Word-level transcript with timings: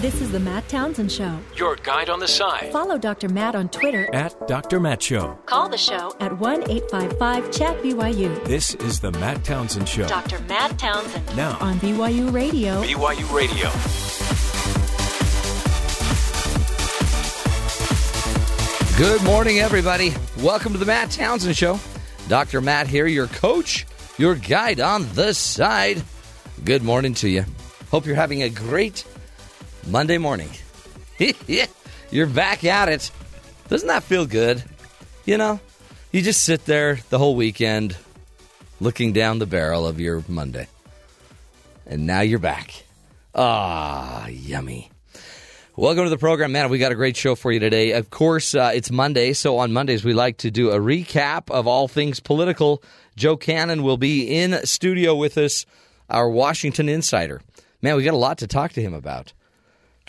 This 0.00 0.22
is 0.22 0.32
the 0.32 0.40
Matt 0.40 0.66
Townsend 0.66 1.12
Show. 1.12 1.38
Your 1.56 1.76
guide 1.76 2.08
on 2.08 2.20
the 2.20 2.26
side. 2.26 2.72
Follow 2.72 2.96
Dr. 2.96 3.28
Matt 3.28 3.54
on 3.54 3.68
Twitter. 3.68 4.08
At 4.14 4.48
Dr. 4.48 4.80
Matt 4.80 5.02
Show. 5.02 5.38
Call 5.44 5.68
the 5.68 5.76
show 5.76 6.16
at 6.20 6.38
1 6.38 6.70
855 6.70 7.50
Chat 7.50 7.82
BYU. 7.82 8.42
This 8.46 8.74
is 8.76 9.00
the 9.00 9.12
Matt 9.12 9.44
Townsend 9.44 9.86
Show. 9.86 10.08
Dr. 10.08 10.38
Matt 10.48 10.78
Townsend. 10.78 11.36
Now 11.36 11.58
on 11.60 11.78
BYU 11.80 12.32
Radio. 12.32 12.82
BYU 12.82 13.30
Radio. 13.30 13.68
Good 18.96 19.22
morning, 19.22 19.58
everybody. 19.58 20.14
Welcome 20.38 20.72
to 20.72 20.78
the 20.78 20.86
Matt 20.86 21.10
Townsend 21.10 21.58
Show. 21.58 21.78
Dr. 22.26 22.62
Matt 22.62 22.86
here, 22.86 23.06
your 23.06 23.26
coach, 23.26 23.86
your 24.16 24.34
guide 24.34 24.80
on 24.80 25.06
the 25.12 25.34
side. 25.34 26.02
Good 26.64 26.82
morning 26.82 27.12
to 27.16 27.28
you. 27.28 27.44
Hope 27.90 28.06
you're 28.06 28.16
having 28.16 28.44
a 28.44 28.48
great 28.48 29.04
Monday 29.90 30.18
morning. 30.18 30.50
you're 32.10 32.26
back 32.28 32.64
at 32.64 32.88
it. 32.88 33.10
Doesn't 33.68 33.88
that 33.88 34.04
feel 34.04 34.24
good? 34.24 34.62
You 35.24 35.36
know, 35.36 35.58
you 36.12 36.22
just 36.22 36.44
sit 36.44 36.64
there 36.64 37.00
the 37.10 37.18
whole 37.18 37.34
weekend 37.34 37.96
looking 38.80 39.12
down 39.12 39.40
the 39.40 39.46
barrel 39.46 39.88
of 39.88 39.98
your 39.98 40.22
Monday. 40.28 40.68
And 41.86 42.06
now 42.06 42.20
you're 42.20 42.38
back. 42.38 42.84
Ah, 43.34 44.28
yummy. 44.28 44.92
Welcome 45.74 46.04
to 46.04 46.10
the 46.10 46.18
program, 46.18 46.52
man. 46.52 46.70
We 46.70 46.78
got 46.78 46.92
a 46.92 46.96
great 46.96 47.16
show 47.16 47.34
for 47.34 47.50
you 47.50 47.58
today. 47.58 47.92
Of 47.92 48.10
course, 48.10 48.54
uh, 48.54 48.70
it's 48.72 48.92
Monday, 48.92 49.32
so 49.32 49.58
on 49.58 49.72
Mondays 49.72 50.04
we 50.04 50.12
like 50.12 50.36
to 50.38 50.52
do 50.52 50.70
a 50.70 50.78
recap 50.78 51.50
of 51.50 51.66
all 51.66 51.88
things 51.88 52.20
political. 52.20 52.80
Joe 53.16 53.36
Cannon 53.36 53.82
will 53.82 53.96
be 53.96 54.36
in 54.36 54.64
studio 54.64 55.16
with 55.16 55.36
us, 55.36 55.66
our 56.08 56.30
Washington 56.30 56.88
insider. 56.88 57.40
Man, 57.82 57.96
we 57.96 58.04
got 58.04 58.14
a 58.14 58.18
lot 58.18 58.38
to 58.38 58.46
talk 58.46 58.72
to 58.74 58.82
him 58.82 58.94
about. 58.94 59.32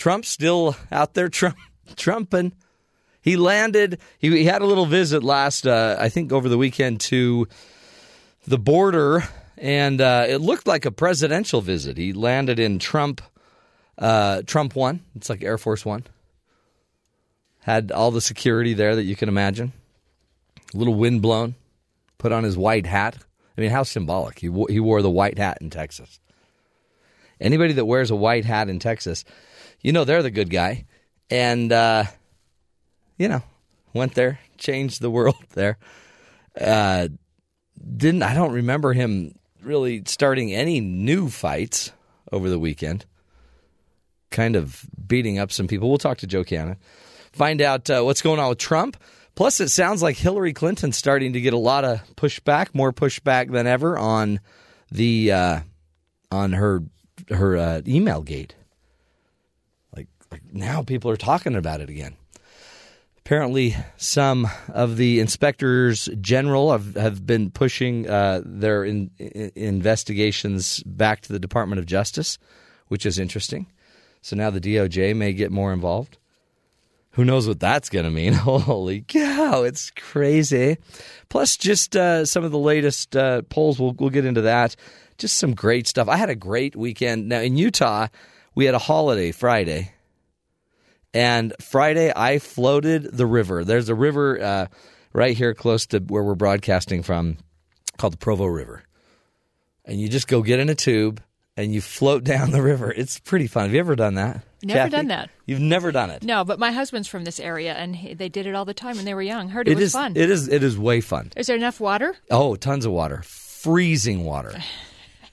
Trump's 0.02 0.30
still 0.30 0.76
out 0.91 1.14
there 1.14 1.30
Trump, 1.30 1.58
trumping. 1.96 2.54
He 3.21 3.35
landed. 3.35 3.99
He, 4.18 4.32
he, 4.32 4.46
had 4.46 4.63
a 4.63 4.66
little 4.66 4.88
visit 4.88 5.24
last, 5.24 5.68
uh, 5.68 5.96
I 5.99 6.10
think, 6.10 6.32
over 6.32 6.49
the 6.49 6.57
weekend 6.57 7.02
to 7.02 7.48
the 8.48 8.57
border, 8.57 9.24
and 9.60 10.02
uh, 10.02 10.26
it 10.27 10.38
looked 10.38 10.66
like 10.66 10.85
a 10.85 10.91
presidential 10.91 11.62
visit. 11.62 11.98
He 11.98 12.13
landed 12.13 12.57
in 12.57 12.79
Trump 12.79 13.22
uh, 13.99 14.41
Trump 14.48 14.76
One. 14.76 15.02
It's 15.13 15.29
like 15.29 15.44
Air 15.44 15.60
Force 15.60 15.85
One. 15.85 16.04
Had 17.60 17.91
all 17.91 18.10
the 18.10 18.22
security 18.22 18.74
there 18.74 18.96
that 18.96 19.04
you 19.04 19.16
can 19.16 19.29
imagine. 19.29 19.72
A 20.74 20.77
little 20.77 20.96
wind 20.96 21.22
blown. 21.22 21.54
Put 22.18 22.32
on 22.32 22.44
his 22.44 22.57
white 22.57 22.88
hat. 22.88 23.20
I 23.55 23.62
mean, 23.62 23.70
how 23.70 23.84
symbolic. 23.84 24.40
He, 24.40 24.52
he 24.68 24.79
wore 24.79 25.04
the 25.04 25.12
white 25.12 25.38
hat 25.38 25.60
in 25.62 25.70
Texas. 25.70 26.20
Anybody 27.40 27.74
that 27.74 27.85
wears 27.85 28.10
a 28.10 28.16
white 28.16 28.46
hat 28.46 28.68
in 28.68 28.79
Texas, 28.79 29.26
you 29.82 29.91
know 29.91 30.04
they're 30.04 30.24
the 30.24 30.32
good 30.32 30.49
guy. 30.49 30.85
And, 31.29 31.71
uh, 31.71 32.05
you 33.18 33.29
know, 33.29 33.41
went 33.93 34.15
there, 34.15 34.40
changed 34.57 35.01
the 35.01 35.10
world 35.18 35.43
there. 35.54 35.77
Uh, 36.60 37.07
didn't 37.98 38.23
I 38.23 38.34
don't 38.34 38.51
remember 38.51 38.93
him 38.93 39.35
really 39.63 40.04
starting 40.05 40.54
any 40.54 40.82
new 40.82 41.29
fights 41.29 41.91
over 42.32 42.49
the 42.49 42.60
weekend 42.60 43.05
kind 44.32 44.55
of 44.55 44.84
beating 45.07 45.38
up 45.38 45.51
some 45.51 45.68
people. 45.68 45.90
We'll 45.90 45.98
talk 45.99 46.20
to 46.20 46.27
Joe 46.27 46.43
Cannon, 46.43 46.77
find 47.34 47.62
out 47.62 47.90
uh, 47.90 48.01
what's 48.01 48.21
going 48.21 48.40
on 48.40 48.49
with 48.49 48.57
Trump. 48.57 48.98
Plus, 49.35 49.60
it 49.62 49.70
sounds 49.70 50.01
like 50.01 50.18
Hillary 50.18 50.54
Clinton's 50.54 50.98
starting 50.98 51.34
to 51.34 51.41
get 51.41 51.54
a 51.54 51.57
lot 51.57 51.85
of 51.85 52.01
pushback, 52.16 52.73
more 52.73 52.91
pushback 52.91 53.51
than 53.51 53.68
ever 53.68 53.98
on 53.98 54.40
the 54.91 55.32
uh, 55.32 55.60
on 56.32 56.54
her 56.54 56.84
her 57.29 57.55
uh, 57.55 57.82
email 57.88 58.21
gate. 58.21 58.55
Now, 60.51 60.84
people 60.84 61.12
are 61.12 61.18
talking 61.18 61.55
about 61.55 61.82
it 61.82 61.90
again. 61.90 62.15
Apparently, 63.26 63.76
some 63.98 64.47
of 64.69 64.97
the 64.97 65.19
inspectors 65.19 66.09
general 66.19 66.72
have, 66.72 66.96
have 66.96 67.25
been 67.25 67.51
pushing 67.51 68.09
uh, 68.09 68.41
their 68.44 68.83
in, 68.83 69.11
in 69.19 69.51
investigations 69.56 70.81
back 70.83 71.22
to 71.22 71.31
the 71.31 71.39
Department 71.39 71.79
of 71.79 71.85
Justice, 71.85 72.38
which 72.88 73.06
is 73.06 73.19
interesting. 73.19 73.67
So 74.22 74.35
now 74.35 74.50
the 74.50 74.59
DOJ 74.59 75.16
may 75.16 75.33
get 75.33 75.51
more 75.51 75.72
involved. 75.72 76.17
Who 77.11 77.25
knows 77.25 77.47
what 77.47 77.59
that's 77.59 77.89
going 77.89 78.06
to 78.06 78.11
mean? 78.11 78.33
Holy 78.33 79.01
cow, 79.01 79.63
it's 79.63 79.91
crazy. 79.91 80.77
Plus, 81.29 81.57
just 81.57 81.95
uh, 81.95 82.25
some 82.25 82.44
of 82.44 82.51
the 82.51 82.57
latest 82.57 83.16
uh, 83.16 83.44
polls. 83.44 83.79
We'll, 83.79 83.94
we'll 84.00 84.09
get 84.09 84.25
into 84.25 84.41
that. 84.41 84.75
Just 85.17 85.38
some 85.38 85.53
great 85.53 85.88
stuff. 85.88 86.07
I 86.07 86.17
had 86.17 86.29
a 86.29 86.35
great 86.35 86.75
weekend. 86.75 87.29
Now, 87.29 87.39
in 87.39 87.57
Utah, 87.57 88.07
we 88.56 88.66
had 88.66 88.75
a 88.75 88.79
holiday 88.79 89.31
Friday. 89.31 89.91
And 91.13 91.53
Friday, 91.59 92.11
I 92.16 92.39
floated 92.39 93.03
the 93.03 93.25
river. 93.25 93.63
There's 93.63 93.89
a 93.89 93.95
river 93.95 94.41
uh, 94.41 94.67
right 95.13 95.35
here 95.35 95.53
close 95.53 95.85
to 95.88 95.99
where 95.99 96.23
we're 96.23 96.35
broadcasting 96.35 97.03
from 97.03 97.38
called 97.97 98.13
the 98.13 98.17
Provo 98.17 98.45
River. 98.45 98.83
And 99.85 100.00
you 100.00 100.07
just 100.07 100.27
go 100.27 100.41
get 100.41 100.59
in 100.59 100.69
a 100.69 100.75
tube 100.75 101.21
and 101.57 101.73
you 101.73 101.81
float 101.81 102.23
down 102.25 102.51
the 102.51 102.61
river. 102.61 102.91
It's 102.91 103.19
pretty 103.19 103.47
fun. 103.47 103.63
Have 103.63 103.73
you 103.73 103.79
ever 103.79 103.95
done 103.95 104.16
that? 104.16 104.44
Never 104.63 104.77
Kathy? 104.79 104.91
done 104.91 105.07
that. 105.07 105.29
You've 105.45 105.59
never 105.59 105.91
done 105.91 106.11
it. 106.11 106.23
No, 106.23 106.45
but 106.45 106.59
my 106.59 106.71
husband's 106.71 107.07
from 107.07 107.23
this 107.23 107.39
area, 107.39 107.73
and 107.73 107.95
he, 107.95 108.13
they 108.13 108.29
did 108.29 108.45
it 108.45 108.53
all 108.53 108.63
the 108.63 108.75
time 108.75 108.95
when 108.95 109.05
they 109.05 109.16
were 109.16 109.21
young. 109.21 109.50
Heard 109.50 109.67
it, 109.67 109.71
it 109.71 109.75
was 109.75 109.85
is, 109.85 109.91
fun. 109.94 110.13
It 110.16 110.29
is. 110.29 110.47
It 110.47 110.61
is 110.63 110.77
way 110.77 111.01
fun. 111.01 111.31
Is 111.35 111.47
there 111.47 111.55
enough 111.55 111.79
water? 111.79 112.16
Oh, 112.29 112.55
tons 112.55 112.85
of 112.85 112.91
water. 112.91 113.23
Freezing 113.23 114.23
water. 114.23 114.53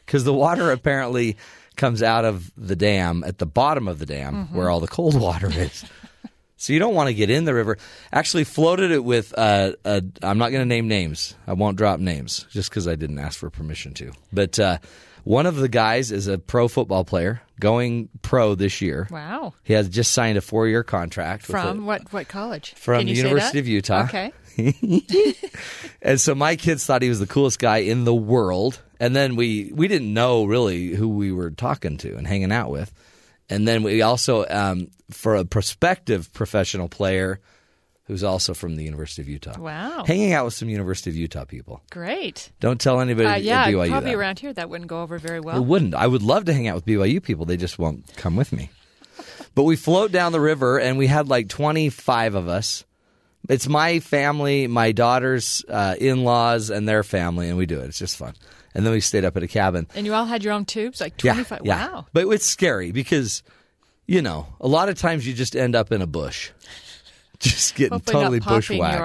Because 0.07 0.25
the 0.25 0.33
water 0.33 0.71
apparently 0.71 1.37
comes 1.79 2.03
out 2.03 2.25
of 2.25 2.51
the 2.57 2.77
dam 2.77 3.25
at 3.25 3.39
the 3.39 3.47
bottom 3.47 3.89
of 3.89 3.99
the 3.99 4.07
dam 4.07 4.35
mm-hmm. 4.35 4.57
where 4.57 4.69
all 4.69 4.81
the 4.81 4.87
cold 4.89 5.19
water 5.21 5.49
is. 5.51 5.85
so 6.57 6.73
you 6.73 6.79
don't 6.79 6.95
want 6.95 7.09
to 7.09 7.15
get 7.15 7.31
in 7.31 7.45
the 7.45 7.55
river. 7.55 7.79
Actually, 8.13 8.45
floated 8.45 8.91
it 8.91 9.05
with. 9.05 9.33
Uh, 9.37 9.73
a, 9.85 10.03
I'm 10.23 10.39
not 10.39 10.51
going 10.51 10.63
to 10.63 10.67
name 10.67 10.89
names. 10.89 11.35
I 11.47 11.55
won't 11.55 11.79
drop 11.79 12.01
names 12.01 12.47
just 12.51 12.69
because 12.69 12.87
I 12.87 12.97
didn't 12.97 13.19
ask 13.19 13.39
for 13.39 13.49
permission 13.51 13.95
to. 13.95 14.13
But. 14.33 14.59
Uh, 14.59 14.79
one 15.25 15.45
of 15.45 15.57
the 15.57 15.69
guys 15.69 16.11
is 16.11 16.27
a 16.27 16.39
pro 16.39 16.69
football 16.69 17.05
player 17.05 17.43
going 17.61 18.09
pro 18.23 18.55
this 18.55 18.81
year. 18.81 19.07
Wow. 19.11 19.53
He 19.63 19.75
has 19.75 19.87
just 19.91 20.13
signed 20.13 20.39
a 20.39 20.41
four 20.41 20.67
year 20.69 20.83
contract. 20.83 21.45
From 21.45 21.81
a, 21.81 21.83
what, 21.85 22.11
what 22.15 22.29
college? 22.29 22.73
From 22.75 23.05
the 23.05 23.13
University 23.13 23.59
of 23.59 23.69
Utah. 23.69 24.05
Okay. 24.05 24.33
and 26.03 26.19
so 26.19 26.35
my 26.35 26.57
kids 26.57 26.87
thought 26.87 27.03
he 27.03 27.11
was 27.11 27.21
the 27.21 27.27
coolest 27.27 27.59
guy 27.59 27.79
in 27.79 28.05
the 28.05 28.15
world. 28.15 28.81
And 29.01 29.15
then 29.15 29.37
we, 29.37 29.71
we 29.75 29.89
didn't 29.89 30.13
know 30.13 30.45
really 30.45 30.89
who 30.89 31.09
we 31.09 31.33
were 31.33 31.51
talking 31.51 31.97
to 31.99 32.17
and 32.17 32.27
hanging 32.27 32.53
out 32.53 32.71
with. 32.71 32.93
And 33.49 33.67
then 33.67 33.83
we 33.83 34.03
also, 34.03 34.45
um, 34.49 34.89
for 35.11 35.37
a 35.37 35.45
prospective 35.45 36.33
professional 36.33 36.89
player, 36.89 37.41
who's 38.09 38.25
also 38.25 38.55
from 38.55 38.75
the 38.77 38.83
University 38.83 39.21
of 39.21 39.29
Utah. 39.29 39.61
Wow. 39.61 40.03
Hanging 40.07 40.33
out 40.33 40.47
with 40.47 40.55
some 40.55 40.71
University 40.71 41.11
of 41.11 41.17
Utah 41.17 41.45
people. 41.45 41.83
Great. 41.91 42.51
Don't 42.59 42.81
tell 42.81 43.01
anybody 43.01 43.29
uh, 43.29 43.37
yeah, 43.37 43.65
at 43.65 43.69
BYU 43.69 43.91
probably 43.91 44.11
that. 44.13 44.17
around 44.17 44.39
here 44.39 44.53
that 44.55 44.71
wouldn't 44.71 44.89
go 44.89 45.03
over 45.03 45.19
very 45.19 45.41
well. 45.41 45.59
It 45.59 45.65
wouldn't. 45.65 45.95
I 45.95 46.07
would 46.07 46.23
love 46.23 46.47
to 46.47 46.55
hang 46.55 46.67
out 46.67 46.75
with 46.75 46.87
BYU 46.87 47.23
people. 47.23 47.45
They 47.45 47.59
just 47.59 47.79
won't 47.79 48.11
come 48.17 48.35
with 48.35 48.51
me. 48.51 48.71
but 49.55 49.65
we 49.65 49.77
float 49.77 50.11
down 50.11 50.33
the 50.33 50.41
river, 50.41 50.81
and 50.81 50.97
we 50.97 51.07
had 51.07 51.29
like 51.29 51.51
25 51.51 52.35
of 52.35 52.49
us. 52.49 52.85
It's 53.47 53.69
my 53.69 54.01
family, 54.01 54.67
my 54.67 54.93
daughter's 54.93 55.63
uh, 55.69 55.95
in 55.99 56.25
laws, 56.25 56.71
and 56.71 56.89
their 56.89 57.03
family, 57.03 57.49
and 57.49 57.59
we 57.59 57.67
do 57.67 57.81
it. 57.81 57.85
It's 57.89 57.99
just 57.99 58.17
fun. 58.17 58.35
And 58.75 58.85
then 58.85 58.93
we 58.93 59.01
stayed 59.01 59.25
up 59.25 59.37
at 59.37 59.43
a 59.43 59.49
cabin. 59.49 59.87
And 59.95 60.07
you 60.07 60.15
all 60.15 60.25
had 60.27 60.45
your 60.45 60.53
own 60.53 60.65
tubes? 60.65 61.01
Like 61.01 61.17
25? 61.17 61.61
Yeah, 61.65 61.75
yeah. 61.77 61.89
Wow. 61.89 62.07
But 62.13 62.27
it's 62.29 62.47
scary 62.47 62.93
because, 62.93 63.43
you 64.07 64.23
know, 64.23 64.47
a 64.61 64.69
lot 64.69 64.89
of 64.89 64.99
times 64.99 65.27
you 65.27 65.35
just 65.35 65.57
end 65.57 65.75
up 65.75 65.91
in 65.93 66.03
a 66.03 66.07
bush 66.07 66.51
just 67.39 67.75
getting 67.75 67.93
Hopefully 67.95 68.41
totally 68.41 68.41
bushwhacked. 68.41 68.99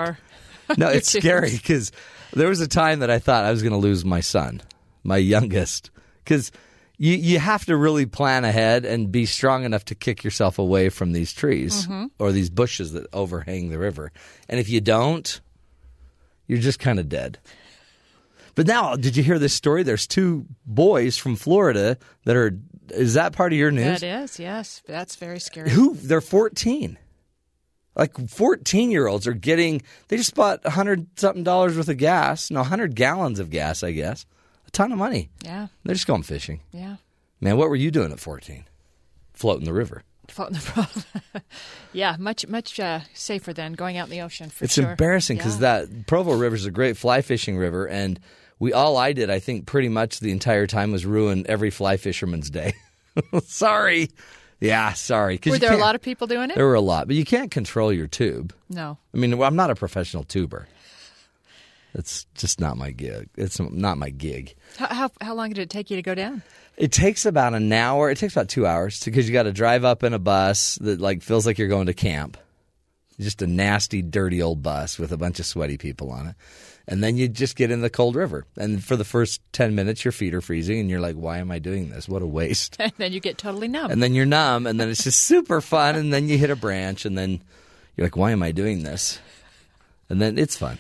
Your, 0.70 0.76
no, 0.78 0.88
your 0.90 0.98
it's 0.98 1.12
tubes. 1.12 1.24
scary 1.26 1.52
because 1.52 1.92
there 2.34 2.50
was 2.50 2.62
a 2.62 2.68
time 2.68 3.00
that 3.00 3.10
I 3.10 3.20
thought 3.20 3.46
I 3.46 3.52
was 3.52 3.62
going 3.62 3.74
to 3.74 3.78
lose 3.80 4.04
my 4.04 4.20
son, 4.22 4.62
my 5.04 5.18
youngest, 5.18 5.92
because 6.24 6.52
you 6.98 7.16
you 7.16 7.40
have 7.40 7.66
to 7.66 7.76
really 7.78 8.06
plan 8.06 8.44
ahead 8.46 8.86
and 8.86 9.12
be 9.12 9.26
strong 9.26 9.64
enough 9.66 9.86
to 9.86 9.96
kick 9.96 10.24
yourself 10.24 10.60
away 10.60 10.90
from 10.90 11.12
these 11.12 11.34
trees 11.34 11.86
Mm-hmm. 11.88 12.06
or 12.20 12.32
these 12.32 12.50
bushes 12.50 12.94
that 12.94 13.08
overhang 13.14 13.70
the 13.70 13.80
river. 13.80 14.12
And 14.50 14.60
if 14.60 14.70
you 14.70 14.82
don't, 14.82 15.42
you're 16.48 16.60
just 16.60 16.80
kind 16.80 17.00
of 17.00 17.10
dead. 17.10 17.40
But 18.56 18.68
now, 18.68 18.96
did 18.96 19.18
you 19.18 19.24
hear 19.24 19.40
this 19.40 19.54
story? 19.54 19.84
There's 19.84 20.06
two 20.08 20.46
boys 20.66 21.18
from 21.18 21.36
Florida 21.36 21.98
that 22.26 22.36
are. 22.36 22.58
Is 22.90 23.14
that 23.16 23.34
part 23.34 23.54
of 23.54 23.58
your 23.60 23.72
news? 23.72 24.02
That 24.02 24.24
is, 24.24 24.40
yes. 24.40 24.82
That's 24.86 25.16
very 25.16 25.40
scary. 25.40 25.70
Who? 25.70 25.96
They're 25.96 26.20
14. 26.22 26.98
Like 27.96 28.30
14 28.30 28.92
year 28.92 29.08
olds 29.08 29.26
are 29.28 29.34
getting, 29.34 29.82
they 30.10 30.18
just 30.18 30.36
bought 30.36 30.64
100 30.64 31.18
something 31.20 31.44
dollars 31.44 31.78
worth 31.78 31.88
of 31.90 31.98
gas, 31.98 32.52
no, 32.52 32.60
100 32.62 32.94
gallons 32.96 33.40
of 33.40 33.50
gas, 33.52 33.84
I 33.84 33.92
guess. 33.92 34.26
A 34.68 34.72
ton 34.72 34.92
of 34.92 34.98
money. 34.98 35.30
Yeah, 35.44 35.68
They're 35.84 35.94
just 35.96 36.08
going 36.08 36.24
fishing. 36.24 36.62
yeah. 36.72 36.98
Man, 37.40 37.58
what 37.58 37.70
were 37.70 37.76
you 37.76 37.90
doing 37.92 38.12
at 38.12 38.20
14? 38.20 38.66
Floating 39.34 39.66
the 39.66 39.74
river. 39.74 40.04
Floating 40.28 40.56
the 40.56 40.62
problem. 40.72 41.04
yeah, 41.94 42.16
much 42.20 42.48
much 42.48 42.80
uh, 42.80 43.02
safer 43.14 43.54
than 43.54 43.74
going 43.74 43.98
out 43.98 44.08
in 44.08 44.12
the 44.12 44.22
ocean 44.22 44.50
for 44.50 44.64
It's 44.66 44.74
sure. 44.74 44.92
embarrassing 44.92 45.38
because 45.38 45.56
Yeah. 45.62 45.86
that 45.86 46.08
Provo 46.08 46.34
River 46.36 46.56
is 46.56 46.66
a 46.66 46.72
great 46.72 46.98
fly 46.98 47.22
fishing 47.22 47.58
river, 47.58 47.86
and 47.88 48.20
we 48.64 48.72
all 48.72 48.96
I 48.96 49.12
did, 49.12 49.30
I 49.30 49.40
think, 49.40 49.66
pretty 49.66 49.90
much 49.90 50.22
the 50.22 50.32
entire 50.32 50.68
time 50.68 50.94
was 50.94 51.06
ruin 51.06 51.46
every 51.50 51.70
fly 51.70 51.98
fisherman's 51.98 52.50
day. 52.50 52.74
Sorry, 53.44 54.10
Yeah, 54.62 54.94
sorry. 54.94 55.38
Were 55.46 55.60
there 55.60 55.74
a 55.74 55.78
lot 55.78 55.96
of 55.96 56.02
people 56.02 56.28
doing 56.28 56.50
it? 56.50 56.56
There 56.56 56.66
were 56.66 56.74
a 56.74 56.82
lot, 56.82 57.08
but 57.08 57.18
you 57.18 57.26
can't 57.26 57.52
control 57.52 57.92
your 57.92 58.08
tube. 58.08 58.56
No. 58.70 58.98
I 59.14 59.18
mean, 59.18 59.38
well, 59.38 59.50
I'm 59.50 59.58
not 59.58 59.70
a 59.70 59.76
professional 59.76 60.24
tuber. 60.24 60.70
It's 61.94 62.26
just 62.36 62.62
not 62.62 62.78
my 62.78 62.92
gig. 62.92 63.28
It's 63.36 63.60
not 63.60 63.98
my 63.98 64.10
gig. 64.10 64.56
How, 64.78 64.88
how, 64.88 65.12
how 65.20 65.34
long 65.36 65.50
did 65.50 65.60
it 65.60 65.70
take 65.70 65.92
you 65.92 65.98
to 65.98 66.02
go 66.02 66.16
down? 66.16 66.42
It 66.78 66.94
takes 66.94 67.26
about 67.26 67.54
an 67.54 67.72
hour. 67.72 68.10
It 68.10 68.18
takes 68.18 68.34
about 68.34 68.48
two 68.48 68.66
hours 68.66 69.04
because 69.04 69.28
you 69.28 69.34
got 69.34 69.44
to 69.44 69.52
drive 69.52 69.84
up 69.84 70.04
in 70.04 70.14
a 70.14 70.20
bus 70.20 70.76
that 70.82 71.02
like 71.02 71.22
feels 71.22 71.46
like 71.46 71.58
you're 71.60 71.68
going 71.68 71.88
to 71.88 71.94
camp. 71.94 72.38
Just 73.20 73.42
a 73.42 73.48
nasty, 73.48 74.02
dirty 74.02 74.42
old 74.42 74.64
bus 74.64 74.98
with 74.98 75.12
a 75.12 75.18
bunch 75.18 75.40
of 75.40 75.46
sweaty 75.46 75.78
people 75.78 76.10
on 76.10 76.28
it. 76.28 76.36
And 76.88 77.02
then 77.02 77.16
you 77.16 77.30
just 77.30 77.56
get 77.56 77.72
in 77.72 77.80
the 77.82 77.90
cold 77.90 78.16
river. 78.16 78.46
And 78.58 78.84
for 78.84 78.96
the 78.98 79.06
first 79.06 79.42
10 79.54 79.74
minutes, 79.74 80.04
your 80.04 80.12
feet 80.12 80.34
are 80.34 80.42
freezing 80.42 80.80
and 80.82 80.90
you're 80.90 81.00
like, 81.00 81.16
why 81.16 81.38
am 81.38 81.50
I 81.50 81.60
doing 81.60 81.90
this? 81.90 82.10
What 82.10 82.22
a 82.22 82.28
waste. 82.28 82.76
And 82.80 82.92
then 82.98 83.14
you 83.14 83.20
get 83.22 83.38
totally 83.38 83.70
numb. 83.70 83.90
and 83.90 84.04
then 84.04 84.14
you're 84.14 84.26
numb 84.26 84.68
and 84.68 84.78
then 84.80 84.90
it's 84.90 85.04
just 85.04 85.22
super 85.22 85.62
fun. 85.62 85.96
And 85.96 86.12
then 86.12 86.28
you 86.28 86.38
hit 86.38 86.50
a 86.50 86.56
branch 86.58 87.06
and 87.06 87.18
then 87.18 87.42
you're 87.96 88.06
like, 88.06 88.18
why 88.18 88.32
am 88.32 88.44
I 88.44 88.52
doing 88.52 88.84
this? 88.84 89.20
And 90.10 90.22
then 90.22 90.38
it's 90.38 90.58
fun. 90.58 90.78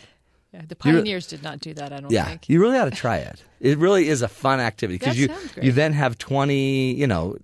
Yeah, 0.53 0.61
the 0.67 0.75
pioneers 0.75 1.25
did 1.27 1.41
not 1.41 1.59
do 1.61 1.73
that, 1.75 1.91
I 1.93 1.99
don't 2.01 2.11
Yeah, 2.11 2.25
think. 2.25 2.47
you 2.49 2.59
really 2.59 2.77
ought 2.77 2.85
to 2.85 2.91
try 2.91 3.17
it. 3.17 3.41
It 3.63 3.77
really 3.77 4.09
is 4.09 4.21
a 4.21 4.27
fun 4.27 4.59
activity 4.59 4.97
because 4.99 5.17
you 5.17 5.29
you 5.61 5.71
then 5.71 5.93
have 5.93 6.17
twenty 6.17 6.93
you 6.93 7.07
know 7.07 7.37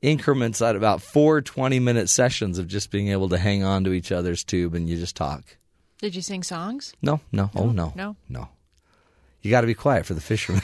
increments 0.00 0.62
at 0.62 0.76
about 0.76 1.02
four 1.02 1.42
20 1.42 1.78
minute 1.78 2.08
sessions 2.08 2.58
of 2.58 2.66
just 2.68 2.90
being 2.90 3.08
able 3.08 3.28
to 3.28 3.36
hang 3.38 3.62
on 3.62 3.84
to 3.84 3.92
each 3.92 4.10
other's 4.12 4.44
tube 4.44 4.74
and 4.74 4.88
you 4.88 4.96
just 4.96 5.14
talk. 5.14 5.44
Did 6.02 6.16
you 6.16 6.20
sing 6.20 6.42
songs? 6.42 6.94
No, 7.00 7.20
no, 7.30 7.50
oh 7.54 7.70
no, 7.70 7.92
No? 7.94 8.16
no. 8.28 8.48
You 9.40 9.52
got 9.52 9.60
to 9.60 9.68
be 9.68 9.74
quiet 9.74 10.04
for 10.04 10.14
the 10.14 10.20
fishermen. 10.20 10.60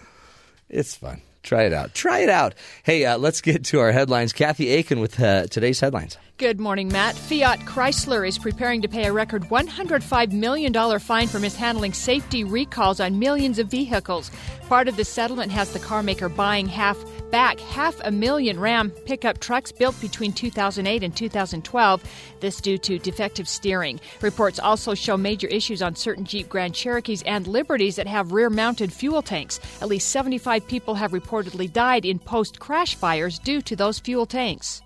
it's 0.70 0.94
fun. 0.96 1.20
Try 1.42 1.64
it 1.64 1.74
out. 1.74 1.92
Try 1.92 2.20
it 2.20 2.30
out. 2.30 2.54
Hey, 2.82 3.04
uh, 3.04 3.18
let's 3.18 3.42
get 3.42 3.64
to 3.66 3.80
our 3.80 3.92
headlines. 3.92 4.32
Kathy 4.32 4.68
Aiken 4.70 4.98
with 4.98 5.20
uh, 5.20 5.46
today's 5.48 5.80
headlines. 5.80 6.16
Good 6.42 6.58
morning, 6.58 6.88
Matt. 6.88 7.14
Fiat 7.14 7.60
Chrysler 7.60 8.26
is 8.26 8.36
preparing 8.36 8.82
to 8.82 8.88
pay 8.88 9.04
a 9.04 9.12
record 9.12 9.44
$105 9.44 10.32
million 10.32 10.98
fine 10.98 11.28
for 11.28 11.38
mishandling 11.38 11.92
safety 11.92 12.42
recalls 12.42 12.98
on 12.98 13.20
millions 13.20 13.60
of 13.60 13.68
vehicles. 13.68 14.28
Part 14.68 14.88
of 14.88 14.96
the 14.96 15.04
settlement 15.04 15.52
has 15.52 15.72
the 15.72 15.78
carmaker 15.78 16.34
buying 16.34 16.66
half 16.66 16.98
back 17.30 17.60
half 17.60 17.94
a 18.02 18.10
million 18.10 18.58
Ram 18.58 18.90
pickup 18.90 19.38
trucks 19.38 19.70
built 19.70 19.98
between 20.00 20.32
2008 20.32 21.04
and 21.04 21.16
2012. 21.16 22.02
This 22.40 22.60
due 22.60 22.76
to 22.76 22.98
defective 22.98 23.48
steering. 23.48 24.00
Reports 24.20 24.58
also 24.58 24.94
show 24.94 25.16
major 25.16 25.46
issues 25.46 25.80
on 25.80 25.94
certain 25.94 26.24
Jeep 26.24 26.48
Grand 26.48 26.74
Cherokees 26.74 27.22
and 27.22 27.46
Liberties 27.46 27.94
that 27.94 28.08
have 28.08 28.32
rear-mounted 28.32 28.92
fuel 28.92 29.22
tanks. 29.22 29.60
At 29.80 29.86
least 29.86 30.10
75 30.10 30.66
people 30.66 30.96
have 30.96 31.12
reportedly 31.12 31.72
died 31.72 32.04
in 32.04 32.18
post-crash 32.18 32.96
fires 32.96 33.38
due 33.38 33.62
to 33.62 33.76
those 33.76 34.00
fuel 34.00 34.26
tanks. 34.26 34.82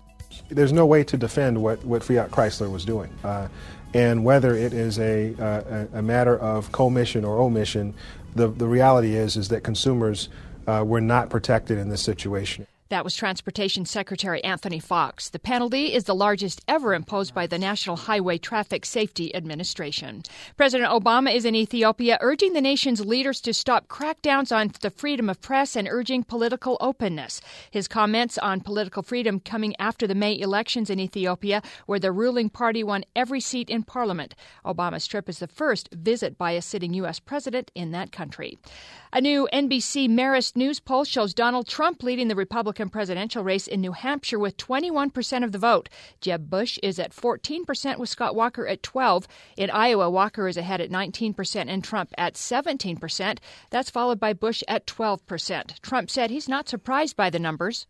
There's 0.49 0.73
no 0.73 0.85
way 0.85 1.03
to 1.03 1.17
defend 1.17 1.61
what, 1.61 1.83
what 1.85 2.03
Fiat 2.03 2.31
Chrysler 2.31 2.71
was 2.71 2.85
doing. 2.85 3.11
Uh, 3.23 3.47
and 3.93 4.23
whether 4.23 4.55
it 4.55 4.73
is 4.73 4.99
a, 4.99 5.33
uh, 5.35 5.85
a, 5.93 6.01
matter 6.01 6.37
of 6.37 6.71
commission 6.71 7.23
or 7.23 7.39
omission, 7.39 7.93
the, 8.35 8.49
the 8.49 8.67
reality 8.67 9.15
is, 9.15 9.37
is 9.37 9.47
that 9.49 9.63
consumers 9.63 10.29
uh, 10.67 10.83
were 10.85 11.01
not 11.01 11.29
protected 11.29 11.77
in 11.77 11.89
this 11.89 12.01
situation. 12.01 12.67
That 12.89 13.03
was 13.03 13.15
Transportation 13.15 13.85
Secretary 13.85 14.41
Anthony 14.45 14.79
Foxx. 14.79 15.27
The 15.27 15.39
penalty 15.39 15.93
is 15.93 16.05
the 16.05 16.15
largest 16.15 16.61
ever 16.69 16.93
imposed 16.93 17.33
by 17.33 17.45
the 17.45 17.59
National 17.59 17.97
Highway 17.97 18.37
Traffic 18.37 18.85
Safety 18.85 19.35
Administration. 19.35 20.23
President 20.55 20.89
Obama 20.89 21.35
is 21.35 21.43
in 21.43 21.53
Ethiopia 21.53 22.17
urging 22.21 22.53
the 22.53 22.61
nation's 22.61 23.05
leaders 23.05 23.41
to 23.41 23.53
stop 23.53 23.89
crackdowns 23.89 24.55
on 24.55 24.71
the 24.79 24.89
freedom 24.89 25.29
of 25.29 25.41
press 25.41 25.75
and 25.75 25.89
urging 25.91 26.23
political 26.23 26.77
openness. 26.79 27.41
His 27.69 27.89
comments 27.89 28.37
on 28.37 28.61
political 28.61 29.03
freedom 29.03 29.41
coming 29.41 29.75
after 29.79 30.07
the 30.07 30.15
May 30.15 30.39
elections 30.39 30.89
in 30.89 30.97
Ethiopia, 30.97 31.61
where 31.87 31.99
the 31.99 32.13
ruling 32.13 32.49
party 32.49 32.85
won 32.85 33.03
every 33.17 33.41
seat 33.41 33.69
in 33.69 33.83
parliament. 33.83 34.33
Obama's 34.65 35.07
trip 35.07 35.27
is 35.27 35.39
the 35.39 35.47
first 35.47 35.89
visit 35.91 36.37
by 36.37 36.51
a 36.51 36.61
sitting 36.61 36.93
U.S. 36.93 37.19
president 37.19 37.69
in 37.75 37.91
that 37.91 38.13
country. 38.13 38.57
A 39.11 39.19
new 39.19 39.49
NBC 39.51 40.07
Marist 40.07 40.55
News 40.55 40.79
poll 40.79 41.03
shows 41.03 41.33
Donald 41.33 41.67
Trump 41.67 42.01
leading 42.01 42.29
the 42.29 42.35
Republican 42.35 42.76
presidential 42.85 43.43
race 43.43 43.67
in 43.67 43.81
New 43.81 43.91
Hampshire 43.91 44.37
with 44.37 44.57
21% 44.57 45.43
of 45.43 45.51
the 45.51 45.57
vote. 45.57 45.89
Jeb 46.21 46.49
Bush 46.49 46.77
is 46.83 46.99
at 46.99 47.11
14% 47.11 47.97
with 47.97 48.09
Scott 48.09 48.35
Walker 48.35 48.67
at 48.67 48.83
12. 48.83 49.27
In 49.57 49.69
Iowa, 49.71 50.09
Walker 50.09 50.47
is 50.47 50.57
ahead 50.57 50.79
at 50.79 50.91
19% 50.91 51.65
and 51.67 51.83
Trump 51.83 52.13
at 52.17 52.35
17%. 52.35 53.39
That's 53.71 53.89
followed 53.89 54.19
by 54.19 54.33
Bush 54.33 54.63
at 54.67 54.85
12%. 54.85 55.81
Trump 55.81 56.09
said 56.09 56.29
he's 56.29 56.47
not 56.47 56.69
surprised 56.69 57.15
by 57.15 57.29
the 57.29 57.39
numbers. 57.39 57.87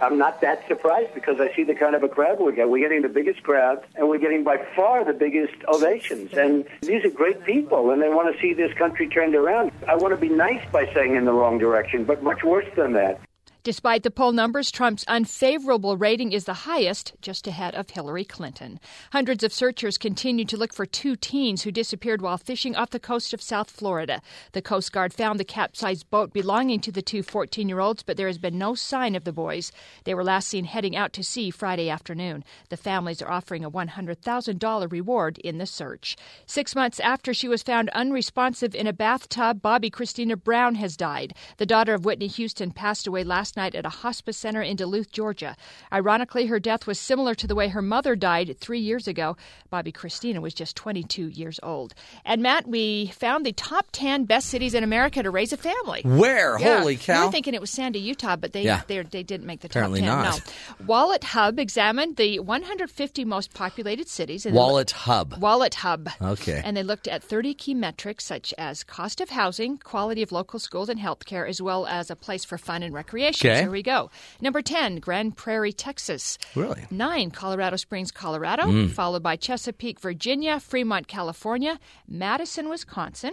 I'm 0.00 0.18
not 0.18 0.40
that 0.40 0.66
surprised 0.66 1.14
because 1.14 1.40
I 1.40 1.54
see 1.54 1.62
the 1.62 1.74
kind 1.74 1.94
of 1.94 2.02
a 2.02 2.08
crowd 2.08 2.40
we 2.40 2.52
get. 2.52 2.68
We're 2.68 2.86
getting 2.86 3.02
the 3.02 3.08
biggest 3.08 3.42
crowd, 3.42 3.84
and 3.94 4.08
we're 4.08 4.18
getting 4.18 4.42
by 4.44 4.58
far 4.74 5.04
the 5.04 5.12
biggest 5.12 5.54
ovations. 5.72 6.32
And 6.34 6.64
these 6.82 7.04
are 7.04 7.10
great 7.10 7.44
people, 7.44 7.90
and 7.90 8.02
they 8.02 8.08
want 8.08 8.34
to 8.34 8.40
see 8.40 8.54
this 8.54 8.72
country 8.74 9.08
turned 9.08 9.34
around. 9.34 9.72
I 9.86 9.94
want 9.96 10.12
to 10.12 10.20
be 10.20 10.28
nice 10.28 10.62
by 10.72 10.92
saying 10.92 11.14
in 11.14 11.24
the 11.24 11.32
wrong 11.32 11.58
direction, 11.58 12.04
but 12.04 12.22
much 12.22 12.42
worse 12.42 12.66
than 12.76 12.92
that. 12.94 13.20
Despite 13.64 14.02
the 14.02 14.10
poll 14.10 14.32
numbers, 14.32 14.70
Trump's 14.70 15.06
unfavorable 15.08 15.96
rating 15.96 16.32
is 16.32 16.44
the 16.44 16.68
highest, 16.68 17.14
just 17.22 17.46
ahead 17.46 17.74
of 17.74 17.88
Hillary 17.88 18.26
Clinton. 18.26 18.78
Hundreds 19.10 19.42
of 19.42 19.54
searchers 19.54 19.96
continue 19.96 20.44
to 20.44 20.58
look 20.58 20.74
for 20.74 20.84
two 20.84 21.16
teens 21.16 21.62
who 21.62 21.72
disappeared 21.72 22.20
while 22.20 22.36
fishing 22.36 22.76
off 22.76 22.90
the 22.90 23.00
coast 23.00 23.32
of 23.32 23.40
South 23.40 23.70
Florida. 23.70 24.20
The 24.52 24.60
Coast 24.60 24.92
Guard 24.92 25.14
found 25.14 25.40
the 25.40 25.46
capsized 25.46 26.10
boat 26.10 26.34
belonging 26.34 26.80
to 26.80 26.92
the 26.92 27.00
two 27.00 27.22
14 27.22 27.66
year 27.66 27.80
olds, 27.80 28.02
but 28.02 28.18
there 28.18 28.26
has 28.26 28.36
been 28.36 28.58
no 28.58 28.74
sign 28.74 29.14
of 29.14 29.24
the 29.24 29.32
boys. 29.32 29.72
They 30.04 30.12
were 30.12 30.22
last 30.22 30.48
seen 30.48 30.66
heading 30.66 30.94
out 30.94 31.14
to 31.14 31.24
sea 31.24 31.50
Friday 31.50 31.88
afternoon. 31.88 32.44
The 32.68 32.76
families 32.76 33.22
are 33.22 33.30
offering 33.30 33.64
a 33.64 33.70
$100,000 33.70 34.92
reward 34.92 35.38
in 35.38 35.56
the 35.56 35.64
search. 35.64 36.18
Six 36.44 36.74
months 36.74 37.00
after 37.00 37.32
she 37.32 37.48
was 37.48 37.62
found 37.62 37.88
unresponsive 37.94 38.74
in 38.74 38.86
a 38.86 38.92
bathtub, 38.92 39.62
Bobbi 39.62 39.90
Kristina 39.90 40.36
Brown 40.36 40.74
has 40.74 40.98
died. 40.98 41.32
The 41.56 41.64
daughter 41.64 41.94
of 41.94 42.04
Whitney 42.04 42.26
Houston 42.26 42.70
passed 42.70 43.06
away 43.06 43.24
last 43.24 43.53
night 43.56 43.74
at 43.74 43.86
a 43.86 43.90
hospice 43.90 44.36
center 44.36 44.62
in 44.62 44.76
Duluth, 44.76 45.10
Georgia. 45.12 45.56
Ironically, 45.92 46.46
her 46.46 46.58
death 46.60 46.86
was 46.86 46.98
similar 46.98 47.34
to 47.34 47.46
the 47.46 47.54
way 47.54 47.68
her 47.68 47.82
mother 47.82 48.16
died 48.16 48.56
three 48.60 48.80
years 48.80 49.06
ago. 49.08 49.36
Bobbi 49.72 49.92
Kristina 49.92 50.40
was 50.40 50.54
just 50.54 50.76
22 50.76 51.28
years 51.28 51.60
old. 51.62 51.94
And 52.24 52.42
Matt, 52.42 52.66
we 52.66 53.08
found 53.14 53.44
the 53.46 53.52
top 53.52 53.86
10 53.92 54.24
best 54.24 54.48
cities 54.48 54.74
in 54.74 54.84
America 54.84 55.22
to 55.22 55.30
raise 55.30 55.52
a 55.52 55.56
family. 55.56 56.02
Where? 56.04 56.58
Yeah. 56.58 56.78
Holy 56.80 56.94
We 56.94 56.96
cow. 56.98 57.26
were 57.26 57.32
thinking 57.32 57.54
it 57.54 57.60
was 57.60 57.70
Sandy, 57.70 57.98
Utah, 58.00 58.36
but 58.36 58.52
they 58.52 58.62
Yeah. 58.62 58.82
they, 58.86 59.02
didn't 59.02 59.44
make 59.46 59.60
the 59.60 59.66
Apparently 59.68 60.00
top 60.00 60.24
10. 60.24 60.42
not. 60.42 60.52
No. 60.80 60.86
WalletHub 60.86 61.58
examined 61.58 62.16
the 62.16 62.38
150 62.40 63.24
most 63.24 63.52
populated 63.54 64.08
cities. 64.08 64.44
WalletHub. 64.44 65.38
Wallet 65.38 65.74
Hub. 65.76 66.08
Okay. 66.20 66.60
And 66.64 66.76
they 66.76 66.82
looked 66.82 67.08
at 67.08 67.22
30 67.22 67.54
key 67.54 67.74
metrics 67.74 68.24
such 68.24 68.52
as 68.58 68.84
cost 68.84 69.20
of 69.20 69.30
housing, 69.30 69.78
quality 69.78 70.22
of 70.22 70.32
local 70.32 70.58
schools 70.58 70.88
and 70.88 71.00
healthcare, 71.00 71.48
as 71.48 71.60
well 71.60 71.86
as 71.86 72.10
a 72.10 72.16
place 72.16 72.44
for 72.44 72.58
fun 72.58 72.82
and 72.82 72.94
recreation. 72.94 73.43
Okay. 73.44 73.56
So 73.56 73.62
here 73.62 73.70
we 73.70 73.82
go. 73.82 74.10
Number 74.40 74.62
10, 74.62 74.96
Grand 74.96 75.36
Prairie, 75.36 75.72
Texas. 75.72 76.38
Really? 76.54 76.80
Mm. 76.82 76.92
Nine, 76.92 77.30
Colorado 77.30 77.76
Springs, 77.76 78.10
Colorado, 78.10 78.88
followed 78.88 79.22
by 79.22 79.36
Chesapeake, 79.36 80.00
Virginia, 80.00 80.60
Fremont, 80.60 81.06
California, 81.08 81.78
Madison, 82.08 82.68
Wisconsin. 82.68 83.32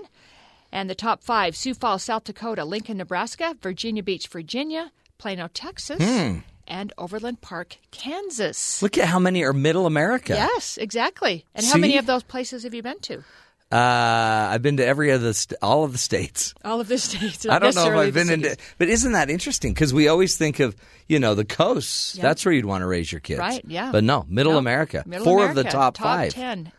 And 0.71 0.89
the 0.89 0.95
top 0.95 1.21
five 1.23 1.55
Sioux 1.55 1.73
Falls, 1.73 2.03
South 2.03 2.23
Dakota, 2.23 2.63
Lincoln, 2.63 2.97
Nebraska, 2.97 3.55
Virginia 3.61 4.01
Beach, 4.03 4.27
Virginia, 4.27 4.91
Plano, 5.17 5.49
Texas, 5.53 6.01
Hmm. 6.01 6.39
and 6.67 6.93
Overland 6.97 7.41
Park, 7.41 7.77
Kansas. 7.91 8.81
Look 8.81 8.97
at 8.97 9.07
how 9.09 9.19
many 9.19 9.43
are 9.43 9.51
Middle 9.53 9.85
America. 9.85 10.33
Yes, 10.33 10.77
exactly. 10.77 11.45
And 11.53 11.65
how 11.65 11.77
many 11.77 11.97
of 11.97 12.05
those 12.05 12.23
places 12.23 12.63
have 12.63 12.73
you 12.73 12.81
been 12.81 12.99
to? 13.01 13.23
Uh, 13.71 14.49
I've 14.51 14.61
been 14.61 14.77
to 14.77 14.85
every 14.85 15.11
other, 15.11 15.33
st- 15.33 15.57
all 15.61 15.83
of 15.83 15.91
the 15.93 15.97
states. 15.97 16.53
All 16.65 16.81
of 16.81 16.87
the 16.87 16.97
states. 16.97 17.45
I 17.49 17.59
don't 17.59 17.73
know 17.75 17.85
if 17.91 17.95
I've 17.95 18.13
been 18.13 18.27
cities. 18.27 18.45
into, 18.51 18.61
but 18.77 18.89
isn't 18.89 19.13
that 19.13 19.29
interesting? 19.29 19.73
Because 19.73 19.93
we 19.93 20.07
always 20.07 20.35
think 20.37 20.59
of, 20.59 20.75
you 21.07 21.19
know, 21.19 21.35
the 21.35 21.45
coasts. 21.45 22.15
Yeah. 22.15 22.23
That's 22.23 22.43
where 22.45 22.53
you'd 22.53 22.65
want 22.65 22.81
to 22.81 22.87
raise 22.87 23.11
your 23.11 23.21
kids. 23.21 23.39
Right, 23.39 23.63
yeah. 23.65 23.91
But 23.91 24.03
no, 24.03 24.25
Middle 24.27 24.53
No, 24.53 24.57
America. 24.59 25.03
Middle 25.05 25.23
Four 25.25 25.43
America, 25.43 25.59
of 25.59 25.65
the 25.65 25.71
top, 25.71 25.97
five. 25.97 26.33
ten 26.33 26.71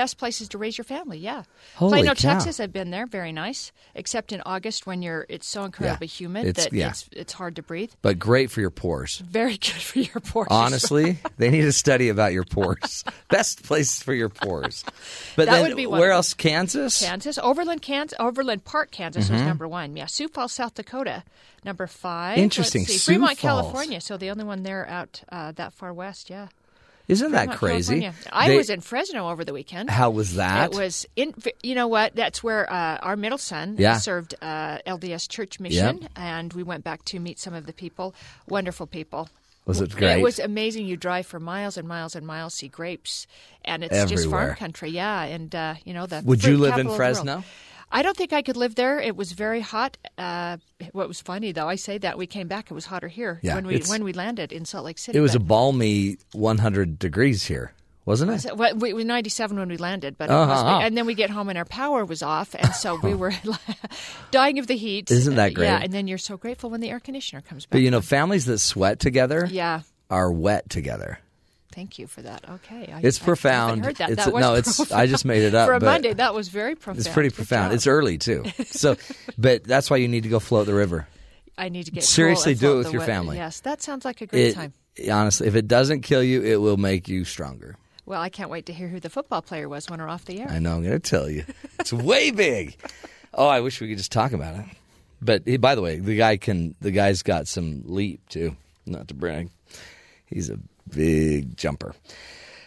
best 0.00 0.16
places 0.16 0.48
to 0.48 0.56
raise 0.58 0.78
your 0.78 0.86
family. 0.86 1.18
Yeah, 1.18 1.42
Holy 1.76 1.98
Plano, 2.00 2.14
cow. 2.14 2.32
Texas. 2.34 2.58
I've 2.60 2.72
been 2.72 2.90
there. 2.90 3.06
Very 3.06 3.32
nice, 3.32 3.70
except 3.94 4.32
in 4.32 4.40
August 4.46 4.86
when 4.86 5.02
you're 5.02 5.26
it's 5.28 5.46
so 5.46 5.64
incredibly 5.64 6.06
humid 6.06 6.46
It's- 6.46 6.64
that 6.64 6.72
yeah. 6.72 6.88
it's 6.88 7.08
it's 7.12 7.32
hard 7.34 7.56
to 7.56 7.62
breathe. 7.62 7.92
But 8.00 8.18
great 8.18 8.50
for 8.50 8.60
your 8.62 8.70
pores. 8.70 9.18
Very 9.18 9.58
good 9.58 9.82
for 9.90 9.98
your 9.98 10.20
pores. 10.20 10.48
Honestly, 10.50 11.18
they 11.36 11.50
need 11.50 11.62
to 11.62 11.72
study 11.72 12.08
about 12.08 12.32
your 12.32 12.44
pores. 12.44 13.04
Best 13.28 13.62
places 13.62 14.02
for 14.02 14.14
your 14.14 14.28
pores. 14.30 14.84
But 15.36 15.46
That 15.46 15.56
then, 15.60 15.68
would 15.68 15.76
be 15.76 15.86
where 15.86 16.08
them. 16.08 16.16
else? 16.16 16.32
Kansas. 16.34 17.00
Kansas, 17.02 17.36
Overland, 17.38 17.82
Kansas, 17.82 18.16
Overland 18.18 18.64
Park, 18.64 18.90
Kansas 18.90 19.26
Mm-hmm. 19.26 19.34
was 19.34 19.42
number 19.42 19.68
one. 19.68 19.96
Yeah, 19.96 20.06
Sioux 20.06 20.28
Falls, 20.28 20.52
South 20.52 20.74
Dakota, 20.74 21.24
number 21.64 21.86
five. 21.86 22.38
Interesting, 22.38 22.82
Let's 22.82 22.92
see. 22.92 22.98
Sioux 22.98 23.12
Fremont, 23.14 23.38
Falls. 23.38 23.62
California. 23.62 24.00
So 24.00 24.16
the 24.16 24.30
only 24.30 24.44
one 24.44 24.62
there 24.62 24.88
out 24.88 25.22
uh, 25.30 25.52
that 25.52 25.72
far 25.74 25.92
west. 25.92 26.30
Yeah, 26.30 26.48
Isn't 27.10 27.32
that 27.32 27.50
crazy? 27.52 28.00
California. 28.00 28.14
I 28.32 28.48
They- 28.48 28.56
was 28.56 28.70
in 28.70 28.80
Fresno 28.80 29.28
over 29.28 29.44
the 29.44 29.52
weekend. 29.52 29.90
How 29.90 30.10
was 30.10 30.34
that? 30.36 30.72
It 30.72 30.76
was 30.78 31.06
in. 31.16 31.34
You 31.62 31.74
know 31.74 31.88
what? 31.88 32.14
That's 32.14 32.42
where 32.42 32.70
uh, 32.72 32.98
our 33.02 33.16
middle 33.16 33.38
son 33.38 33.76
Yeah. 33.78 33.98
served 33.98 34.34
uh, 34.40 34.78
LDS 34.86 35.28
Church 35.28 35.58
Mission, 35.60 36.02
Yep. 36.02 36.10
and 36.16 36.52
we 36.52 36.62
went 36.62 36.84
back 36.84 37.04
to 37.06 37.18
meet 37.18 37.38
some 37.38 37.54
of 37.54 37.66
the 37.66 37.72
people. 37.72 38.14
Wonderful 38.48 38.86
people. 38.86 39.28
Was 39.66 39.80
it 39.80 39.94
great? 39.94 40.18
It 40.18 40.22
was 40.22 40.38
amazing. 40.38 40.86
You 40.86 40.96
drive 40.96 41.26
for 41.26 41.38
miles 41.38 41.76
and 41.76 41.86
miles 41.86 42.16
and 42.16 42.26
miles, 42.26 42.54
see 42.54 42.68
grapes, 42.68 43.26
and 43.64 43.84
it's 43.84 44.10
just 44.10 44.28
farm 44.28 44.54
country. 44.56 44.90
Yeah, 44.90 45.22
and 45.22 45.54
uh, 45.54 45.74
you 45.84 45.92
know 45.94 46.06
the. 46.06 46.22
Would 46.24 46.44
you 46.44 46.56
live 46.56 46.78
in 46.78 46.86
capital 46.88 46.92
of 46.92 46.96
the 46.96 47.02
world. 47.02 47.36
Fresno? 47.36 47.44
I 47.92 48.02
don't 48.02 48.16
think 48.16 48.32
I 48.32 48.42
could 48.42 48.56
live 48.56 48.74
there. 48.76 49.00
It 49.00 49.16
was 49.16 49.32
very 49.32 49.60
hot. 49.60 49.96
Uh, 50.16 50.58
what 50.92 51.08
was 51.08 51.20
funny 51.20 51.52
though, 51.52 51.68
I 51.68 51.76
say 51.76 51.98
that 51.98 52.16
we 52.16 52.26
came 52.26 52.46
back, 52.48 52.70
it 52.70 52.74
was 52.74 52.86
hotter 52.86 53.08
here 53.08 53.40
Yeah, 53.42 53.56
when 53.56 53.66
we 53.66 53.80
when 53.88 54.04
we 54.04 54.12
landed 54.12 54.52
in 54.52 54.64
Salt 54.64 54.84
Lake 54.84 54.98
City. 54.98 55.18
It 55.18 55.20
was 55.22 55.34
a 55.34 55.40
balmy 55.40 56.16
100 56.32 56.98
degrees 56.98 57.44
here, 57.46 57.72
wasn't 58.06 58.30
it? 58.44 58.56
Well, 58.56 58.74
we 58.76 58.92
we 58.92 59.02
were 59.02 59.04
97 59.04 59.58
when 59.58 59.68
we 59.68 59.76
landed, 59.76 60.16
but 60.16 60.30
Uh-huh. 60.30 60.78
be- 60.78 60.84
and 60.86 60.96
then 60.96 61.04
we 61.06 61.14
get 61.14 61.30
home 61.30 61.48
and 61.48 61.58
our 61.58 61.64
power 61.64 62.04
was 62.04 62.22
off, 62.22 62.54
and 62.54 62.72
so 62.74 62.94
we 63.02 63.14
were 63.22 63.32
dying 64.30 64.58
of 64.58 64.66
the 64.66 64.76
heat. 64.76 65.10
Isn't 65.10 65.34
that 65.36 65.54
great? 65.54 65.66
Yeah, 65.66 65.80
and 65.82 65.92
then 65.92 66.06
you're 66.06 66.18
so 66.18 66.36
grateful 66.36 66.70
when 66.70 66.80
the 66.80 66.90
air 66.90 67.00
conditioner 67.00 67.40
comes 67.42 67.66
back. 67.66 67.72
But 67.72 67.80
you 67.82 67.90
know, 67.90 68.00
families 68.00 68.44
that 68.46 68.58
sweat 68.58 69.00
together 69.00 69.48
yeah. 69.50 69.82
are 70.08 70.30
wet 70.30 70.70
together. 70.70 71.18
Thank 71.72 71.98
you 71.98 72.06
for 72.06 72.22
that. 72.22 72.44
Okay, 72.50 72.92
I, 72.92 73.00
It's 73.02 73.20
I 73.20 73.24
profound. 73.24 73.68
haven't 73.70 73.84
heard 73.84 73.96
that. 73.96 74.10
It's- 74.10 74.26
that 74.26 74.34
no, 74.34 74.54
it's- 74.54 74.76
profound. 74.76 75.00
I 75.00 75.06
just 75.06 75.24
made 75.24 75.42
it 75.42 75.54
up, 75.54 75.66
for 75.68 75.74
a 75.74 75.80
Monday. 75.80 76.12
That 76.14 76.34
was 76.34 76.48
very 76.48 76.74
profound. 76.74 76.98
It's 76.98 77.08
pretty 77.08 77.28
Good 77.30 77.36
profound. 77.36 77.70
job. 77.70 77.74
It's 77.76 77.86
early 77.86 78.18
too. 78.18 78.44
So, 78.66 78.96
but 79.38 79.64
that's 79.64 79.88
why 79.90 79.98
you 79.98 80.08
need 80.08 80.24
to 80.24 80.28
go 80.28 80.40
float 80.40 80.66
the 80.66 80.74
river. 80.74 81.06
I 81.56 81.68
need 81.68 81.84
to 81.84 81.90
get 81.92 82.04
Seriously, 82.04 82.54
do 82.54 82.74
it 82.74 82.78
with 82.78 82.92
your 82.92 83.02
family. 83.02 83.36
Yes, 83.36 83.60
that 83.60 83.82
sounds 83.82 84.04
like 84.04 84.20
a 84.20 84.26
great 84.26 84.48
It, 84.48 84.54
time. 84.54 84.72
honestly, 85.10 85.46
if 85.46 85.54
it 85.54 85.68
doesn't 85.68 86.00
kill 86.02 86.22
you, 86.22 86.42
it 86.42 86.56
will 86.60 86.76
make 86.78 87.08
you 87.08 87.24
stronger. 87.24 87.76
Well, 88.06 88.20
I 88.20 88.30
can't 88.30 88.50
wait 88.50 88.66
to 88.66 88.72
hear 88.72 88.88
who 88.88 88.98
the 88.98 89.10
football 89.10 89.42
player 89.42 89.68
was 89.68 89.88
when 89.88 90.00
we're 90.00 90.08
off 90.08 90.24
the 90.24 90.40
air. 90.40 90.48
I 90.48 90.58
know. 90.58 90.74
I'm 90.74 90.82
going 90.82 90.92
to 90.94 90.98
tell 90.98 91.28
you, 91.30 91.44
it's 91.78 91.92
way 91.92 92.30
big. 92.32 92.76
Oh, 93.34 93.46
I 93.46 93.60
wish 93.60 93.80
we 93.80 93.88
could 93.88 93.98
just 93.98 94.10
talk 94.10 94.32
about 94.32 94.56
it. 94.56 94.64
But 95.22 95.42
he, 95.46 95.58
by 95.58 95.74
the 95.76 95.82
way, 95.82 95.98
the 96.00 96.16
guy 96.16 96.36
can. 96.38 96.74
The 96.80 96.90
guy's 96.90 97.22
got 97.22 97.46
some 97.46 97.82
leap 97.84 98.26
too. 98.30 98.56
Not 98.86 99.06
to 99.08 99.14
brag, 99.14 99.50
he's 100.26 100.48
a 100.50 100.58
big 100.90 101.56
jumper. 101.56 101.94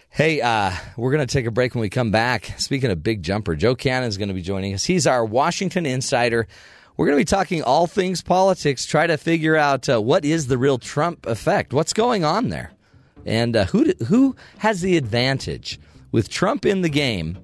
Hey, 0.10 0.42
uh, 0.42 0.72
we're 0.96 1.12
going 1.12 1.26
to 1.26 1.32
take 1.32 1.48
a 1.48 1.52
break 1.52 1.74
when 1.74 1.82
we 1.82 1.90
come 1.90 2.12
back. 2.12 2.54
Speaking 2.60 2.92
of 2.92 3.02
big 3.02 3.24
jumper, 3.24 3.56
Joe 3.56 3.74
Cannon 3.74 4.08
is 4.08 4.18
going 4.18 4.28
to 4.28 4.34
be 4.36 4.44
joining 4.44 4.74
us. 4.74 4.86
He's 4.86 5.08
our 5.08 5.26
Washington 5.26 5.86
insider. 5.86 6.48
We're 6.96 7.08
going 7.08 7.18
to 7.18 7.22
be 7.22 7.26
talking 7.26 7.64
all 7.64 7.88
things 7.88 8.22
politics, 8.22 8.86
try 8.86 9.08
to 9.08 9.18
figure 9.18 9.56
out 9.56 9.90
uh, 9.90 10.00
what 10.00 10.24
is 10.24 10.48
the 10.48 10.58
real 10.60 10.78
Trump 10.78 11.26
effect, 11.26 11.74
what's 11.74 11.94
going 11.94 12.24
on 12.24 12.50
there, 12.50 12.72
and 13.26 13.56
uh, 13.56 13.66
who 13.66 13.92
who 14.06 14.36
has 14.60 14.82
the 14.82 14.98
advantage 14.98 15.80
with 16.12 16.30
Trump 16.30 16.66
in 16.66 16.82
the 16.82 16.90
game. 16.90 17.40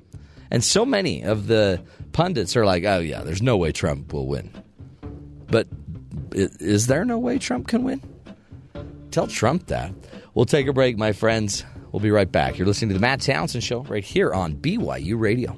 And 0.52 0.64
so 0.64 0.86
many 0.86 1.24
of 1.24 1.48
the 1.48 1.82
pundits 2.12 2.56
are 2.56 2.66
like, 2.66 2.84
"Oh 2.84 3.00
yeah, 3.00 3.24
there's 3.24 3.42
no 3.42 3.58
way 3.58 3.72
Trump 3.72 4.14
will 4.14 4.28
win." 4.28 4.52
But 5.48 5.68
is 6.32 6.86
there 6.86 7.04
no 7.04 7.18
way 7.18 7.40
Trump 7.40 7.68
can 7.68 7.84
win? 7.84 8.02
Tell 9.10 9.26
Trump 9.26 9.66
that. 9.68 9.92
We'll 10.40 10.46
take 10.46 10.68
a 10.68 10.74
break, 10.74 10.98
my 10.98 11.12
friends. 11.12 11.66
We'll 11.92 12.00
be 12.00 12.12
right 12.12 12.32
back. 12.32 12.58
You're 12.58 12.66
listening 12.66 12.92
to 12.92 12.94
the 12.94 13.02
Matt 13.02 13.20
Townsend 13.20 13.62
Show 13.62 13.82
right 13.82 14.06
here 14.06 14.34
on 14.34 14.56
BYU 14.56 15.20
Radio. 15.20 15.58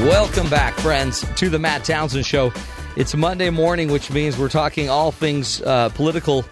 Welcome 0.00 0.50
back, 0.50 0.74
friends, 0.80 1.24
to 1.36 1.48
the 1.48 1.60
Matt 1.60 1.84
Townsend 1.84 2.26
Show. 2.26 2.52
It's 2.96 3.14
Monday 3.14 3.50
morning, 3.50 3.88
which 3.92 4.10
means 4.10 4.36
we're 4.36 4.48
talking 4.48 4.90
all 4.90 5.12
things 5.12 5.62
uh, 5.62 5.90
political. 5.90 6.44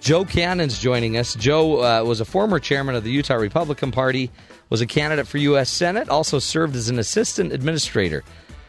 Joe 0.00 0.24
Cannon's 0.24 0.78
joining 0.78 1.16
us. 1.16 1.34
Joe 1.34 1.82
uh, 1.82 2.04
was 2.04 2.20
a 2.20 2.24
former 2.24 2.58
chairman 2.58 2.94
of 2.94 3.04
the 3.04 3.10
Utah 3.10 3.34
Republican 3.34 3.90
Party, 3.90 4.30
was 4.70 4.80
a 4.80 4.86
candidate 4.86 5.26
for 5.26 5.38
U.S. 5.38 5.70
Senate, 5.70 6.08
also 6.08 6.38
served 6.38 6.74
as 6.74 6.88
an 6.88 6.98
assistant 6.98 7.52
administrator 7.52 8.24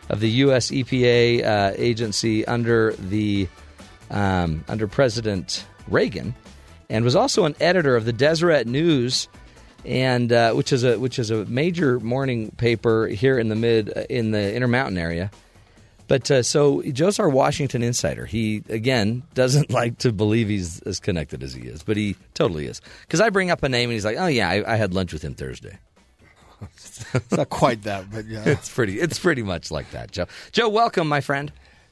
of 0.09 0.19
the 0.19 0.29
U.S. 0.29 0.71
EPA 0.71 1.43
uh, 1.43 1.73
agency 1.77 2.45
under 2.45 2.93
the 2.93 3.47
um, 4.09 4.65
under 4.67 4.87
President 4.87 5.65
Reagan, 5.87 6.35
and 6.89 7.05
was 7.05 7.15
also 7.15 7.45
an 7.45 7.55
editor 7.61 7.95
of 7.95 8.03
the 8.03 8.13
Deseret 8.13 8.67
News 8.67 9.29
and 9.85 10.31
uh, 10.31 10.53
which 10.53 10.71
is 10.71 10.83
a 10.83 10.99
which 10.99 11.17
is 11.17 11.31
a 11.31 11.45
major 11.45 11.99
morning 11.99 12.51
paper 12.51 13.07
here 13.07 13.39
in 13.39 13.49
the 13.49 13.55
mid 13.55 13.89
in 14.09 14.31
the 14.31 14.53
Intermountain 14.53 14.97
area. 14.97 15.31
But 16.11 16.29
uh, 16.29 16.43
so 16.43 16.81
Joe's 16.81 17.19
our 17.19 17.29
Washington 17.29 17.81
insider. 17.83 18.25
He 18.25 18.63
again 18.67 19.23
doesn't 19.33 19.71
like 19.71 19.99
to 19.99 20.11
believe 20.11 20.49
he's 20.49 20.81
as 20.81 20.99
connected 20.99 21.41
as 21.41 21.53
he 21.53 21.61
is, 21.61 21.83
but 21.83 21.95
he 21.95 22.17
totally 22.33 22.65
is. 22.65 22.81
Because 23.03 23.21
I 23.21 23.29
bring 23.29 23.49
up 23.49 23.63
a 23.63 23.69
name 23.69 23.87
and 23.89 23.93
he's 23.93 24.03
like, 24.03 24.17
"Oh 24.19 24.27
yeah, 24.27 24.49
I, 24.49 24.73
I 24.73 24.75
had 24.75 24.93
lunch 24.93 25.13
with 25.13 25.21
him 25.21 25.35
Thursday." 25.35 25.79
It's 26.61 27.31
not 27.31 27.47
quite 27.47 27.83
that, 27.83 28.11
but 28.11 28.25
yeah. 28.25 28.43
It's 28.45 28.67
pretty. 28.67 28.99
It's 28.99 29.19
pretty 29.19 29.41
much 29.41 29.71
like 29.71 29.89
that, 29.91 30.11
Joe. 30.11 30.25
Joe, 30.51 30.67
welcome, 30.67 31.07
my 31.07 31.21
friend. 31.21 31.49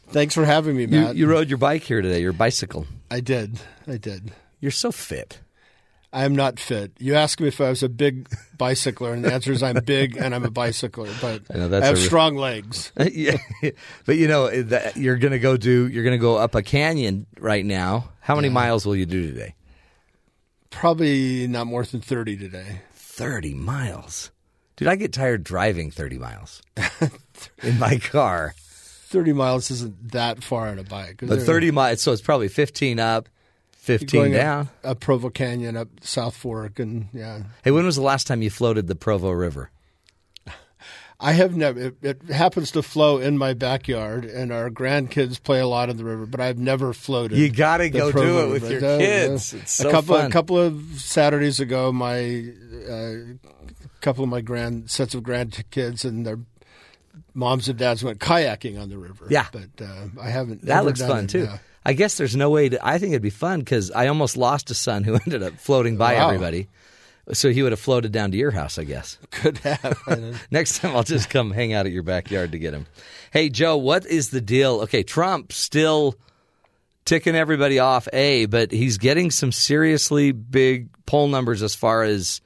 Thanks 0.09 0.35
for 0.35 0.43
having 0.43 0.75
me, 0.75 0.81
You, 0.81 0.87
Matt. 0.89 1.15
you 1.15 1.25
rode 1.25 1.47
your 1.47 1.57
bike 1.57 1.83
here 1.83 2.01
today. 2.01 2.19
Your 2.19 2.33
bicycle. 2.33 2.87
I 3.09 3.21
did. 3.21 3.57
I 3.87 3.95
did. 3.95 4.33
You're 4.59 4.71
so 4.71 4.91
fit. 4.91 5.39
I 6.11 6.25
am 6.25 6.35
not 6.35 6.59
fit. 6.59 6.93
You 6.97 7.15
asked 7.15 7.39
me 7.39 7.47
if 7.49 7.61
I 7.61 7.69
was 7.69 7.83
a 7.83 7.89
big 7.89 8.27
bicycler, 8.57 9.13
and 9.13 9.23
the 9.23 9.31
answer 9.31 9.51
is 9.51 9.61
I'm 9.61 9.83
big 9.83 10.17
and 10.17 10.33
I'm 10.33 10.43
a 10.43 10.49
bicycler, 10.49 11.09
but 11.21 11.43
I 11.53 11.57
know, 11.57 11.77
I, 11.77 11.85
have 11.85 11.97
re- 11.97 12.03
strong 12.03 12.35
legs. 12.35 12.91
yeah, 13.11 13.37
but 14.05 14.17
you 14.17 14.27
know 14.27 14.49
that 14.63 14.97
you're 14.97 15.17
going 15.17 15.33
to 15.33 15.39
go 15.39 15.55
do. 15.55 15.87
You're 15.87 16.03
going 16.03 16.17
to 16.17 16.21
go 16.21 16.37
up 16.37 16.55
a 16.55 16.63
canyon 16.63 17.27
right 17.39 17.63
now. 17.63 18.09
How 18.21 18.35
many 18.35 18.49
miles 18.49 18.85
will 18.85 18.95
you 18.95 19.05
do 19.05 19.27
today? 19.27 19.55
Probably 20.71 21.47
not 21.47 21.67
more 21.67 21.83
than 21.83 22.01
30 22.01 22.37
today. 22.37 22.81
Thirty 22.93 23.53
miles, 23.53 24.31
dude. 24.77 24.87
I 24.87 24.95
get 24.95 25.11
tired 25.11 25.43
driving 25.43 25.91
thirty 25.91 26.17
miles 26.17 26.61
in 27.63 27.77
my 27.77 27.97
car. 27.97 28.53
30 28.55 29.33
miles 29.33 29.71
isn't 29.71 30.11
that 30.11 30.41
far 30.41 30.67
on 30.69 30.79
a 30.79 30.83
bike, 30.83 31.19
But 31.21 31.41
thirty 31.41 31.71
miles, 31.71 31.99
so 32.01 32.13
it's 32.13 32.21
probably 32.21 32.47
fifteen 32.47 32.97
up, 32.97 33.27
you're 33.87 33.99
fifteen 33.99 34.21
going 34.21 34.33
down. 34.33 34.69
Up, 34.83 34.91
up 34.91 34.99
Provo 34.99 35.29
Canyon, 35.29 35.77
up 35.77 35.87
South 36.01 36.35
Fork, 36.35 36.79
and 36.79 37.07
yeah. 37.13 37.43
Hey, 37.63 37.71
when 37.71 37.85
was 37.85 37.95
the 37.95 38.01
last 38.01 38.27
time 38.27 38.41
you 38.41 38.49
floated 38.49 38.87
the 38.87 38.95
Provo 38.95 39.31
River? 39.31 39.71
I 41.21 41.33
have 41.33 41.53
never. 41.53 41.79
It, 41.79 41.97
it 42.01 42.23
happens 42.29 42.71
to 42.71 42.81
flow 42.81 43.17
in 43.17 43.37
my 43.37 43.53
backyard, 43.53 44.23
and 44.23 44.53
our 44.53 44.69
grandkids 44.69 45.41
play 45.41 45.59
a 45.59 45.67
lot 45.67 45.89
in 45.89 45.97
the 45.97 46.05
river. 46.05 46.25
But 46.25 46.39
I've 46.39 46.57
never 46.57 46.93
floated. 46.93 47.37
You 47.37 47.51
gotta 47.51 47.89
the 47.89 47.99
go 47.99 48.11
do 48.11 48.39
it 48.39 48.51
with 48.51 48.63
River. 48.63 48.73
your 48.73 48.99
kids. 48.99 49.53
It's 49.53 49.73
so 49.73 49.89
a 49.89 49.91
couple, 49.91 50.15
fun. 50.15 50.27
A 50.27 50.29
couple 50.29 50.57
of 50.57 50.81
Saturdays 50.95 51.59
ago, 51.59 51.91
my 51.91 52.45
uh, 52.89 53.13
couple 53.99 54.23
of 54.23 54.29
my 54.29 54.39
grand 54.39 54.89
sets 54.89 55.13
of 55.13 55.23
grandkids 55.23 56.05
and 56.05 56.25
their 56.25 56.39
moms 57.33 57.67
and 57.67 57.77
dads 57.77 58.01
went 58.01 58.19
kayaking 58.19 58.81
on 58.81 58.89
the 58.89 58.97
river. 58.97 59.27
Yeah. 59.29 59.47
but 59.51 59.83
uh, 59.83 60.05
I 60.21 60.29
haven't. 60.29 60.65
That 60.67 60.85
looks 60.85 61.01
fun 61.01 61.25
it, 61.25 61.31
too. 61.31 61.43
yeah. 61.43 61.57
I 61.85 61.93
guess 61.93 62.17
there's 62.17 62.35
no 62.35 62.49
way 62.49 62.69
to. 62.69 62.85
I 62.85 62.97
think 62.97 63.11
it'd 63.11 63.21
be 63.21 63.29
fun 63.29 63.59
because 63.59 63.91
I 63.91 64.07
almost 64.07 64.37
lost 64.37 64.69
a 64.71 64.73
son 64.75 65.03
who 65.03 65.13
ended 65.25 65.43
up 65.43 65.53
floating 65.53 65.97
by 65.97 66.15
Wow. 66.15 66.27
everybody. 66.29 66.67
So 67.31 67.51
he 67.51 67.61
would 67.61 67.71
have 67.71 67.79
floated 67.79 68.11
down 68.11 68.31
to 68.31 68.37
your 68.37 68.49
house, 68.51 68.79
I 68.79 68.83
guess. 68.85 69.17
Could 69.31 69.59
have. 69.59 70.47
Next 70.51 70.79
time 70.79 70.95
I'll 70.95 71.03
just 71.03 71.29
come 71.29 71.51
hang 71.51 71.73
out 71.73 71.85
at 71.85 71.91
your 71.91 72.01
backyard 72.03 72.53
to 72.53 72.59
get 72.59 72.73
him. 72.73 72.87
Hey, 73.31 73.49
Joe, 73.49 73.77
what 73.77 74.05
is 74.07 74.29
the 74.31 74.41
deal? 74.41 74.81
Okay, 74.81 75.03
Trump 75.03 75.53
still 75.53 76.15
ticking 77.05 77.35
everybody 77.35 77.77
off, 77.79 78.07
A, 78.13 78.45
but 78.47 78.71
he's 78.71 78.97
getting 78.97 79.29
some 79.31 79.51
seriously 79.51 80.31
big 80.31 80.89
poll 81.05 81.27
numbers 81.27 81.61
as 81.63 81.75
far 81.75 82.03
as 82.03 82.41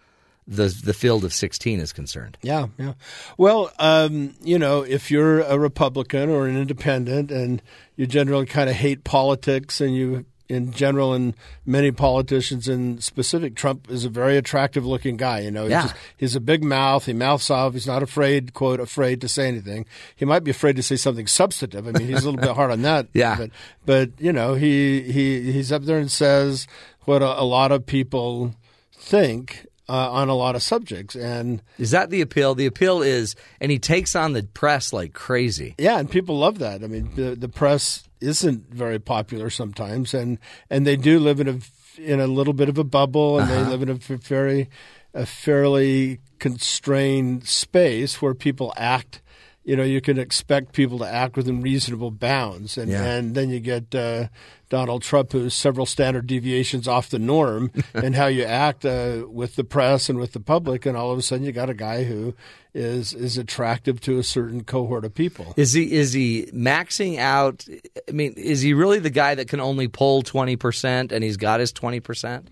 the 0.47 0.67
the 0.83 0.93
field 0.93 1.23
of 1.23 1.33
16 1.33 1.79
is 1.79 1.93
concerned. 1.93 2.38
Yeah, 2.41 2.67
yeah. 2.77 2.93
Well, 3.38 3.71
um, 3.79 4.35
you 4.43 4.59
know, 4.59 4.81
if 4.81 5.09
you're 5.12 5.39
a 5.41 5.57
Republican 5.57 6.29
or 6.29 6.47
an 6.47 6.57
independent 6.57 7.31
and 7.31 7.62
you 7.95 8.05
generally 8.07 8.45
kind 8.45 8.69
of 8.69 8.75
hate 8.75 9.03
politics 9.03 9.79
and 9.79 9.95
you, 9.95 10.25
in 10.50 10.73
general, 10.73 11.13
and 11.13 11.33
many 11.65 11.91
politicians 11.91 12.67
in 12.67 13.00
specific, 13.00 13.55
Trump 13.55 13.89
is 13.89 14.03
a 14.03 14.09
very 14.09 14.35
attractive 14.35 14.85
looking 14.85 15.15
guy. 15.15 15.39
You 15.39 15.51
know, 15.51 15.63
he's, 15.63 15.71
Yeah. 15.71 15.81
just- 15.83 15.95
he's 16.17 16.35
a 16.35 16.41
big 16.41 16.62
mouth. 16.63 17.05
He 17.05 17.13
mouths 17.13 17.50
off. 17.50 17.73
He's 17.73 17.88
not 17.88 18.03
afraid, 18.03 18.53
quote, 18.53 18.81
afraid 18.81 19.21
to 19.21 19.29
say 19.29 19.47
anything. 19.47 19.85
He 20.15 20.25
might 20.25 20.43
be 20.43 20.51
afraid 20.51 20.75
to 20.75 20.83
say 20.83 20.97
something 20.97 21.27
substantive. 21.27 21.88
I 21.88 21.91
mean, 21.91 22.07
he's 22.07 22.23
a 22.23 22.29
little 22.29 22.41
bit 22.45 22.55
hard 22.55 22.71
on 22.71 22.81
that. 22.81 23.07
Yeah. 23.13 23.38
But, 23.38 23.50
but 23.85 24.09
you 24.19 24.33
know, 24.33 24.55
he, 24.55 25.01
he, 25.03 25.51
he's 25.53 25.71
up 25.71 25.83
there 25.83 25.97
and 26.00 26.12
says 26.12 26.67
what 27.05 27.21
a, 27.21 27.41
a 27.41 27.45
lot 27.45 27.71
of 27.71 27.85
people 27.85 28.53
think 28.93 29.65
uh, 29.89 30.11
on 30.11 30.29
a 30.29 30.35
lot 30.35 30.55
of 30.55 30.63
subjects. 30.63 31.15
And, 31.15 31.61
Is 31.77 31.91
that 31.91 32.09
the 32.09 32.21
appeal? 32.21 32.55
The 32.55 32.65
appeal 32.65 33.01
is, 33.01 33.35
and 33.59 33.71
he 33.71 33.79
takes 33.79 34.15
on 34.15 34.33
the 34.33 34.43
press 34.43 34.93
like 34.93 35.13
crazy. 35.13 35.75
Yeah, 35.77 35.99
and 35.99 36.09
people 36.09 36.37
love 36.37 36.59
that. 36.59 36.83
I 36.83 36.87
mean, 36.87 37.11
the 37.15 37.35
the 37.35 37.49
press 37.49 38.03
isn't 38.21 38.73
very 38.73 38.99
popular 38.99 39.49
sometimes, 39.49 40.13
and 40.13 40.39
and 40.69 40.87
they 40.87 40.95
do 40.95 41.19
live 41.19 41.39
in 41.39 41.47
a 41.47 41.59
in 41.97 42.19
a 42.19 42.27
little 42.27 42.53
bit 42.53 42.69
of 42.69 42.77
a 42.77 42.83
bubble, 42.83 43.39
and 43.39 43.49
they 43.49 43.63
live 43.63 43.81
in 43.81 43.89
a 43.89 43.95
very 43.95 44.69
a 45.13 45.25
fairly 45.25 46.19
constrained 46.39 47.47
space 47.47 48.21
where 48.21 48.33
people 48.33 48.73
act 48.75 49.21
you 49.63 49.75
know, 49.75 49.84
you 49.84 50.01
can 50.01 50.17
expect 50.20 50.74
people 50.74 51.00
to 51.00 51.05
act 51.08 51.38
within 51.38 51.62
reasonable 51.62 52.12
bounds, 52.12 52.77
and 52.77 52.91
Yeah. 52.91 53.03
and 53.03 53.34
then 53.36 53.50
you 53.50 53.60
get 53.60 53.93
uh, 53.96 54.27
Donald 54.70 55.01
Trump, 55.03 55.32
who's 55.32 55.53
several 55.53 55.86
standard 55.86 56.27
deviations 56.27 56.88
off 56.88 57.10
the 57.10 57.20
norm, 57.20 57.72
and 57.93 58.15
how 58.15 58.25
you 58.27 58.43
act 58.43 58.86
uh, 58.86 59.24
with 59.29 59.55
the 59.55 59.63
press 59.63 60.10
and 60.10 60.20
with 60.20 60.34
the 60.34 60.39
public, 60.39 60.86
and 60.86 60.98
all 60.98 61.12
of 61.12 61.17
a 61.17 61.22
sudden 61.22 61.46
you 61.46 61.51
got 61.51 61.70
a 61.70 61.74
guy 61.74 62.03
who 62.03 62.34
is 62.75 63.13
is 63.13 63.38
attractive 63.38 64.01
to 64.01 64.17
a 64.17 64.24
certain 64.24 64.63
cohort 64.63 65.05
of 65.05 65.13
people. 65.13 65.53
Is 65.55 65.74
he 65.74 65.91
is 65.93 66.12
he 66.13 66.50
maxing 66.53 67.17
out? 67.20 67.65
I 68.10 68.12
mean, 68.12 68.34
is 68.34 68.62
he 68.62 68.74
really 68.74 69.00
the 69.00 69.12
guy 69.12 69.36
that 69.36 69.48
can 69.48 69.60
only 69.60 69.88
pull 69.88 70.24
twenty 70.24 70.55
percent 70.55 71.12
and 71.12 71.24
he's 71.24 71.38
got 71.38 71.60
his 71.60 71.72
twenty 71.72 72.00
percent? 72.00 72.50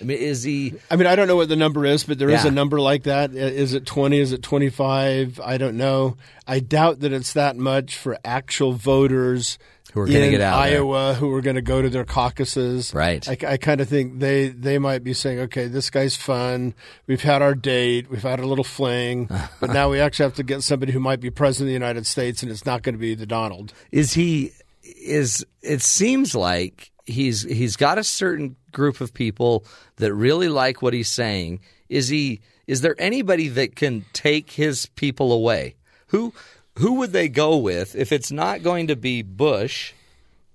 I 0.00 0.04
mean, 0.04 0.18
is 0.18 0.42
he? 0.42 0.74
I 0.90 0.96
mean, 0.96 1.06
I 1.06 1.16
don't 1.16 1.26
know 1.26 1.36
what 1.36 1.48
the 1.48 1.56
number 1.56 1.84
is, 1.86 2.04
but 2.04 2.18
there 2.18 2.28
is 2.30 2.44
Yeah. 2.44 2.48
a 2.50 2.52
number 2.52 2.80
like 2.80 3.04
that. 3.04 3.34
Is 3.34 3.72
it 3.72 3.86
20? 3.86 4.18
Is 4.18 4.32
it 4.32 4.42
25? 4.42 5.40
I 5.42 5.56
don't 5.56 5.76
know. 5.76 6.16
I 6.46 6.60
doubt 6.60 7.00
that 7.00 7.12
it's 7.12 7.32
that 7.32 7.56
much 7.56 7.96
for 7.96 8.18
actual 8.24 8.72
voters 8.72 9.58
Who 9.94 10.00
are 10.02 10.06
gonna 10.06 10.18
in 10.18 10.30
get 10.32 10.40
out 10.42 10.62
there. 10.66 10.76
Iowa 10.78 11.14
who 11.14 11.32
are 11.32 11.40
going 11.40 11.56
to 11.56 11.62
go 11.62 11.80
to 11.80 11.88
their 11.88 12.04
caucuses. 12.04 12.92
Right. 12.92 13.26
I, 13.26 13.38
I 13.52 13.56
kind 13.56 13.80
of 13.80 13.88
think 13.88 14.18
they, 14.20 14.48
they 14.48 14.78
might 14.78 15.02
be 15.02 15.14
saying, 15.14 15.38
okay, 15.40 15.66
this 15.66 15.88
guy's 15.88 16.14
fun. 16.14 16.74
We've 17.06 17.22
had 17.22 17.40
our 17.40 17.54
date. 17.54 18.10
We've 18.10 18.22
had 18.22 18.38
a 18.38 18.46
little 18.46 18.64
fling. 18.64 19.30
but 19.60 19.70
now 19.72 19.88
we 19.90 19.98
actually 19.98 20.24
have 20.24 20.34
to 20.34 20.42
get 20.42 20.62
somebody 20.62 20.92
who 20.92 21.00
might 21.00 21.20
be 21.20 21.30
president 21.30 21.68
of 21.68 21.70
the 21.70 21.72
United 21.86 22.06
States, 22.06 22.42
and 22.42 22.52
it's 22.52 22.66
not 22.66 22.82
going 22.82 22.94
to 22.94 22.98
be 23.00 23.14
the 23.14 23.26
Donald. 23.26 23.72
Is 23.90 24.12
he? 24.12 24.52
Is 24.82 25.44
it 25.62 25.80
seems 25.82 26.34
like 26.34 26.92
he's 27.06 27.42
he's 27.42 27.76
got 27.76 27.98
a 27.98 28.04
certain 28.04 28.56
group 28.72 29.00
of 29.00 29.14
people 29.14 29.64
that 29.96 30.12
really 30.12 30.48
like 30.48 30.82
what 30.82 30.92
he's 30.92 31.08
saying. 31.08 31.60
Is 31.88 32.08
he? 32.08 32.40
Is 32.66 32.80
there 32.80 32.96
anybody 32.98 33.48
that 33.48 33.76
can 33.76 34.04
take 34.12 34.50
his 34.50 34.86
people 34.86 35.32
away? 35.32 35.76
Who 36.08 36.34
who 36.78 36.94
would 36.94 37.12
they 37.12 37.28
go 37.28 37.56
with 37.56 37.94
if 37.94 38.12
it's 38.12 38.30
not 38.30 38.62
going 38.62 38.88
to 38.88 38.96
be 38.96 39.22
Bush? 39.22 39.92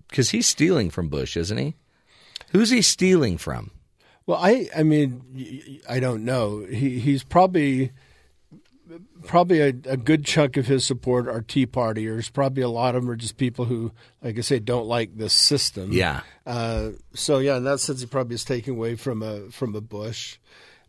Because 0.10 0.30
he's 0.32 0.48
stealing 0.48 0.90
from 0.90 1.08
Bush, 1.08 1.38
isn't 1.38 1.58
he? 1.58 1.76
Who's 2.52 2.70
he 2.70 2.82
stealing 2.82 3.38
from? 3.38 3.72
Well, 4.26 4.40
I 4.42 4.70
I 4.76 4.84
mean 4.84 5.82
I 5.90 6.00
don't 6.00 6.26
know. 6.26 6.66
He 6.66 7.00
he's 7.00 7.24
probably 7.24 7.92
probably 9.26 9.62
a, 9.62 9.68
a 9.86 9.98
good 9.98 10.26
chunk 10.26 10.58
of 10.58 10.68
his 10.68 10.86
support 10.86 11.28
are 11.28 11.42
Tea 11.42 11.66
Partiers. 11.68 12.32
Probably 12.32 12.64
a 12.64 12.70
lot 12.70 12.96
of 12.96 13.04
them 13.04 13.12
are 13.12 13.16
just 13.16 13.38
people 13.38 13.66
who, 13.66 13.92
like 14.22 14.38
I 14.38 14.42
say, 14.42 14.60
don't 14.60 14.88
like 14.88 15.18
the 15.18 15.30
system. 15.30 15.92
Yeah. 15.92 16.22
Uh, 16.46 16.92
so 17.14 17.40
yeah, 17.40 17.58
in 17.58 17.64
that 17.66 17.80
sense, 17.80 18.02
he 18.02 18.08
probably 18.08 18.36
is 18.36 18.46
taking 18.46 18.76
away 18.76 18.96
from 18.96 19.22
a 19.22 19.50
from 19.52 19.76
a 19.76 19.82
Bush. 19.82 20.38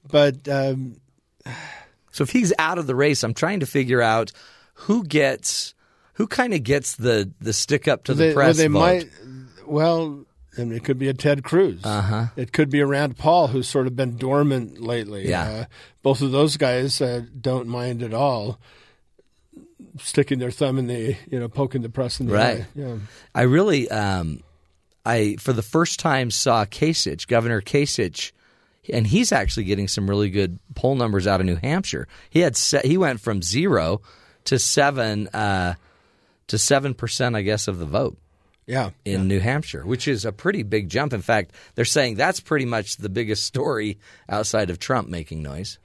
But 0.08 0.48
um, 0.48 0.96
So 2.12 2.22
if 2.22 2.30
he's 2.30 2.52
out 2.58 2.78
of 2.78 2.86
the 2.86 2.94
race, 2.94 3.22
I'm 3.22 3.34
trying 3.34 3.60
to 3.60 3.66
figure 3.66 4.02
out 4.02 4.32
who 4.74 5.04
gets 5.04 5.74
who 6.14 6.26
kind 6.26 6.54
of 6.54 6.62
gets 6.62 6.96
the 6.96 7.32
the 7.40 7.52
stick 7.52 7.88
up 7.88 8.04
to 8.04 8.14
the 8.14 8.24
they, 8.24 8.34
press 8.34 8.58
well, 8.58 8.62
they 8.62 8.68
vote. 8.68 8.78
might. 8.78 9.66
Well, 9.66 10.26
I 10.58 10.64
mean, 10.64 10.72
it 10.74 10.84
could 10.84 10.98
be 10.98 11.08
a 11.08 11.14
Ted 11.14 11.42
Cruz. 11.44 11.80
Uh-huh. 11.82 12.26
It 12.36 12.52
could 12.52 12.68
be 12.68 12.80
a 12.80 12.86
Rand 12.86 13.16
Paul, 13.16 13.48
who's 13.48 13.66
sort 13.68 13.86
of 13.86 13.96
been 13.96 14.16
dormant 14.16 14.80
lately. 14.82 15.28
Yeah. 15.28 15.42
Uh, 15.42 15.64
both 16.02 16.20
of 16.20 16.30
those 16.30 16.56
guys 16.58 17.00
uh, 17.00 17.22
don't 17.40 17.68
mind 17.68 18.02
at 18.02 18.12
all 18.12 18.58
sticking 19.98 20.38
their 20.38 20.50
thumb 20.50 20.78
in 20.78 20.86
the, 20.86 21.16
you 21.30 21.38
know, 21.38 21.48
poking 21.48 21.82
the 21.82 21.88
press 21.88 22.20
in 22.20 22.26
the 22.26 22.32
Right. 22.34 22.60
eye. 22.60 22.66
Yeah. 22.74 22.96
I 23.34 23.42
really, 23.42 23.90
um, 23.90 24.40
I 25.04 25.36
for 25.38 25.52
the 25.52 25.62
first 25.62 25.98
time 26.00 26.30
saw 26.30 26.64
Kasich, 26.64 27.26
Governor 27.26 27.60
Kasich, 27.60 28.32
and 28.92 29.06
he's 29.06 29.32
actually 29.32 29.64
getting 29.64 29.88
some 29.88 30.08
really 30.08 30.30
good 30.30 30.58
poll 30.74 30.94
numbers 30.94 31.26
out 31.26 31.40
of 31.40 31.46
New 31.46 31.56
Hampshire. 31.56 32.06
He 32.30 32.40
had 32.40 32.56
se- 32.56 32.82
he 32.84 32.96
went 32.98 33.20
from 33.20 33.42
zero 33.42 34.00
to 34.44 34.58
seven 34.58 35.28
uh, 35.28 35.74
to 36.48 36.58
seven 36.58 36.94
percent, 36.94 37.36
I 37.36 37.42
guess, 37.42 37.68
of 37.68 37.78
the 37.78 37.86
vote 37.86 38.16
Yeah. 38.66 38.90
in 39.04 39.26
New 39.28 39.40
Hampshire, 39.40 39.84
which 39.84 40.06
is 40.06 40.24
a 40.24 40.32
pretty 40.32 40.62
big 40.62 40.88
jump. 40.88 41.12
In 41.12 41.22
fact, 41.22 41.52
they're 41.74 41.84
saying 41.84 42.14
that's 42.14 42.40
pretty 42.40 42.64
much 42.64 42.96
the 42.96 43.08
biggest 43.08 43.44
story 43.44 43.98
outside 44.28 44.70
of 44.70 44.78
Trump 44.78 45.08
making 45.08 45.42
noise. 45.42 45.78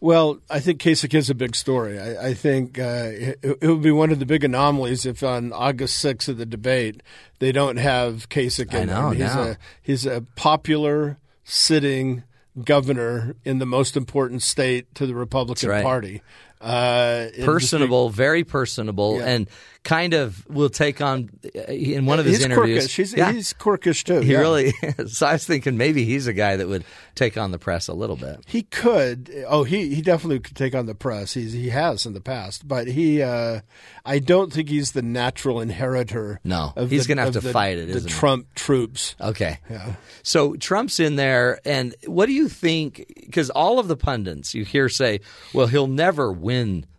Well, 0.00 0.38
I 0.48 0.60
think 0.60 0.80
Kasich 0.80 1.14
is 1.14 1.28
a 1.28 1.34
big 1.34 1.56
story. 1.56 1.98
I, 1.98 2.28
I 2.28 2.34
think 2.34 2.78
uh, 2.78 3.10
it, 3.12 3.38
it 3.42 3.66
would 3.66 3.82
be 3.82 3.90
one 3.90 4.12
of 4.12 4.20
the 4.20 4.26
big 4.26 4.44
anomalies 4.44 5.04
if 5.04 5.22
on 5.22 5.52
August 5.52 6.04
6th 6.04 6.28
of 6.28 6.36
the 6.36 6.46
debate 6.46 7.02
they 7.40 7.50
don't 7.50 7.78
have 7.78 8.28
Kasich 8.28 8.72
in 8.72 8.90
I 8.90 8.92
know. 8.92 9.10
He's 9.10 9.20
now. 9.20 9.42
a 9.42 9.56
he's 9.82 10.06
a 10.06 10.24
popular 10.36 11.18
sitting 11.42 12.22
governor 12.64 13.34
in 13.44 13.58
the 13.58 13.66
most 13.66 13.96
important 13.96 14.42
state 14.42 14.92
to 14.94 15.06
the 15.06 15.14
Republican 15.14 15.68
right. 15.68 15.82
Party. 15.82 16.22
Uh, 16.60 17.26
it 17.34 17.44
Personable, 17.44 18.10
very 18.10 18.44
personable, 18.44 19.18
Yeah. 19.18 19.26
and 19.26 19.48
kind 19.84 20.12
of 20.12 20.44
will 20.48 20.68
take 20.68 21.00
on 21.00 21.30
in 21.68 22.04
one 22.04 22.18
of 22.18 22.26
his 22.26 22.38
He's 22.38 22.44
interviews. 22.44 22.88
quirkish. 22.88 22.96
He's, 22.96 23.14
Yeah. 23.14 23.32
he's 23.32 23.54
quirkish 23.54 24.04
too. 24.04 24.20
He 24.20 24.32
yeah. 24.32 24.40
really 24.40 24.74
is. 24.98 25.16
So 25.18 25.26
I 25.26 25.32
was 25.34 25.46
thinking 25.46 25.76
maybe 25.78 26.04
he's 26.04 26.26
a 26.26 26.32
guy 26.32 26.56
that 26.56 26.68
would 26.68 26.84
take 27.14 27.38
on 27.38 27.52
the 27.52 27.58
press 27.58 27.88
a 27.88 27.94
little 27.94 28.16
bit. 28.16 28.40
He 28.46 28.62
could. 28.62 29.32
Oh, 29.46 29.62
he, 29.64 29.94
he 29.94 30.02
definitely 30.02 30.40
could 30.40 30.56
take 30.56 30.74
on 30.74 30.86
the 30.86 30.94
press. 30.94 31.32
He's 31.34 31.52
he 31.52 31.70
has 31.70 32.04
in 32.06 32.12
the 32.12 32.20
past, 32.20 32.66
but 32.66 32.88
he. 32.88 33.22
Uh, 33.22 33.60
I 34.04 34.18
don't 34.18 34.52
think 34.52 34.68
he's 34.68 34.92
the 34.92 35.02
natural 35.02 35.60
inheritor. 35.60 36.40
No, 36.44 36.72
of 36.76 36.90
he's 36.90 37.06
gonna 37.06 37.22
have 37.22 37.32
to 37.34 37.40
the- 37.40 37.52
fight 37.52 37.78
it, 37.78 37.86
The 37.86 37.96
isn't 37.96 38.10
he? 38.10 38.14
Trump 38.18 38.54
troops. 38.54 39.14
Okay. 39.20 39.58
Yeah. 39.70 39.94
So 40.22 40.54
Trump's 40.56 40.98
in 41.00 41.16
there, 41.16 41.60
and 41.64 41.94
what 42.06 42.26
do 42.26 42.32
you 42.32 42.48
think? 42.48 43.06
Because 43.20 43.48
all 43.50 43.78
of 43.78 43.88
the 43.88 43.96
pundits 43.96 44.54
you 44.54 44.64
hear 44.64 44.88
say, 44.88 45.20
well, 45.54 45.66
he'll 45.68 45.86
never 45.86 46.32
win 46.32 46.47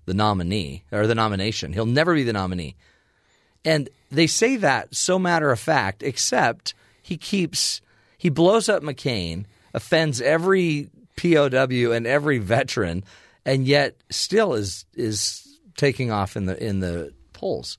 the 0.06 0.14
nominee 0.14 0.84
or 0.92 1.08
the 1.08 1.16
nomination. 1.16 1.74
He'll 1.74 1.86
never 1.86 2.14
be 2.16 2.24
the 2.24 2.34
nominee. 2.34 2.76
And 3.66 3.90
they 4.12 4.28
say 4.28 4.56
that 4.58 4.96
so 4.96 5.20
matter 5.20 5.52
of 5.52 5.60
fact, 5.60 6.02
except 6.04 6.74
he 7.02 7.18
keeps, 7.18 7.82
he 8.18 8.30
blows 8.30 8.70
up 8.70 8.82
McCain, 8.84 9.46
offends 9.74 10.22
every 10.22 10.90
POW 11.18 11.92
and 11.92 12.08
every 12.08 12.38
veteran, 12.38 13.04
and 13.46 13.68
yet 13.68 13.96
still 14.10 14.54
is 14.54 14.86
is 14.96 15.58
taking 15.76 16.12
off 16.12 16.36
in 16.38 16.46
the 16.46 16.62
in 16.64 16.80
the 16.80 17.14
polls. 17.34 17.78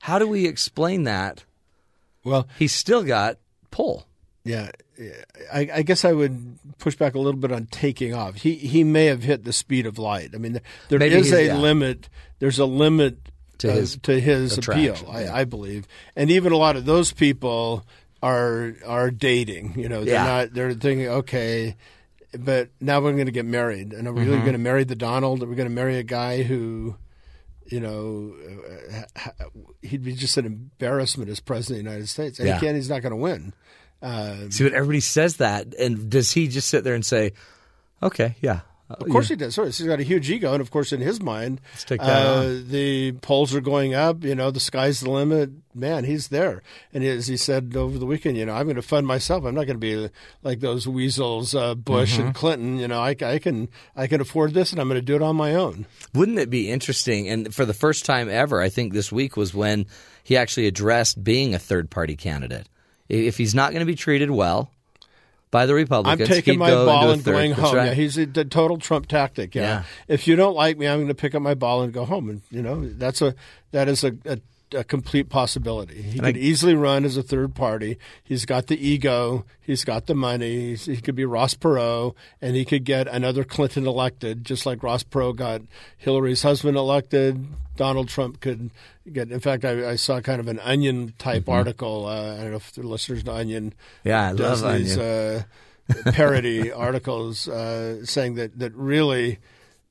How 0.00 0.18
do 0.18 0.26
we 0.26 0.46
explain 0.46 1.04
that? 1.04 1.44
Well, 2.24 2.48
He's 2.58 2.72
still 2.74 3.02
got 3.04 3.38
pull. 3.70 4.06
yeah, 4.44 4.70
I, 5.52 5.68
I 5.74 5.82
guess 5.82 6.04
I 6.04 6.12
would 6.12 6.58
push 6.78 6.94
back 6.96 7.14
a 7.14 7.18
little 7.18 7.40
bit 7.40 7.52
on 7.52 7.66
taking 7.66 8.14
off. 8.14 8.34
He 8.36 8.54
he 8.56 8.84
may 8.84 9.06
have 9.06 9.22
hit 9.22 9.44
the 9.44 9.52
speed 9.52 9.86
of 9.86 9.98
light. 9.98 10.30
I 10.34 10.38
mean, 10.38 10.60
there 10.88 10.98
Maybe 10.98 11.14
is 11.14 11.32
a 11.32 11.46
yeah. 11.46 11.56
limit. 11.56 12.08
There's 12.38 12.58
a 12.58 12.66
limit 12.66 13.18
To 13.58 13.70
uh, 13.70 13.74
his 13.76 13.96
to 14.02 14.20
his 14.20 14.58
appeal. 14.58 14.94
attraction, 14.94 15.08
I. 15.10 15.40
I 15.40 15.44
believe, 15.44 15.86
and 16.16 16.30
even 16.30 16.52
a 16.52 16.56
lot 16.56 16.76
of 16.76 16.84
those 16.84 17.12
people 17.12 17.86
are 18.22 18.74
are 18.86 19.10
dating. 19.10 19.74
You 19.78 19.88
know, 19.88 20.04
they're 20.04 20.14
Yeah. 20.14 20.24
not. 20.24 20.52
They're 20.54 20.74
thinking, 20.74 21.08
okay, 21.08 21.76
but 22.38 22.68
now 22.80 23.00
we're 23.00 23.12
going 23.12 23.26
to 23.26 23.32
get 23.32 23.46
married, 23.46 23.92
and 23.92 24.06
are 24.06 24.12
we 24.12 24.20
really 24.22 24.36
Mm-hmm. 24.36 24.44
going 24.44 24.52
to 24.52 24.58
marry 24.58 24.84
the 24.84 24.94
Donald? 24.96 25.42
Are 25.42 25.46
we 25.46 25.56
going 25.56 25.68
to 25.68 25.74
marry 25.74 25.96
a 25.96 26.02
guy 26.02 26.42
who? 26.42 26.96
You 27.66 27.78
know, 27.78 28.34
uh, 29.16 29.44
he'd 29.80 30.02
be 30.02 30.14
just 30.14 30.36
an 30.36 30.44
embarrassment 30.44 31.30
as 31.30 31.38
president 31.38 31.78
of 31.78 31.84
the 31.84 31.90
United 31.90 32.08
States. 32.08 32.40
And 32.40 32.48
Yeah. 32.48 32.54
he 32.58 32.66
can't, 32.66 32.74
he's 32.74 32.90
not 32.90 33.00
going 33.00 33.10
to 33.12 33.16
win. 33.16 33.52
See, 34.50 34.64
but 34.64 34.72
everybody 34.72 35.00
says 35.00 35.36
that, 35.36 35.74
and 35.74 36.08
does 36.10 36.30
he 36.30 36.48
just 36.48 36.68
sit 36.68 36.84
there 36.84 36.94
and 36.94 37.04
say, 37.04 37.32
"Okay, 38.02 38.36
yeah, 38.40 38.60
Of 38.88 39.08
course 39.08 39.28
he 39.28 39.36
does. 39.36 39.54
Sorry, 39.54 39.68
he's 39.70 39.82
got 39.86 40.00
a 40.00 40.02
huge 40.02 40.28
ego, 40.30 40.52
and 40.52 40.60
of 40.60 40.70
course, 40.70 40.92
in 40.92 41.00
his 41.00 41.20
mind, 41.22 41.60
take 41.86 42.00
that 42.00 42.26
uh, 42.26 42.48
the 42.66 43.12
polls 43.20 43.54
are 43.54 43.60
going 43.60 43.94
up. 43.94 44.24
You 44.24 44.34
know, 44.34 44.50
the 44.50 44.58
sky's 44.58 45.00
the 45.00 45.10
limit. 45.10 45.50
Man, 45.74 46.02
he's 46.04 46.28
there. 46.28 46.62
And 46.92 47.04
as 47.04 47.28
he 47.28 47.36
said 47.36 47.76
over 47.76 47.96
the 47.98 48.06
weekend, 48.06 48.36
you 48.36 48.44
know, 48.44 48.54
I'm 48.54 48.64
going 48.64 48.74
to 48.74 48.82
fund 48.82 49.06
myself. 49.06 49.44
I'm 49.44 49.54
not 49.54 49.66
going 49.66 49.78
to 49.80 49.86
be 50.08 50.08
like 50.42 50.58
those 50.58 50.88
weasels, 50.88 51.54
uh, 51.54 51.76
Bush 51.76 52.14
Mm-hmm. 52.14 52.22
and 52.26 52.34
Clinton. 52.34 52.78
You 52.80 52.88
know, 52.88 52.98
I, 53.00 53.14
I 53.22 53.38
can 53.38 53.68
I 53.94 54.06
can 54.08 54.20
afford 54.20 54.54
this, 54.54 54.72
and 54.72 54.80
I'm 54.80 54.88
going 54.88 54.98
to 54.98 55.02
do 55.04 55.14
it 55.14 55.22
on 55.22 55.36
my 55.36 55.54
own. 55.54 55.86
Wouldn't 56.14 56.38
it 56.40 56.50
be 56.50 56.70
interesting? 56.70 57.28
And 57.28 57.54
for 57.54 57.64
the 57.64 57.74
first 57.74 58.04
time 58.06 58.28
ever, 58.28 58.60
I 58.60 58.70
think 58.70 58.92
this 58.92 59.12
week 59.12 59.36
was 59.36 59.54
when 59.54 59.86
he 60.24 60.36
actually 60.36 60.66
addressed 60.66 61.22
being 61.22 61.54
a 61.54 61.58
third 61.60 61.90
party 61.90 62.16
candidate. 62.16 62.66
If 63.10 63.36
he's 63.36 63.54
not 63.54 63.72
going 63.72 63.80
to 63.80 63.86
be 63.86 63.96
treated 63.96 64.30
well 64.30 64.70
by 65.50 65.66
the 65.66 65.74
Republicans, 65.74 66.28
I'm 66.28 66.34
taking 66.34 66.58
my 66.58 66.70
go 66.70 66.86
ball 66.86 67.10
and 67.10 67.24
going 67.24 67.52
home. 67.52 67.74
right. 67.74 67.86
Yeah, 67.86 67.94
he's 67.94 68.16
a, 68.16 68.26
total 68.26 68.78
Trump 68.78 69.06
tactic. 69.06 69.54
Yeah. 69.54 69.62
Yeah. 69.62 69.82
If 70.08 70.28
you 70.28 70.36
don't 70.36 70.54
like 70.54 70.78
me, 70.78 70.86
I'm 70.86 70.98
going 70.98 71.08
to 71.08 71.14
pick 71.14 71.34
up 71.34 71.42
my 71.42 71.54
ball 71.54 71.82
and 71.82 71.92
go 71.92 72.04
home. 72.04 72.30
And 72.30 72.42
you 72.50 72.62
know, 72.62 72.88
that's 72.88 73.20
a 73.20 73.34
that 73.72 73.88
is 73.88 74.04
a, 74.04 74.16
a, 74.24 74.38
a 74.74 74.84
complete 74.84 75.28
possibility. 75.28 76.02
He 76.02 76.18
could 76.18 76.36
easily 76.36 76.74
run 76.74 77.04
as 77.04 77.16
a 77.16 77.22
third 77.22 77.54
party. 77.54 77.98
He's 78.22 78.44
got 78.44 78.68
the 78.68 78.78
ego. 78.78 79.44
He's 79.60 79.84
got 79.84 80.06
the 80.06 80.14
money. 80.14 80.70
He's, 80.70 80.86
he 80.86 80.96
could 80.98 81.14
be 81.14 81.24
Ross 81.24 81.54
Perot, 81.54 82.14
and 82.40 82.56
he 82.56 82.64
could 82.64 82.84
get 82.84 83.08
another 83.08 83.44
Clinton 83.44 83.86
elected, 83.86 84.44
just 84.44 84.66
like 84.66 84.82
Ross 84.82 85.02
Perot 85.02 85.36
got 85.36 85.62
Hillary's 85.96 86.42
husband 86.42 86.76
elected. 86.76 87.46
Donald 87.76 88.08
Trump 88.08 88.40
could 88.40 88.70
get. 89.10 89.30
In 89.32 89.40
fact, 89.40 89.64
I, 89.64 89.90
I 89.90 89.96
saw 89.96 90.20
kind 90.20 90.40
of 90.40 90.48
an 90.48 90.58
Onion 90.60 91.14
type 91.18 91.48
article. 91.48 92.06
Uh, 92.06 92.34
I 92.34 92.36
don't 92.42 92.50
know 92.50 92.56
if 92.56 92.72
the 92.72 92.82
listeners 92.82 93.24
know 93.24 93.34
Onion. 93.34 93.70
Mm-hmm. 93.70 94.08
Yeah, 94.08 94.30
I 94.30 94.34
does 94.34 94.62
love 94.62 94.78
these 94.78 94.98
Onion. 94.98 95.44
uh, 96.04 96.12
parody 96.12 96.72
articles 96.72 97.48
uh, 97.48 98.04
saying 98.04 98.34
that 98.34 98.58
that 98.58 98.74
really 98.74 99.38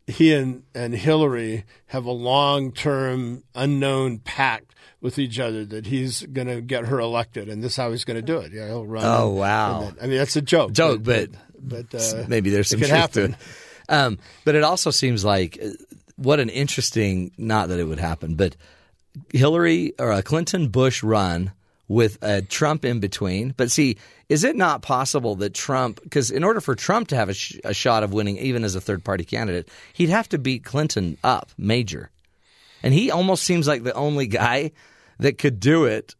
he 0.09 0.33
and, 0.33 0.63
and 0.73 0.93
Hillary 0.93 1.65
have 1.87 2.05
a 2.05 2.11
long 2.11 2.71
term 2.71 3.43
unknown 3.55 4.19
pact 4.19 4.75
with 5.01 5.17
each 5.17 5.39
other 5.39 5.63
that 5.65 5.85
he's 5.87 6.23
going 6.25 6.47
to 6.47 6.61
get 6.61 6.85
her 6.85 6.99
elected, 6.99 7.47
and 7.47 7.63
this 7.63 7.73
is 7.73 7.77
how 7.77 7.91
he's 7.91 8.03
going 8.03 8.15
to 8.17 8.21
do 8.21 8.37
it. 8.39 8.51
Yeah, 8.51 8.67
he'll 8.67 8.85
run. 8.85 9.03
Oh, 9.05 9.29
wow. 9.29 9.81
and 9.81 9.87
then- 9.87 10.03
I 10.03 10.07
mean, 10.07 10.17
that's 10.17 10.35
a 10.35 10.41
joke. 10.41 10.73
Joke, 10.73 11.03
but, 11.03 11.29
but, 11.57 11.93
uh, 11.95 12.25
maybe 12.27 12.49
there's 12.49 12.69
some 12.69 12.79
it 12.83 12.87
truth 12.87 12.91
happen. 12.99 13.31
to 13.31 13.37
it. 13.37 13.37
Um, 13.87 14.19
but 14.45 14.55
it 14.55 14.63
also 14.63 14.91
seems 14.91 15.23
like 15.25 15.57
uh, 15.63 15.69
what 16.17 16.39
an 16.39 16.49
interesting, 16.49 17.31
not 17.37 17.69
that 17.69 17.79
it 17.79 17.85
would 17.85 17.99
happen, 17.99 18.35
but 18.35 18.55
Hillary 19.33 19.93
or 19.97 20.11
a 20.11 20.21
Clinton 20.21 20.67
Bush 20.67 21.01
run 21.01 21.51
with 21.89 22.17
a 22.21 22.41
Trump 22.41 22.85
in 22.85 23.01
between. 23.01 23.53
But 23.57 23.71
see, 23.71 23.97
is 24.29 24.45
it 24.45 24.55
not 24.55 24.81
possible 24.81 25.35
that 25.37 25.53
Trump, 25.53 26.01
because 26.01 26.31
in 26.31 26.45
order 26.45 26.61
for 26.61 26.75
Trump 26.75 27.09
to 27.09 27.17
have 27.17 27.27
a, 27.27 27.33
sh- 27.33 27.57
a 27.65 27.73
shot 27.73 28.03
of 28.03 28.13
winning, 28.13 28.37
even 28.37 28.63
as 28.63 28.75
a 28.75 28.79
third 28.81 29.03
party 29.03 29.25
candidate, 29.25 29.67
he'd 29.93 30.09
have 30.09 30.29
to 30.29 30.37
beat 30.37 30.63
Clinton 30.63 31.17
up 31.23 31.49
major. 31.57 32.11
And 32.83 32.93
he 32.93 33.11
almost 33.11 33.43
seems 33.43 33.67
like 33.67 33.83
the 33.83 33.93
only 33.93 34.27
guy 34.27 34.71
that 35.17 35.37
could 35.37 35.59
do 35.59 35.83
it. 35.85 36.15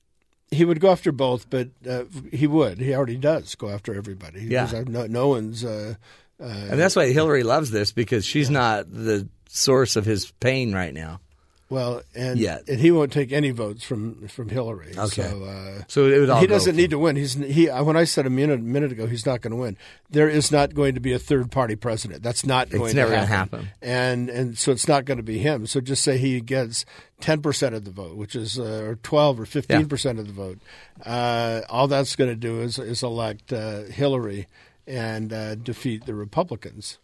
He 0.51 0.65
would 0.65 0.79
go 0.81 0.91
after 0.91 1.11
both, 1.11 1.49
but 1.49 1.69
uh, 1.87 2.05
he 2.33 2.47
would. 2.47 2.79
He 2.79 2.93
already 2.95 3.17
does 3.17 3.53
go 3.55 3.69
after 3.69 3.93
everybody. 3.93 4.41
Yeah. 4.41 4.67
No, 4.87 5.05
no 5.05 5.27
one's. 5.29 5.63
Uh, 5.63 5.93
uh, 6.41 6.43
And 6.43 6.79
that's 6.79 6.95
why 6.95 7.11
Hillary 7.11 7.43
loves 7.43 7.69
this 7.69 7.91
because 7.91 8.25
she's 8.25 8.49
not 8.49 8.91
the 8.91 9.29
source 9.47 9.95
of 9.95 10.05
his 10.05 10.31
pain 10.39 10.73
right 10.73 10.93
now. 10.93 11.21
Well, 11.69 12.01
and 12.15 12.39
Yet. 12.39 12.67
and 12.67 12.79
he 12.79 12.89
won't 12.91 13.11
take 13.11 13.31
any 13.31 13.51
votes 13.51 13.83
from 13.83 14.27
from 14.27 14.49
Hillary. 14.49 14.93
Okay. 14.97 15.21
So, 15.29 15.43
uh, 15.43 15.83
So 15.87 16.05
it 16.07 16.19
would 16.19 16.29
all 16.29 16.41
he 16.41 16.47
doesn't 16.47 16.75
need 16.75 16.89
to 16.89 16.97
win. 16.99 17.15
He's 17.15 17.33
he. 17.35 17.67
When 17.67 17.95
I 17.95 18.05
said 18.05 18.25
a 18.25 18.29
minute 18.29 18.59
minute 18.61 18.91
ago, 18.91 19.05
he's 19.05 19.25
not 19.25 19.41
going 19.41 19.51
to 19.51 19.57
win. 19.57 19.77
There 20.09 20.27
is 20.27 20.51
not 20.51 20.73
going 20.73 20.95
to 20.95 20.99
be 20.99 21.13
a 21.13 21.19
third 21.19 21.51
party 21.51 21.75
president. 21.75 22.23
That's 22.23 22.43
not 22.45 22.69
going 22.69 22.95
never 22.95 23.11
to 23.11 23.15
gonna 23.17 23.27
happen. 23.27 23.59
happen. 23.59 23.73
And 23.83 24.29
and 24.29 24.57
so 24.57 24.71
it's 24.71 24.87
not 24.87 25.05
going 25.05 25.17
to 25.17 25.23
be 25.23 25.37
him. 25.37 25.67
So 25.67 25.79
just 25.79 26.03
say 26.03 26.17
he 26.17 26.41
gets 26.41 26.85
ten 27.21 27.41
percent 27.41 27.75
of 27.75 27.85
the 27.85 27.91
vote, 27.91 28.15
which 28.15 28.35
is 28.35 28.57
uh, 28.59 28.81
or 28.85 28.95
twelve 28.95 29.39
or 29.39 29.45
fifteen 29.45 29.87
percent 29.87 30.17
of 30.17 30.25
the 30.25 30.33
vote. 30.33 30.57
Uh, 31.05 31.61
all 31.69 31.87
that's 31.87 32.15
going 32.15 32.31
to 32.31 32.35
do 32.35 32.61
is 32.61 32.79
is 32.79 33.03
elect 33.03 33.53
uh, 33.53 33.83
Hillary 33.83 34.47
and 34.87 35.31
uh, 35.31 35.53
defeat 35.53 36.07
the 36.07 36.15
Republicans. 36.15 36.97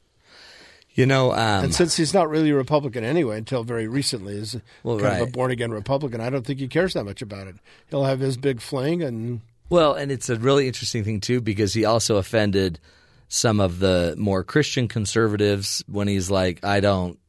You 0.96 1.06
know, 1.06 1.34
um, 1.34 1.66
And 1.66 1.76
since 1.76 1.98
he's 1.98 2.14
not 2.14 2.30
really 2.30 2.52
a 2.52 2.56
Republican 2.56 3.04
anyway, 3.04 3.38
until 3.38 3.64
very 3.64 3.86
recently, 3.86 4.38
is 4.38 4.58
Well, 4.82 4.98
kind 4.98 5.22
of 5.22 5.28
a 5.28 5.32
born 5.32 5.52
again 5.52 5.72
Republican. 5.72 6.22
I 6.22 6.30
don't 6.30 6.46
think 6.46 6.60
he 6.60 6.70
cares 6.70 6.94
that 6.94 7.04
much 7.04 7.22
about 7.22 7.48
it. 7.48 7.56
He'll 7.90 8.06
have 8.06 8.22
his 8.22 8.38
big 8.38 8.62
fling, 8.62 9.04
and 9.04 9.42
Well, 9.70 9.94
and 9.94 10.10
it's 10.10 10.30
a 10.30 10.38
really 10.38 10.68
interesting 10.68 11.04
thing 11.04 11.20
too 11.20 11.42
because 11.42 11.74
he 11.74 11.84
also 11.84 12.16
offended 12.16 12.80
some 13.28 13.60
of 13.60 13.80
the 13.80 14.16
more 14.18 14.44
Christian 14.44 14.88
conservatives 14.88 15.84
when 15.88 16.08
he's 16.08 16.32
like, 16.32 16.64
"I 16.64 16.80
don't 16.80 17.20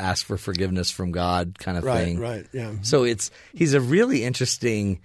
ask 0.00 0.24
for 0.24 0.38
forgiveness 0.38 0.90
from 0.90 1.12
God," 1.12 1.58
kind 1.58 1.76
of 1.76 1.84
right, 1.84 2.02
thing. 2.02 2.18
right, 2.18 2.46
yeah. 2.52 2.76
So 2.80 3.04
it's 3.04 3.30
he's 3.52 3.74
a 3.74 3.80
really 3.80 4.24
interesting 4.24 5.00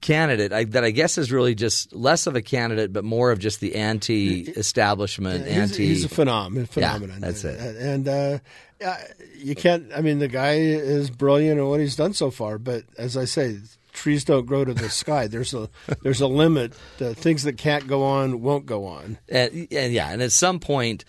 candidate 0.00 0.52
I, 0.52 0.64
that 0.64 0.84
I 0.84 0.90
guess 0.90 1.18
is 1.18 1.32
really 1.32 1.54
just 1.54 1.94
less 1.94 2.26
of 2.26 2.36
a 2.36 2.42
candidate, 2.42 2.92
but 2.92 3.04
more 3.04 3.30
of 3.30 3.38
just 3.38 3.60
the 3.60 3.76
anti-establishment, 3.76 5.46
He's, 5.46 5.56
anti. 5.56 5.86
he's 5.86 6.04
a 6.04 6.08
phenom- 6.08 6.68
phenomenon. 6.68 7.20
that's 7.20 7.44
it. 7.44 7.58
And 7.76 8.08
uh, 8.08 8.38
you 9.36 9.54
can't. 9.54 9.90
I 9.94 10.00
mean, 10.00 10.18
the 10.18 10.28
guy 10.28 10.54
is 10.54 11.10
brilliant 11.10 11.58
in 11.58 11.66
what 11.66 11.80
he's 11.80 11.96
done 11.96 12.12
so 12.12 12.30
far. 12.30 12.58
But 12.58 12.84
as 12.98 13.16
I 13.16 13.24
say, 13.24 13.58
trees 13.92 14.24
don't 14.24 14.46
grow 14.46 14.64
to 14.64 14.74
the 14.74 14.90
sky. 14.90 15.26
There's 15.28 15.54
a 15.54 15.68
there's 16.02 16.20
a 16.20 16.26
limit. 16.26 16.74
Uh, 17.00 17.14
things 17.14 17.44
that 17.44 17.56
can't 17.56 17.86
go 17.86 18.02
on 18.04 18.42
won't 18.42 18.66
go 18.66 18.84
on. 18.86 19.18
and, 19.28 19.68
and 19.70 19.92
yeah, 19.92 20.10
and 20.10 20.22
at 20.22 20.32
some 20.32 20.60
point, 20.60 21.04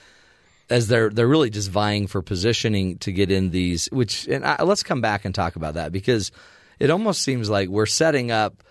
as 0.69 0.87
they're 0.87 1.09
they're 1.09 1.27
really 1.27 1.49
just 1.49 1.69
vying 1.69 2.07
for 2.07 2.21
positioning 2.21 2.97
to 2.99 3.11
get 3.11 3.31
in 3.31 3.49
these. 3.51 3.87
Which 3.91 4.27
and 4.27 4.45
I, 4.45 4.63
let's 4.63 4.83
come 4.83 5.01
back 5.01 5.25
and 5.25 5.35
talk 5.35 5.55
about 5.57 5.73
that 5.73 5.91
because 5.91 6.31
it 6.79 6.89
almost 6.89 7.21
seems 7.23 7.49
like 7.49 7.67
we're 7.69 7.85
setting 7.85 8.31
up 8.31 8.63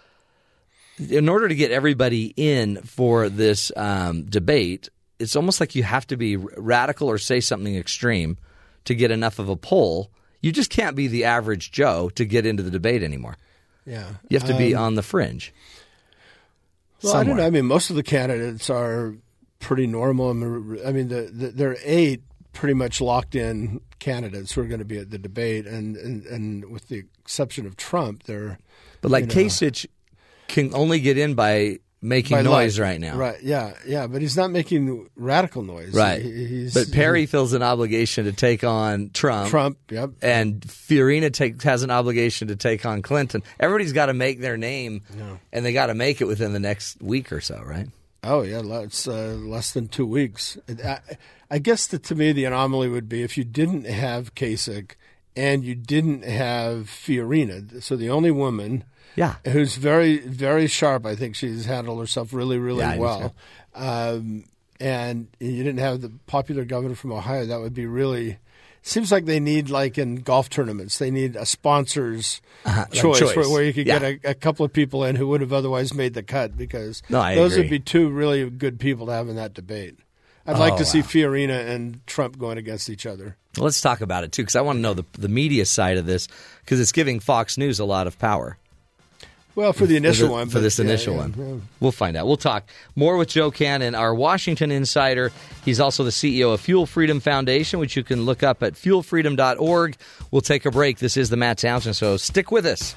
in 0.98 1.28
order 1.28 1.48
to 1.48 1.54
get 1.54 1.70
everybody 1.70 2.32
in 2.36 2.82
for 2.82 3.28
this 3.28 3.72
um, 3.76 4.24
debate. 4.24 4.88
It's 5.18 5.36
almost 5.36 5.60
like 5.60 5.74
you 5.74 5.82
have 5.82 6.06
to 6.08 6.16
be 6.16 6.36
radical 6.36 7.08
or 7.08 7.18
say 7.18 7.40
something 7.40 7.74
extreme 7.76 8.36
to 8.84 8.94
get 8.94 9.10
enough 9.10 9.38
of 9.38 9.48
a 9.48 9.56
poll. 9.56 10.10
You 10.40 10.52
just 10.52 10.70
can't 10.70 10.94
be 10.96 11.08
the 11.08 11.24
average 11.24 11.72
Joe 11.72 12.10
to 12.10 12.24
get 12.24 12.46
into 12.46 12.62
the 12.62 12.70
debate 12.70 13.02
anymore. 13.02 13.36
Yeah, 13.84 14.08
You 14.28 14.38
have 14.38 14.48
to 14.48 14.56
be 14.56 14.74
on 14.74 14.96
the 14.96 15.02
fringe. 15.02 15.54
Well, 17.02 17.16
I 17.16 17.24
don't 17.24 17.36
know. 17.36 17.46
I 17.46 17.50
mean, 17.50 17.66
most 17.66 17.90
of 17.90 17.96
the 17.96 18.02
candidates 18.02 18.68
are 18.68 19.14
pretty 19.60 19.86
normal. 19.86 20.30
I 20.30 20.32
mean, 20.32 20.80
I 20.84 20.92
mean, 20.92 21.08
the, 21.08 21.30
the, 21.32 21.48
there 21.48 21.70
are 21.70 21.78
eight 21.84 22.22
pretty 22.52 22.74
much 22.74 23.00
locked 23.00 23.34
in 23.34 23.80
candidates 23.98 24.52
who 24.52 24.62
are 24.62 24.66
going 24.66 24.80
to 24.80 24.84
be 24.84 24.98
at 24.98 25.10
the 25.10 25.18
debate, 25.18 25.66
and 25.66 25.96
and, 25.96 26.26
and 26.26 26.70
with 26.70 26.88
the 26.88 27.04
exception 27.22 27.66
of 27.66 27.76
Trump, 27.76 28.24
they're 28.24 28.58
But 29.02 29.10
like 29.10 29.34
you 29.34 29.42
know. 29.42 29.48
Kasich 29.48 29.86
can 30.48 30.74
only 30.74 31.00
get 31.00 31.18
in 31.18 31.34
by 31.34 31.78
making 32.02 32.36
by 32.36 32.42
noise 32.42 32.78
light. 32.78 32.84
right 32.86 33.00
now. 33.00 33.16
Right? 33.16 33.42
Yeah, 33.42 33.72
yeah. 33.86 34.06
But 34.06 34.20
he's 34.22 34.36
not 34.36 34.50
making 34.50 35.08
radical 35.16 35.62
noise. 35.62 35.92
Right. 35.94 36.22
He- 36.22 36.46
he's, 36.46 36.74
But 36.74 36.92
Perry 36.92 37.26
feels 37.26 37.52
an 37.52 37.62
obligation 37.62 38.26
to 38.26 38.32
take 38.32 38.62
on 38.64 39.10
Trump. 39.12 39.50
Trump. 39.50 39.78
Yep. 39.90 40.10
And 40.22 40.60
Fiorina 40.60 41.32
take, 41.32 41.60
has 41.62 41.82
an 41.82 41.90
obligation 41.90 42.48
to 42.48 42.56
take 42.56 42.84
on 42.86 43.02
Clinton. 43.02 43.42
Everybody's 43.58 43.92
got 43.92 44.06
to 44.06 44.14
make 44.14 44.40
their 44.40 44.56
name, 44.56 45.02
and 45.52 45.64
they 45.64 45.72
got 45.72 45.86
to 45.86 45.94
make 45.94 46.20
it 46.20 46.26
within 46.26 46.52
the 46.52 46.60
next 46.60 47.00
week 47.02 47.32
or 47.32 47.40
so, 47.40 47.60
right? 47.64 47.88
Oh 48.22 48.42
yeah, 48.42 48.60
it's 48.82 49.06
uh, 49.06 49.36
less 49.40 49.72
than 49.72 49.86
two 49.88 50.06
weeks. 50.06 50.58
I, 50.84 50.98
I 51.50 51.58
guess 51.58 51.86
that 51.88 52.02
to 52.04 52.14
me 52.16 52.32
the 52.32 52.44
anomaly 52.44 52.88
would 52.88 53.08
be 53.08 53.22
if 53.22 53.38
you 53.38 53.44
didn't 53.44 53.86
have 53.86 54.34
Kasich 54.34 54.92
and 55.36 55.62
you 55.64 55.76
didn't 55.76 56.24
have 56.24 56.86
Fiorina. 56.88 57.80
So 57.82 57.94
the 57.94 58.10
only 58.10 58.32
woman, 58.32 58.82
Yeah. 59.16 59.34
who's 59.44 59.76
very 59.76 60.18
very 60.18 60.66
sharp. 60.68 61.04
I 61.06 61.16
think 61.16 61.34
she's 61.34 61.64
handled 61.64 61.98
herself 62.00 62.32
really 62.32 62.58
really 62.58 62.80
Yeah, 62.80 62.96
well. 62.98 63.34
Um, 63.74 64.44
and 64.80 65.28
you 65.40 65.62
didn't 65.64 65.78
have 65.78 66.00
the 66.02 66.10
popular 66.26 66.64
governor 66.64 66.94
from 66.94 67.12
Ohio. 67.12 67.46
That 67.46 67.60
would 67.60 67.74
be 67.74 67.86
really. 67.86 68.38
Seems 68.82 69.10
like 69.10 69.24
they 69.24 69.40
need 69.40 69.68
like 69.68 69.98
in 69.98 70.16
golf 70.16 70.48
tournaments, 70.48 70.98
they 70.98 71.10
need 71.10 71.34
a 71.34 71.44
sponsor's 71.44 72.40
like 72.64 72.92
choice, 72.92 73.18
choice. 73.18 73.34
Where, 73.34 73.48
where 73.50 73.62
you 73.64 73.72
could 73.72 73.86
Yeah. 73.86 73.98
get 73.98 74.24
a, 74.24 74.30
a 74.30 74.34
couple 74.34 74.64
of 74.64 74.72
people 74.72 75.02
in 75.04 75.16
who 75.16 75.26
would 75.28 75.40
have 75.40 75.52
otherwise 75.52 75.92
made 75.92 76.14
the 76.14 76.22
cut 76.22 76.56
because 76.56 77.02
No, 77.08 77.34
those 77.34 77.54
agree. 77.54 77.64
would 77.64 77.70
be 77.70 77.78
two 77.80 78.08
really 78.08 78.48
good 78.48 78.78
people 78.78 79.06
to 79.06 79.12
have 79.12 79.28
in 79.28 79.34
that 79.36 79.54
debate. 79.54 79.98
I'd 80.46 80.58
like 80.58 80.74
Oh, 80.74 80.78
to 80.78 80.84
see 80.84 81.00
wow. 81.00 81.06
Fiorina 81.08 81.66
and 81.68 82.06
Trump 82.06 82.38
going 82.38 82.58
against 82.58 82.88
each 82.88 83.06
other. 83.06 83.36
Let's 83.58 83.80
talk 83.80 84.00
about 84.02 84.22
it 84.22 84.30
too, 84.30 84.42
because 84.42 84.54
I 84.54 84.60
want 84.60 84.76
to 84.76 84.80
know 84.82 84.94
the 84.94 85.04
the 85.18 85.28
media 85.28 85.66
side 85.66 85.96
of 85.96 86.06
this, 86.06 86.28
because 86.64 86.78
it's 86.78 86.92
giving 86.92 87.18
Fox 87.18 87.58
News 87.58 87.80
a 87.80 87.84
lot 87.84 88.06
of 88.06 88.16
power. 88.20 88.56
Well, 89.56 89.72
for 89.72 89.86
the 89.86 89.96
initial 89.96 90.26
for, 90.26 90.28
the- 90.28 90.32
one, 90.32 90.48
for 90.50 90.60
this 90.60 90.78
yeah, 90.78 90.84
initial 90.84 91.14
yeah, 91.14 91.20
one. 91.20 91.62
We'll 91.80 91.90
find 91.90 92.14
out. 92.16 92.26
We'll 92.26 92.36
talk 92.36 92.68
more 92.94 93.16
with 93.16 93.28
Joe 93.28 93.50
Cannon, 93.50 93.94
our 93.94 94.14
Washington 94.14 94.70
insider. 94.70 95.32
He's 95.64 95.80
also 95.80 96.04
the 96.04 96.10
CEO 96.10 96.52
of 96.52 96.60
Fuel 96.60 96.84
Freedom 96.84 97.20
Foundation, 97.20 97.80
which 97.80 97.96
you 97.96 98.04
can 98.04 98.26
look 98.26 98.42
up 98.42 98.62
at 98.62 98.74
fuelfreedom.org. 98.74 99.96
We'll 100.30 100.42
take 100.42 100.66
a 100.66 100.70
break. 100.70 100.98
This 100.98 101.16
is 101.16 101.30
the 101.30 101.38
Matt 101.38 101.58
Townsend 101.58 101.96
Show. 101.96 102.18
Stick 102.18 102.50
with 102.52 102.66
us. 102.66 102.94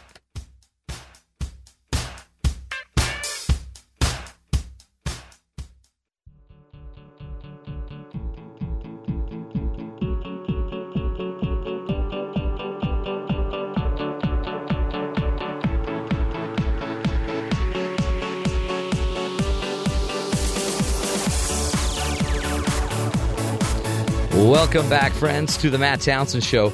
Welcome 24.71 24.89
back, 24.91 25.13
friends, 25.13 25.57
to 25.57 25.71
the 25.71 25.79
Matt 25.79 25.99
Townsend 25.99 26.43
Show. 26.43 26.71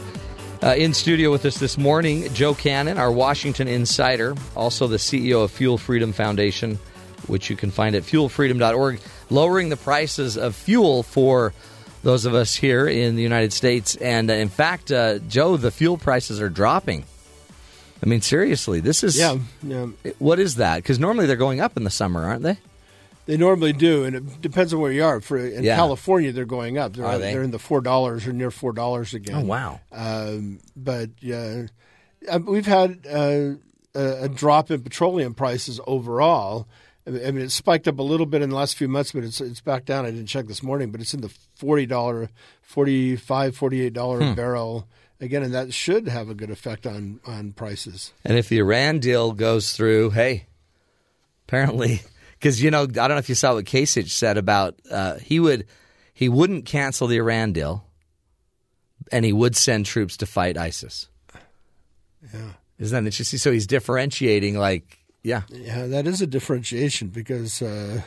Uh, 0.61 0.75
in 0.75 0.93
studio 0.93 1.31
with 1.31 1.45
us 1.45 1.57
this 1.57 1.77
morning, 1.77 2.27
Joe 2.33 2.53
Cannon, 2.53 2.97
our 2.97 3.09
Washington 3.09 3.69
insider, 3.69 4.35
also 4.53 4.87
the 4.87 4.97
CEO 4.97 5.45
of 5.45 5.51
Fuel 5.51 5.77
Freedom 5.77 6.11
Foundation, 6.11 6.77
which 7.27 7.49
you 7.49 7.55
can 7.55 7.71
find 7.71 7.95
at 7.95 8.03
fuelfreedom.org, 8.03 8.99
lowering 9.29 9.69
the 9.69 9.77
prices 9.77 10.35
of 10.35 10.55
fuel 10.57 11.03
for 11.03 11.53
those 12.03 12.25
of 12.25 12.35
us 12.35 12.53
here 12.53 12.85
in 12.85 13.15
the 13.15 13.23
United 13.23 13.53
States. 13.53 13.95
And 13.95 14.29
uh, 14.29 14.33
in 14.33 14.49
fact, 14.49 14.91
uh, 14.91 15.19
Joe, 15.19 15.55
the 15.55 15.71
fuel 15.71 15.97
prices 15.97 16.41
are 16.41 16.49
dropping. 16.49 17.05
I 18.03 18.07
mean, 18.07 18.19
seriously, 18.19 18.81
this 18.81 19.05
is. 19.05 19.17
Yeah, 19.17 19.37
yeah. 19.63 19.85
What 20.19 20.39
is 20.39 20.55
that? 20.55 20.75
Because 20.83 20.99
normally 20.99 21.27
they're 21.27 21.37
going 21.37 21.61
up 21.61 21.77
in 21.77 21.85
the 21.85 21.89
summer, 21.89 22.25
aren't 22.25 22.43
they? 22.43 22.57
They 23.25 23.37
normally 23.37 23.73
do, 23.73 24.03
and 24.03 24.15
it 24.15 24.41
depends 24.41 24.73
on 24.73 24.79
where 24.79 24.91
you 24.91 25.03
are. 25.03 25.19
For 25.21 25.37
in 25.37 25.63
Yeah. 25.63 25.75
California, 25.75 26.31
they're 26.31 26.45
going 26.45 26.77
up. 26.77 26.93
They're, 26.93 27.05
Are 27.05 27.17
they? 27.17 27.33
they're 27.33 27.41
in 27.43 27.51
the 27.51 27.59
four 27.59 27.81
dollars 27.81 28.27
or 28.27 28.33
near 28.33 28.51
four 28.51 28.71
dollars 28.71 29.13
again. 29.15 29.35
Oh, 29.37 29.41
wow. 29.45 29.79
Um, 29.91 30.59
but 30.75 31.09
yeah, 31.21 31.63
uh, 32.29 32.39
we've 32.45 32.67
had 32.67 32.99
uh, 33.11 33.55
a, 33.95 34.23
a 34.25 34.29
drop 34.29 34.69
in 34.69 34.81
petroleum 34.83 35.33
prices 35.33 35.79
overall, 35.87 36.67
I 37.07 37.11
mean, 37.11 37.37
it 37.37 37.51
spiked 37.51 37.87
up 37.87 37.99
a 37.99 38.03
little 38.03 38.25
bit 38.25 38.41
in 38.41 38.49
the 38.49 38.55
last 38.55 38.75
few 38.77 38.87
months, 38.87 39.11
but 39.11 39.23
it's 39.23 39.39
it's 39.39 39.61
back 39.61 39.85
down. 39.85 40.05
I 40.07 40.11
didn't 40.11 40.25
check 40.25 40.47
this 40.47 40.63
morning, 40.63 40.89
but 40.91 41.01
it's 41.01 41.13
in 41.13 41.21
the 41.21 41.29
forty 41.55 41.85
dollar, 41.85 42.29
forty 42.63 43.15
five, 43.15 43.55
forty 43.55 43.81
eight 43.81 43.93
dollar 43.93 44.21
Hmm. 44.23 44.33
barrel 44.33 44.87
again, 45.21 45.43
and 45.43 45.53
that 45.53 45.71
should 45.71 46.07
have 46.07 46.29
a 46.29 46.33
good 46.33 46.49
effect 46.49 46.87
on 46.87 47.19
on 47.27 47.51
prices. 47.53 48.11
And 48.23 48.39
if 48.39 48.49
the 48.49 48.57
Iran 48.57 48.97
deal 48.97 49.33
goes 49.33 49.71
through, 49.73 50.11
hey, 50.11 50.47
apparently, 51.47 52.01
because 52.45 52.61
you 52.61 52.69
know, 52.69 52.83
I 52.83 52.85
don't 52.85 53.09
know 53.09 53.17
if 53.17 53.27
you 53.27 53.33
saw 53.33 53.55
what 53.55 53.65
Kasich 53.65 54.11
said 54.11 54.37
about 54.37 54.79
uh, 54.91 55.15
he 55.15 55.39
would 55.39 55.65
he 56.13 56.29
wouldn't 56.29 56.67
cancel 56.67 57.07
the 57.07 57.17
Iran 57.17 57.53
deal, 57.53 57.83
and 59.11 59.25
he 59.25 59.33
would 59.33 59.55
send 59.55 59.87
troops 59.87 60.15
to 60.17 60.27
fight 60.27 60.55
ISIS. 60.55 61.09
Yeah. 62.31 62.51
Isn't 62.77 63.03
that 63.03 63.07
interesting? 63.07 63.39
So 63.39 63.51
he's 63.51 63.65
differentiating, 63.65 64.59
like, 64.59 64.99
yeah, 65.23 65.41
Yeah, 65.49 65.87
that 65.87 66.05
is 66.05 66.21
a 66.21 66.27
differentiation 66.27 67.07
because, 67.07 67.63
uh, 67.63 68.01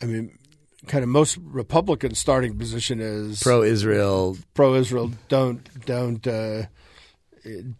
I 0.00 0.04
mean, 0.04 0.38
kind 0.86 1.02
of 1.02 1.08
most 1.08 1.38
Republican 1.42 2.14
starting 2.14 2.56
position 2.56 3.00
is 3.00 3.42
pro-Israel, 3.42 4.36
pro-Israel. 4.54 5.10
Don't 5.28 5.68
don't 5.86 6.24
uh, 6.24 6.66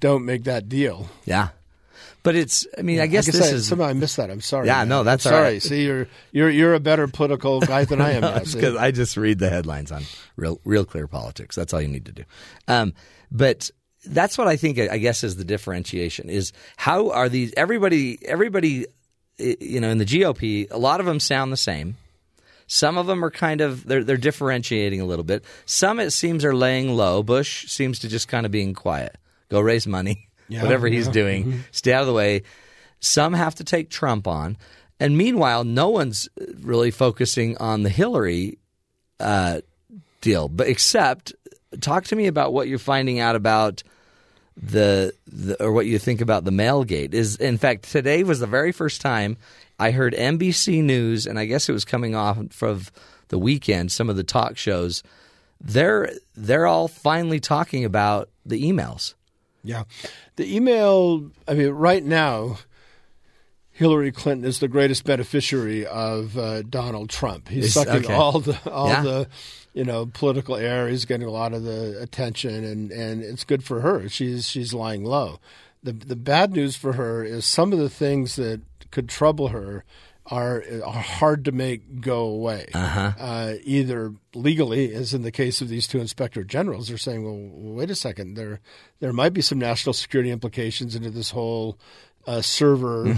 don't 0.01 0.25
make 0.25 0.43
that 0.45 0.69
deal. 0.69 1.09
yeah. 1.27 1.51
But 2.23 2.37
it's, 2.37 2.67
I 2.77 2.83
mean, 2.83 3.01
I 3.01 3.07
guess, 3.07 3.29
I 3.29 3.33
this 3.33 3.53
I, 3.53 3.55
is 3.55 3.67
somehow 3.67 3.87
I 3.87 3.93
missed 3.95 4.17
that. 4.19 4.31
I'm 4.31 4.41
sorry. 4.41 4.67
Yeah, 4.67 4.79
man. 4.79 4.89
no, 4.89 5.03
that's 5.05 5.25
I'm 5.25 5.33
sorry. 5.33 5.43
right. 5.43 5.63
See, 5.63 5.85
you're 5.85 6.07
you're 6.33 6.51
you're 6.51 6.75
a 6.75 6.81
better 6.81 7.09
political 7.09 7.61
guy 7.61 7.85
than 7.85 8.01
I 8.01 8.13
am. 8.13 8.43
because 8.53 8.77
I 8.77 8.91
just 8.91 9.17
read 9.17 9.39
the 9.39 9.49
headlines 9.49 9.91
on 9.91 10.03
real, 10.37 10.61
real 10.65 10.85
clear 10.85 11.07
politics. 11.07 11.57
That's 11.57 11.73
all 11.73 11.81
you 11.81 11.89
need 11.89 12.07
to 12.07 12.13
do. 12.13 12.25
Um, 12.69 12.93
but 13.31 13.71
that's 14.05 14.37
what 14.37 14.49
I 14.49 14.57
think. 14.57 14.79
I 14.79 14.99
guess 14.99 15.25
is 15.25 15.37
the 15.37 15.45
differentiation 15.45 16.29
is 16.29 16.53
how 16.77 17.11
are 17.11 17.29
these 17.29 17.55
everybody 17.57 18.19
everybody 18.27 18.87
you 19.39 19.81
know 19.81 19.91
in 19.91 19.99
the 19.99 20.05
GOP. 20.05 20.71
A 20.71 20.79
lot 20.79 21.01
of 21.01 21.07
them 21.07 21.21
sound 21.21 21.53
the 21.53 21.57
same. 21.57 21.97
Some 22.67 22.99
of 22.99 23.07
them 23.07 23.25
are 23.25 23.31
kind 23.31 23.61
of 23.61 23.85
they're 23.85 24.05
they're 24.05 24.17
differentiating 24.17 25.01
a 25.01 25.05
little 25.05 25.25
bit. 25.25 25.45
Some 25.67 25.99
it 25.99 26.11
seems 26.11 26.45
are 26.45 26.55
laying 26.55 26.95
low. 26.95 27.23
Bush 27.23 27.67
seems 27.67 27.99
to 28.01 28.09
just 28.09 28.29
kind 28.29 28.47
of 28.47 28.53
being 28.53 28.75
quiet. 28.75 29.17
Go 29.49 29.61
raise 29.61 29.87
money, 29.87 30.29
Yeah, 30.51 30.63
whatever 30.63 30.89
he's 30.89 31.07
yeah. 31.07 31.13
doing, 31.13 31.65
stay 31.71 31.93
out 31.93 32.03
of 32.03 32.07
the 32.07 32.13
way. 32.13 32.43
Some 33.01 33.33
have 33.33 33.55
to 33.57 33.65
take 33.65 33.89
Trump 33.89 34.27
on, 34.27 34.59
and 34.99 35.17
meanwhile, 35.17 35.65
no 35.65 35.89
one's 35.89 36.29
really 36.61 36.91
focusing 36.91 37.57
on 37.57 37.83
the 37.83 37.89
Hillary 37.89 38.59
uh, 39.19 39.61
deal. 40.21 40.49
But 40.49 40.69
except, 40.69 41.33
talk 41.81 42.05
to 42.07 42.17
me 42.17 42.27
about 42.27 42.53
what 42.53 42.69
you're 42.69 42.79
finding 42.79 43.21
out 43.21 43.37
about 43.37 43.83
the, 44.63 45.15
the 45.27 45.63
or 45.63 45.73
what 45.73 45.87
you 45.87 45.99
think 45.99 46.21
about 46.21 46.45
the 46.45 46.51
mailgate. 46.51 47.15
Is 47.15 47.37
in 47.37 47.57
fact 47.57 47.91
today 47.91 48.23
was 48.25 48.41
the 48.41 48.47
very 48.47 48.73
first 48.73 49.01
time 49.01 49.37
I 49.79 49.93
heard 49.93 50.15
NBC 50.15 50.83
News, 50.83 51.27
and 51.27 51.39
I 51.39 51.47
guess 51.47 51.69
it 51.69 51.73
was 51.73 51.87
coming 51.87 52.15
off 52.15 52.63
of 52.63 52.93
the 53.29 53.39
weekend. 53.39 53.91
Some 53.91 54.11
of 54.11 54.17
the 54.17 54.25
talk 54.25 54.59
shows, 54.59 55.03
they're 55.61 56.13
they're 56.37 56.67
all 56.67 56.89
finally 56.89 57.41
talking 57.41 57.85
about 57.85 58.29
the 58.45 58.63
emails. 58.63 59.15
Yeah. 59.63 59.85
The 60.37 60.55
email, 60.57 61.31
I 61.47 61.55
mean, 61.55 61.71
right 61.71 62.05
now, 62.05 62.59
Hillary 63.71 64.13
Clinton 64.13 64.47
is 64.49 64.59
the 64.59 64.69
greatest 64.69 65.05
beneficiary 65.05 65.87
of 65.87 66.37
uh, 66.37 66.63
Donald 66.63 67.09
Trump. 67.11 67.49
He's 67.49 67.67
Is- 67.67 67.75
sucking 67.75 68.05
okay. 68.05 68.15
all 68.15 68.41
the 68.41 68.59
all 68.71 68.89
Yeah. 68.89 69.03
the 69.03 69.29
you 69.73 69.85
know 69.85 70.07
political 70.07 70.57
air. 70.57 70.89
He's 70.89 71.05
getting 71.05 71.27
a 71.27 71.31
lot 71.31 71.53
of 71.55 71.63
the 71.63 72.01
attention, 72.01 72.65
and, 72.65 72.91
and 72.91 73.23
it's 73.23 73.45
good 73.45 73.63
for 73.65 73.81
her. 73.81 74.09
She's 74.09 74.49
she's 74.49 74.75
lying 74.75 75.05
low. 75.05 75.41
The 75.83 75.93
the 75.93 76.17
bad 76.17 76.53
news 76.53 76.77
for 76.77 76.95
her 76.95 77.25
is 77.25 77.45
some 77.47 77.73
of 77.73 77.79
the 77.79 77.89
things 77.91 78.37
that 78.37 78.61
could 78.91 79.09
trouble 79.09 79.49
her 79.49 79.85
are 80.31 80.63
are 80.85 80.93
hard 80.93 81.45
to 81.47 81.53
make 81.53 82.01
go 82.01 82.21
away. 82.21 82.69
Uh-huh. 82.73 83.55
either 83.65 84.15
legally, 84.35 84.95
as 84.95 85.13
in 85.13 85.23
the 85.23 85.33
case 85.33 85.61
of 85.61 85.69
these 85.69 85.87
two 85.87 85.99
inspector 85.99 86.45
generals, 86.45 86.89
they're 86.89 86.99
saying, 86.99 87.25
"Well, 87.25 87.75
wait 87.75 87.91
a 87.91 87.95
second, 87.95 88.35
there 88.35 88.61
there 89.01 89.13
might 89.13 89.33
be 89.33 89.43
some 89.43 89.59
national 89.59 89.93
security 89.93 90.31
implications 90.31 90.95
into 90.95 91.11
this 91.11 91.31
whole 91.31 91.79
uh, 92.27 92.43
server 92.43 93.17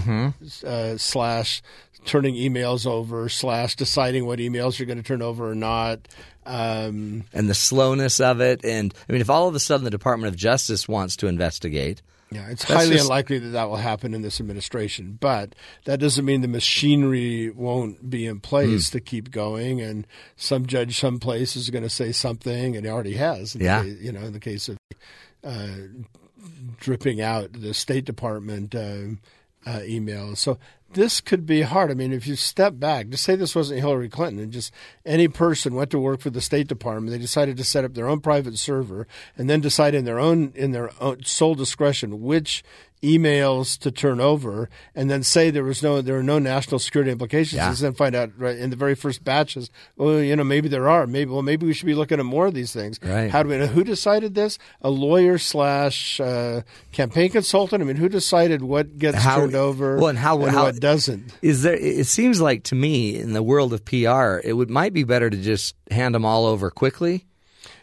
uh, 0.67 0.97
slash 0.97 1.63
turning 2.05 2.35
emails 2.35 2.87
over 2.87 3.29
slash 3.29 3.77
deciding 3.77 4.27
what 4.27 4.39
emails 4.39 4.79
you're 4.79 4.87
going 4.87 4.99
to 4.99 5.05
turn 5.05 5.23
over 5.23 5.51
or 5.51 5.55
not." 5.55 6.09
Um, 6.45 7.25
and 7.33 7.49
the 7.49 7.55
slowness 7.55 8.19
of 8.19 8.41
it. 8.41 8.65
And 8.65 8.93
I 9.09 9.13
mean, 9.13 9.21
if 9.21 9.31
all 9.31 9.49
of 9.49 9.55
a 9.55 9.61
sudden 9.61 9.85
the 9.85 9.91
Department 9.91 10.33
of 10.33 10.37
Justice 10.37 10.89
wants 10.89 11.15
to 11.17 11.29
investigate, 11.29 12.03
Yeah, 12.33 12.49
it's 12.49 12.65
That's 12.65 12.83
highly 12.85 12.93
just- 12.97 13.05
unlikely 13.05 13.39
that 13.41 13.49
that 13.51 13.69
will 13.69 13.77
happen 13.77 14.15
in 14.15 14.23
this 14.23 14.41
administration, 14.41 15.19
but 15.21 15.55
that 15.85 16.01
doesn't 16.01 16.25
mean 16.25 16.41
the 16.41 16.49
machinery 16.49 17.51
won't 17.51 18.09
be 18.11 18.27
in 18.27 18.41
place 18.41 18.89
Hmm. 18.91 18.93
to 18.99 19.01
keep 19.01 19.31
going. 19.31 19.81
And 19.81 20.07
some 20.37 20.67
judge, 20.67 20.99
someplace 20.99 21.57
is 21.57 21.71
going 21.71 21.83
to 21.85 21.91
say 21.91 22.13
something, 22.13 22.77
and 22.77 22.85
he 22.87 22.91
already 22.91 23.15
has. 23.15 23.55
Yeah. 23.55 23.83
case- 23.83 24.01
you 24.01 24.13
know, 24.13 24.21
in 24.23 24.33
the 24.33 24.41
case 24.41 24.69
of 24.69 24.79
uh, 25.45 25.69
dripping 26.79 27.21
out 27.21 27.53
the 27.53 27.75
State 27.75 28.05
Department 28.05 28.75
uh, 28.75 29.05
uh, 29.67 29.81
emails. 29.81 30.39
So 30.39 30.59
this 30.95 31.21
could 31.21 31.47
be 31.47 31.63
hard. 31.63 31.91
I 31.91 31.95
mean, 31.95 32.13
if 32.13 32.27
you 32.27 32.37
step 32.37 32.79
back, 32.79 33.09
just 33.09 33.25
say 33.25 33.37
this 33.37 33.55
wasn't 33.55 33.81
Hillary 33.81 34.09
Clinton, 34.09 34.43
and 34.43 34.53
just 34.53 34.73
any 35.05 35.29
person 35.29 35.75
went 35.75 35.91
to 35.91 35.99
work 35.99 36.21
for 36.21 36.31
the 36.31 36.41
State 36.41 36.69
Department, 36.69 37.11
they 37.11 37.19
decided 37.19 37.57
to 37.57 37.65
set 37.65 37.85
up 37.85 37.95
their 37.95 38.09
own 38.09 38.21
private 38.21 38.59
server, 38.59 39.07
and 39.37 39.49
then 39.49 39.61
decide 39.61 39.95
in 39.95 40.05
their 40.05 40.19
own 40.19 40.53
in 40.55 40.73
their 40.73 40.91
own 41.01 41.25
sole 41.25 41.55
discretion 41.55 42.23
which 42.23 42.63
emails 43.03 43.79
to 43.81 43.91
turn 43.91 44.21
over, 44.21 44.69
and 44.95 45.11
then 45.11 45.23
say 45.23 45.51
there 45.51 45.65
was 45.65 45.83
no 45.83 46.01
there 46.01 46.15
were 46.17 46.23
no 46.23 46.39
national 46.39 46.79
security 46.79 47.11
implications, 47.11 47.55
Yeah. 47.57 47.69
and 47.69 47.77
then 47.77 47.93
find 47.95 48.15
out 48.15 48.31
right 48.39 48.57
in 48.57 48.71
the 48.71 48.77
very 48.77 48.95
first 48.95 49.25
batches, 49.25 49.71
well, 49.97 50.21
you 50.21 50.37
know, 50.37 50.45
maybe 50.45 50.69
there 50.69 50.89
are, 50.89 51.07
maybe 51.07 51.31
well, 51.31 51.43
maybe 51.43 51.67
we 51.67 51.75
should 51.75 51.87
be 51.87 51.95
looking 51.95 52.19
at 52.21 52.25
more 52.25 52.47
of 52.47 52.55
these 52.55 52.73
things. 52.73 52.99
Right. 53.03 53.31
How 53.31 53.43
do 53.43 53.49
we 53.49 53.59
know 53.59 53.67
who 53.67 53.85
decided 53.85 54.35
this? 54.35 54.59
A 54.83 54.91
lawyer 54.91 55.39
slash 55.39 56.21
uh, 56.21 56.63
campaign 56.93 57.31
consultant. 57.31 57.83
I 57.83 57.85
mean, 57.85 57.97
who 57.97 58.09
decided 58.09 58.63
what 58.63 58.99
gets 58.99 59.19
How- 59.19 59.37
turned 59.41 59.55
over 59.55 59.97
well, 59.97 60.09
and 60.09 60.19
how- 60.19 60.41
and 60.43 60.51
how- 60.53 60.65
what 60.65 60.81
doesn't? 60.81 61.33
is 61.43 61.63
there? 61.63 61.75
It 61.75 62.07
seems 62.07 62.41
like 62.41 62.63
to 62.65 62.75
me 62.75 63.17
in 63.19 63.33
the 63.33 63.43
world 63.43 63.73
of 63.73 63.85
PR, 63.85 64.41
it 64.45 64.55
would 64.57 64.71
might 64.71 64.93
be 64.93 65.05
better 65.05 65.29
to 65.29 65.37
just 65.37 65.75
hand 65.91 66.15
them 66.15 66.25
all 66.25 66.47
over 66.47 66.71
quickly. 66.71 67.27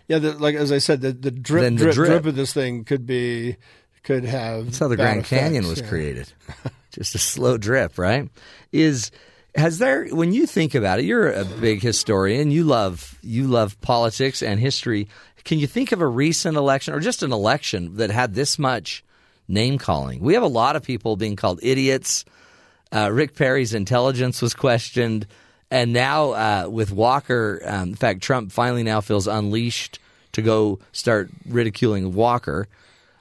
Yeah, 0.07 0.17
the, 0.17 0.33
like 0.33 0.55
as 0.55 0.71
I 0.71 0.79
said, 0.79 1.01
the, 1.01 1.11
the 1.11 1.29
drip, 1.29 1.63
the 1.65 1.69
drip, 1.71 1.93
drip. 1.93 2.07
drip 2.09 2.25
of 2.25 2.35
this 2.35 2.51
thing 2.51 2.83
could 2.83 3.05
be 3.05 3.57
could 4.03 4.25
have. 4.25 4.65
That's 4.65 4.79
how 4.79 4.87
the 4.87 4.95
Grand 4.95 5.19
effects, 5.19 5.29
Canyon 5.29 5.67
was 5.67 5.81
yeah. 5.81 5.87
created. 5.87 6.33
just 6.91 7.15
a 7.15 7.19
slow 7.19 7.57
drip, 7.57 7.97
right? 7.97 8.29
Is 8.71 9.11
has 9.55 9.79
there 9.79 10.07
when 10.07 10.33
you 10.33 10.45
think 10.45 10.75
about 10.75 10.99
it, 10.99 11.05
you're 11.05 11.31
a 11.31 11.45
big 11.45 11.81
historian, 11.81 12.51
you 12.51 12.63
love 12.63 13.17
you 13.21 13.47
love 13.47 13.79
politics 13.81 14.41
and 14.41 14.59
history. 14.59 15.07
Can 15.43 15.59
you 15.59 15.67
think 15.67 15.91
of 15.91 16.01
a 16.01 16.07
recent 16.07 16.57
election 16.57 16.93
or 16.93 16.99
just 16.99 17.23
an 17.23 17.31
election 17.31 17.95
that 17.97 18.11
had 18.11 18.33
this 18.35 18.59
much 18.59 19.03
name 19.47 19.77
calling? 19.77 20.21
We 20.21 20.33
have 20.33 20.43
a 20.43 20.47
lot 20.47 20.75
of 20.75 20.83
people 20.83 21.15
being 21.15 21.35
called 21.35 21.59
idiots. 21.63 22.25
Uh, 22.91 23.09
Rick 23.11 23.35
Perry's 23.35 23.73
intelligence 23.73 24.41
was 24.41 24.53
questioned, 24.53 25.27
and 25.69 25.93
now 25.93 26.31
uh, 26.31 26.67
with 26.69 26.91
Walker, 26.91 27.61
um, 27.65 27.89
in 27.89 27.95
fact, 27.95 28.21
Trump 28.21 28.51
finally 28.51 28.83
now 28.83 28.99
feels 29.01 29.27
unleashed 29.27 29.99
to 30.33 30.41
go 30.41 30.79
start 30.91 31.29
ridiculing 31.47 32.13
Walker. 32.13 32.67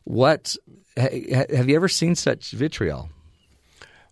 What 0.04 0.56
ha- 0.56 0.67
have 0.98 1.68
you 1.68 1.76
ever 1.76 1.88
seen 1.88 2.14
such 2.14 2.52
vitriol? 2.52 3.10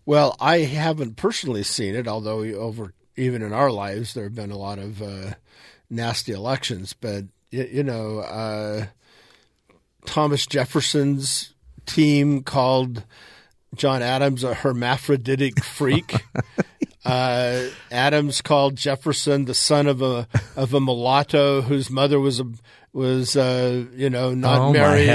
Well, 0.05 0.35
I 0.39 0.59
haven't 0.59 1.17
personally 1.17 1.63
seen 1.63 1.95
it, 1.95 2.07
although 2.07 2.39
over 2.43 2.93
even 3.17 3.41
in 3.41 3.51
our 3.51 3.71
lives 3.71 4.13
there 4.13 4.23
have 4.25 4.35
been 4.35 4.51
a 4.51 4.57
lot 4.57 4.79
of 4.79 5.01
uh, 5.01 5.33
nasty 5.89 6.31
elections. 6.31 6.93
But 6.93 7.25
you 7.51 7.83
know, 7.83 8.19
uh, 8.19 8.85
Thomas 10.05 10.45
Jefferson's 10.45 11.53
team 11.85 12.43
called 12.43 13.03
John 13.75 14.01
Adams 14.01 14.43
a 14.43 14.53
hermaphroditic 14.53 15.63
freak. 15.63 16.15
uh, 17.05 17.65
Adams 17.91 18.41
called 18.41 18.75
Jefferson 18.75 19.45
the 19.45 19.53
son 19.53 19.87
of 19.87 20.01
a 20.01 20.27
of 20.55 20.73
a 20.73 20.79
mulatto 20.79 21.61
whose 21.61 21.89
mother 21.89 22.19
was 22.19 22.39
a 22.39 22.45
was 22.93 23.35
uh, 23.35 23.85
you 23.93 24.09
know 24.09 24.33
not 24.33 24.59
Oh, 24.59 24.73
married. 24.73 25.07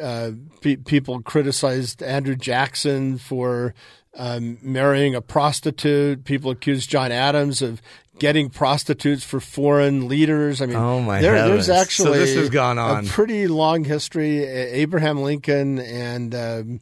Uh, 0.00 0.32
pe- 0.60 0.76
people 0.76 1.20
criticized 1.22 2.02
Andrew 2.02 2.34
Jackson 2.36 3.18
for 3.18 3.74
um, 4.16 4.58
marrying 4.62 5.14
a 5.14 5.20
prostitute. 5.20 6.24
People 6.24 6.50
accused 6.50 6.88
John 6.90 7.12
Adams 7.12 7.62
of 7.62 7.80
getting 8.18 8.50
prostitutes 8.50 9.24
for 9.24 9.40
foreign 9.40 10.08
leaders. 10.08 10.60
I 10.62 10.66
mean, 10.66 10.76
Oh, 10.76 11.00
my 11.00 11.20
there, 11.20 11.48
there's 11.48 11.66
So 11.66 11.74
actually 11.74 12.18
this 12.20 12.34
has 12.34 12.50
gone 12.50 12.78
on. 12.78 13.04
a 13.04 13.08
pretty 13.08 13.46
long 13.48 13.84
history. 13.84 14.44
Abraham 14.44 15.22
Lincoln 15.22 15.78
and 15.78 16.34
um, 16.34 16.80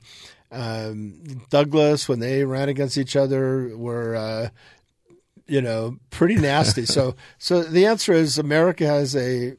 um, 0.52 1.42
Douglas, 1.50 2.08
when 2.08 2.18
they 2.20 2.44
ran 2.44 2.68
against 2.68 2.98
each 2.98 3.16
other, 3.16 3.76
were. 3.76 4.14
Uh, 4.16 4.48
you 5.46 5.60
know, 5.60 5.96
pretty 6.10 6.36
nasty. 6.36 6.86
so, 6.86 7.16
so 7.38 7.64
the 7.64 7.84
answer 7.86 8.12
is 8.12 8.38
America 8.38 8.86
has 8.86 9.16
a 9.16 9.56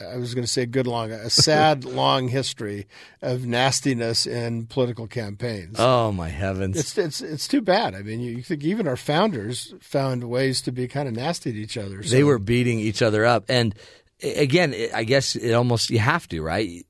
I 0.00 0.16
was 0.16 0.34
going 0.34 0.44
to 0.44 0.50
say 0.50 0.66
good 0.66 0.86
long, 0.86 1.10
a 1.10 1.30
sad 1.30 1.84
long 1.84 2.28
history 2.28 2.86
of 3.20 3.46
nastiness 3.46 4.26
in 4.26 4.66
political 4.66 5.06
campaigns. 5.06 5.76
Oh 5.78 6.12
my 6.12 6.28
heavens! 6.28 6.78
It's 6.78 6.98
it's 6.98 7.20
it's 7.20 7.48
too 7.48 7.60
bad. 7.60 7.94
I 7.94 8.02
mean, 8.02 8.20
you, 8.20 8.42
think 8.42 8.62
even 8.64 8.86
our 8.86 8.96
founders 8.96 9.74
found 9.80 10.24
ways 10.24 10.60
to 10.62 10.72
be 10.72 10.86
kind 10.88 11.08
of 11.08 11.14
nasty 11.14 11.52
to 11.52 11.58
each 11.58 11.76
other. 11.76 12.02
So. 12.02 12.14
They 12.14 12.24
were 12.24 12.38
beating 12.38 12.78
each 12.78 13.02
other 13.02 13.24
up, 13.24 13.44
and 13.48 13.74
again, 14.22 14.74
I 14.94 15.04
guess 15.04 15.34
it 15.36 15.52
almost 15.52 15.90
you 15.90 15.98
have 15.98 16.28
to 16.28 16.42
right 16.42 16.86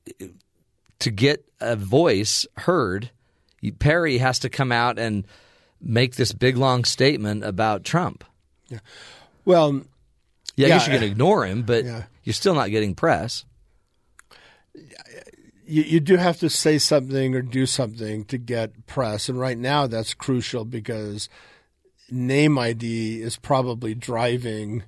to 0.99 1.11
get 1.11 1.45
a 1.59 1.75
voice 1.75 2.45
heard. 2.57 3.11
Perry 3.79 4.19
has 4.19 4.39
to 4.39 4.49
come 4.49 4.71
out 4.71 4.99
and 4.99 5.25
make 5.81 6.15
this 6.15 6.31
big 6.31 6.57
long 6.57 6.85
statement 6.85 7.43
about 7.43 7.83
Trump. 7.83 8.23
Yeah. 8.67 8.79
Well, 9.45 9.81
yeah, 10.59 10.65
I 10.67 10.69
Yeah, 10.69 10.77
guess 10.77 10.87
you 10.87 10.93
can 10.93 11.03
ignore 11.03 11.45
him, 11.45 11.63
but 11.63 11.85
yeah. 11.85 12.03
you're 12.23 12.33
still 12.33 12.53
not 12.53 12.69
getting 12.69 12.93
press. 12.95 13.45
you, 15.65 15.83
you 15.83 15.99
do 15.99 16.17
have 16.17 16.39
to 16.39 16.49
say 16.49 16.77
something 16.77 17.35
or 17.35 17.41
do 17.41 17.65
something 17.65 18.25
to 18.25 18.37
get 18.37 18.85
press, 18.87 19.29
and 19.29 19.39
right 19.39 19.57
now 19.57 19.87
that's 19.87 20.13
crucial 20.13 20.65
because 20.65 21.29
name 22.11 22.57
ID 22.57 23.21
is 23.21 23.37
probably 23.37 23.93
driving 23.93 24.83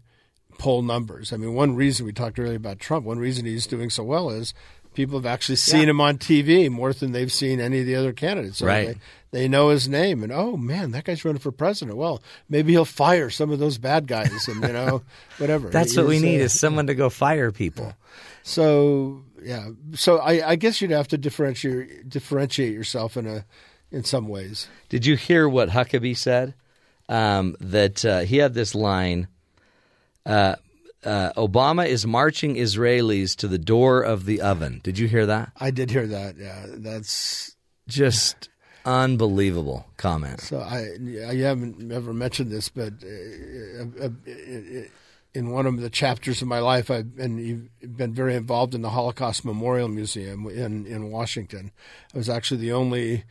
poll 0.58 0.82
numbers. 0.82 1.32
I 1.32 1.38
mean, 1.38 1.54
one 1.54 1.76
reason 1.76 2.06
we 2.06 2.14
talked 2.14 2.40
earlier 2.40 2.56
about 2.56 2.80
Trump, 2.80 3.06
one 3.06 3.20
reason 3.20 3.46
he's 3.46 3.68
doing 3.68 3.90
so 3.90 4.04
well 4.04 4.30
is 4.30 4.54
people 4.94 5.18
have 5.18 5.26
actually 5.26 5.56
seen 5.56 5.88
him 5.88 6.02
on 6.02 6.18
TV 6.18 6.70
more 6.70 6.94
than 6.94 7.12
they've 7.12 7.32
seen 7.32 7.60
any 7.60 7.80
of 7.80 7.86
the 7.86 7.96
other 7.96 8.14
candidates. 8.14 8.58
So 8.58 8.66
Right. 8.66 8.88
They, 8.88 8.98
they 9.32 9.48
know 9.48 9.70
his 9.70 9.88
name, 9.88 10.24
and 10.24 10.32
oh 10.32 10.58
man, 10.58 10.92
that 10.92 11.06
guy's 11.06 11.24
running 11.24 11.40
for 11.40 11.54
president. 11.54 11.98
Well, 11.98 12.22
maybe 12.50 12.74
he'll 12.74 12.84
fire 12.84 13.30
some 13.30 13.50
of 13.50 13.60
those 13.60 13.78
bad 13.78 14.06
guys, 14.06 14.50
and 14.50 14.62
you 14.62 14.74
know, 14.74 15.04
whatever. 15.38 15.70
That's 15.70 15.96
what 15.96 16.08
we 16.08 16.20
need 16.20 16.42
uh, 16.42 16.46
is 16.46 16.60
someone 16.60 16.88
to 16.88 16.96
go 16.96 17.10
fire 17.10 17.52
people. 17.52 17.94
so 18.44 19.24
yeah, 19.42 19.70
so 19.94 20.18
I, 20.18 20.50
I 20.50 20.56
guess 20.58 20.82
you'd 20.82 20.92
have 20.92 21.08
to 21.10 21.18
differentiate 21.18 22.10
differentiate 22.10 22.74
yourself 22.74 23.16
in 23.16 23.26
a 23.26 23.46
in 23.90 24.04
some 24.04 24.28
ways. 24.28 24.68
Did 24.90 25.06
you 25.06 25.16
hear 25.16 25.48
what 25.48 25.70
Huckabee 25.70 26.18
said? 26.18 26.54
Um, 27.08 27.56
that 27.60 28.04
uh, 28.06 28.20
he 28.22 28.38
had 28.38 28.54
this 28.54 28.76
line: 28.76 29.28
uh, 30.26 30.56
uh, 31.04 31.32
"Obama 31.38 31.86
is 31.88 32.06
marching 32.06 32.56
Israelis 32.56 33.36
to 33.38 33.48
the 33.48 33.58
door 33.58 34.02
of 34.02 34.26
the 34.26 34.42
oven." 34.42 34.82
Did 34.84 34.98
you 35.00 35.08
hear 35.08 35.26
that? 35.26 35.52
I 35.60 35.72
did 35.72 35.92
hear 35.92 36.08
that. 36.08 36.38
Yeah, 36.38 36.66
that's 36.70 37.56
Just 37.88 38.50
unbelievable 38.86 39.86
comment. 39.98 40.42
so. 40.42 40.60
I 40.60 40.96
I 41.28 41.36
haven't 41.36 41.92
ever 41.92 42.14
mentioned 42.14 42.52
this, 42.52 42.70
but 42.70 42.94
uh, 43.04 44.06
uh, 44.06 44.06
uh, 44.08 44.88
in 45.34 45.50
one 45.52 45.66
of 45.66 45.80
the 45.80 45.90
chapters 45.90 46.42
of 46.42 46.48
my 46.48 46.60
life, 46.60 46.92
I've 46.92 47.16
been 47.16 47.70
been 47.82 48.14
very 48.14 48.36
involved 48.36 48.76
in 48.76 48.82
the 48.82 48.90
Holocaust 48.90 49.46
Memorial 49.46 49.88
Museum 49.88 50.48
in 50.48 50.86
in 50.86 51.10
Washington. 51.12 51.72
I 52.14 52.18
was 52.18 52.30
actually 52.30 52.62
the 52.62 52.74
only 52.74 53.24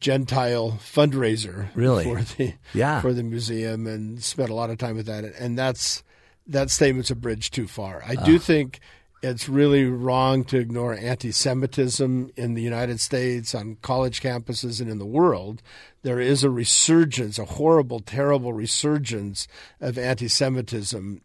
Gentile 0.00 0.78
fundraiser 0.82 1.68
Really? 1.74 2.04
for 2.04 2.20
the 2.36 2.54
Yeah. 2.74 3.00
for 3.00 3.12
the 3.12 3.22
museum 3.22 3.86
and 3.86 4.22
spent 4.22 4.50
a 4.50 4.54
lot 4.54 4.70
of 4.70 4.78
time 4.78 4.96
with 4.96 5.06
that. 5.06 5.24
And 5.24 5.58
that's 5.58 6.02
that 6.46 6.70
statement's 6.70 7.10
a 7.10 7.16
bridge 7.16 7.50
too 7.50 7.66
far. 7.66 8.02
I 8.06 8.14
do 8.14 8.38
think 8.38 8.80
it's 9.22 9.48
really 9.48 9.84
wrong 9.86 10.44
to 10.44 10.58
ignore 10.58 10.94
anti-Semitism 10.94 12.30
in 12.36 12.54
the 12.54 12.62
United 12.62 13.00
States 13.00 13.54
on 13.54 13.76
college 13.82 14.20
campuses 14.20 14.80
and 14.80 14.90
in 14.90 14.98
the 14.98 15.06
world. 15.06 15.62
There 16.02 16.20
is 16.20 16.44
a 16.44 16.50
resurgence, 16.50 17.38
a 17.38 17.44
horrible, 17.44 18.00
terrible 18.00 18.52
resurgence 18.52 19.48
of 19.80 19.98
anti-Semitism. 19.98 21.22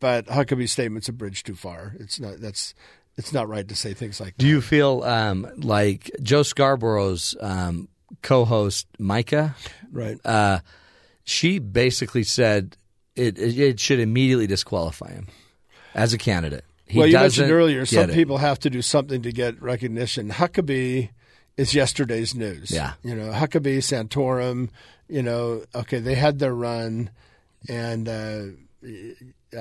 But 0.00 0.26
Huckabee's 0.26 0.72
statement's 0.72 1.08
a 1.08 1.12
bridge 1.12 1.42
too 1.42 1.54
far. 1.54 1.94
It's 1.98 2.18
not. 2.18 2.40
That's. 2.40 2.74
It's 3.16 3.32
not 3.32 3.48
right 3.48 3.66
to 3.66 3.74
say 3.74 3.94
things 3.94 4.20
like 4.20 4.36
that. 4.36 4.38
Do 4.38 4.46
you 4.46 4.60
feel 4.60 5.02
um, 5.02 5.50
like 5.56 6.08
Joe 6.22 6.42
Scarborough's 6.42 7.34
um, 7.40 7.88
co-host 8.22 8.86
Mika? 9.00 9.56
right? 9.90 10.18
Uh, 10.24 10.60
she 11.24 11.58
basically 11.58 12.22
said 12.22 12.76
it, 13.18 13.38
it, 13.38 13.80
should 13.80 14.00
immediately 14.00 14.46
disqualify 14.46 15.10
him 15.10 15.28
as 15.94 16.12
a 16.12 16.18
candidate. 16.18 16.64
He 16.86 16.98
well, 16.98 17.06
you 17.06 17.14
mentioned 17.14 17.50
earlier 17.50 17.84
some 17.84 18.10
it. 18.10 18.14
people 18.14 18.38
have 18.38 18.58
to 18.60 18.70
do 18.70 18.80
something 18.80 19.22
to 19.22 19.32
get 19.32 19.60
recognition. 19.60 20.30
Huckabee 20.30 21.10
is 21.56 21.74
yesterday's 21.74 22.34
news. 22.34 22.70
Yeah. 22.70 22.94
you 23.02 23.14
know 23.14 23.30
Huckabee, 23.30 23.78
Santorum. 23.78 24.70
You 25.08 25.22
know, 25.22 25.64
okay, 25.74 25.98
they 25.98 26.14
had 26.14 26.38
their 26.38 26.54
run, 26.54 27.10
and 27.68 28.08
uh, 28.08 28.42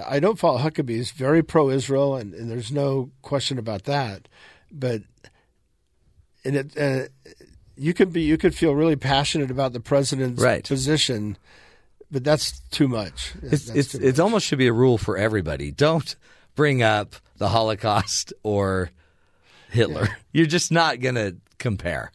I 0.06 0.20
don't 0.20 0.38
follow 0.38 0.60
Huckabee. 0.60 0.90
He's 0.90 1.12
very 1.12 1.42
pro-Israel, 1.42 2.16
and, 2.16 2.34
and 2.34 2.52
there's 2.52 2.72
no 2.72 3.12
question 3.22 3.58
about 3.58 3.86
that. 3.86 4.28
But 4.72 5.04
and 6.44 6.56
it, 6.56 6.78
uh, 6.78 7.08
you 7.76 7.94
could 7.94 8.12
be 8.12 8.22
you 8.22 8.38
could 8.38 8.56
feel 8.56 8.76
really 8.76 8.96
passionate 8.96 9.52
about 9.52 9.74
the 9.74 9.80
president's 9.80 10.42
Right. 10.42 10.64
position, 10.66 11.38
but 12.12 12.24
that's 12.24 12.60
too 12.72 12.88
much. 12.88 13.34
It's 13.42 13.66
That's 13.66 13.94
it's 13.94 13.96
it 13.96 14.20
almost 14.20 14.46
should 14.46 14.58
be 14.60 14.68
a 14.68 14.74
rule 14.74 14.98
for 14.98 15.18
everybody. 15.18 15.72
Don't 15.72 16.16
bring 16.56 16.82
up 16.84 17.16
the 17.38 17.50
Holocaust 17.50 18.34
or 18.44 18.90
Hitler. 19.70 20.08
You're 20.32 20.46
just 20.48 20.72
not 20.72 21.00
going 21.00 21.16
to 21.16 21.36
compare. 21.58 22.12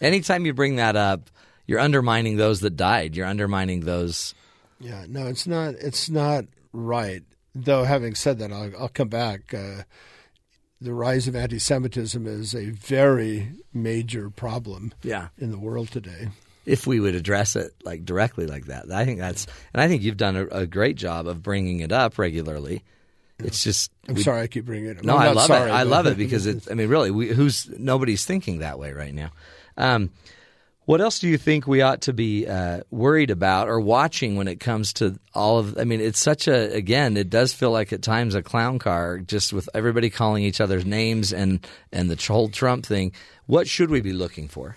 Anytime 0.00 0.44
you 0.46 0.52
bring 0.52 0.76
that 0.76 0.96
up, 0.96 1.30
you're 1.66 1.80
undermining 1.80 2.36
those 2.36 2.60
that 2.60 2.76
died. 2.76 3.16
You're 3.16 3.26
undermining 3.26 3.80
those. 3.80 4.34
Yeah, 4.78 5.06
no, 5.08 5.26
it's 5.26 5.46
not. 5.46 5.74
It's 5.80 6.10
not 6.10 6.44
right. 6.72 7.22
Though, 7.54 7.84
having 7.84 8.14
said 8.14 8.38
that, 8.40 8.52
I'll, 8.52 8.70
I'll 8.78 8.88
come 8.88 9.08
back. 9.08 9.54
Uh, 9.54 9.82
the 10.80 10.92
rise 10.92 11.26
of 11.26 11.34
anti-Semitism 11.34 12.26
is 12.26 12.54
a 12.54 12.70
very 12.70 13.52
major 13.72 14.28
problem 14.28 14.92
Yeah. 15.02 15.28
in 15.38 15.50
the 15.50 15.58
world 15.58 15.90
today. 15.90 16.28
If 16.66 16.86
we 16.86 17.00
would 17.00 17.14
address 17.14 17.56
it 17.56 17.72
like 17.84 18.04
directly 18.04 18.46
like 18.46 18.66
that, 18.66 18.90
I 18.90 19.04
think 19.04 19.20
that's, 19.20 19.46
and 19.72 19.80
I 19.80 19.88
think 19.88 20.02
you've 20.02 20.16
done 20.16 20.36
a, 20.36 20.46
a 20.48 20.66
great 20.66 20.96
job 20.96 21.26
of 21.28 21.42
bringing 21.42 21.80
it 21.80 21.92
up 21.92 22.18
regularly. 22.18 22.82
It's 23.38 23.62
just 23.62 23.90
I'm 24.08 24.14
we- 24.16 24.22
sorry, 24.22 24.42
I 24.42 24.46
keep 24.46 24.64
bringing 24.64 24.90
it. 24.90 24.98
up. 24.98 25.04
No, 25.04 25.16
I 25.16 25.30
love 25.32 25.46
sorry, 25.46 25.70
it. 25.70 25.74
I 25.74 25.84
love 25.84 26.06
it 26.06 26.16
because 26.18 26.46
it. 26.46 26.68
I 26.70 26.74
mean, 26.74 26.88
really, 26.88 27.10
we, 27.10 27.28
who's 27.28 27.68
nobody's 27.78 28.24
thinking 28.24 28.58
that 28.58 28.78
way 28.78 28.92
right 28.92 29.14
now. 29.14 29.30
Um, 29.76 30.10
what 30.86 31.00
else 31.00 31.18
do 31.18 31.26
you 31.28 31.36
think 31.36 31.66
we 31.66 31.82
ought 31.82 32.02
to 32.02 32.12
be 32.12 32.46
uh, 32.46 32.82
worried 32.92 33.30
about 33.32 33.68
or 33.68 33.80
watching 33.80 34.36
when 34.36 34.46
it 34.46 34.60
comes 34.60 34.92
to 34.94 35.18
all 35.34 35.58
of? 35.58 35.76
I 35.78 35.84
mean, 35.84 36.00
it's 36.00 36.20
such 36.20 36.46
a 36.46 36.72
again. 36.72 37.16
It 37.16 37.28
does 37.28 37.52
feel 37.52 37.72
like 37.72 37.92
at 37.92 38.02
times 38.02 38.34
a 38.36 38.42
clown 38.42 38.78
car, 38.78 39.18
just 39.18 39.52
with 39.52 39.68
everybody 39.74 40.10
calling 40.10 40.44
each 40.44 40.60
other's 40.60 40.86
names 40.86 41.32
and 41.32 41.66
and 41.92 42.08
the 42.08 42.24
whole 42.32 42.48
Trump 42.48 42.86
thing. 42.86 43.12
What 43.46 43.68
should 43.68 43.90
we 43.90 44.00
be 44.00 44.12
looking 44.12 44.48
for? 44.48 44.76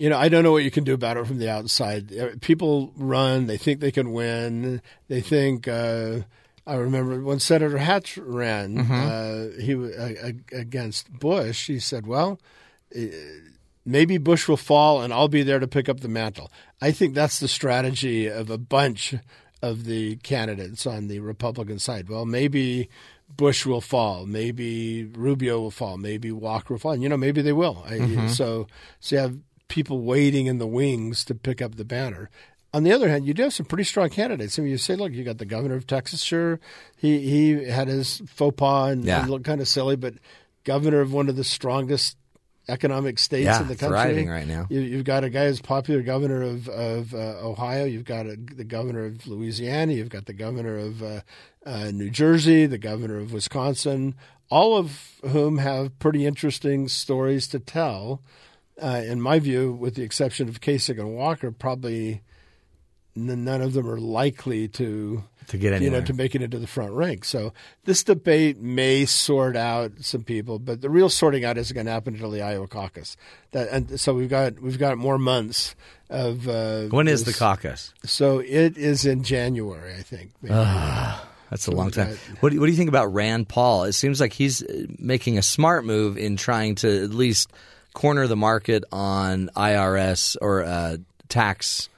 You 0.00 0.08
know, 0.08 0.16
I 0.16 0.30
don't 0.30 0.42
know 0.42 0.52
what 0.52 0.64
you 0.64 0.70
can 0.70 0.82
do 0.82 0.94
about 0.94 1.18
it 1.18 1.26
from 1.26 1.36
the 1.38 1.50
outside. 1.50 2.16
Uh, 2.16 2.28
People 2.40 2.90
run; 2.96 3.46
they 3.46 3.58
think 3.58 3.80
they 3.80 3.92
can 3.92 4.12
win. 4.12 4.80
They 5.08 5.20
think. 5.20 5.68
Uh, 5.68 6.20
I 6.66 6.74
remember 6.76 7.20
when 7.20 7.38
Senator 7.38 7.76
Hatch 7.76 8.16
ran, 8.16 8.78
uh, 8.78 9.50
he 9.60 9.74
uh, 9.74 10.32
against 10.52 11.12
Bush. 11.12 11.66
He 11.66 11.78
said, 11.78 12.06
"Well, 12.06 12.40
uh, 12.96 13.00
maybe 13.84 14.16
Bush 14.16 14.48
will 14.48 14.56
fall, 14.56 15.02
and 15.02 15.12
I'll 15.12 15.28
be 15.28 15.42
there 15.42 15.58
to 15.58 15.68
pick 15.68 15.90
up 15.90 16.00
the 16.00 16.08
mantle." 16.08 16.50
I 16.80 16.92
think 16.92 17.14
that's 17.14 17.38
the 17.38 17.48
strategy 17.48 18.26
of 18.26 18.48
a 18.48 18.56
bunch 18.56 19.14
of 19.60 19.84
the 19.84 20.16
candidates 20.16 20.86
on 20.86 21.08
the 21.08 21.20
Republican 21.20 21.78
side. 21.78 22.08
Well, 22.08 22.24
maybe 22.24 22.88
Bush 23.36 23.66
will 23.66 23.80
fall, 23.80 24.26
maybe 24.26 25.04
Rubio 25.04 25.60
will 25.60 25.70
fall, 25.70 25.98
maybe 25.98 26.32
Walker 26.32 26.74
will 26.74 26.78
fall. 26.78 26.92
And, 26.92 27.02
you 27.02 27.08
know, 27.08 27.16
maybe 27.16 27.42
they 27.42 27.52
will. 27.52 27.84
I, 27.86 28.26
so, 28.28 28.66
so 28.98 29.14
you 29.14 29.20
have 29.20 29.38
people 29.70 30.00
waiting 30.00 30.44
in 30.46 30.58
the 30.58 30.66
wings 30.66 31.24
to 31.24 31.34
pick 31.34 31.62
up 31.62 31.76
the 31.76 31.84
banner. 31.86 32.28
On 32.74 32.82
the 32.84 32.92
other 32.92 33.08
hand, 33.08 33.26
you 33.26 33.32
do 33.34 33.44
have 33.44 33.54
some 33.54 33.66
pretty 33.66 33.84
strong 33.84 34.10
candidates. 34.10 34.58
I 34.58 34.62
mean, 34.62 34.70
you 34.70 34.76
say, 34.78 34.94
look, 34.94 35.12
you 35.12 35.24
got 35.24 35.38
the 35.38 35.44
governor 35.46 35.74
of 35.76 35.86
Texas. 35.86 36.22
Sure, 36.22 36.60
he 36.96 37.18
he 37.20 37.64
had 37.64 37.88
his 37.88 38.20
faux 38.28 38.54
pas 38.56 38.92
and, 38.92 39.04
Yeah. 39.04 39.22
and 39.22 39.30
looked 39.30 39.46
kind 39.46 39.60
of 39.62 39.66
silly, 39.68 39.96
but 39.96 40.14
governor 40.64 41.00
of 41.00 41.12
one 41.12 41.28
of 41.30 41.36
the 41.36 41.42
strongest 41.44 42.16
economic 42.68 43.18
states 43.18 43.46
Yeah, 43.46 43.62
in 43.62 43.66
the 43.68 43.74
country, 43.74 44.24
right 44.28 44.46
now. 44.46 44.66
You, 44.70 44.80
you've 44.80 45.04
got 45.04 45.24
a 45.24 45.30
guy 45.30 45.46
who's 45.48 45.60
popular 45.60 46.02
governor 46.02 46.42
of 46.42 46.68
of 46.68 47.12
uh, 47.14 47.18
Ohio. 47.42 47.86
You've 47.86 48.04
got 48.04 48.26
a, 48.26 48.36
the 48.36 48.62
governor 48.64 49.06
of 49.06 49.26
Louisiana. 49.26 49.92
You've 49.94 50.10
got 50.10 50.26
the 50.26 50.32
governor 50.32 50.76
of 50.76 51.02
uh, 51.02 51.20
uh, 51.66 51.90
New 51.90 52.10
Jersey. 52.10 52.66
The 52.66 52.78
governor 52.78 53.18
of 53.18 53.32
Wisconsin. 53.32 54.14
All 54.48 54.76
of 54.76 55.18
whom 55.28 55.58
have 55.58 55.98
pretty 55.98 56.24
interesting 56.26 56.86
stories 56.88 57.48
to 57.48 57.58
tell. 57.58 58.20
Uh, 58.82 59.02
in 59.04 59.20
my 59.20 59.38
view, 59.38 59.72
with 59.72 59.94
the 59.94 60.02
exception 60.02 60.48
of 60.48 60.60
Kasich 60.60 60.98
and 60.98 61.14
Walker, 61.14 61.50
probably 61.50 62.22
n- 63.16 63.44
none 63.44 63.60
of 63.62 63.72
them 63.74 63.88
are 63.88 63.98
likely 63.98 64.68
to 64.68 65.22
To 65.48 65.58
get 65.58 65.72
anywhere. 65.72 65.82
you 65.84 65.90
know 66.00 66.06
to 66.06 66.12
make 66.14 66.34
it 66.34 66.42
into 66.42 66.58
the 66.58 66.66
front 66.66 66.92
rank. 66.92 67.24
So 67.24 67.52
this 67.84 68.02
debate 68.04 68.58
may 68.58 69.04
sort 69.04 69.56
out 69.56 69.92
some 70.00 70.22
people, 70.24 70.58
but 70.58 70.80
the 70.80 70.88
real 70.90 71.08
sorting 71.10 71.44
out 71.44 71.58
isn't 71.58 71.74
going 71.74 71.86
to 71.86 71.92
happen 71.92 72.14
until 72.14 72.30
the 72.30 72.42
Iowa 72.42 72.66
caucus. 72.68 73.16
That 73.52 73.68
and 73.70 74.00
so 74.00 74.14
we've 74.14 74.30
got 74.30 74.60
we've 74.60 74.78
got 74.78 74.96
more 74.98 75.18
months 75.18 75.74
of 76.08 76.48
uh, 76.48 76.84
When 76.88 77.06
is 77.08 77.24
the 77.24 77.32
caucus? 77.34 77.92
So 78.04 78.38
it 78.40 78.76
is 78.78 79.04
in 79.04 79.22
January, 79.22 79.94
I 79.94 80.02
think. 80.02 80.30
maybe. 80.42 80.54
That's 81.50 81.66
a 81.66 81.72
long 81.72 81.90
time. 81.90 82.16
What 82.40 82.52
do, 82.52 82.60
what 82.60 82.66
do 82.66 82.70
you 82.72 82.78
think 82.78 82.88
about 82.88 83.12
Rand 83.12 83.48
Paul? 83.48 83.82
It 83.84 83.92
seems 83.94 84.20
like 84.20 84.32
he's 84.32 84.62
uh, 84.62 84.86
making 85.00 85.36
a 85.36 85.42
smart 85.42 85.84
move 85.84 86.16
in 86.16 86.36
trying 86.36 86.76
to 86.76 87.02
at 87.04 87.10
least 87.10 87.52
corner 87.94 88.26
the 88.26 88.36
market 88.36 88.84
on 88.92 89.50
IRS 89.56 90.36
or 90.40 90.62
uh, 90.62 90.96
tax 91.28 91.88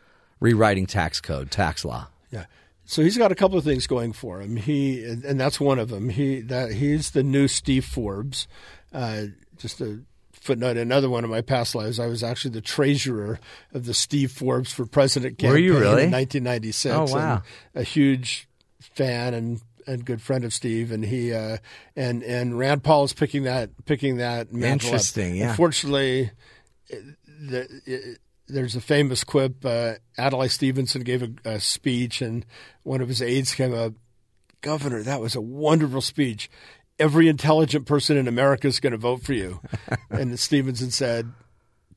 rewriting 0.40 0.86
tax 0.86 1.20
code, 1.20 1.50
tax 1.50 1.84
law. 1.84 2.08
Yeah. 2.30 2.46
So 2.84 3.02
he's 3.02 3.16
got 3.16 3.32
a 3.32 3.34
couple 3.34 3.58
of 3.58 3.64
things 3.64 3.86
going 3.86 4.12
for 4.12 4.40
him. 4.40 4.56
He 4.56 5.04
and 5.04 5.24
and 5.24 5.40
that's 5.40 5.60
one 5.60 5.78
of 5.78 5.88
them. 5.88 6.08
He 6.08 6.40
that 6.42 6.72
he's 6.72 7.12
the 7.12 7.22
new 7.22 7.48
Steve 7.48 7.84
Forbes. 7.84 8.46
Uh, 8.92 9.26
just 9.56 9.80
a 9.80 10.00
footnote. 10.32 10.76
Another 10.76 11.08
one 11.08 11.24
of 11.24 11.30
my 11.30 11.40
past 11.40 11.74
lives, 11.74 12.00
I 12.00 12.06
was 12.06 12.22
actually 12.22 12.50
the 12.50 12.60
treasurer 12.60 13.38
of 13.72 13.86
the 13.86 13.94
Steve 13.94 14.32
Forbes 14.32 14.72
for 14.72 14.84
President 14.84 15.38
campaign 15.38 15.52
Were 15.52 15.58
you 15.58 15.72
really? 15.74 16.04
in 16.04 16.10
1996. 16.10 16.94
Oh, 16.94 17.04
wow. 17.14 17.42
And 17.74 17.82
a 17.82 17.84
huge 17.84 18.48
fan 18.80 19.34
and 19.34 19.60
and 19.86 20.04
good 20.04 20.22
friend 20.22 20.44
of 20.44 20.52
Steve, 20.52 20.92
and 20.92 21.04
he 21.04 21.32
uh, 21.32 21.58
and 21.96 22.22
and 22.22 22.58
Rand 22.58 22.82
Paul 22.82 23.04
is 23.04 23.12
picking 23.12 23.44
that 23.44 23.70
picking 23.84 24.18
that 24.18 24.52
mantle 24.52 24.88
up. 24.88 24.92
Interesting, 24.94 25.36
yeah. 25.36 25.50
Unfortunately, 25.50 26.30
the, 26.88 27.68
it, 27.86 28.18
there's 28.48 28.76
a 28.76 28.80
famous 28.80 29.24
quip. 29.24 29.64
Uh, 29.64 29.94
Adlai 30.18 30.46
Stevenson 30.46 31.02
gave 31.02 31.22
a, 31.22 31.30
a 31.44 31.60
speech, 31.60 32.22
and 32.22 32.44
one 32.82 33.00
of 33.00 33.08
his 33.08 33.22
aides 33.22 33.54
came 33.54 33.74
up, 33.74 33.94
Governor, 34.60 35.02
that 35.02 35.20
was 35.20 35.34
a 35.34 35.40
wonderful 35.40 36.00
speech. 36.00 36.50
Every 36.98 37.28
intelligent 37.28 37.86
person 37.86 38.16
in 38.16 38.28
America 38.28 38.68
is 38.68 38.78
going 38.78 38.92
to 38.92 38.98
vote 38.98 39.22
for 39.22 39.32
you. 39.32 39.60
and 40.10 40.38
Stevenson 40.38 40.90
said, 40.90 41.32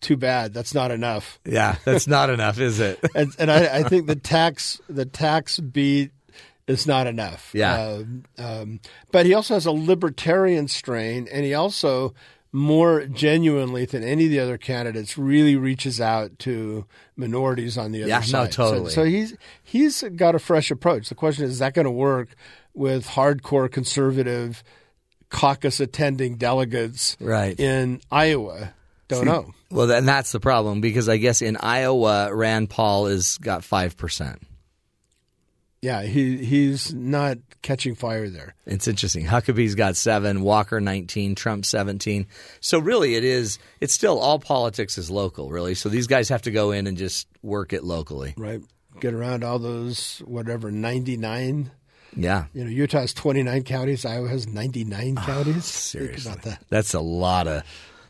Too 0.02 0.18
bad, 0.18 0.54
that's 0.54 0.74
not 0.74 0.92
enough. 0.92 1.40
Yeah, 1.46 1.76
that's 1.86 2.08
not 2.08 2.30
enough, 2.30 2.60
is 2.60 2.80
it? 2.80 3.00
And, 3.14 3.36
and 3.38 3.52
I, 3.52 3.80
I 3.80 3.84
think 3.84 4.08
the 4.08 4.16
tax 4.16 4.82
the 4.90 5.06
tax 5.06 5.60
beat 5.60 6.12
is 6.68 6.88
not 6.88 7.07
enough. 7.07 7.51
Yeah. 7.53 7.76
Um, 7.84 8.24
um, 8.38 8.80
but 9.11 9.26
he 9.26 9.34
also 9.34 9.53
has 9.53 9.66
a 9.66 9.72
libertarian 9.72 10.68
strain, 10.68 11.28
and 11.32 11.45
he 11.45 11.53
also 11.53 12.13
more 12.51 13.05
genuinely 13.07 13.86
than 13.86 14.01
any 14.01 14.26
of 14.26 14.32
the 14.32 14.39
other 14.39 14.57
candidates 14.57 15.18
really 15.18 15.57
reaches 15.57 15.99
out 15.99 16.39
to 16.39 16.86
minorities 17.18 17.78
on 17.78 17.91
the 17.91 18.01
other 18.01 18.09
Yeah, 18.09 18.20
no, 18.20 18.24
side. 18.26 18.53
So- 18.53 18.70
totally. 18.72 18.91
So, 18.91 19.03
he's 19.03 19.36
he's 19.61 20.03
got 20.16 20.36
a 20.36 20.39
fresh 20.39 20.72
approach. 20.72 21.09
The 21.09 21.16
question 21.16 21.43
is, 21.43 21.51
is 21.51 21.59
that 21.59 21.74
going 21.74 21.84
to 21.86 21.91
work 21.91 22.30
with 22.74 23.07
hardcore 23.07 23.70
conservative 23.70 24.63
caucus 25.30 25.80
attending 25.82 26.38
delegates 26.38 27.18
Right. 27.20 27.59
in 27.59 27.99
Iowa? 28.11 28.74
Don't 29.09 29.26
know. 29.26 29.51
Well, 29.70 29.91
and 29.91 30.07
that's 30.07 30.32
the 30.32 30.39
problem 30.39 30.80
because 30.82 31.09
I 31.09 31.18
guess 31.18 31.41
in 31.41 31.57
Iowa, 31.57 32.34
Rand 32.34 32.70
Paul 32.70 33.05
has 33.07 33.38
got 33.38 33.61
5%. 33.61 34.38
Yeah, 35.82 36.02
he 36.04 36.38
he's 36.44 36.94
not 36.94 37.38
catching 37.62 37.94
fire 37.96 38.28
there. 38.30 38.56
It's 38.66 38.88
interesting. 38.88 39.26
Huckabee's 39.26 39.76
got 39.76 39.96
seven, 39.96 40.42
Walker 40.42 40.82
19, 40.82 41.36
Trump 41.36 41.64
17. 41.66 42.26
So 42.60 42.80
really, 42.80 43.16
it 43.16 43.24
is, 43.24 43.60
it's 43.82 43.94
still 43.94 44.18
all 44.20 44.40
politics 44.40 44.98
is 44.98 45.12
local, 45.12 45.50
really. 45.52 45.76
So 45.76 45.90
these 45.90 46.08
guys 46.08 46.30
have 46.30 46.42
to 46.44 46.52
go 46.52 46.72
in 46.72 46.88
and 46.88 46.98
just 46.98 47.28
work 47.44 47.72
it 47.74 47.84
locally. 47.84 48.34
right? 48.38 48.62
Get 49.00 49.14
around 49.14 49.44
all 49.44 49.60
those 49.60 50.20
whatever 50.26 50.72
ninety 50.72 51.18
nine. 51.18 51.70
Yeah. 52.16 52.46
You 52.54 52.64
know, 52.64 52.70
Utah 52.70 53.02
has 53.02 53.14
twenty 53.14 53.44
nine 53.44 53.64
counties. 53.64 54.06
Iowa 54.06 54.30
has 54.30 54.48
ninety 54.48 54.86
nine 54.86 55.18
counties. 55.18 55.54
Think 55.92 56.04
Ah, 56.04 56.08
Seriously. 56.24 56.34
that. 56.46 56.62
That's 56.70 56.94
a 56.94 57.02
lot 57.02 57.48
of, 57.48 57.64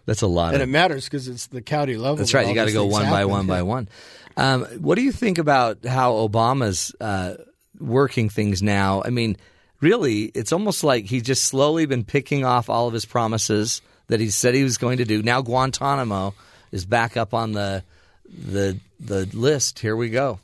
that's 0.05 0.21
a 0.21 0.27
lot 0.27 0.53
And 0.53 0.61
of 0.61 0.69
it 0.69 0.71
matters 0.71 1.05
because 1.05 1.27
it's 1.27 1.47
the 1.47 1.61
county 1.63 1.97
level. 1.97 2.17
That's 2.17 2.33
right. 2.35 2.47
You 2.47 2.53
got 2.53 2.67
to 2.67 2.71
go 2.73 2.85
one 2.85 3.01
by 3.09 3.17
happen. 3.21 3.29
one 3.31 3.47
by 3.47 3.63
one. 3.63 3.89
Um, 4.37 4.65
what 4.79 4.95
do 4.95 5.01
you 5.01 5.11
think 5.11 5.39
about 5.39 5.83
how 5.85 6.13
Obama's 6.13 6.93
uh, 7.01 7.33
working 7.79 8.29
things 8.29 8.61
now? 8.61 9.01
I 9.05 9.09
mean, 9.09 9.37
really, 9.81 10.23
it's 10.33 10.51
almost 10.53 10.83
like 10.83 11.05
he's 11.05 11.23
just 11.23 11.43
slowly 11.43 11.85
been 11.85 12.03
picking 12.03 12.43
off 12.45 12.69
all 12.69 12.87
of 12.87 12.93
his 12.93 13.05
promises 13.05 13.81
that 14.07 14.19
he 14.19 14.29
said 14.29 14.53
he 14.53 14.63
was 14.63 14.77
going 14.77 14.97
to 14.97 15.05
do. 15.05 15.21
Now 15.23 15.41
Guantanamo 15.41 16.33
is 16.71 16.85
back 16.85 17.17
up 17.17 17.33
on 17.33 17.53
the 17.53 17.83
the 18.27 18.79
the 18.99 19.25
list. 19.33 19.79
Here 19.79 19.95
we 19.95 20.09
go. 20.09 20.39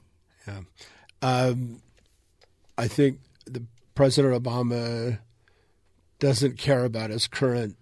Yeah, 0.48 0.60
Um, 1.22 1.82
I 2.78 2.88
think 2.88 3.20
the 3.46 3.64
President 3.96 4.42
Obama 4.44 5.20
doesn't 6.20 6.58
care 6.58 6.86
about 6.86 7.10
his 7.12 7.28
current 7.28 7.76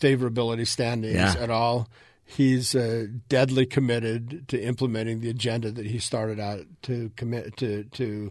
favorability 0.00 0.66
standings 0.66 1.14
Yeah. 1.14 1.34
at 1.38 1.50
all. 1.50 1.88
He's 2.30 2.74
uh, 2.74 3.06
deadly 3.30 3.64
committed 3.64 4.46
to 4.48 4.60
implementing 4.60 5.20
the 5.20 5.30
agenda 5.30 5.70
that 5.72 5.86
he 5.86 5.98
started 5.98 6.38
out 6.38 6.66
to 6.82 7.10
commit 7.16 7.56
to 7.56 7.84
to 7.84 8.30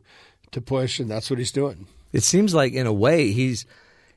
to 0.52 0.62
push, 0.62 1.00
and 1.00 1.10
that's 1.10 1.32
what 1.32 1.40
he's 1.40 1.52
doing. 1.52 1.88
It 2.14 2.22
seems 2.22 2.54
like 2.54 2.74
in 2.74 2.86
a 2.86 2.94
way 2.94 3.32
he's 3.32 3.66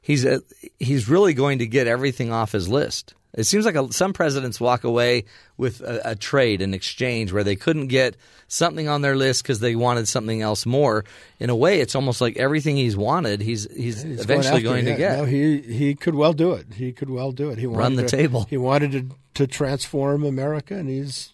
he's 0.02 0.26
a, 0.26 0.42
he's 0.78 1.08
really 1.08 1.32
going 1.32 1.60
to 1.60 1.66
get 1.66 1.86
everything 1.86 2.30
off 2.30 2.52
his 2.52 2.68
list. 2.68 3.14
It 3.32 3.44
seems 3.44 3.64
like 3.64 3.76
a, 3.76 3.92
some 3.92 4.12
presidents 4.12 4.60
walk 4.60 4.82
away 4.84 5.24
with 5.56 5.80
a, 5.82 6.10
a 6.10 6.16
trade, 6.16 6.62
an 6.62 6.74
exchange, 6.74 7.32
where 7.32 7.44
they 7.44 7.54
couldn't 7.56 7.86
get 7.86 8.16
something 8.48 8.88
on 8.88 9.02
their 9.02 9.14
list 9.16 9.42
because 9.44 9.60
they 9.60 9.76
wanted 9.76 10.08
something 10.08 10.42
else 10.42 10.66
more. 10.66 11.04
In 11.38 11.48
a 11.48 11.54
way, 11.54 11.80
it's 11.80 11.94
almost 11.94 12.20
like 12.20 12.36
everything 12.36 12.76
he's 12.76 12.96
wanted, 12.96 13.40
he's 13.40 13.64
he's, 13.72 14.02
He's 14.02 14.20
eventually 14.20 14.56
after 14.56 14.62
going 14.64 14.86
it, 14.88 14.92
to 14.92 14.96
get. 14.96 15.18
No, 15.18 15.24
he 15.26 15.60
he 15.60 15.94
could 15.94 16.14
well 16.16 16.32
do 16.32 16.52
it. 16.52 16.74
He 16.74 16.92
could 16.92 17.08
well 17.10 17.30
do 17.30 17.50
it. 17.50 17.58
He 17.58 17.66
Run 17.66 17.94
the 17.96 18.02
to- 18.02 18.16
table. 18.16 18.46
He 18.50 18.56
wanted 18.56 18.92
to 18.92 19.06
to 19.34 19.46
transform 19.46 20.24
America, 20.24 20.74
and 20.74 20.88
he's 20.88 21.32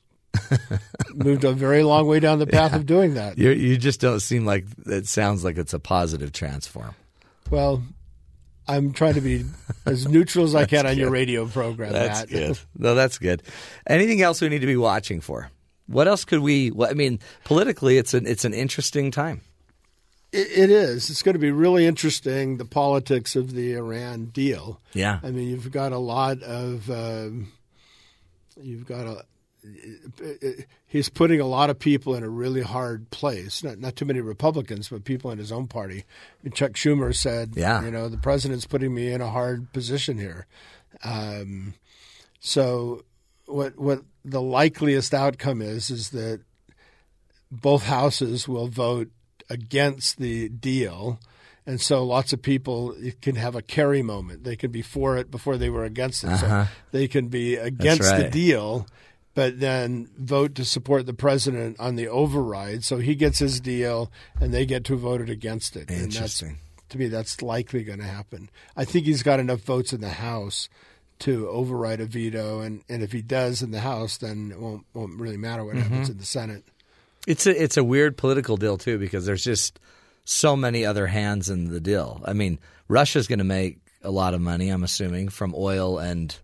moved 1.14 1.44
a 1.44 1.52
very 1.52 1.82
long 1.82 2.06
way 2.06 2.20
down 2.20 2.38
the 2.38 2.46
path 2.46 2.74
of 2.74 2.84
doing 2.84 3.14
that. 3.14 3.38
you 3.38 3.50
you 3.50 3.76
just 3.78 4.00
don't 4.00 4.20
seem 4.20 4.44
like 4.44 4.64
it 4.84 5.06
sounds 5.06 5.44
like 5.44 5.56
it's 5.56 5.72
a 5.72 5.78
positive 5.78 6.30
transform. 6.32 6.94
Well, 7.50 7.82
I'm 8.68 8.92
trying 8.92 9.14
to 9.14 9.20
be 9.20 9.44
as 9.84 10.08
neutral 10.08 10.44
as 10.44 10.54
I 10.54 10.66
can 10.66 10.86
on 10.86 10.98
your 10.98 11.10
radio 11.10 11.46
program. 11.46 11.92
That's 11.92 12.20
Matt. 12.20 12.28
good. 12.28 12.58
No, 12.78 12.94
that's 12.94 13.18
good. 13.18 13.42
Anything 13.86 14.22
else 14.22 14.40
we 14.40 14.48
need 14.48 14.60
to 14.60 14.66
be 14.66 14.76
watching 14.76 15.20
for? 15.20 15.50
What 15.86 16.08
else 16.08 16.24
could 16.24 16.40
we? 16.40 16.72
I 16.80 16.94
mean, 16.94 17.20
politically, 17.44 17.96
it's 17.96 18.12
an 18.12 18.26
it's 18.26 18.44
an 18.44 18.52
interesting 18.52 19.10
time. 19.10 19.42
It, 20.32 20.48
it 20.50 20.70
is. 20.70 21.10
It's 21.10 21.22
going 21.22 21.34
to 21.34 21.38
be 21.38 21.52
really 21.52 21.86
interesting. 21.86 22.56
The 22.56 22.64
politics 22.64 23.36
of 23.36 23.52
the 23.52 23.74
Iran 23.74 24.26
deal. 24.26 24.80
Yeah. 24.92 25.20
I 25.22 25.30
mean, 25.30 25.48
you've 25.48 25.70
got 25.70 25.92
a 25.92 25.98
lot 25.98 26.42
of. 26.42 26.90
Um, 26.90 27.52
you've 28.60 28.86
got 28.86 29.06
a. 29.06 29.24
He's 30.86 31.08
putting 31.08 31.40
a 31.40 31.46
lot 31.46 31.70
of 31.70 31.78
people 31.78 32.14
in 32.14 32.22
a 32.22 32.28
really 32.28 32.62
hard 32.62 33.10
place. 33.10 33.62
Not 33.64 33.78
not 33.78 33.96
too 33.96 34.04
many 34.04 34.20
Republicans, 34.20 34.88
but 34.88 35.04
people 35.04 35.30
in 35.30 35.38
his 35.38 35.52
own 35.52 35.66
party. 35.66 36.04
And 36.44 36.54
Chuck 36.54 36.72
Schumer 36.72 37.14
said, 37.14 37.52
Yeah. 37.56 37.84
you 37.84 37.90
know, 37.90 38.08
the 38.08 38.16
president's 38.18 38.66
putting 38.66 38.94
me 38.94 39.12
in 39.12 39.20
a 39.20 39.30
hard 39.30 39.72
position 39.72 40.18
here." 40.18 40.46
Um, 41.04 41.74
so, 42.40 43.04
what 43.46 43.78
what 43.78 44.02
the 44.24 44.42
likeliest 44.42 45.12
outcome 45.14 45.60
is 45.62 45.90
is 45.90 46.10
that 46.10 46.40
both 47.50 47.84
houses 47.84 48.48
will 48.48 48.68
vote 48.68 49.10
against 49.50 50.18
the 50.18 50.48
deal. 50.48 51.18
And 51.68 51.80
so 51.80 52.04
lots 52.04 52.32
of 52.32 52.42
people 52.42 52.94
can 53.20 53.34
have 53.34 53.56
a 53.56 53.62
Kerry 53.62 54.00
moment. 54.02 54.44
They 54.44 54.54
can 54.54 54.70
be 54.70 54.82
for 54.82 55.16
it 55.16 55.32
before 55.32 55.56
they 55.56 55.68
were 55.68 55.84
against 55.84 56.22
it. 56.22 56.36
So 56.38 56.66
they 56.92 57.08
can 57.08 57.26
be 57.26 57.56
against 57.56 58.02
the 58.02 58.14
Uh-huh. 58.18 58.28
deal, 58.28 58.86
but 59.36 59.60
then 59.60 60.08
vote 60.18 60.54
to 60.54 60.64
support 60.64 61.04
the 61.04 61.12
president 61.12 61.78
on 61.78 61.94
the 61.94 62.08
override. 62.08 62.82
So 62.82 62.96
he 62.96 63.14
gets 63.14 63.38
his 63.38 63.60
deal 63.60 64.10
and 64.40 64.52
they 64.52 64.64
get 64.64 64.82
to 64.84 64.96
vote 64.96 65.20
it 65.20 65.28
against 65.28 65.76
it. 65.76 65.90
And 65.90 66.04
that's, 66.06 66.16
Interesting. 66.16 66.58
to 66.88 66.96
me, 66.98 67.08
that's 67.08 67.42
likely 67.42 67.84
going 67.84 67.98
to 67.98 68.06
happen. 68.06 68.48
I 68.78 68.86
think 68.86 69.04
he's 69.04 69.22
got 69.22 69.38
enough 69.38 69.60
votes 69.60 69.92
in 69.92 70.00
the 70.00 70.08
House 70.08 70.70
to 71.18 71.48
override 71.50 72.00
a 72.00 72.06
veto. 72.06 72.60
And, 72.60 72.82
and 72.88 73.02
if 73.02 73.12
he 73.12 73.20
does 73.20 73.60
in 73.60 73.72
the 73.72 73.80
House, 73.80 74.16
then 74.16 74.52
it 74.52 74.58
won't, 74.58 74.86
won't 74.94 75.20
really 75.20 75.36
matter 75.36 75.64
what 75.66 75.74
Mm-hmm. 75.76 75.82
happens 75.90 76.08
in 76.08 76.16
the 76.16 76.24
Senate. 76.24 76.64
It's 77.26 77.46
a 77.46 77.62
it's 77.62 77.76
a 77.76 77.84
weird 77.84 78.16
political 78.16 78.56
deal 78.56 78.78
too 78.78 78.98
because 78.98 79.26
there's 79.26 79.44
just 79.44 79.78
so 80.24 80.56
many 80.56 80.86
other 80.86 81.06
hands 81.08 81.50
in 81.50 81.68
the 81.70 81.80
deal. 81.80 82.22
I 82.24 82.32
mean, 82.32 82.58
Russia's 82.88 83.26
going 83.26 83.40
to 83.40 83.44
make 83.44 83.78
a 84.02 84.10
lot 84.10 84.32
of 84.32 84.40
money, 84.40 84.70
I'm 84.70 84.82
assuming, 84.84 85.28
from 85.28 85.52
oil 85.54 85.98
and 85.98 86.34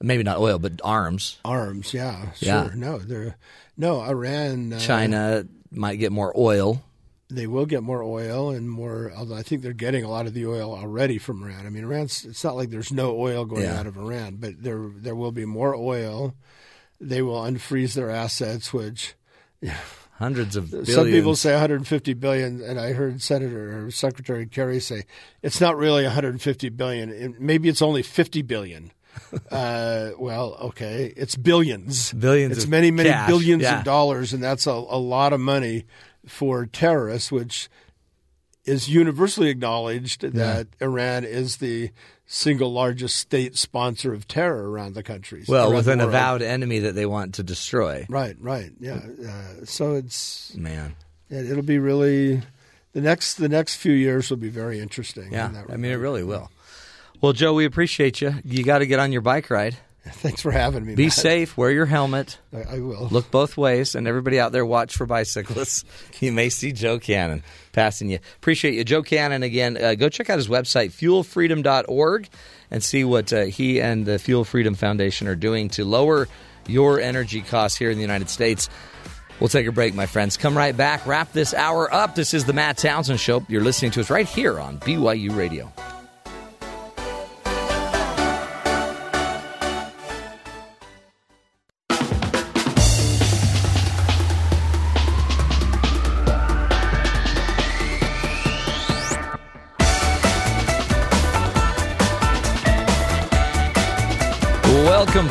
maybe 0.00 0.22
not 0.22 0.38
oil, 0.38 0.58
but 0.58 0.80
arms. 0.84 1.38
Arms, 1.44 1.92
yeah, 1.94 2.32
sure. 2.32 2.48
Yeah. 2.48 2.70
No, 2.74 2.98
they're 2.98 3.36
no 3.76 4.00
Iran. 4.00 4.72
Uh, 4.72 4.78
China 4.78 5.46
might 5.70 5.96
get 5.96 6.12
more 6.12 6.32
oil. 6.36 6.82
they 7.30 7.46
will 7.46 7.66
get 7.66 7.82
more 7.82 8.02
oil 8.02 8.50
and 8.50 8.70
more. 8.70 9.12
Although 9.16 9.34
I 9.36 9.42
think 9.42 9.62
they're 9.62 9.72
getting 9.74 10.02
a 10.04 10.08
lot 10.10 10.26
of 10.26 10.32
the 10.34 10.46
oil 10.46 10.74
already 10.74 11.18
from 11.18 11.42
Iran. 11.42 11.66
I 11.66 11.70
mean, 11.70 11.84
Iran's. 11.84 12.24
It's 12.24 12.42
not 12.42 12.56
like 12.56 12.70
there's 12.70 12.92
no 12.92 13.18
oil 13.18 13.44
going 13.44 13.62
Yeah. 13.64 13.78
out 13.78 13.86
of 13.86 13.96
Iran, 13.98 14.36
but 14.36 14.62
there 14.62 14.90
there 14.96 15.14
will 15.16 15.32
be 15.32 15.44
more 15.44 15.74
oil. 15.74 16.34
They 17.00 17.22
will 17.22 17.40
unfreeze 17.42 17.94
their 17.94 18.10
assets, 18.10 18.72
which 18.72 19.14
Hundreds 20.18 20.56
of 20.56 20.70
billions. 20.70 20.92
some 20.92 21.06
people 21.06 21.36
say 21.36 21.52
150 21.52 22.14
billion, 22.14 22.60
and 22.60 22.80
I 22.80 22.92
heard 22.92 23.22
Senator 23.22 23.86
or 23.86 23.90
Secretary 23.92 24.46
Kerry 24.46 24.80
say 24.80 25.04
it's 25.42 25.60
not 25.60 25.76
really 25.76 26.02
150 26.04 26.68
billion. 26.70 27.36
Maybe 27.38 27.68
it's 27.68 27.82
only 27.82 28.02
50 28.02 28.42
billion. 28.42 28.90
Uh, 29.50 30.10
well, 30.18 30.56
okay, 30.60 31.12
it's 31.16 31.36
billions. 31.36 32.12
Billions 32.12 32.56
It's 32.56 32.64
of 32.64 32.70
many, 32.70 32.90
many 32.90 33.10
cash, 33.10 33.28
billions 33.28 33.62
yeah. 33.62 33.78
of 33.78 33.84
dollars, 33.84 34.32
and 34.32 34.42
that's 34.42 34.66
a, 34.66 34.72
a 34.72 34.98
lot 34.98 35.32
of 35.32 35.40
money 35.40 35.84
for 36.26 36.66
terrorists. 36.66 37.32
Which, 37.32 37.68
is 38.68 38.88
universally 38.88 39.48
acknowledged 39.48 40.20
that 40.20 40.68
Iran 40.80 41.24
is 41.24 41.56
the 41.56 41.90
single 42.26 42.70
largest 42.70 43.16
state 43.16 43.56
sponsor 43.56 44.12
of 44.12 44.28
terror 44.28 44.70
around 44.70 44.94
the 44.94 45.02
country. 45.02 45.44
Well, 45.48 45.72
with 45.72 45.88
an 45.88 46.00
avowed 46.00 46.42
enemy 46.42 46.80
that 46.80 46.94
they 46.94 47.06
want 47.06 47.34
to 47.34 47.42
destroy. 47.42 48.06
Right, 48.08 48.36
right, 48.38 48.70
yeah. 48.78 49.00
Uh, 49.26 49.64
so 49.64 49.94
it's 49.94 50.54
Man. 50.54 50.94
it, 51.30 51.50
it'll 51.50 51.62
be 51.62 51.78
really 51.78 52.42
the 52.92 53.00
next 53.00 53.34
the 53.34 53.48
next 53.48 53.76
few 53.76 53.92
years 53.92 54.30
will 54.30 54.36
be 54.36 54.50
very 54.50 54.78
interesting. 54.78 55.32
Yeah, 55.32 55.46
in 55.46 55.54
that 55.54 55.70
I 55.70 55.76
mean, 55.76 55.90
it 55.90 55.96
really 55.96 56.22
will. 56.22 56.50
Well, 57.20 57.32
Joe, 57.32 57.52
we 57.54 57.64
appreciate 57.64 58.20
you. 58.20 58.34
You 58.44 58.62
got 58.62 58.78
to 58.78 58.86
get 58.86 59.00
on 59.00 59.12
your 59.12 59.22
bike 59.22 59.50
ride. 59.50 59.76
Thanks 60.10 60.40
for 60.40 60.50
having 60.52 60.86
me. 60.86 60.94
Be 60.94 61.04
Matt. 61.04 61.12
safe. 61.12 61.56
Wear 61.56 61.70
your 61.70 61.84
helmet. 61.84 62.38
I, 62.52 62.76
I 62.76 62.80
will. 62.80 63.08
Look 63.10 63.30
both 63.30 63.56
ways, 63.56 63.94
and 63.94 64.06
everybody 64.06 64.40
out 64.40 64.52
there, 64.52 64.64
watch 64.64 64.96
for 64.96 65.06
bicyclists. 65.06 65.84
You 66.20 66.32
may 66.32 66.48
see 66.48 66.72
Joe 66.72 66.98
Cannon 66.98 67.44
passing 67.72 68.08
you. 68.10 68.18
Appreciate 68.38 68.74
you, 68.74 68.82
Joe 68.82 69.02
Cannon. 69.02 69.44
Again, 69.44 69.76
uh, 69.76 69.94
go 69.94 70.08
check 70.08 70.30
out 70.30 70.36
his 70.38 70.48
website, 70.48 70.90
fuelfreedom.org, 70.90 72.28
and 72.72 72.82
see 72.82 73.04
what 73.04 73.32
uh, 73.32 73.44
he 73.44 73.80
and 73.80 74.04
the 74.04 74.18
Fuel 74.18 74.44
Freedom 74.44 74.74
Foundation 74.74 75.28
are 75.28 75.36
doing 75.36 75.68
to 75.70 75.84
lower 75.84 76.26
your 76.66 77.00
energy 77.00 77.40
costs 77.40 77.78
here 77.78 77.90
in 77.90 77.96
the 77.96 78.02
United 78.02 78.30
States. 78.30 78.68
We'll 79.38 79.48
take 79.48 79.68
a 79.68 79.72
break, 79.72 79.94
my 79.94 80.06
friends. 80.06 80.36
Come 80.36 80.56
right 80.56 80.76
back. 80.76 81.06
Wrap 81.06 81.32
this 81.32 81.54
hour 81.54 81.92
up. 81.94 82.16
This 82.16 82.34
is 82.34 82.44
the 82.44 82.52
Matt 82.52 82.78
Townsend 82.78 83.20
Show. 83.20 83.44
You're 83.48 83.62
listening 83.62 83.92
to 83.92 84.00
us 84.00 84.10
right 84.10 84.26
here 84.26 84.58
on 84.58 84.78
BYU 84.80 85.36
Radio. 85.36 85.72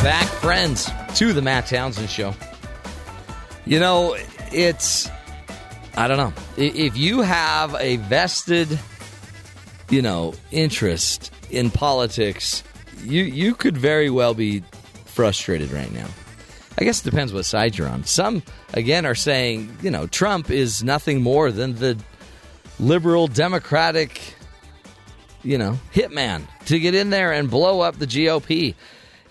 Back, 0.07 0.29
friends, 0.35 0.89
to 1.15 1.33
the 1.33 1.41
Matt 1.41 1.65
Townsend 1.65 2.09
Show. 2.09 2.33
You 3.65 3.77
know, 3.77 4.15
it's, 4.53 5.09
I 5.97 6.07
don't 6.07 6.15
know. 6.15 6.33
If 6.55 6.95
you 6.95 7.23
have 7.23 7.75
a 7.75 7.97
vested, 7.97 8.79
you 9.89 10.01
know, 10.01 10.33
interest 10.49 11.33
in 11.49 11.71
politics, 11.71 12.63
you, 13.03 13.21
you 13.25 13.53
could 13.53 13.75
very 13.75 14.09
well 14.09 14.33
be 14.33 14.63
frustrated 15.03 15.71
right 15.71 15.91
now. 15.91 16.07
I 16.79 16.85
guess 16.85 17.01
it 17.01 17.09
depends 17.11 17.33
what 17.33 17.43
side 17.43 17.77
you're 17.77 17.89
on. 17.89 18.05
Some, 18.05 18.43
again, 18.73 19.05
are 19.05 19.13
saying, 19.13 19.77
you 19.81 19.91
know, 19.91 20.07
Trump 20.07 20.49
is 20.49 20.85
nothing 20.85 21.21
more 21.21 21.51
than 21.51 21.75
the 21.75 21.97
liberal 22.79 23.27
democratic 23.27 24.21
you 25.43 25.57
know, 25.57 25.79
hitman 25.93 26.45
to 26.65 26.79
get 26.79 26.93
in 26.93 27.09
there 27.09 27.31
and 27.31 27.49
blow 27.49 27.79
up 27.79 27.97
the 27.97 28.07
GOP. 28.07 28.75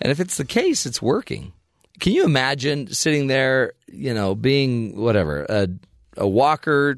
And 0.01 0.11
if 0.11 0.19
it's 0.19 0.37
the 0.37 0.45
case, 0.45 0.85
it's 0.85 1.01
working. 1.01 1.53
Can 1.99 2.13
you 2.13 2.25
imagine 2.25 2.87
sitting 2.93 3.27
there, 3.27 3.73
you 3.87 4.13
know, 4.13 4.35
being 4.35 4.95
whatever, 4.95 5.45
a, 5.49 5.67
a 6.15 6.27
Walker, 6.27 6.97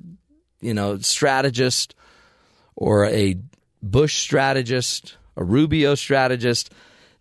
you 0.60 0.74
know, 0.74 0.98
strategist 0.98 1.96
or 2.76 3.06
a 3.06 3.36
Bush 3.82 4.18
strategist, 4.18 5.18
a 5.38 5.44
Rubio 5.44 5.96
strategist, 5.96 6.74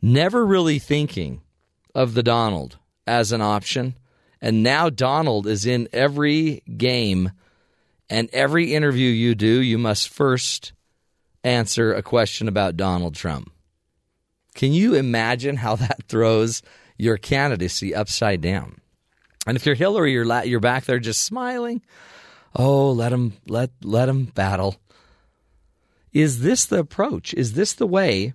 never 0.02 0.44
really 0.44 0.78
thinking 0.78 1.40
of 1.94 2.14
the 2.14 2.22
Donald 2.22 2.78
as 3.06 3.30
an 3.32 3.40
option. 3.40 3.94
And 4.40 4.62
now 4.62 4.90
Donald 4.90 5.46
is 5.46 5.66
in 5.66 5.88
every 5.92 6.62
game 6.76 7.32
and 8.10 8.28
every 8.32 8.74
interview 8.74 9.10
you 9.10 9.34
do, 9.34 9.60
you 9.60 9.78
must 9.78 10.08
first 10.08 10.72
answer 11.44 11.92
a 11.92 12.02
question 12.02 12.48
about 12.48 12.76
Donald 12.76 13.14
Trump. 13.14 13.52
Can 14.58 14.72
you 14.72 14.94
imagine 14.94 15.54
how 15.54 15.76
that 15.84 16.02
throws 16.08 16.62
your 16.98 17.16
candidacy 17.16 17.94
upside 17.94 18.40
down? 18.40 18.80
And 19.46 19.56
if 19.56 19.64
you're 19.64 19.76
Hillary, 19.76 20.12
you're 20.12 20.24
la- 20.24 20.42
you're 20.42 20.58
back 20.58 20.84
there 20.84 20.98
just 20.98 21.24
smiling. 21.24 21.80
Oh, 22.56 22.90
let 22.90 23.12
him 23.12 23.34
let 23.46 23.70
let 23.82 24.08
him 24.08 24.24
battle. 24.24 24.76
Is 26.12 26.40
this 26.40 26.66
the 26.66 26.80
approach? 26.80 27.32
Is 27.34 27.52
this 27.52 27.72
the 27.72 27.86
way 27.86 28.34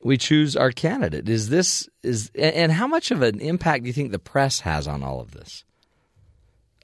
we 0.00 0.16
choose 0.16 0.54
our 0.54 0.70
candidate? 0.70 1.28
Is 1.28 1.48
this 1.48 1.88
is 2.04 2.30
and 2.36 2.54
and 2.54 2.72
how 2.72 2.86
much 2.86 3.10
of 3.10 3.20
an 3.22 3.40
impact 3.40 3.82
do 3.82 3.88
you 3.88 3.92
think 3.92 4.12
the 4.12 4.20
press 4.20 4.60
has 4.60 4.86
on 4.86 5.02
all 5.02 5.20
of 5.20 5.32
this? 5.32 5.64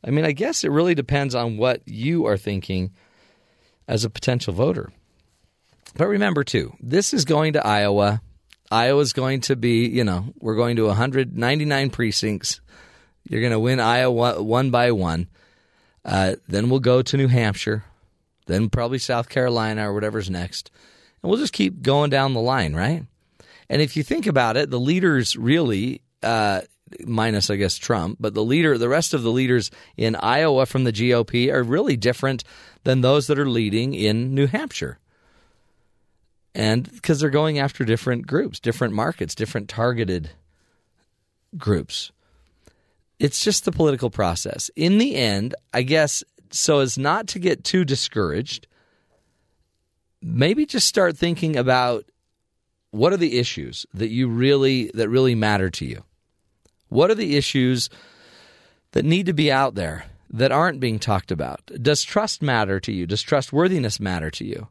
I 0.05 0.11
mean, 0.11 0.25
I 0.25 0.33
guess 0.33 0.65
it 0.65 0.73
really 0.73 0.97
depends 0.97 1.35
on 1.37 1.59
what 1.59 1.81
you 1.87 2.27
are 2.27 2.37
thinking 2.37 2.93
as 3.87 4.05
a 4.05 4.11
potential 4.11 4.53
voter. 4.53 4.91
But 5.95 6.09
remember, 6.09 6.43
too, 6.43 6.75
this 6.81 7.15
is 7.15 7.25
going 7.25 7.53
to 7.53 7.65
Iowa. 7.65 8.21
Iowa's 8.71 9.13
going 9.13 9.43
to 9.43 9.57
be, 9.57 9.87
you 9.87 10.05
know, 10.05 10.33
we're 10.39 10.57
going 10.57 10.77
to 10.77 10.87
199 10.87 11.91
precincts. 11.91 12.61
You're 13.29 13.41
going 13.41 13.53
to 13.53 13.61
win 13.61 13.81
Iowa 13.81 14.43
one 14.43 14.71
by 14.71 14.93
one. 14.93 15.29
Uh, 16.05 16.37
then 16.49 16.69
we'll 16.69 16.81
go 16.81 17.03
to 17.03 17.17
New 17.17 17.29
Hampshire, 17.29 17.85
then 18.47 18.69
probably 18.69 18.99
South 18.99 19.29
Carolina 19.29 19.89
or 19.89 19.95
whatever's 19.95 20.29
next. 20.29 20.71
And 21.23 21.31
we'll 21.31 21.41
just 21.41 21.53
keep 21.53 21.83
going 21.83 22.11
down 22.11 22.35
the 22.35 22.41
line, 22.41 22.75
right? 22.75 23.05
And 23.71 23.81
if 23.81 23.97
you 23.97 24.03
think 24.03 24.27
about 24.27 24.57
it, 24.57 24.71
the 24.71 24.81
leaders 24.81 25.37
really, 25.37 26.03
uh, 26.23 26.63
minus, 27.07 27.49
I 27.49 27.57
guess, 27.57 27.77
Trump, 27.77 28.19
but 28.21 28.35
the 28.35 28.45
leader, 28.45 28.77
the 28.77 28.91
rest 28.91 29.15
of 29.15 29.23
the 29.23 29.33
leaders 29.33 29.71
in 29.97 30.17
Iowa 30.17 30.67
from 30.67 30.85
the 30.85 30.93
GOP 30.93 31.51
are 31.51 31.63
really 31.63 31.97
different 31.97 32.45
than 32.85 33.01
those 33.01 33.27
that 33.29 33.39
are 33.39 33.49
leading 33.49 33.95
in 33.95 34.35
New 34.35 34.47
Hampshire 34.47 34.99
and 36.55 36.91
because 36.91 37.21
they're 37.21 37.31
going 37.31 37.59
after 37.59 37.85
different 37.85 38.27
groups, 38.27 38.61
different 38.61 38.95
markets, 38.95 39.35
different 39.35 39.69
targeted 39.69 40.31
groups. 41.57 42.13
It's 43.19 43.43
just 43.43 43.65
the 43.65 43.73
political 43.73 44.11
process. 44.11 44.71
In 44.77 44.99
the 44.99 45.17
end, 45.17 45.55
I 45.73 45.83
guess, 45.83 46.23
so 46.51 46.81
as 46.81 46.99
not 46.99 47.29
to 47.29 47.39
get 47.39 47.65
too 47.65 47.85
discouraged, 47.85 48.67
maybe 50.23 50.67
just 50.67 50.89
start 50.89 51.17
thinking 51.17 51.57
about 51.57 52.05
what 52.91 53.13
are 53.13 53.19
the 53.19 53.39
issues 53.39 53.87
that 53.95 54.11
you 54.11 54.29
really 54.29 54.91
that 54.95 55.09
really 55.09 55.35
matter 55.35 55.69
to 55.69 55.85
you. 55.85 56.05
What 56.89 57.11
are 57.11 57.17
the 57.17 57.37
issues 57.37 57.91
that 58.93 59.05
need 59.05 59.27
to 59.27 59.33
be 59.33 59.51
out 59.51 59.75
there 59.75 60.05
that 60.31 60.53
aren't 60.53 60.81
being 60.81 61.01
talked 61.01 61.33
about? 61.33 61.61
Does 61.83 62.05
trust 62.05 62.41
matter 62.41 62.79
to 62.81 62.93
you? 62.93 63.07
Does 63.07 63.23
trustworthiness 63.23 63.99
matter 63.99 64.31
to 64.31 64.45
you? 64.45 64.69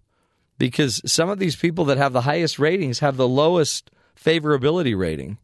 Because 0.57 1.01
some 1.05 1.29
of 1.29 1.39
these 1.39 1.55
people 1.55 1.85
that 1.85 1.97
have 1.97 2.13
the 2.13 2.21
highest 2.21 2.59
ratings 2.59 2.99
have 2.99 3.17
the 3.17 3.27
lowest 3.27 3.91
favorability 4.15 4.97
rating. 4.97 5.37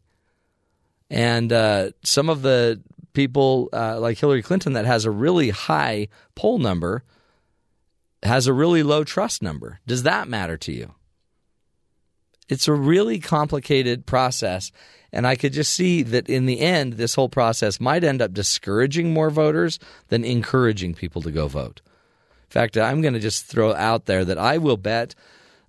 And 1.08 1.52
uh, 1.52 1.90
some 2.04 2.28
of 2.28 2.42
the 2.42 2.80
people, 3.12 3.68
uh, 3.72 3.98
like 3.98 4.18
Hillary 4.18 4.42
Clinton, 4.42 4.74
that 4.74 4.86
has 4.86 5.04
a 5.04 5.10
really 5.10 5.50
high 5.50 6.08
poll 6.34 6.58
number, 6.58 7.02
has 8.22 8.46
a 8.46 8.52
really 8.52 8.82
low 8.82 9.04
trust 9.04 9.42
number. 9.42 9.80
Does 9.86 10.04
that 10.04 10.28
matter 10.28 10.56
to 10.58 10.72
you? 10.72 10.94
It's 12.48 12.68
a 12.68 12.74
really 12.74 13.18
complicated 13.18 14.06
process. 14.06 14.72
And 15.12 15.26
I 15.26 15.34
could 15.36 15.52
just 15.52 15.72
see 15.72 16.02
that 16.02 16.28
in 16.28 16.46
the 16.46 16.60
end, 16.60 16.94
this 16.94 17.14
whole 17.14 17.28
process 17.28 17.80
might 17.80 18.04
end 18.04 18.22
up 18.22 18.32
discouraging 18.32 19.12
more 19.12 19.30
voters 19.30 19.78
than 20.08 20.24
encouraging 20.24 20.94
people 20.94 21.22
to 21.22 21.30
go 21.30 21.48
vote. 21.48 21.80
In 22.50 22.52
fact, 22.52 22.76
I'm 22.76 23.00
going 23.00 23.14
to 23.14 23.20
just 23.20 23.46
throw 23.46 23.72
out 23.72 24.06
there 24.06 24.24
that 24.24 24.36
I 24.36 24.58
will 24.58 24.76
bet 24.76 25.14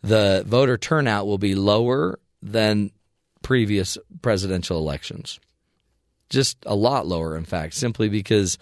the 0.01 0.43
voter 0.47 0.79
turnout 0.79 1.27
will 1.27 1.37
be 1.37 1.53
lower 1.53 2.19
than 2.41 2.89
previous 3.43 3.99
presidential 4.23 4.79
elections. 4.79 5.39
Just 6.31 6.57
a 6.65 6.73
lot 6.73 7.05
lower, 7.05 7.37
in 7.37 7.45
fact, 7.45 7.75
simply 7.75 8.09
because 8.09 8.57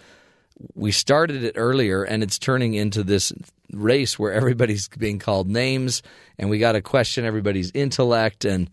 we 0.74 0.92
started 0.92 1.44
it 1.44 1.54
earlier 1.56 2.02
and 2.02 2.22
it's 2.22 2.38
turning 2.38 2.74
into 2.74 3.02
this 3.02 3.32
race 3.72 4.18
where 4.18 4.32
everybody's 4.34 4.88
being 4.88 5.18
called 5.18 5.48
names 5.48 6.02
and 6.38 6.50
we 6.50 6.58
got 6.58 6.72
to 6.72 6.82
question 6.82 7.24
everybody's 7.24 7.70
intellect. 7.72 8.44
And 8.44 8.68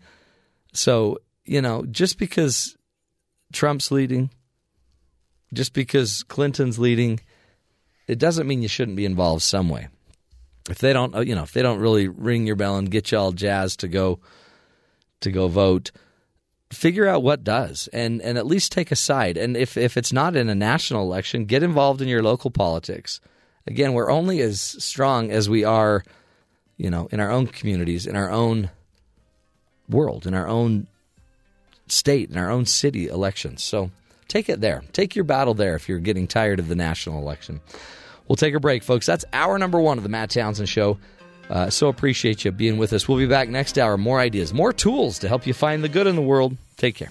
so, 0.74 1.18
you 1.46 1.62
know, 1.62 1.86
just 1.86 2.18
because 2.18 2.76
Trump's 3.50 3.90
leading, 3.90 4.28
just 5.54 5.72
because 5.72 6.22
Clinton's 6.24 6.78
leading, 6.78 7.20
it 8.08 8.18
doesn't 8.18 8.46
mean 8.46 8.62
you 8.62 8.68
shouldn't 8.68 8.96
be 8.96 9.04
involved 9.04 9.42
some 9.42 9.68
way. 9.68 9.88
If 10.68 10.78
they 10.78 10.92
don't, 10.92 11.14
uh, 11.14 11.20
you 11.20 11.34
know, 11.34 11.42
if 11.42 11.52
they 11.52 11.62
don't 11.62 11.78
really 11.78 12.08
ring 12.08 12.46
your 12.46 12.56
bell 12.56 12.76
and 12.76 12.90
get 12.90 13.12
you 13.12 13.18
all 13.18 13.32
jazzed 13.32 13.80
to 13.80 13.88
go 13.88 14.18
to 15.20 15.30
go 15.30 15.48
vote, 15.48 15.90
figure 16.72 17.06
out 17.06 17.22
what 17.22 17.44
does, 17.44 17.88
and 17.92 18.20
and 18.22 18.36
at 18.38 18.46
least 18.46 18.72
take 18.72 18.90
a 18.90 18.96
side. 18.96 19.36
And 19.36 19.56
if 19.56 19.76
if 19.76 19.96
it's 19.96 20.12
not 20.12 20.36
in 20.36 20.48
a 20.48 20.54
national 20.54 21.02
election, 21.02 21.44
get 21.44 21.62
involved 21.62 22.02
in 22.02 22.08
your 22.08 22.22
local 22.22 22.50
politics. 22.50 23.20
Again, 23.66 23.92
we're 23.92 24.10
only 24.10 24.40
as 24.40 24.60
strong 24.60 25.30
as 25.30 25.48
we 25.48 25.62
are, 25.62 26.02
you 26.78 26.88
know, 26.88 27.08
in 27.12 27.20
our 27.20 27.30
own 27.30 27.46
communities, 27.46 28.06
in 28.06 28.16
our 28.16 28.30
own 28.30 28.70
world, 29.90 30.26
in 30.26 30.32
our 30.32 30.48
own 30.48 30.86
state, 31.86 32.30
in 32.30 32.38
our 32.38 32.50
own 32.50 32.64
city 32.64 33.08
elections. 33.08 33.62
So 33.62 33.90
take 34.28 34.48
it 34.48 34.60
there. 34.60 34.82
Take 34.92 35.16
your 35.16 35.24
battle 35.24 35.54
there 35.54 35.74
if 35.74 35.88
you're 35.88 35.98
getting 35.98 36.26
tired 36.26 36.58
of 36.58 36.68
the 36.68 36.76
national 36.76 37.18
election. 37.20 37.60
We'll 38.28 38.36
take 38.36 38.54
a 38.54 38.60
break, 38.60 38.82
folks. 38.82 39.06
That's 39.06 39.24
hour 39.32 39.58
number 39.58 39.80
one 39.80 39.96
of 39.98 40.04
the 40.04 40.10
Matt 40.10 40.30
Townsend 40.30 40.68
Show. 40.68 40.98
Uh, 41.48 41.70
so 41.70 41.88
appreciate 41.88 42.44
you 42.44 42.52
being 42.52 42.76
with 42.76 42.92
us. 42.92 43.08
We'll 43.08 43.18
be 43.18 43.26
back 43.26 43.48
next 43.48 43.78
hour. 43.78 43.96
More 43.96 44.20
ideas, 44.20 44.52
more 44.52 44.72
tools 44.72 45.18
to 45.20 45.28
help 45.28 45.46
you 45.46 45.54
find 45.54 45.82
the 45.82 45.88
good 45.88 46.06
in 46.06 46.14
the 46.14 46.22
world. 46.22 46.56
Take 46.76 46.94
care. 46.94 47.10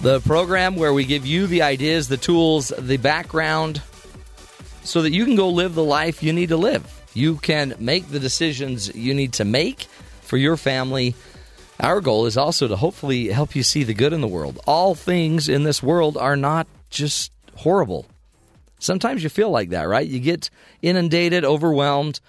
The 0.00 0.20
program 0.20 0.76
where 0.76 0.92
we 0.92 1.04
give 1.04 1.26
you 1.26 1.46
the 1.48 1.62
ideas, 1.62 2.06
the 2.06 2.16
tools, 2.16 2.72
the 2.78 2.98
background 2.98 3.82
so 4.84 5.02
that 5.02 5.12
you 5.12 5.24
can 5.24 5.34
go 5.34 5.48
live 5.48 5.74
the 5.74 5.84
life 5.84 6.22
you 6.22 6.32
need 6.32 6.50
to 6.50 6.56
live. 6.56 6.86
You 7.14 7.36
can 7.36 7.74
make 7.78 8.08
the 8.08 8.20
decisions 8.20 8.94
you 8.94 9.12
need 9.12 9.34
to 9.34 9.44
make 9.44 9.86
for 10.22 10.36
your 10.36 10.56
family. 10.56 11.14
Our 11.80 12.00
goal 12.00 12.26
is 12.26 12.36
also 12.36 12.68
to 12.68 12.76
hopefully 12.76 13.28
help 13.28 13.56
you 13.56 13.62
see 13.62 13.82
the 13.82 13.92
good 13.92 14.12
in 14.12 14.20
the 14.20 14.28
world. 14.28 14.60
All 14.66 14.94
things 14.94 15.48
in 15.48 15.64
this 15.64 15.82
world 15.82 16.16
are 16.16 16.36
not 16.36 16.68
just 16.90 17.32
horrible. 17.56 18.06
Sometimes 18.78 19.24
you 19.24 19.28
feel 19.28 19.50
like 19.50 19.70
that, 19.70 19.88
right? 19.88 20.06
You 20.06 20.20
get 20.20 20.48
inundated, 20.80 21.44
overwhelmed, 21.44 22.20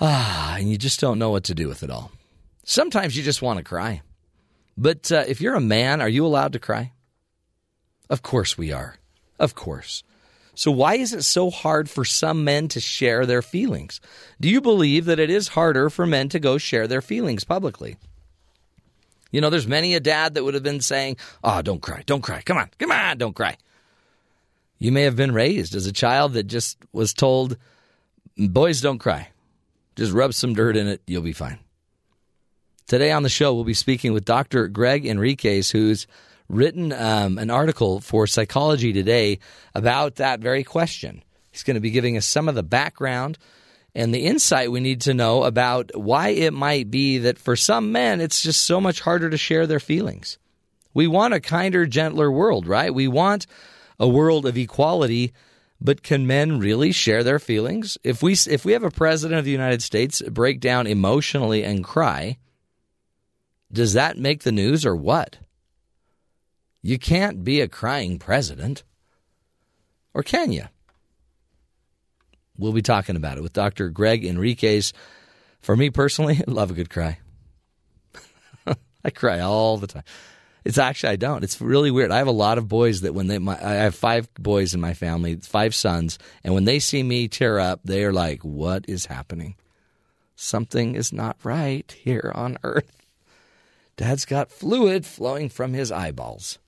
ah, 0.00 0.56
and 0.58 0.70
you 0.70 0.76
just 0.76 1.00
don't 1.00 1.18
know 1.18 1.30
what 1.30 1.44
to 1.44 1.54
do 1.54 1.68
with 1.68 1.82
it 1.82 1.90
all. 1.90 2.12
Sometimes 2.64 3.16
you 3.16 3.22
just 3.22 3.42
want 3.42 3.58
to 3.58 3.64
cry. 3.64 4.02
But 4.76 5.10
uh, 5.10 5.24
if 5.26 5.40
you're 5.40 5.54
a 5.54 5.60
man, 5.60 6.00
are 6.00 6.08
you 6.08 6.26
allowed 6.26 6.52
to 6.52 6.58
cry? 6.58 6.92
Of 8.10 8.22
course 8.22 8.58
we 8.58 8.72
are. 8.72 8.96
Of 9.38 9.54
course. 9.54 10.02
So, 10.54 10.70
why 10.70 10.94
is 10.94 11.12
it 11.12 11.22
so 11.22 11.50
hard 11.50 11.90
for 11.90 12.04
some 12.04 12.42
men 12.42 12.68
to 12.68 12.80
share 12.80 13.26
their 13.26 13.42
feelings? 13.42 14.00
Do 14.40 14.48
you 14.48 14.62
believe 14.62 15.04
that 15.04 15.18
it 15.18 15.28
is 15.28 15.48
harder 15.48 15.90
for 15.90 16.06
men 16.06 16.30
to 16.30 16.38
go 16.38 16.56
share 16.56 16.86
their 16.86 17.02
feelings 17.02 17.44
publicly? 17.44 17.96
You 19.30 19.42
know, 19.42 19.50
there's 19.50 19.66
many 19.66 19.94
a 19.94 20.00
dad 20.00 20.32
that 20.34 20.44
would 20.44 20.54
have 20.54 20.62
been 20.62 20.80
saying, 20.80 21.18
Oh, 21.44 21.60
don't 21.60 21.82
cry, 21.82 22.02
don't 22.06 22.22
cry, 22.22 22.40
come 22.40 22.56
on, 22.56 22.70
come 22.78 22.90
on, 22.90 23.18
don't 23.18 23.36
cry. 23.36 23.58
You 24.78 24.92
may 24.92 25.02
have 25.02 25.16
been 25.16 25.32
raised 25.32 25.74
as 25.74 25.86
a 25.86 25.92
child 25.92 26.32
that 26.34 26.44
just 26.44 26.78
was 26.92 27.12
told, 27.12 27.58
Boys, 28.38 28.80
don't 28.80 28.98
cry. 28.98 29.28
Just 29.94 30.12
rub 30.12 30.32
some 30.32 30.54
dirt 30.54 30.76
in 30.76 30.86
it, 30.86 31.02
you'll 31.06 31.22
be 31.22 31.32
fine. 31.32 31.58
Today 32.86 33.10
on 33.10 33.24
the 33.24 33.28
show, 33.28 33.52
we'll 33.52 33.64
be 33.64 33.74
speaking 33.74 34.12
with 34.12 34.24
Dr. 34.24 34.68
Gregg 34.68 35.06
Henriques, 35.06 35.72
who's 35.72 36.06
written 36.48 36.92
um, 36.92 37.36
an 37.36 37.50
article 37.50 38.00
for 38.00 38.28
Psychology 38.28 38.92
Today 38.92 39.40
about 39.74 40.16
that 40.16 40.38
very 40.38 40.62
question. 40.62 41.24
He's 41.50 41.64
going 41.64 41.74
to 41.74 41.80
be 41.80 41.90
giving 41.90 42.16
us 42.16 42.24
some 42.24 42.48
of 42.48 42.54
the 42.54 42.62
background 42.62 43.38
and 43.92 44.14
the 44.14 44.24
insight 44.24 44.70
we 44.70 44.78
need 44.78 45.00
to 45.00 45.14
know 45.14 45.42
about 45.42 45.90
why 45.96 46.28
it 46.28 46.52
might 46.52 46.88
be 46.88 47.18
that 47.18 47.40
for 47.40 47.56
some 47.56 47.90
men, 47.90 48.20
it's 48.20 48.40
just 48.40 48.62
so 48.62 48.80
much 48.80 49.00
harder 49.00 49.30
to 49.30 49.36
share 49.36 49.66
their 49.66 49.80
feelings. 49.80 50.38
We 50.94 51.08
want 51.08 51.34
a 51.34 51.40
kinder, 51.40 51.86
gentler 51.86 52.30
world, 52.30 52.68
right? 52.68 52.94
We 52.94 53.08
want 53.08 53.48
a 53.98 54.06
world 54.06 54.46
of 54.46 54.56
equality. 54.56 55.32
But 55.80 56.04
can 56.04 56.26
men 56.26 56.60
really 56.60 56.92
share 56.92 57.22
their 57.24 57.38
feelings? 57.38 57.98
If 58.02 58.22
we 58.22 58.32
if 58.48 58.64
we 58.64 58.72
have 58.72 58.84
a 58.84 58.90
president 58.90 59.40
of 59.40 59.44
the 59.44 59.50
United 59.50 59.82
States 59.82 60.22
break 60.22 60.58
down 60.58 60.86
emotionally 60.86 61.64
and 61.64 61.84
cry, 61.84 62.38
does 63.76 63.92
that 63.92 64.16
make 64.16 64.42
the 64.42 64.52
news 64.52 64.86
or 64.86 64.96
what? 64.96 65.36
You 66.82 66.98
can't 66.98 67.44
be 67.44 67.60
a 67.60 67.68
crying 67.68 68.18
president. 68.18 68.82
Or 70.14 70.22
can 70.22 70.50
you? 70.50 70.64
We'll 72.56 72.72
be 72.72 72.80
talking 72.80 73.16
about 73.16 73.36
it 73.36 73.42
with 73.42 73.52
Dr. 73.52 73.90
Gregg 73.90 74.22
Henriques. 74.22 74.92
For 75.60 75.76
me 75.76 75.90
personally, 75.90 76.36
I 76.36 76.44
love 76.50 76.70
a 76.70 76.74
good 76.74 76.88
cry. 76.88 77.18
I 79.04 79.10
cry 79.10 79.40
all 79.40 79.76
the 79.76 79.88
time. 79.88 80.04
It's 80.64 80.78
actually 80.78 81.10
I 81.10 81.16
don't. 81.16 81.44
It's 81.44 81.60
really 81.60 81.90
weird. 81.90 82.10
I 82.10 82.18
have 82.18 82.26
a 82.26 82.32
lot 82.32 82.56
of 82.56 82.66
boys 82.66 83.02
that 83.02 83.14
when 83.14 83.26
they 83.26 83.38
my, 83.38 83.58
I 83.62 83.74
have 83.74 83.94
five 83.94 84.32
boys 84.34 84.72
in 84.72 84.80
my 84.80 84.94
family, 84.94 85.36
five 85.36 85.74
sons, 85.74 86.18
and 86.42 86.54
when 86.54 86.64
they 86.64 86.80
see 86.80 87.02
me 87.02 87.28
tear 87.28 87.60
up, 87.60 87.80
they 87.84 88.04
are 88.04 88.12
like, 88.12 88.42
"What 88.42 88.86
is 88.88 89.06
happening? 89.06 89.54
Something 90.34 90.96
is 90.96 91.12
not 91.12 91.36
right 91.44 91.88
here 91.92 92.32
on 92.34 92.58
earth." 92.64 93.05
Dad's 93.96 94.24
got 94.24 94.50
fluid 94.50 95.06
flowing 95.06 95.48
from 95.48 95.72
his 95.72 95.90
eyeballs. 95.90 96.58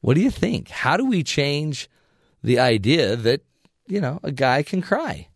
What 0.00 0.14
do 0.14 0.20
you 0.20 0.30
think? 0.30 0.68
How 0.68 0.96
do 0.96 1.04
we 1.04 1.22
change 1.22 1.88
the 2.42 2.58
idea 2.58 3.16
that, 3.16 3.42
you 3.86 4.00
know, 4.00 4.20
a 4.22 4.32
guy 4.32 4.62
can 4.62 4.82
cry? 4.82 5.28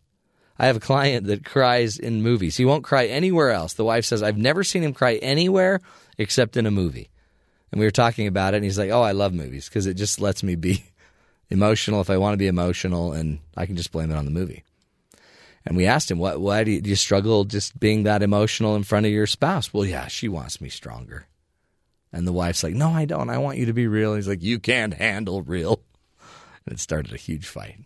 I 0.57 0.67
have 0.67 0.77
a 0.77 0.81
client 0.81 1.27
that 1.27 1.43
cries 1.43 1.97
in 1.97 2.23
movies. 2.23 2.57
He 2.57 2.65
won't 2.65 2.83
cry 2.83 3.07
anywhere 3.07 3.51
else. 3.51 3.73
The 3.73 3.83
wife 3.83 4.05
says, 4.05 4.23
I've 4.23 4.37
never 4.37 4.63
seen 4.63 4.83
him 4.83 4.93
cry 4.93 5.15
anywhere 5.15 5.81
except 6.17 6.57
in 6.57 6.65
a 6.65 6.71
movie. 6.71 7.09
And 7.71 7.79
we 7.79 7.85
were 7.85 7.91
talking 7.91 8.27
about 8.27 8.53
it, 8.53 8.57
and 8.57 8.63
he's 8.63 8.77
like, 8.77 8.91
Oh, 8.91 9.01
I 9.01 9.11
love 9.11 9.33
movies 9.33 9.67
because 9.67 9.85
it 9.85 9.95
just 9.95 10.21
lets 10.21 10.43
me 10.43 10.55
be 10.55 10.85
emotional 11.49 11.99
if 11.99 12.09
I 12.09 12.17
want 12.17 12.33
to 12.33 12.37
be 12.37 12.47
emotional, 12.47 13.11
and 13.11 13.39
I 13.57 13.65
can 13.65 13.75
just 13.75 13.91
blame 13.91 14.11
it 14.11 14.15
on 14.15 14.25
the 14.25 14.31
movie. 14.31 14.63
And 15.65 15.75
we 15.75 15.85
asked 15.85 16.11
him, 16.11 16.19
"What? 16.19 16.39
Why 16.39 16.63
do 16.63 16.71
you, 16.71 16.81
do 16.81 16.89
you 16.89 16.95
struggle 16.95 17.43
just 17.43 17.79
being 17.79 18.03
that 18.03 18.21
emotional 18.21 18.75
in 18.75 18.83
front 18.83 19.05
of 19.05 19.11
your 19.11 19.27
spouse?" 19.27 19.73
Well, 19.73 19.85
yeah, 19.85 20.07
she 20.07 20.27
wants 20.27 20.61
me 20.61 20.69
stronger. 20.69 21.27
And 22.13 22.27
the 22.27 22.33
wife's 22.33 22.63
like, 22.63 22.75
"No, 22.75 22.89
I 22.89 23.05
don't. 23.05 23.29
I 23.29 23.39
want 23.39 23.57
you 23.57 23.65
to 23.65 23.73
be 23.73 23.87
real." 23.87 24.15
He's 24.15 24.27
like, 24.27 24.43
"You 24.43 24.59
can't 24.59 24.93
handle 24.93 25.41
real." 25.41 25.81
And 26.65 26.75
it 26.75 26.79
started 26.79 27.13
a 27.13 27.17
huge 27.17 27.47
fight. 27.47 27.77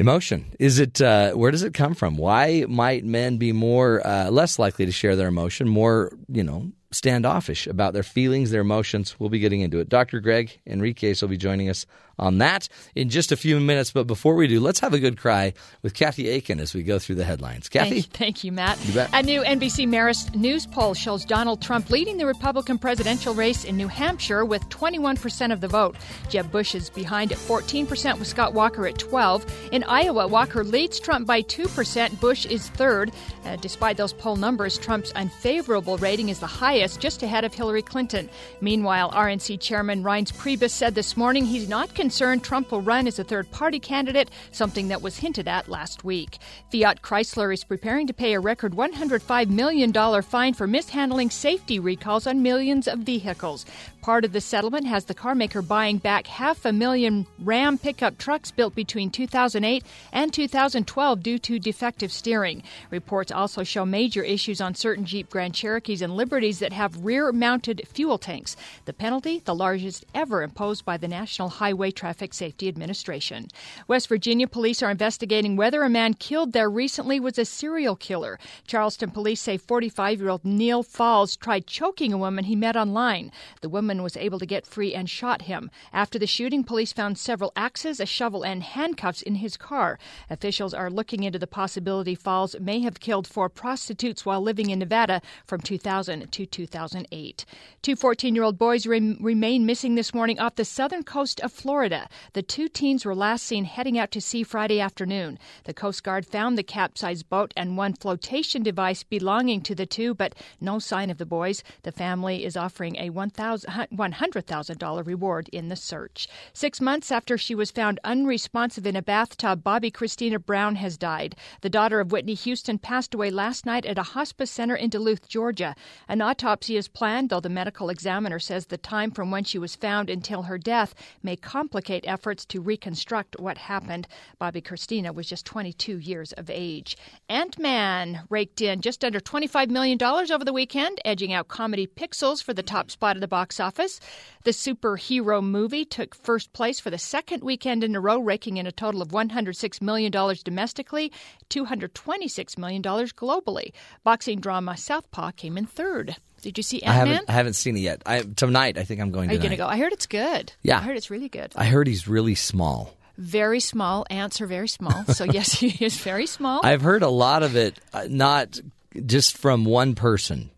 Emotion 0.00 0.46
is 0.58 0.78
it? 0.78 0.98
Uh, 1.00 1.32
where 1.32 1.50
does 1.50 1.62
it 1.62 1.74
come 1.74 1.94
from? 1.94 2.16
Why 2.16 2.64
might 2.66 3.04
men 3.04 3.36
be 3.36 3.52
more 3.52 4.04
uh, 4.06 4.30
less 4.30 4.58
likely 4.58 4.86
to 4.86 4.92
share 4.92 5.14
their 5.14 5.28
emotion, 5.28 5.68
more 5.68 6.16
you 6.26 6.42
know 6.42 6.72
standoffish 6.90 7.66
about 7.66 7.92
their 7.92 8.02
feelings, 8.02 8.50
their 8.50 8.62
emotions? 8.62 9.16
We'll 9.18 9.28
be 9.28 9.40
getting 9.40 9.60
into 9.60 9.78
it. 9.78 9.90
Dr. 9.90 10.20
Gregg 10.20 10.58
Henriques 10.66 11.20
will 11.20 11.28
be 11.28 11.36
joining 11.36 11.68
us 11.68 11.84
on 12.20 12.38
that 12.38 12.68
in 12.94 13.08
just 13.08 13.32
a 13.32 13.36
few 13.36 13.58
minutes. 13.58 13.90
But 13.90 14.06
before 14.06 14.34
we 14.36 14.46
do, 14.46 14.60
let's 14.60 14.78
have 14.80 14.94
a 14.94 15.00
good 15.00 15.18
cry 15.18 15.54
with 15.82 15.94
Kathy 15.94 16.28
Aiken 16.28 16.60
as 16.60 16.74
we 16.74 16.82
go 16.82 16.98
through 16.98 17.16
the 17.16 17.24
headlines. 17.24 17.68
Kathy, 17.68 18.02
Thank, 18.02 18.12
thank 18.12 18.44
you, 18.44 18.52
Matt. 18.52 18.78
You 18.86 18.94
bet. 18.94 19.10
A 19.12 19.22
new 19.22 19.42
NBC 19.42 19.88
Marist 19.88 20.36
News 20.36 20.66
poll 20.66 20.94
shows 20.94 21.24
Donald 21.24 21.62
Trump 21.62 21.90
leading 21.90 22.18
the 22.18 22.26
Republican 22.26 22.78
presidential 22.78 23.34
race 23.34 23.64
in 23.64 23.76
New 23.76 23.88
Hampshire 23.88 24.44
with 24.44 24.62
21% 24.68 25.52
of 25.52 25.60
the 25.60 25.68
vote. 25.68 25.96
Jeb 26.28 26.52
Bush 26.52 26.74
is 26.74 26.90
behind 26.90 27.32
at 27.32 27.38
14%, 27.38 28.18
with 28.18 28.28
Scott 28.28 28.52
Walker 28.52 28.86
at 28.86 28.98
12. 28.98 29.70
In 29.72 29.82
Iowa, 29.84 30.28
Walker 30.28 30.62
leads 30.62 31.00
Trump 31.00 31.26
by 31.26 31.42
2%. 31.42 32.20
Bush 32.20 32.46
is 32.46 32.68
third. 32.70 33.10
Uh, 33.44 33.56
despite 33.56 33.96
those 33.96 34.12
poll 34.12 34.36
numbers, 34.36 34.78
Trump's 34.78 35.12
unfavorable 35.12 35.96
rating 35.98 36.28
is 36.28 36.38
the 36.38 36.46
highest, 36.46 37.00
just 37.00 37.22
ahead 37.22 37.44
of 37.44 37.54
Hillary 37.54 37.82
Clinton. 37.82 38.28
Meanwhile, 38.60 39.10
RNC 39.12 39.60
Chairman 39.60 40.04
Reince 40.04 40.32
Priebus 40.32 40.70
said 40.70 40.94
this 40.94 41.16
morning 41.16 41.46
he's 41.46 41.68
not 41.68 41.94
concerned 41.94 42.09
Trump 42.10 42.70
will 42.70 42.80
run 42.80 43.06
as 43.06 43.18
a 43.18 43.24
third 43.24 43.50
party 43.50 43.78
candidate, 43.78 44.30
something 44.52 44.88
that 44.88 45.02
was 45.02 45.18
hinted 45.18 45.48
at 45.48 45.68
last 45.68 46.04
week. 46.04 46.38
Fiat 46.70 47.02
Chrysler 47.02 47.52
is 47.52 47.64
preparing 47.64 48.06
to 48.06 48.12
pay 48.12 48.34
a 48.34 48.40
record 48.40 48.72
$105 48.72 49.48
million 49.48 50.22
fine 50.22 50.54
for 50.54 50.66
mishandling 50.66 51.30
safety 51.30 51.78
recalls 51.78 52.26
on 52.26 52.42
millions 52.42 52.86
of 52.88 53.00
vehicles. 53.00 53.66
Part 54.02 54.24
of 54.24 54.32
the 54.32 54.40
settlement 54.40 54.86
has 54.86 55.04
the 55.04 55.14
carmaker 55.14 55.66
buying 55.66 55.98
back 55.98 56.26
half 56.26 56.64
a 56.64 56.72
million 56.72 57.26
Ram 57.38 57.76
pickup 57.76 58.16
trucks 58.18 58.50
built 58.50 58.74
between 58.74 59.10
2008 59.10 59.84
and 60.12 60.32
2012 60.32 61.22
due 61.22 61.38
to 61.38 61.58
defective 61.58 62.10
steering. 62.10 62.62
Reports 62.90 63.30
also 63.30 63.62
show 63.62 63.84
major 63.84 64.22
issues 64.22 64.60
on 64.60 64.74
certain 64.74 65.04
Jeep 65.04 65.28
Grand 65.28 65.54
Cherokees 65.54 66.02
and 66.02 66.16
Liberties 66.16 66.60
that 66.60 66.72
have 66.72 67.04
rear 67.04 67.30
mounted 67.30 67.82
fuel 67.86 68.18
tanks. 68.18 68.56
The 68.86 68.92
penalty, 68.92 69.42
the 69.44 69.54
largest 69.54 70.04
ever 70.14 70.42
imposed 70.42 70.84
by 70.84 70.96
the 70.96 71.08
National 71.08 71.48
Highway 71.48 71.89
Traffic 71.92 72.32
Safety 72.32 72.68
Administration. 72.68 73.48
West 73.88 74.08
Virginia 74.08 74.46
police 74.46 74.82
are 74.82 74.90
investigating 74.90 75.56
whether 75.56 75.82
a 75.82 75.88
man 75.88 76.14
killed 76.14 76.52
there 76.52 76.70
recently 76.70 77.18
was 77.18 77.38
a 77.38 77.44
serial 77.44 77.96
killer. 77.96 78.38
Charleston 78.66 79.10
police 79.10 79.40
say 79.40 79.56
45 79.56 80.20
year 80.20 80.28
old 80.28 80.44
Neil 80.44 80.82
Falls 80.82 81.36
tried 81.36 81.66
choking 81.66 82.12
a 82.12 82.18
woman 82.18 82.44
he 82.44 82.54
met 82.54 82.76
online. 82.76 83.32
The 83.60 83.68
woman 83.68 84.02
was 84.02 84.16
able 84.16 84.38
to 84.38 84.46
get 84.46 84.66
free 84.66 84.94
and 84.94 85.10
shot 85.10 85.42
him. 85.42 85.70
After 85.92 86.18
the 86.18 86.26
shooting, 86.26 86.62
police 86.62 86.92
found 86.92 87.18
several 87.18 87.52
axes, 87.56 87.98
a 87.98 88.06
shovel, 88.06 88.44
and 88.44 88.62
handcuffs 88.62 89.22
in 89.22 89.36
his 89.36 89.56
car. 89.56 89.98
Officials 90.28 90.74
are 90.74 90.90
looking 90.90 91.24
into 91.24 91.38
the 91.38 91.46
possibility 91.46 92.14
Falls 92.14 92.54
may 92.60 92.80
have 92.80 93.00
killed 93.00 93.26
four 93.26 93.48
prostitutes 93.48 94.24
while 94.24 94.40
living 94.40 94.70
in 94.70 94.78
Nevada 94.78 95.22
from 95.44 95.60
2000 95.60 96.30
to 96.30 96.46
2008. 96.46 97.44
Two 97.82 97.96
14 97.96 98.34
year 98.34 98.44
old 98.44 98.58
boys 98.58 98.86
rem- 98.86 99.16
remain 99.20 99.66
missing 99.66 99.94
this 99.94 100.14
morning 100.14 100.38
off 100.38 100.56
the 100.56 100.64
southern 100.64 101.02
coast 101.02 101.40
of 101.40 101.52
Florida. 101.52 101.79
The 101.80 102.42
two 102.46 102.68
teens 102.68 103.06
were 103.06 103.14
last 103.14 103.46
seen 103.46 103.64
heading 103.64 103.98
out 103.98 104.10
to 104.10 104.20
sea 104.20 104.42
Friday 104.42 104.80
afternoon. 104.80 105.38
The 105.64 105.72
Coast 105.72 106.04
Guard 106.04 106.26
found 106.26 106.58
the 106.58 106.62
capsized 106.62 107.30
boat 107.30 107.54
and 107.56 107.74
one 107.74 107.94
flotation 107.94 108.62
device 108.62 109.02
belonging 109.02 109.62
to 109.62 109.74
the 109.74 109.86
two, 109.86 110.12
but 110.12 110.34
no 110.60 110.78
sign 110.78 111.08
of 111.08 111.16
the 111.16 111.24
boys. 111.24 111.64
The 111.82 111.90
family 111.90 112.44
is 112.44 112.54
offering 112.54 112.96
a 112.96 113.08
$100,000 113.08 115.06
reward 115.06 115.48
in 115.54 115.68
the 115.68 115.76
search. 115.76 116.28
Six 116.52 116.82
months 116.82 117.10
after 117.10 117.38
she 117.38 117.54
was 117.54 117.70
found 117.70 117.98
unresponsive 118.04 118.86
in 118.86 118.94
a 118.94 119.00
bathtub, 119.00 119.64
Bobbi 119.64 119.90
Kristina 119.90 120.38
Brown 120.38 120.76
has 120.76 120.98
died. 120.98 121.34
The 121.62 121.70
daughter 121.70 121.98
of 121.98 122.12
Whitney 122.12 122.34
Houston 122.34 122.78
passed 122.78 123.14
away 123.14 123.30
last 123.30 123.64
night 123.64 123.86
at 123.86 123.96
a 123.96 124.02
hospice 124.02 124.50
center 124.50 124.76
in 124.76 124.90
Duluth, 124.90 125.28
Georgia. 125.28 125.74
An 126.08 126.20
autopsy 126.20 126.76
is 126.76 126.88
planned, 126.88 127.30
though 127.30 127.40
the 127.40 127.48
medical 127.48 127.88
examiner 127.88 128.38
says 128.38 128.66
the 128.66 128.76
time 128.76 129.10
from 129.10 129.30
when 129.30 129.44
she 129.44 129.58
was 129.58 129.74
found 129.74 130.10
until 130.10 130.42
her 130.42 130.58
death 130.58 130.94
may 131.22 131.36
complicate 131.36 131.69
efforts 132.04 132.44
to 132.46 132.60
reconstruct 132.60 133.38
what 133.38 133.58
happened. 133.58 134.06
Bobbi 134.40 134.62
Kristina 134.62 135.14
was 135.14 135.28
just 135.28 135.46
22 135.46 135.98
years 135.98 136.32
of 136.32 136.50
age. 136.50 136.96
Ant 137.28 137.58
Man 137.58 138.22
raked 138.30 138.60
in 138.60 138.80
just 138.80 139.04
under 139.04 139.20
$25 139.20 139.70
million 139.70 140.02
over 140.02 140.44
the 140.44 140.52
weekend, 140.52 141.00
edging 141.04 141.32
out 141.32 141.48
comedy 141.48 141.86
Pixels 141.86 142.42
for 142.42 142.54
the 142.54 142.62
top 142.62 142.90
spot 142.90 143.16
at 143.16 143.20
the 143.20 143.28
box 143.28 143.60
office. 143.60 144.00
The 144.44 144.50
superhero 144.50 145.42
movie 145.42 145.84
took 145.84 146.14
first 146.14 146.52
place 146.52 146.80
for 146.80 146.90
the 146.90 146.98
second 146.98 147.42
weekend 147.42 147.84
in 147.84 147.94
a 147.94 148.00
row, 148.00 148.18
raking 148.18 148.56
in 148.56 148.66
a 148.66 148.72
total 148.72 149.02
of 149.02 149.08
$106 149.08 149.82
million 149.82 150.10
domestically, 150.44 151.12
$226 151.50 152.58
million 152.58 152.82
globally. 152.82 153.72
Boxing 154.04 154.40
drama 154.40 154.76
Southpaw 154.76 155.32
came 155.32 155.56
in 155.58 155.66
third. 155.66 156.16
Did 156.40 156.56
you 156.56 156.62
see 156.62 156.82
I 156.82 156.86
Ant 156.94 156.96
Man? 156.96 157.06
haven't, 157.08 157.30
I 157.30 157.32
haven't 157.32 157.52
seen 157.54 157.76
it 157.76 157.80
yet. 157.80 158.02
I, 158.06 158.20
tonight, 158.22 158.78
I 158.78 158.84
think 158.84 159.00
I'm 159.00 159.10
going 159.10 159.30
Are 159.30 159.32
you 159.34 159.38
going 159.38 159.50
to 159.50 159.56
go? 159.56 159.66
I 159.66 159.78
heard 159.78 159.92
it's 159.92 160.06
good. 160.06 160.52
Yeah. 160.62 160.78
I 160.78 160.82
heard 160.82 160.96
it's 160.96 161.10
really 161.10 161.28
good. 161.28 161.52
I 161.56 161.64
heard 161.66 161.86
he's 161.86 162.08
really 162.08 162.34
small. 162.34 162.96
Very 163.18 163.60
small. 163.60 164.06
Ants 164.08 164.40
are 164.40 164.46
very 164.46 164.68
small. 164.68 165.04
So, 165.06 165.24
yes, 165.30 165.52
he 165.52 165.84
is 165.84 165.96
very 165.98 166.26
small. 166.26 166.60
I've 166.64 166.82
heard 166.82 167.02
a 167.02 167.08
lot 167.08 167.42
of 167.42 167.56
it, 167.56 167.78
uh, 167.92 168.06
not 168.08 168.58
just 169.06 169.36
from 169.36 169.64
one 169.64 169.94
person. 169.94 170.50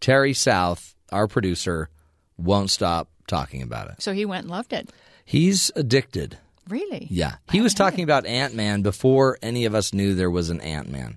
Terry 0.00 0.34
South, 0.34 0.94
our 1.10 1.26
producer, 1.26 1.88
won't 2.36 2.70
stop 2.70 3.08
talking 3.26 3.62
about 3.62 3.88
it. 3.90 4.02
so, 4.02 4.12
he 4.12 4.26
went 4.26 4.44
and 4.44 4.50
loved 4.50 4.72
it. 4.72 4.90
He's 5.24 5.70
addicted. 5.74 6.38
Really? 6.68 7.06
Yeah. 7.10 7.36
He 7.50 7.60
was 7.60 7.74
talking 7.74 8.04
about 8.04 8.26
Ant 8.26 8.54
Man 8.54 8.82
before 8.82 9.38
any 9.40 9.64
of 9.64 9.74
us 9.74 9.92
knew 9.92 10.14
there 10.14 10.30
was 10.30 10.50
an 10.50 10.60
Ant 10.60 10.88
Man. 10.90 11.16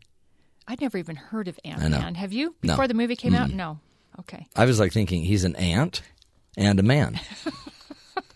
I'd 0.68 0.82
never 0.82 0.97
even 0.97 1.16
heard 1.16 1.47
of 1.47 1.60
Ant 1.66 1.89
Man. 1.89 2.16
Have 2.16 2.32
you? 2.32 2.56
No. 2.62 2.74
Before 2.74 2.88
the 2.88 2.93
movie 2.93 3.16
came 3.16 3.34
out? 3.34 3.50
No. 3.52 3.80
Okay. 4.20 4.47
I 4.55 4.65
was 4.65 4.80
like 4.80 4.91
thinking 4.91 5.24
he's 5.24 5.43
an 5.43 5.55
ant 5.55 6.01
and 6.57 6.80
a 6.80 6.84
man. 6.84 7.20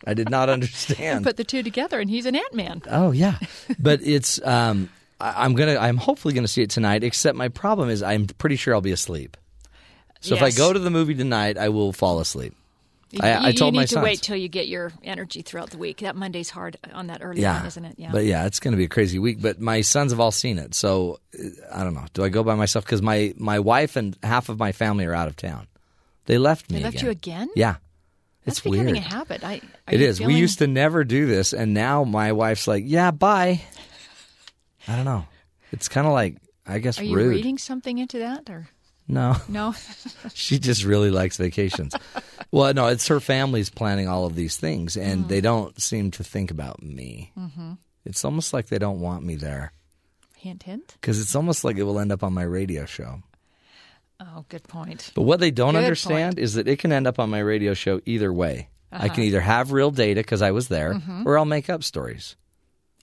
I 0.05 0.13
did 0.13 0.29
not 0.29 0.49
understand. 0.49 1.23
Put 1.23 1.37
the 1.37 1.43
two 1.43 1.63
together, 1.63 1.99
and 1.99 2.09
he's 2.09 2.25
an 2.25 2.35
Ant 2.35 2.53
Man. 2.53 2.81
Oh 2.89 3.11
yeah, 3.11 3.37
but 3.79 4.01
it's 4.01 4.41
um, 4.45 4.89
I, 5.19 5.45
I'm 5.45 5.53
gonna 5.53 5.77
I'm 5.77 5.97
hopefully 5.97 6.33
gonna 6.33 6.47
see 6.47 6.61
it 6.61 6.69
tonight. 6.69 7.03
Except 7.03 7.37
my 7.37 7.47
problem 7.47 7.89
is 7.89 8.03
I'm 8.03 8.25
pretty 8.25 8.55
sure 8.55 8.73
I'll 8.73 8.81
be 8.81 8.91
asleep. 8.91 9.37
So 10.19 10.35
if 10.35 10.41
I 10.41 10.51
go 10.51 10.71
to 10.71 10.79
the 10.79 10.89
movie 10.89 11.15
tonight, 11.15 11.57
I 11.57 11.69
will 11.69 11.91
fall 11.91 12.21
asleep. 12.21 12.55
I, 13.19 13.39
you, 13.39 13.47
I 13.47 13.51
told 13.51 13.73
you 13.73 13.77
my 13.77 13.81
need 13.83 13.89
to 13.89 13.93
sons. 13.95 14.03
wait 14.03 14.21
till 14.21 14.37
you 14.37 14.47
get 14.47 14.67
your 14.67 14.91
energy 15.03 15.41
throughout 15.41 15.69
the 15.69 15.77
week. 15.77 15.99
That 15.99 16.15
Monday's 16.15 16.49
hard 16.49 16.77
on 16.93 17.07
that 17.07 17.19
early 17.21 17.41
yeah, 17.41 17.57
one, 17.57 17.67
isn't 17.67 17.85
it? 17.85 17.95
Yeah. 17.97 18.11
But 18.11 18.23
yeah, 18.23 18.45
it's 18.45 18.59
going 18.59 18.71
to 18.71 18.77
be 18.77 18.85
a 18.85 18.89
crazy 18.89 19.19
week. 19.19 19.41
But 19.41 19.59
my 19.59 19.81
sons 19.81 20.13
have 20.13 20.19
all 20.19 20.31
seen 20.31 20.57
it, 20.57 20.73
so 20.73 21.19
I 21.71 21.83
don't 21.83 21.93
know. 21.93 22.05
Do 22.13 22.23
I 22.23 22.29
go 22.29 22.41
by 22.41 22.55
myself? 22.55 22.85
Because 22.85 23.01
my 23.01 23.33
my 23.37 23.59
wife 23.59 23.97
and 23.97 24.17
half 24.23 24.49
of 24.49 24.57
my 24.57 24.71
family 24.71 25.05
are 25.05 25.13
out 25.13 25.27
of 25.27 25.35
town. 25.35 25.67
They 26.25 26.37
left 26.37 26.71
me. 26.71 26.77
They 26.79 26.83
left 26.85 26.95
again. 26.97 27.05
you 27.05 27.11
again? 27.11 27.49
Yeah, 27.55 27.75
That's 28.45 28.59
it's 28.59 28.63
becoming 28.63 28.93
weird. 28.95 28.97
a 28.97 29.01
habit. 29.01 29.43
I, 29.43 29.61
it 29.91 30.01
is. 30.01 30.19
Is. 30.19 30.25
We 30.25 30.35
used 30.35 30.59
to 30.59 30.67
never 30.67 31.03
do 31.03 31.25
this, 31.25 31.53
and 31.53 31.73
now 31.73 32.03
my 32.03 32.31
wife's 32.31 32.67
like, 32.67 32.83
"Yeah, 32.87 33.11
bye." 33.11 33.61
I 34.87 34.95
don't 34.95 35.05
know. 35.05 35.25
It's 35.71 35.87
kind 35.89 36.05
of 36.07 36.13
like 36.13 36.37
I 36.65 36.79
guess 36.79 36.99
Are 36.99 37.03
you 37.03 37.15
rude. 37.15 37.29
reading 37.35 37.57
something 37.57 37.97
into 37.97 38.19
that, 38.19 38.49
or 38.49 38.67
No, 39.07 39.35
no? 39.47 39.73
she 40.33 40.59
just 40.59 40.83
really 40.83 41.09
likes 41.11 41.37
vacations. 41.37 41.93
well, 42.51 42.73
no, 42.73 42.87
it's 42.87 43.07
her 43.07 43.19
family's 43.19 43.69
planning 43.69 44.07
all 44.07 44.25
of 44.25 44.35
these 44.35 44.57
things, 44.57 44.95
and 44.97 45.27
they 45.29 45.41
don't 45.41 45.79
seem 45.81 46.11
to 46.11 46.23
think 46.23 46.51
about 46.51 46.81
me. 46.81 47.31
Mm-hmm. 47.37 47.73
It's 48.05 48.23
almost 48.25 48.53
like 48.53 48.67
they 48.67 48.79
don't 48.79 48.99
want 48.99 49.23
me 49.23 49.35
there 49.35 49.71
hint, 50.35 50.63
hint. 50.63 50.95
because 50.99 51.21
it's 51.21 51.35
almost 51.35 51.63
like 51.63 51.77
it 51.77 51.83
will 51.83 51.99
end 51.99 52.11
up 52.11 52.23
on 52.23 52.33
my 52.33 52.43
radio 52.43 52.85
show. 52.85 53.21
Oh, 54.25 54.45
good 54.47 54.63
point. 54.63 55.11
But 55.15 55.23
what 55.23 55.39
they 55.41 55.51
don't 55.51 55.73
Good 55.73 55.83
understand 55.83 56.39
is 56.39 56.53
that 56.53 56.67
it 56.67 56.79
can 56.79 56.91
end 56.93 57.07
up 57.07 57.19
on 57.19 57.29
my 57.29 57.39
radio 57.39 57.73
show 57.73 57.99
either 58.05 58.31
way. 58.31 58.69
I 58.91 59.05
Uh-huh. 59.05 59.15
can 59.15 59.23
either 59.23 59.41
have 59.41 59.71
real 59.71 59.91
data 59.91 60.21
because 60.21 60.41
I 60.41 60.51
was 60.51 60.67
there, 60.69 60.93
Mm-hmm. 60.93 61.27
or 61.27 61.37
I'll 61.37 61.45
make 61.45 61.69
up 61.69 61.83
stories. 61.83 62.35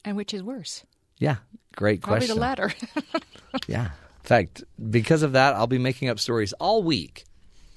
And 0.05 0.17
which 0.17 0.33
is 0.33 0.43
worse? 0.43 0.85
Yeah, 1.19 1.37
great 1.77 2.01
Probably 2.01 2.27
question. 2.29 2.39
Probably 2.39 2.73
the 2.73 2.91
latter. 3.13 3.21
Yeah. 3.67 3.87
In 3.87 4.23
fact, 4.23 4.63
because 4.91 5.23
of 5.25 5.33
that, 5.33 5.55
I'll 5.57 5.67
be 5.67 5.79
making 5.79 6.09
up 6.09 6.21
stories 6.21 6.53
all 6.55 6.83
week 6.85 7.25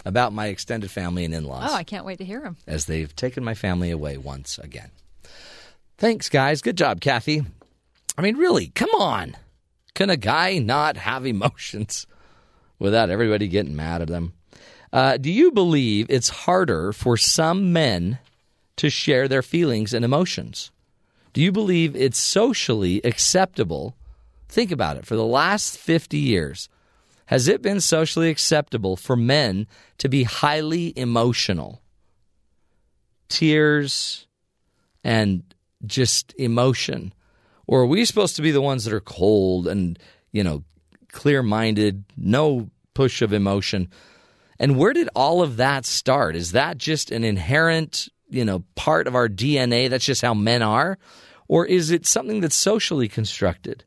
about 0.06 0.32
my 0.34 0.48
extended 0.48 0.92
family 0.92 1.26
and 1.26 1.34
in 1.34 1.46
laws 1.46 1.70
oh, 1.72 1.74
I 1.74 1.84
can't 1.84 2.06
wait 2.06 2.20
to 2.20 2.26
hear 2.26 2.42
them. 2.42 2.58
as 2.68 2.86
they've 2.86 3.14
taken 3.16 3.44
my 3.44 3.56
family 3.56 3.90
away 3.90 4.18
once 4.18 4.60
again. 4.60 4.92
Thanks, 5.98 6.30
guys. 6.30 6.62
Good 6.62 6.78
job, 6.78 7.02
Kathy. 7.02 7.44
I 8.18 8.22
mean, 8.22 8.38
really, 8.38 8.68
come 8.68 8.90
on. 9.00 9.36
Can 9.96 10.10
a 10.12 10.18
guy 10.18 10.60
not 10.60 10.98
have 10.98 11.26
emotions 11.26 12.06
without 12.84 13.10
everybody 13.10 13.48
getting 13.48 13.78
mad 13.78 14.02
at 14.02 14.10
them. 14.10 14.34
Uh, 14.92 15.16
do 15.16 15.32
you 15.32 15.52
believe 15.52 16.06
it's 16.10 16.28
harder 16.28 16.92
for 16.92 17.16
some 17.16 17.72
men 17.72 18.20
to 18.76 18.90
share 18.90 19.30
their 19.30 19.42
feelings 19.42 19.94
and 19.94 20.04
emotions? 20.04 20.70
Do 21.32 21.42
you 21.42 21.52
believe 21.52 21.96
it's 21.96 22.20
socially 22.20 23.00
acceptable? 23.06 23.96
Think 24.50 24.70
about 24.70 24.98
it. 24.98 25.06
For 25.06 25.16
the 25.16 25.26
last 25.26 25.78
50 25.78 26.18
years, 26.18 26.68
has 27.28 27.48
it 27.48 27.62
been 27.62 27.80
socially 27.80 28.30
acceptable 28.30 28.98
for 28.98 29.16
men 29.16 29.66
to 30.00 30.10
be 30.10 30.24
highly 30.24 30.92
emotional? 30.98 31.82
Tears 33.30 34.28
and 35.06 35.42
just 35.86 36.36
emotion. 36.38 37.14
Or 37.66 37.80
are 37.84 37.88
we 37.88 38.04
supposed 38.04 38.36
to 38.36 38.42
be 38.42 38.52
the 38.52 38.62
ones 38.62 38.84
that 38.84 38.94
are 38.94 39.00
cold 39.00 39.68
and, 39.70 39.98
you 40.34 40.44
know, 40.44 40.66
clear 41.14 41.42
minded, 41.42 42.04
no 42.18 42.70
push 42.94 43.22
of 43.22 43.34
emotion? 43.34 43.90
And 44.60 44.78
where 44.78 44.94
did 44.94 45.10
all 45.16 45.42
of 45.42 45.58
that 45.58 45.86
start? 45.86 46.36
Is 46.36 46.52
that 46.52 46.78
just 46.78 47.12
an 47.12 47.24
inherent, 47.24 48.08
you 48.30 48.46
know, 48.46 48.64
part 48.76 49.08
of 49.08 49.16
our 49.16 49.28
DNA? 49.28 49.90
That's 49.90 50.06
just 50.06 50.22
how 50.22 50.34
men 50.34 50.62
are? 50.62 50.98
Or 51.48 51.66
is 51.66 51.92
it 51.92 52.06
something 52.06 52.42
that's 52.42 52.56
socially 52.56 53.08
constructed? 53.08 53.84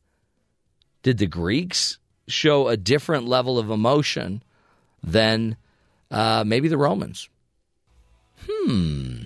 Did 1.03 1.19
the 1.19 1.27
Greeks 1.27 1.99
show 2.29 2.69
a 2.69 2.77
different 2.77 3.27
level 3.27 3.59
of 3.59 3.71
emotion 3.71 4.43
than 5.03 5.57
uh, 6.11 6.45
maybe 6.47 6.69
the 6.69 6.79
Romans? 6.79 7.29
Hmm. 8.49 9.23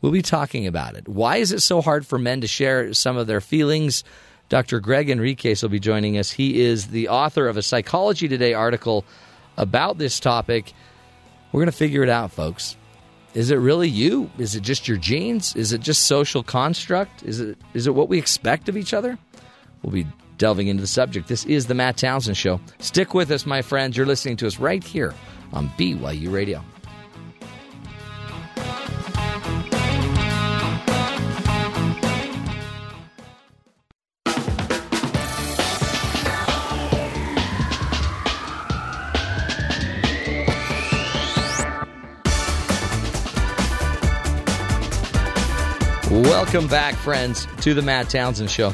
We'll 0.00 0.12
be 0.12 0.22
talking 0.22 0.66
about 0.66 0.94
it. 0.94 1.08
Why 1.08 1.38
is 1.38 1.52
it 1.52 1.60
so 1.60 1.82
hard 1.82 2.06
for 2.06 2.18
men 2.18 2.40
to 2.42 2.46
share 2.46 2.94
some 2.94 3.16
of 3.16 3.26
their 3.26 3.40
feelings? 3.40 4.04
Dr. 4.48 4.80
Gregg 4.80 5.08
Henriques 5.08 5.62
will 5.62 5.68
be 5.68 5.80
joining 5.80 6.16
us. 6.16 6.30
He 6.30 6.60
is 6.60 6.88
the 6.88 7.08
author 7.08 7.48
of 7.48 7.56
a 7.56 7.62
Psychology 7.62 8.28
Today 8.28 8.54
article 8.54 9.04
about 9.56 9.98
this 9.98 10.18
topic. 10.20 10.72
We're 11.52 11.60
going 11.60 11.66
to 11.70 11.76
figure 11.76 12.02
it 12.02 12.08
out, 12.08 12.32
folks. 12.32 12.76
Is 13.34 13.50
it 13.50 13.56
really 13.56 13.88
you? 13.88 14.30
Is 14.38 14.54
it 14.54 14.62
just 14.62 14.88
your 14.88 14.96
genes? 14.96 15.54
Is 15.54 15.72
it 15.72 15.80
just 15.80 16.06
social 16.06 16.42
construct? 16.42 17.22
Is 17.22 17.40
it 17.40 17.58
is 17.74 17.86
it 17.86 17.94
what 17.94 18.08
we 18.08 18.18
expect 18.18 18.68
of 18.68 18.76
each 18.76 18.94
other? 18.94 19.18
We'll 19.82 19.92
be 19.92 20.06
delving 20.38 20.68
into 20.68 20.80
the 20.80 20.86
subject. 20.86 21.28
This 21.28 21.44
is 21.44 21.66
the 21.66 21.74
Matt 21.74 21.98
Townsend 21.98 22.36
Show. 22.36 22.60
Stick 22.78 23.12
with 23.12 23.30
us, 23.30 23.44
my 23.44 23.60
friends. 23.60 23.96
You're 23.96 24.06
listening 24.06 24.36
to 24.38 24.46
us 24.46 24.58
right 24.58 24.82
here 24.82 25.14
on 25.52 25.68
BYU 25.70 26.32
Radio. 26.32 26.64
Welcome 46.50 46.70
back, 46.70 46.94
friends, 46.94 47.46
to 47.60 47.74
the 47.74 47.82
Matt 47.82 48.08
Townsend 48.08 48.50
Show. 48.50 48.72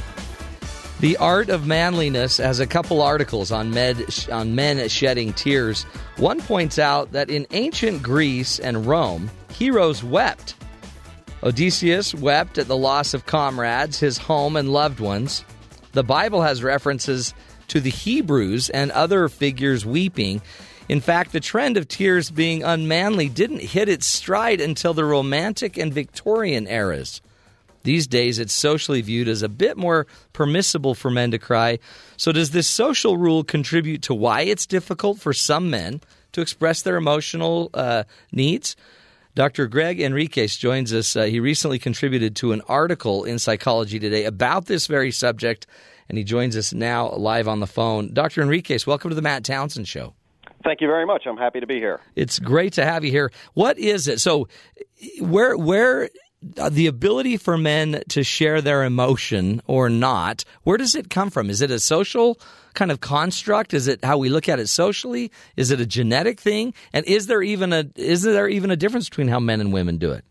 The 1.01 1.17
Art 1.17 1.49
of 1.49 1.67
Manliness 1.67 2.37
has 2.37 2.61
a 2.61 2.69
couple 2.69 3.03
articles 3.03 3.51
on, 3.51 3.73
med, 3.73 4.07
on 4.31 4.55
men 4.55 4.89
shedding 4.89 5.33
tears. 5.33 5.83
One 6.17 6.41
points 6.41 6.79
out 6.79 7.11
that 7.11 7.31
in 7.31 7.49
ancient 7.51 8.01
Greece 8.01 8.61
and 8.61 8.87
Rome, 8.87 9.29
heroes 9.51 10.05
wept. 10.05 10.55
Odysseus 11.43 12.15
wept 12.15 12.59
at 12.59 12.69
the 12.69 12.77
loss 12.77 13.13
of 13.13 13.27
comrades, 13.27 13.99
his 13.99 14.19
home, 14.19 14.55
and 14.55 14.73
loved 14.73 15.01
ones. 15.01 15.45
The 15.95 16.05
Bible 16.05 16.43
has 16.43 16.63
references 16.63 17.35
to 17.67 17.81
the 17.81 17.91
Hebrews 17.91 18.71
and 18.71 18.93
other 18.93 19.29
figures 19.29 19.85
weeping. 19.85 20.43
In 20.89 21.01
fact, 21.01 21.33
the 21.33 21.41
trend 21.41 21.77
of 21.77 21.89
tears 21.89 22.31
being 22.31 22.63
unmanly 22.63 23.29
didn't 23.29 23.63
hit 23.63 23.89
its 23.89 24.07
stride 24.07 24.61
until 24.61 24.95
the 24.95 25.05
Romantic 25.05 25.77
and 25.77 25.93
Victorian 25.93 26.69
eras. 26.69 27.21
These 27.85 28.07
days, 28.07 28.39
it's 28.39 28.55
socially 28.55 29.03
viewed 29.03 29.29
as 29.29 29.43
a 29.43 29.49
bit 29.49 29.77
more 29.77 30.07
permissible 30.33 30.95
for 30.95 31.11
men 31.11 31.31
to 31.31 31.39
cry. 31.39 31.79
So, 32.17 32.33
does 32.33 32.51
this 32.51 32.67
social 32.67 33.17
rule 33.17 33.45
contribute 33.45 34.03
to 34.03 34.15
why 34.15 34.43
it's 34.43 34.67
difficult 34.67 35.21
for 35.21 35.33
some 35.33 35.71
men 35.71 36.01
to 36.33 36.41
express 36.41 36.83
their 36.83 36.97
emotional 36.97 37.71
uh, 37.75 38.05
needs? 38.33 38.75
Dr. 39.35 39.67
Gregg 39.67 39.99
Henriques 39.99 40.59
joins 40.59 40.95
us. 40.95 41.15
Uh, 41.15 41.25
he 41.25 41.41
recently 41.41 41.79
contributed 41.79 42.37
to 42.37 42.53
an 42.53 42.63
article 42.69 43.25
in 43.25 43.39
Psychology 43.39 43.99
Today 43.99 44.25
about 44.25 44.67
this 44.67 44.87
very 44.87 45.11
subject, 45.11 45.67
and 46.09 46.17
he 46.17 46.25
joins 46.25 46.57
us 46.57 46.73
now 46.73 47.11
live 47.11 47.49
on 47.49 47.61
the 47.61 47.67
phone. 47.67 48.15
Dr. 48.15 48.43
Henriques, 48.43 48.87
welcome 48.87 49.11
to 49.11 49.15
the 49.15 49.23
Matt 49.23 49.45
Townsend 49.45 49.89
Show. 49.89 50.15
Thank 50.65 50.81
you 50.81 50.87
very 50.87 51.05
much. 51.05 51.25
I'm 51.27 51.37
happy 51.37 51.61
to 51.61 51.67
be 51.67 51.75
here. 51.75 52.01
It's 52.17 52.39
great 52.39 52.73
to 52.75 52.85
have 52.85 53.05
you 53.05 53.11
here. 53.11 53.31
What 53.53 53.79
is 53.79 54.09
it? 54.09 54.21
So, 54.21 54.49
where 55.21 55.59
where 55.59 56.09
the 56.71 56.87
ability 56.87 57.37
for 57.37 57.57
men 57.57 58.03
to 58.11 58.23
share 58.23 58.61
their 58.61 58.85
emotion 58.85 59.63
or 59.67 59.89
not, 59.89 60.45
where 60.63 60.77
does 60.77 60.95
it 60.95 61.11
come 61.11 61.31
from? 61.31 61.51
Is 61.51 61.61
it 61.61 61.71
a 61.71 61.79
social 61.79 62.39
kind 62.75 62.91
of 62.91 63.01
construct? 63.01 63.73
Is 63.73 63.89
it 63.89 64.05
how 64.05 64.19
we 64.19 64.29
look 64.29 64.49
at 64.49 64.59
it 64.59 64.69
socially? 64.69 65.31
Is 65.57 65.71
it 65.71 65.81
a 65.81 65.87
genetic 65.87 66.41
thing? 66.41 66.75
And 66.93 67.07
is 67.07 67.27
there 67.27 67.43
even 67.43 67.73
a 67.73 67.87
is 67.97 68.23
there 68.23 68.49
even 68.49 68.71
a 68.71 68.77
difference 68.77 69.09
between 69.09 69.29
how 69.29 69.41
men 69.41 69.61
and 69.61 69.73
women 69.73 69.97
do 69.97 70.13
it? 70.13 70.25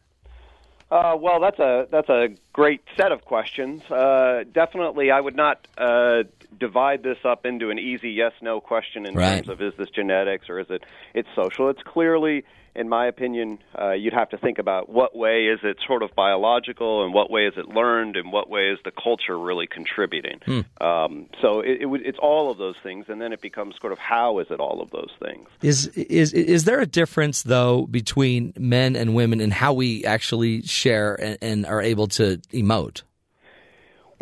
Uh, 0.91 1.17
well, 1.19 1.39
that's 1.39 1.57
a 1.57 1.87
that's 1.89 2.09
a 2.09 2.29
great 2.51 2.81
set 2.95 3.11
of 3.11 3.25
questions. 3.25 3.81
Uh, 3.89 4.43
definitely, 4.51 5.09
I 5.09 5.19
would 5.19 5.35
not 5.35 5.67
uh, 5.75 6.23
divide 6.59 7.03
this 7.03 7.17
up 7.25 7.45
into 7.45 7.69
an 7.69 7.79
easy 7.79 8.11
yes 8.11 8.31
no 8.41 8.59
question 8.61 9.05
in 9.05 9.15
Right. 9.15 9.43
terms 9.45 9.49
of 9.49 9.61
is 9.61 9.73
this 9.77 9.89
genetics 9.89 10.49
or 10.49 10.59
is 10.59 10.67
it 10.69 10.83
it's 11.13 11.29
social. 11.35 11.69
It's 11.69 11.81
clearly, 11.83 12.43
in 12.75 12.89
my 12.89 13.05
opinion, 13.07 13.59
uh, 13.79 13.91
you'd 13.91 14.13
have 14.13 14.29
to 14.29 14.37
think 14.37 14.57
about 14.57 14.89
what 14.89 15.15
way 15.15 15.45
is 15.45 15.59
it 15.63 15.77
sort 15.85 16.01
of 16.01 16.09
biological 16.15 17.03
and 17.05 17.13
what 17.13 17.29
way 17.29 17.45
is 17.45 17.53
it 17.57 17.67
learned 17.67 18.15
and 18.15 18.31
what 18.31 18.49
way 18.49 18.69
is 18.69 18.79
the 18.83 18.91
culture 18.91 19.37
really 19.37 19.67
contributing. 19.67 20.39
Um, 20.81 21.27
so 21.41 21.59
it, 21.59 21.81
it 21.81 21.85
would, 21.85 22.01
it's 22.05 22.17
all 22.21 22.49
of 22.51 22.57
those 22.57 22.75
things, 22.81 23.05
and 23.09 23.21
then 23.21 23.31
it 23.33 23.41
becomes 23.41 23.75
sort 23.79 23.93
of 23.93 23.99
how 23.99 24.39
is 24.39 24.47
it 24.49 24.59
all 24.59 24.81
of 24.81 24.89
those 24.91 25.11
things. 25.23 25.47
Is 25.61 25.87
is 25.87 26.33
is 26.33 26.65
there 26.65 26.79
a 26.79 26.85
difference 26.87 27.43
though 27.43 27.85
between 27.87 28.53
men 28.57 28.95
and 28.95 29.13
women 29.13 29.39
in 29.39 29.51
how 29.51 29.73
we 29.73 30.03
actually 30.05 30.63
share 30.63 31.15
and, 31.21 31.37
and 31.41 31.65
are 31.65 31.81
able 31.81 32.07
to 32.07 32.37
emote? 32.51 33.03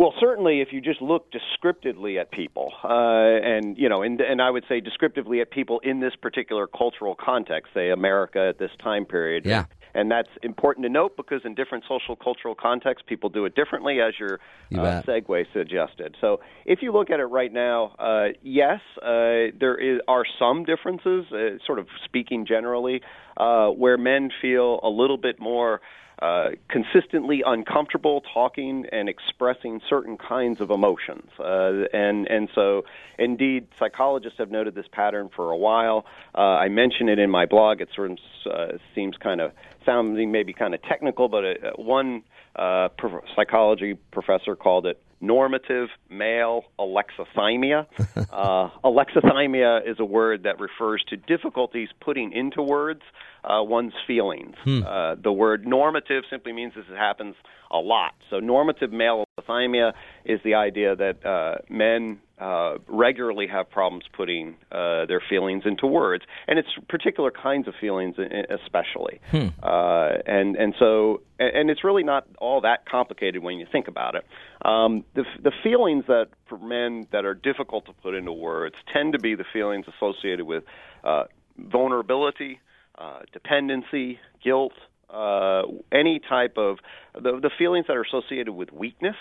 Well, 0.02 0.16
certainly, 0.20 0.62
if 0.62 0.70
you 0.72 0.82
just 0.82 1.00
look 1.00 1.30
descriptively 1.30 2.18
at 2.18 2.32
people, 2.32 2.74
uh, 2.84 2.90
and 2.90 3.78
you 3.78 3.88
know, 3.88 4.02
and 4.02 4.20
and 4.20 4.42
I 4.42 4.50
would 4.50 4.64
say 4.68 4.80
descriptively 4.80 5.42
at 5.42 5.52
people 5.52 5.80
in 5.84 6.00
this 6.00 6.14
particular 6.20 6.66
cultural 6.66 7.14
context, 7.14 7.72
say 7.76 7.92
America 7.92 8.48
at 8.50 8.58
this 8.58 8.72
time 8.84 9.06
period. 9.06 9.46
Yeah. 9.46 9.66
And 9.94 10.10
that's 10.10 10.30
important 10.42 10.86
to 10.86 10.90
note 10.90 11.18
because 11.18 11.42
in 11.44 11.54
different 11.54 11.84
social 11.88 12.16
cultural 12.16 12.56
contexts, 12.56 13.06
people 13.08 13.30
do 13.30 13.46
it 13.46 13.54
differently, 13.54 14.02
as 14.02 14.14
your 14.20 14.40
You 14.70 14.82
uh, 14.82 15.04
segue 15.04 15.46
suggested. 15.54 16.16
So, 16.20 16.40
if 16.66 16.82
you 16.82 16.92
look 16.92 17.12
at 17.12 17.20
it 17.20 17.26
right 17.26 17.54
now, 17.54 17.94
uh, 18.00 18.30
yes, 18.42 18.80
uh, 19.04 19.54
there 19.60 19.78
is, 19.78 20.00
are 20.08 20.24
some 20.40 20.64
differences, 20.64 21.26
uh, 21.32 21.64
sort 21.64 21.78
of 21.78 21.86
speaking 22.06 22.48
generally, 22.48 23.02
uh, 23.38 23.68
where 23.68 24.00
men 24.00 24.32
feel 24.42 24.80
a 24.82 24.90
little 24.90 25.18
bit 25.18 25.40
more 25.40 25.80
uh, 26.22 26.50
consistently 26.70 27.42
uncomfortable 27.46 28.22
talking 28.34 28.86
and 28.92 29.10
expressing 29.10 29.82
certain 29.90 30.18
kinds 30.18 30.62
of 30.62 30.70
emotions. 30.70 31.30
Uh, 31.40 31.86
and, 31.94 32.28
and 32.28 32.48
so, 32.54 32.84
indeed, 33.18 33.68
psychologists 33.80 34.38
have 34.38 34.52
noted 34.52 34.76
this 34.76 34.86
pattern 34.92 35.30
for 35.36 35.50
a 35.52 35.58
while. 35.58 36.06
Uh, 36.36 36.42
I 36.42 36.70
mention 36.70 37.10
it 37.10 37.18
in 37.18 37.32
my 37.32 37.46
blog. 37.48 37.82
It 37.82 37.90
sort 37.96 38.12
of 38.12 38.18
uh, 38.46 38.78
seems 38.94 39.18
kind 39.18 39.42
of 39.42 39.52
sounding 39.86 40.32
maybe 40.32 40.54
kind 40.54 40.76
of 40.76 40.82
technical, 40.84 41.28
but 41.28 41.44
uh, 41.44 41.54
one 41.76 42.24
uh, 42.56 42.90
pro- 42.98 43.24
psychology 43.36 43.96
professor 44.12 44.56
called 44.56 44.86
it 44.86 45.02
normative 45.22 45.90
male 46.10 46.66
alexithymia. 46.80 47.86
uh, 48.32 48.70
alexithymia 48.84 49.90
is 49.90 49.98
a 50.00 50.06
word 50.06 50.44
that 50.44 50.60
refers 50.60 51.04
to 51.10 51.18
difficulties 51.18 51.90
putting 52.00 52.34
into 52.34 52.62
words 52.62 53.02
uh, 53.44 53.62
one's 53.64 53.94
feelings. 54.06 54.56
Uh, 54.84 55.16
the 55.22 55.32
word 55.32 55.66
normative 55.66 56.24
simply 56.30 56.54
means 56.54 56.74
this 56.76 56.86
happens 56.90 57.36
a 57.72 57.78
lot. 57.78 58.14
So 58.30 58.40
normative 58.40 58.92
male 58.92 59.24
alexithymia 59.42 59.94
is 60.26 60.40
the 60.44 60.56
idea 60.56 60.96
that 60.96 61.26
uh, 61.26 61.56
men 61.70 62.20
uh, 62.40 62.78
regularly 62.88 63.48
have 63.48 63.70
problems 63.70 64.04
putting 64.14 64.56
uh, 64.72 65.06
their 65.06 65.22
feelings 65.30 65.64
into 65.66 65.86
words, 65.86 66.24
and 66.48 66.58
it's 66.58 66.70
particular 66.90 67.32
kinds 67.32 67.68
of 67.68 67.74
feelings, 67.80 68.16
especially. 68.50 69.20
Uh, 69.62 70.18
and 70.26 70.56
and 70.56 70.74
so 70.80 71.22
and 71.40 71.56
and 71.56 71.70
it's 71.70 71.84
really 71.84 72.04
not 72.04 72.26
all 72.40 72.62
that 72.62 72.86
complicated 72.90 73.44
when 73.44 73.58
you 73.58 73.68
think 73.72 73.88
about 73.88 74.16
it. 74.16 74.26
Um, 74.66 75.04
the 75.14 75.24
the 75.42 75.52
feelings 75.64 76.06
that 76.08 76.28
for 76.50 76.58
men 76.58 77.08
that 77.12 77.26
are 77.26 77.36
difficult 77.36 77.86
to 77.86 77.94
put 77.94 78.16
into 78.16 78.32
words 78.32 78.76
tend 78.92 79.14
to 79.14 79.20
be 79.20 79.36
the 79.36 79.46
feelings 79.54 79.86
associated 79.88 80.46
with 80.46 80.64
uh, 81.04 81.26
vulnerability, 81.58 82.60
uh, 82.98 83.20
dependency, 83.34 84.20
guilt, 84.44 84.74
uh, 85.14 85.64
any 85.92 86.20
type 86.20 86.58
of 86.58 86.78
the, 87.14 87.40
the 87.42 87.50
feelings 87.58 87.88
that 87.88 87.98
are 87.98 88.04
associated 88.04 88.54
with 88.54 88.72
weakness, 88.72 89.16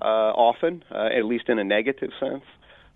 uh, 0.00 0.04
often, 0.04 0.84
uh, 0.90 1.08
at 1.16 1.24
least 1.24 1.48
in 1.48 1.58
a 1.58 1.64
negative 1.64 2.10
sense. 2.20 2.44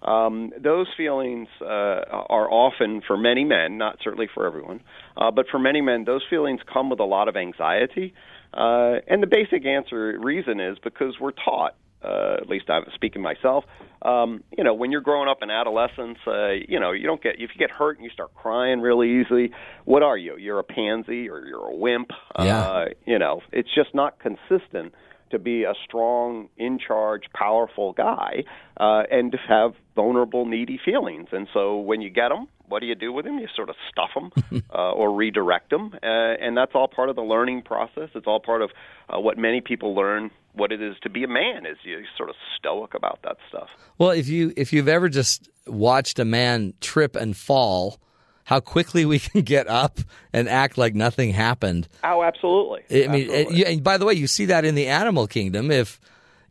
Um, 0.02 0.52
those 0.62 0.86
feelings 0.96 1.48
uh, 1.62 1.64
are 1.64 2.50
often, 2.50 3.00
for 3.06 3.16
many 3.16 3.44
men, 3.44 3.78
not 3.78 3.98
certainly 4.04 4.28
for 4.34 4.46
everyone, 4.46 4.80
uh, 5.16 5.30
but 5.30 5.46
for 5.50 5.58
many 5.58 5.80
men, 5.80 6.04
those 6.04 6.22
feelings 6.28 6.60
come 6.70 6.90
with 6.90 7.00
a 7.00 7.04
lot 7.04 7.28
of 7.28 7.36
anxiety. 7.36 8.12
Uh, 8.52 8.96
and 9.08 9.22
the 9.22 9.26
basic 9.26 9.64
answer 9.66 10.18
reason 10.20 10.60
is 10.60 10.76
because 10.84 11.14
we're 11.18 11.32
taught 11.32 11.74
uh, 12.04 12.36
at 12.40 12.48
least 12.48 12.68
I'm 12.68 12.84
speaking 12.94 13.22
myself. 13.22 13.64
Um, 14.02 14.44
you 14.56 14.64
know, 14.64 14.74
when 14.74 14.92
you're 14.92 15.00
growing 15.00 15.28
up 15.28 15.38
in 15.42 15.50
adolescence, 15.50 16.18
uh, 16.26 16.50
you 16.68 16.78
know, 16.78 16.92
you 16.92 17.06
don't 17.06 17.22
get 17.22 17.36
if 17.38 17.50
you 17.54 17.58
get 17.58 17.70
hurt 17.70 17.96
and 17.96 18.04
you 18.04 18.10
start 18.10 18.34
crying 18.34 18.80
really 18.80 19.20
easily. 19.20 19.50
What 19.84 20.02
are 20.02 20.16
you? 20.16 20.36
You're 20.36 20.58
a 20.58 20.64
pansy 20.64 21.28
or 21.28 21.46
you're 21.46 21.66
a 21.66 21.74
wimp. 21.74 22.10
Yeah. 22.38 22.60
Uh, 22.60 22.84
you 23.06 23.18
know, 23.18 23.40
it's 23.52 23.72
just 23.74 23.94
not 23.94 24.18
consistent 24.18 24.94
to 25.30 25.38
be 25.38 25.64
a 25.64 25.74
strong, 25.84 26.48
in 26.56 26.78
charge, 26.78 27.22
powerful 27.34 27.92
guy 27.92 28.44
uh, 28.78 29.02
and 29.10 29.32
to 29.32 29.38
have 29.48 29.72
vulnerable, 29.96 30.46
needy 30.46 30.78
feelings. 30.82 31.28
And 31.32 31.48
so 31.52 31.78
when 31.78 32.00
you 32.00 32.10
get 32.10 32.28
them, 32.28 32.46
what 32.68 32.80
do 32.80 32.86
you 32.86 32.94
do 32.94 33.12
with 33.12 33.24
them? 33.24 33.38
You 33.38 33.48
sort 33.54 33.68
of 33.68 33.76
stuff 33.90 34.10
them 34.14 34.62
uh, 34.74 34.92
or 34.92 35.12
redirect 35.12 35.70
them, 35.70 35.92
uh, 36.02 36.06
and 36.06 36.56
that's 36.56 36.72
all 36.74 36.88
part 36.88 37.10
of 37.10 37.16
the 37.16 37.22
learning 37.22 37.62
process. 37.62 38.08
It's 38.14 38.26
all 38.26 38.40
part 38.40 38.62
of 38.62 38.70
uh, 39.08 39.20
what 39.20 39.36
many 39.36 39.60
people 39.60 39.94
learn 39.94 40.30
what 40.54 40.72
it 40.72 40.80
is 40.80 40.96
to 41.02 41.10
be 41.10 41.24
a 41.24 41.28
man. 41.28 41.66
Is 41.66 41.76
you 41.82 42.04
sort 42.16 42.30
of 42.30 42.36
stoic 42.56 42.94
about 42.94 43.20
that 43.22 43.36
stuff. 43.48 43.68
Well, 43.98 44.10
if 44.10 44.28
you 44.28 44.52
if 44.56 44.72
you've 44.72 44.88
ever 44.88 45.08
just 45.08 45.48
watched 45.66 46.18
a 46.18 46.24
man 46.24 46.74
trip 46.80 47.16
and 47.16 47.36
fall, 47.36 47.98
how 48.44 48.60
quickly 48.60 49.04
we 49.04 49.18
can 49.20 49.42
get 49.42 49.68
up 49.68 50.00
and 50.32 50.48
act 50.48 50.78
like 50.78 50.94
nothing 50.94 51.32
happened. 51.32 51.88
Oh, 52.02 52.22
absolutely. 52.22 53.04
I 53.04 53.08
mean, 53.08 53.30
Absolutely. 53.30 53.56
you, 53.56 53.64
and 53.64 53.84
by 53.84 53.98
the 53.98 54.04
way, 54.04 54.14
you 54.14 54.26
see 54.26 54.46
that 54.46 54.64
in 54.64 54.74
the 54.74 54.86
animal 54.88 55.26
kingdom. 55.26 55.70
If 55.70 56.00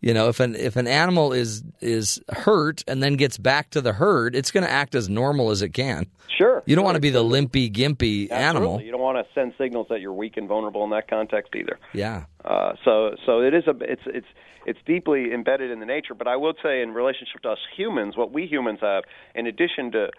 you 0.04 0.14
know, 0.14 0.28
if 0.28 0.42
an 0.42 0.54
if 0.56 0.76
an 0.76 0.86
animal 0.86 1.32
is 1.32 1.64
is 1.80 2.22
hurt 2.30 2.84
and 2.88 3.02
then 3.02 3.16
gets 3.16 3.38
back 3.38 3.70
to 3.70 3.80
the 3.80 3.94
herd, 3.94 4.36
it's 4.36 4.52
going 4.52 4.66
to 4.66 4.70
act 4.70 4.96
as 4.96 5.08
normal 5.08 5.50
as 5.50 5.62
it 5.62 5.70
can. 5.70 6.08
sure. 6.38 6.62
You 6.66 6.76
don't 6.76 6.84
want 6.84 6.96
to 6.96 7.02
be 7.02 7.10
the 7.10 7.24
limpy, 7.24 7.70
gimpy 7.70 8.30
Absolutely. 8.30 8.36
animal. 8.36 8.82
You 8.82 8.92
don't 8.92 9.00
want 9.00 9.26
to 9.26 9.34
send 9.34 9.54
signals 9.58 9.88
that 9.90 10.02
you're 10.02 10.12
weak 10.12 10.36
and 10.36 10.46
vulnerable 10.46 10.84
in 10.84 10.90
that 10.90 11.08
context 11.10 11.56
either. 11.56 11.80
Yeah. 11.94 12.26
Uh, 12.44 12.74
so 12.84 13.16
so 13.26 13.42
it 13.42 13.54
is 13.54 13.64
a 13.66 13.76
it's 13.80 14.02
it's 14.08 14.28
it's 14.66 14.80
deeply 14.86 15.34
embedded 15.34 15.72
in 15.72 15.80
the 15.80 15.86
nature. 15.86 16.14
But 16.14 16.28
I 16.28 16.36
would 16.36 16.58
say 16.62 16.82
in 16.82 16.94
relationship 16.94 17.42
to 17.44 17.52
us 17.52 17.60
humans, 17.74 18.18
what 18.18 18.34
we 18.34 18.46
humans 18.46 18.80
have, 18.82 19.06
in 19.36 19.48
addition 19.48 19.94
to 19.94 20.10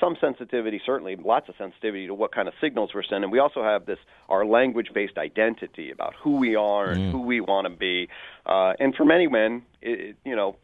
some 0.00 0.16
sensitivity, 0.20 0.80
certainly 0.84 1.16
lots 1.16 1.48
of 1.48 1.54
sensitivity 1.58 2.06
to 2.06 2.14
what 2.14 2.32
kind 2.34 2.48
of 2.48 2.54
signals 2.60 2.90
we're 2.94 3.02
sending. 3.02 3.30
We 3.30 3.38
also 3.38 3.62
have 3.62 3.86
this 3.86 3.98
our 4.28 4.44
language-based 4.46 5.18
identity 5.18 5.90
about 5.90 6.14
who 6.22 6.36
we 6.36 6.54
are 6.56 6.90
and 6.90 7.12
who 7.12 7.22
we 7.22 7.40
want 7.40 7.66
to 7.66 7.72
be. 7.76 8.08
Uh, 8.46 8.72
and 8.78 8.94
for 8.94 9.04
many 9.04 9.26
men, 9.28 9.62
it- 9.80 10.16
you 10.24 10.36
know, 10.36 10.56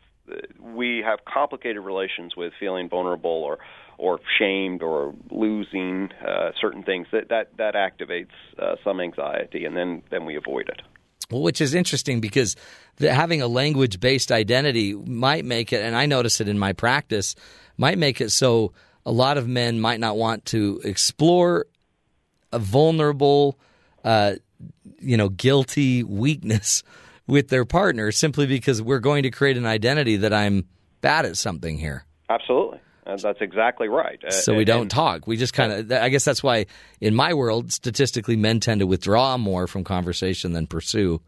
we 0.60 1.02
have 1.04 1.20
complicated 1.24 1.82
relations 1.82 2.36
with 2.36 2.52
feeling 2.60 2.88
vulnerable 2.88 3.30
or 3.30 3.58
or 3.96 4.20
shamed 4.38 4.80
or 4.82 5.12
losing 5.30 6.10
uh, 6.26 6.52
certain 6.60 6.82
things 6.82 7.06
that 7.12 7.28
that 7.30 7.56
that 7.56 7.74
activates 7.74 8.28
uh, 8.58 8.76
some 8.84 9.00
anxiety, 9.00 9.64
and 9.64 9.76
then 9.76 10.02
then 10.10 10.24
we 10.24 10.36
avoid 10.36 10.68
it. 10.68 10.82
Well, 11.30 11.42
which 11.42 11.60
is 11.60 11.74
interesting 11.74 12.20
because 12.20 12.56
the, 12.96 13.12
having 13.12 13.42
a 13.42 13.46
language 13.48 14.00
based 14.00 14.30
identity 14.32 14.94
might 14.94 15.44
make 15.44 15.72
it, 15.72 15.82
and 15.82 15.94
I 15.96 16.06
notice 16.06 16.40
it 16.40 16.48
in 16.48 16.58
my 16.58 16.72
practice, 16.72 17.34
might 17.76 17.98
make 17.98 18.20
it 18.20 18.30
so 18.30 18.72
a 19.06 19.12
lot 19.12 19.38
of 19.38 19.48
men 19.48 19.80
might 19.80 20.00
not 20.00 20.16
want 20.16 20.44
to 20.46 20.80
explore 20.84 21.66
a 22.52 22.58
vulnerable, 22.58 23.58
uh, 24.04 24.34
you 25.00 25.16
know, 25.16 25.28
guilty 25.28 26.02
weakness 26.02 26.82
with 27.26 27.48
their 27.48 27.64
partner 27.64 28.10
simply 28.12 28.46
because 28.46 28.80
we're 28.82 28.98
going 29.00 29.22
to 29.24 29.30
create 29.30 29.56
an 29.56 29.66
identity 29.66 30.16
that 30.16 30.32
I'm 30.32 30.66
bad 31.00 31.26
at 31.26 31.36
something 31.36 31.78
here. 31.78 32.04
Absolutely, 32.30 32.78
Uh, 33.06 33.16
that's 33.16 33.40
exactly 33.40 33.88
right. 33.88 34.18
Uh, 34.26 34.30
So 34.30 34.54
we 34.54 34.64
don't 34.64 34.82
and- 34.82 34.90
talk. 34.90 35.26
We 35.26 35.36
just 35.36 35.54
kind 35.54 35.72
of. 35.72 35.92
I 35.92 36.08
guess 36.10 36.24
that's 36.24 36.42
why, 36.42 36.66
in 37.00 37.14
my 37.14 37.32
world, 37.34 37.72
statistically, 37.72 38.36
men 38.36 38.60
tend 38.60 38.80
to 38.80 38.86
withdraw 38.86 39.36
more 39.38 39.66
from 39.66 39.84
conversation 39.84 40.52
than 40.52 40.66
pursue 40.66 41.20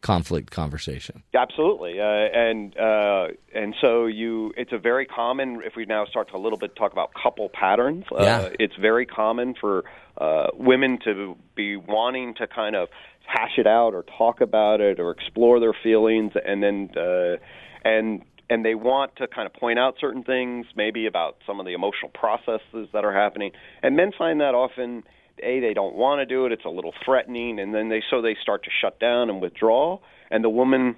conflict 0.00 0.50
conversation. 0.50 1.22
Absolutely, 1.34 2.00
uh, 2.00 2.04
and 2.04 2.76
uh, 2.78 3.28
and 3.54 3.74
so 3.80 4.06
you, 4.06 4.52
it's 4.56 4.72
a 4.72 4.78
very 4.78 5.06
common. 5.06 5.62
If 5.64 5.74
we 5.76 5.84
now 5.86 6.04
start 6.06 6.28
to 6.30 6.36
a 6.36 6.38
little 6.38 6.58
bit 6.58 6.76
talk 6.76 6.92
about 6.92 7.10
couple 7.14 7.48
patterns, 7.48 8.04
uh, 8.12 8.22
Yeah. 8.22 8.48
it's 8.58 8.74
very 8.80 9.06
common 9.06 9.54
for 9.60 9.84
uh, 10.18 10.48
women 10.54 10.98
to 11.04 11.36
be 11.54 11.76
wanting 11.76 12.34
to 12.34 12.46
kind 12.46 12.76
of 12.76 12.88
hash 13.26 13.58
it 13.58 13.66
out 13.66 13.92
or 13.94 14.04
talk 14.16 14.40
about 14.40 14.80
it 14.80 15.00
or 15.00 15.10
explore 15.10 15.58
their 15.60 15.74
feelings, 15.82 16.32
and 16.44 16.62
then 16.62 16.90
uh, 16.96 17.36
and 17.84 18.22
and 18.48 18.64
they 18.64 18.76
want 18.76 19.16
to 19.16 19.26
kind 19.26 19.46
of 19.46 19.52
point 19.52 19.78
out 19.78 19.96
certain 20.00 20.22
things, 20.22 20.66
maybe 20.76 21.06
about 21.06 21.36
some 21.46 21.58
of 21.58 21.66
the 21.66 21.72
emotional 21.72 22.10
processes 22.14 22.88
that 22.92 23.04
are 23.04 23.12
happening, 23.12 23.50
and 23.82 23.96
men 23.96 24.12
find 24.16 24.40
that 24.40 24.54
often 24.54 25.02
a 25.42 25.60
they 25.60 25.74
don't 25.74 25.94
want 25.94 26.20
to 26.20 26.26
do 26.26 26.46
it 26.46 26.52
it's 26.52 26.64
a 26.64 26.70
little 26.70 26.92
threatening 27.04 27.58
and 27.58 27.74
then 27.74 27.88
they 27.88 28.02
so 28.10 28.22
they 28.22 28.36
start 28.40 28.64
to 28.64 28.70
shut 28.80 28.98
down 28.98 29.30
and 29.30 29.40
withdraw 29.40 29.98
and 30.30 30.42
the 30.44 30.50
woman 30.50 30.96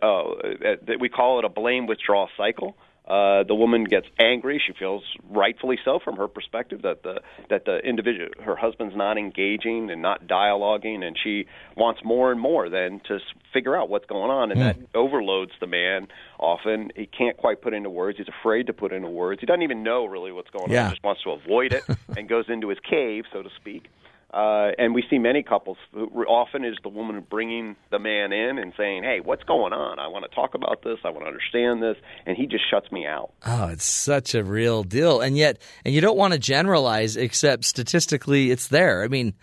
uh, 0.00 0.22
that 0.86 0.98
we 1.00 1.08
call 1.08 1.38
it 1.38 1.44
a 1.44 1.48
blame 1.48 1.86
withdrawal 1.86 2.28
cycle 2.36 2.76
uh, 3.06 3.42
the 3.42 3.54
woman 3.54 3.84
gets 3.84 4.06
angry. 4.20 4.62
She 4.64 4.72
feels 4.78 5.02
rightfully 5.28 5.76
so 5.84 5.98
from 6.02 6.16
her 6.16 6.28
perspective 6.28 6.82
that 6.82 7.02
the 7.02 7.20
that 7.50 7.64
the 7.64 7.78
individual, 7.78 8.28
her 8.44 8.54
husband's 8.56 8.94
not 8.96 9.18
engaging 9.18 9.90
and 9.90 10.00
not 10.00 10.26
dialoguing, 10.28 11.02
and 11.02 11.16
she 11.22 11.46
wants 11.76 12.00
more 12.04 12.30
and 12.30 12.40
more 12.40 12.68
then 12.68 13.00
to 13.08 13.18
figure 13.52 13.76
out 13.76 13.88
what's 13.90 14.06
going 14.06 14.30
on, 14.30 14.52
and 14.52 14.60
that 14.60 14.76
overloads 14.94 15.52
the 15.60 15.66
man. 15.66 16.06
Often 16.38 16.92
he 16.96 17.06
can't 17.06 17.36
quite 17.36 17.60
put 17.60 17.74
into 17.74 17.90
words. 17.90 18.18
He's 18.18 18.28
afraid 18.28 18.68
to 18.68 18.72
put 18.72 18.92
into 18.92 19.08
words. 19.08 19.40
He 19.40 19.46
doesn't 19.46 19.62
even 19.62 19.82
know 19.82 20.06
really 20.06 20.32
what's 20.32 20.50
going 20.50 20.70
Yeah. 20.70 20.84
on. 20.84 20.86
He 20.90 20.92
just 20.94 21.04
wants 21.04 21.22
to 21.24 21.30
avoid 21.32 21.72
it 21.72 21.84
and 22.16 22.28
goes 22.28 22.46
into 22.48 22.68
his 22.68 22.78
cave, 22.88 23.24
so 23.32 23.42
to 23.42 23.50
speak. 23.56 23.88
Uh, 24.32 24.70
and 24.78 24.94
we 24.94 25.04
see 25.10 25.18
many 25.18 25.42
couples 25.42 25.76
often 26.26 26.64
is 26.64 26.76
the 26.82 26.88
woman 26.88 27.22
bringing 27.28 27.76
the 27.90 27.98
man 27.98 28.32
in 28.32 28.58
and 28.58 28.72
saying, 28.78 29.02
"Hey, 29.02 29.20
what's 29.20 29.42
going 29.42 29.74
on? 29.74 29.98
I 29.98 30.08
want 30.08 30.24
to 30.28 30.34
talk 30.34 30.54
about 30.54 30.82
this. 30.82 30.98
I 31.04 31.10
want 31.10 31.24
to 31.24 31.26
understand 31.26 31.82
this," 31.82 31.96
and 32.24 32.34
he 32.36 32.46
just 32.46 32.64
shuts 32.70 32.90
me 32.90 33.06
out. 33.06 33.32
Oh, 33.44 33.68
it's 33.68 33.84
such 33.84 34.34
a 34.34 34.42
real 34.42 34.84
deal, 34.84 35.20
and 35.20 35.36
yet, 35.36 35.60
and 35.84 35.94
you 35.94 36.00
don't 36.00 36.16
want 36.16 36.32
to 36.32 36.38
generalize, 36.38 37.16
except 37.16 37.64
statistically, 37.64 38.50
it's 38.50 38.68
there. 38.68 39.02
I 39.02 39.08
mean, 39.08 39.34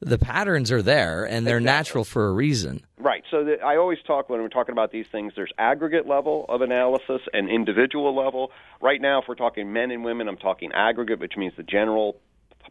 the 0.00 0.18
patterns 0.18 0.70
are 0.70 0.82
there, 0.82 1.24
and 1.24 1.44
they're 1.44 1.58
natural 1.58 2.04
for 2.04 2.28
a 2.28 2.32
reason. 2.32 2.82
Right. 2.98 3.24
So 3.30 3.44
the, 3.44 3.60
I 3.60 3.76
always 3.76 3.98
talk 4.06 4.28
when 4.28 4.40
we're 4.40 4.48
talking 4.48 4.72
about 4.72 4.92
these 4.92 5.06
things. 5.10 5.32
There's 5.34 5.52
aggregate 5.58 6.06
level 6.06 6.46
of 6.48 6.60
analysis 6.60 7.22
and 7.32 7.50
individual 7.50 8.14
level. 8.14 8.52
Right 8.80 9.00
now, 9.00 9.20
if 9.20 9.24
we're 9.28 9.34
talking 9.34 9.72
men 9.72 9.90
and 9.90 10.04
women, 10.04 10.28
I'm 10.28 10.36
talking 10.36 10.70
aggregate, 10.72 11.18
which 11.18 11.36
means 11.36 11.54
the 11.56 11.64
general 11.64 12.20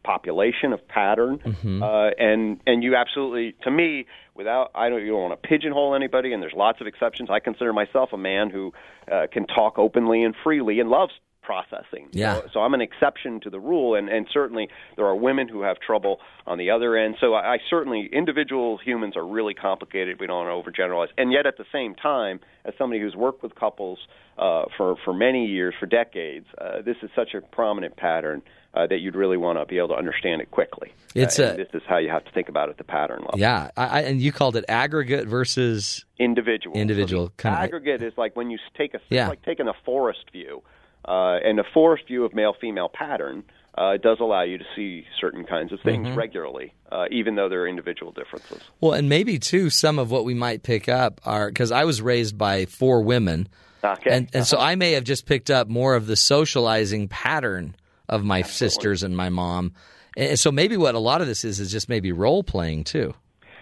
population 0.04 0.74
of 0.74 0.88
pattern. 0.88 1.39
Uh, 1.82 2.10
and 2.18 2.60
and 2.66 2.84
you 2.84 2.95
absolutely, 2.95 3.56
to 3.64 3.72
me, 3.72 4.06
without 4.36 4.72
I 4.76 4.89
don't 4.89 5.02
you 5.02 5.12
don't 5.12 5.30
want 5.30 5.41
to 5.41 5.48
pigeonhole 5.48 5.95
anybody. 5.95 6.34
And 6.34 6.41
there's 6.41 6.54
lots 6.54 6.82
of 6.82 6.88
exceptions. 6.88 7.30
I 7.30 7.39
consider 7.39 7.74
myself 7.74 8.10
a 8.14 8.18
man 8.18 8.50
who 8.50 8.74
uh, 9.12 9.28
can 9.32 9.45
talk 9.48 9.78
openly 9.78 10.24
and 10.24 10.36
freely 10.43 10.80
and 10.80 10.89
loves 10.89 11.14
processing. 11.48 12.10
Yeah. 12.12 12.36
So, 12.36 12.48
so 12.54 12.60
I'm 12.60 12.74
an 12.74 12.82
exception 12.82 13.39
to 13.39 13.50
the 13.50 13.60
rule, 13.60 13.95
and, 13.95 14.10
and 14.10 14.28
certainly 14.34 14.68
there 14.98 15.06
are 15.06 15.16
women 15.16 15.48
who 15.48 15.62
have 15.62 15.80
trouble 15.80 16.20
on 16.45 16.58
the 16.58 16.70
other 16.72 16.98
end. 16.98 17.16
So 17.22 17.36
I, 17.36 17.54
I 17.54 17.58
certainly 17.70 18.10
individual 18.12 18.78
humans 18.78 19.16
are 19.16 19.26
really 19.26 19.54
complicated. 19.54 20.20
We 20.20 20.28
don't 20.28 20.45
want 20.45 20.66
to 20.66 20.72
overgeneralize, 20.72 21.08
and 21.18 21.32
yet 21.32 21.45
at 21.45 21.58
the 21.58 21.64
same 21.72 21.95
time, 21.95 22.41
as 22.66 22.74
somebody 22.78 23.00
who's 23.00 23.16
worked 23.16 23.43
with 23.43 23.56
couples 23.56 23.98
uh, 24.38 24.66
for 24.76 24.98
for 25.06 25.14
many 25.14 25.45
years, 25.45 25.74
for 25.80 25.86
decades, 25.86 26.48
uh, 26.60 26.82
this 26.82 26.98
is 27.02 27.10
such 27.16 27.34
a 27.34 27.39
prominent 27.39 27.95
pattern. 27.95 28.41
Uh, 28.78 28.86
that 28.86 28.99
you'd 28.99 29.15
really 29.15 29.38
want 29.38 29.57
to 29.57 29.65
be 29.65 29.80
able 29.80 29.88
to 29.88 29.95
understand 29.95 30.39
it 30.39 30.51
quickly. 30.51 30.93
It's 31.15 31.39
Uh, 31.39 31.43
a- 31.43 31.47
and 31.49 31.57
this 31.59 31.69
is 31.73 31.82
how 31.88 31.97
you 31.97 32.09
have 32.09 32.23
to 32.25 32.32
think 32.32 32.47
about 32.47 32.67
it 32.69 32.73
at 32.73 32.78
the 32.78 32.84
pattern 32.84 33.21
level. 33.21 33.39
Yeah, 33.39 33.71
I, 33.75 33.86
I, 33.88 33.99
and 34.01 34.21
you 34.21 34.32
called 34.32 34.55
it 34.55 34.65
aggregate 34.69 35.25
versus 35.28 36.05
individual. 36.19 36.78
Individual, 36.78 37.25
So 37.28 37.32
the 37.38 37.41
kinda- 37.43 37.57
aggregate 37.59 38.03
is 38.03 38.13
like 38.17 38.36
when 38.36 38.51
you 38.51 38.59
take 38.78 38.93
a 38.93 38.99
Yeah. 39.09 39.30
like 39.30 39.41
taking 39.41 39.67
a 39.67 39.73
forest 39.84 40.25
view, 40.32 40.61
uh, 41.05 41.39
and 41.43 41.59
a 41.59 41.63
forest 41.73 42.05
view 42.07 42.23
of 42.23 42.36
male 42.36 42.53
female 42.61 42.88
pattern 42.89 43.43
uh, 43.80 43.95
does 43.97 44.19
allow 44.19 44.41
you 44.43 44.57
to 44.59 44.65
see 44.75 45.05
certain 45.19 45.43
kinds 45.43 45.71
of 45.71 45.80
things 45.82 46.07
Mm-hmm. 46.07 46.17
regularly, 46.17 46.73
uh, 46.91 47.05
even 47.11 47.34
though 47.36 47.47
there 47.49 47.61
are 47.61 47.67
individual 47.67 48.11
differences. 48.11 48.61
well, 48.82 48.93
and 48.93 49.07
maybe 49.09 49.39
too 49.39 49.69
some 49.71 49.97
of 49.97 50.11
what 50.11 50.23
we 50.25 50.34
might 50.36 50.61
pick 50.63 50.88
up 50.89 51.19
are 51.25 51.47
because 51.49 51.71
I 51.71 51.84
was 51.86 51.99
raised 52.01 52.38
by 52.38 52.65
four 52.65 53.01
women, 53.01 53.47
Okay. 53.84 54.09
and 54.11 54.30
and 54.36 54.45
so 54.45 54.57
I 54.59 54.75
may 54.75 54.91
have 54.93 55.03
just 55.03 55.25
picked 55.25 55.49
up 55.49 55.67
more 55.67 55.95
of 55.95 56.05
the 56.07 56.15
socializing 56.15 57.07
pattern 57.07 57.75
of 58.10 58.24
my 58.24 58.41
sisters 58.41 59.03
and 59.03 59.16
my 59.16 59.30
mom, 59.30 59.74
and 60.16 60.38
so 60.39 60.51
maybe 60.51 60.78
what 60.78 60.95
a 60.95 60.99
lot 60.99 61.22
of 61.22 61.28
this 61.28 61.43
is 61.45 61.60
is 61.60 61.72
just 61.72 61.89
maybe 61.89 62.12
role 62.12 62.43
playing 62.43 62.84
too. 62.84 63.14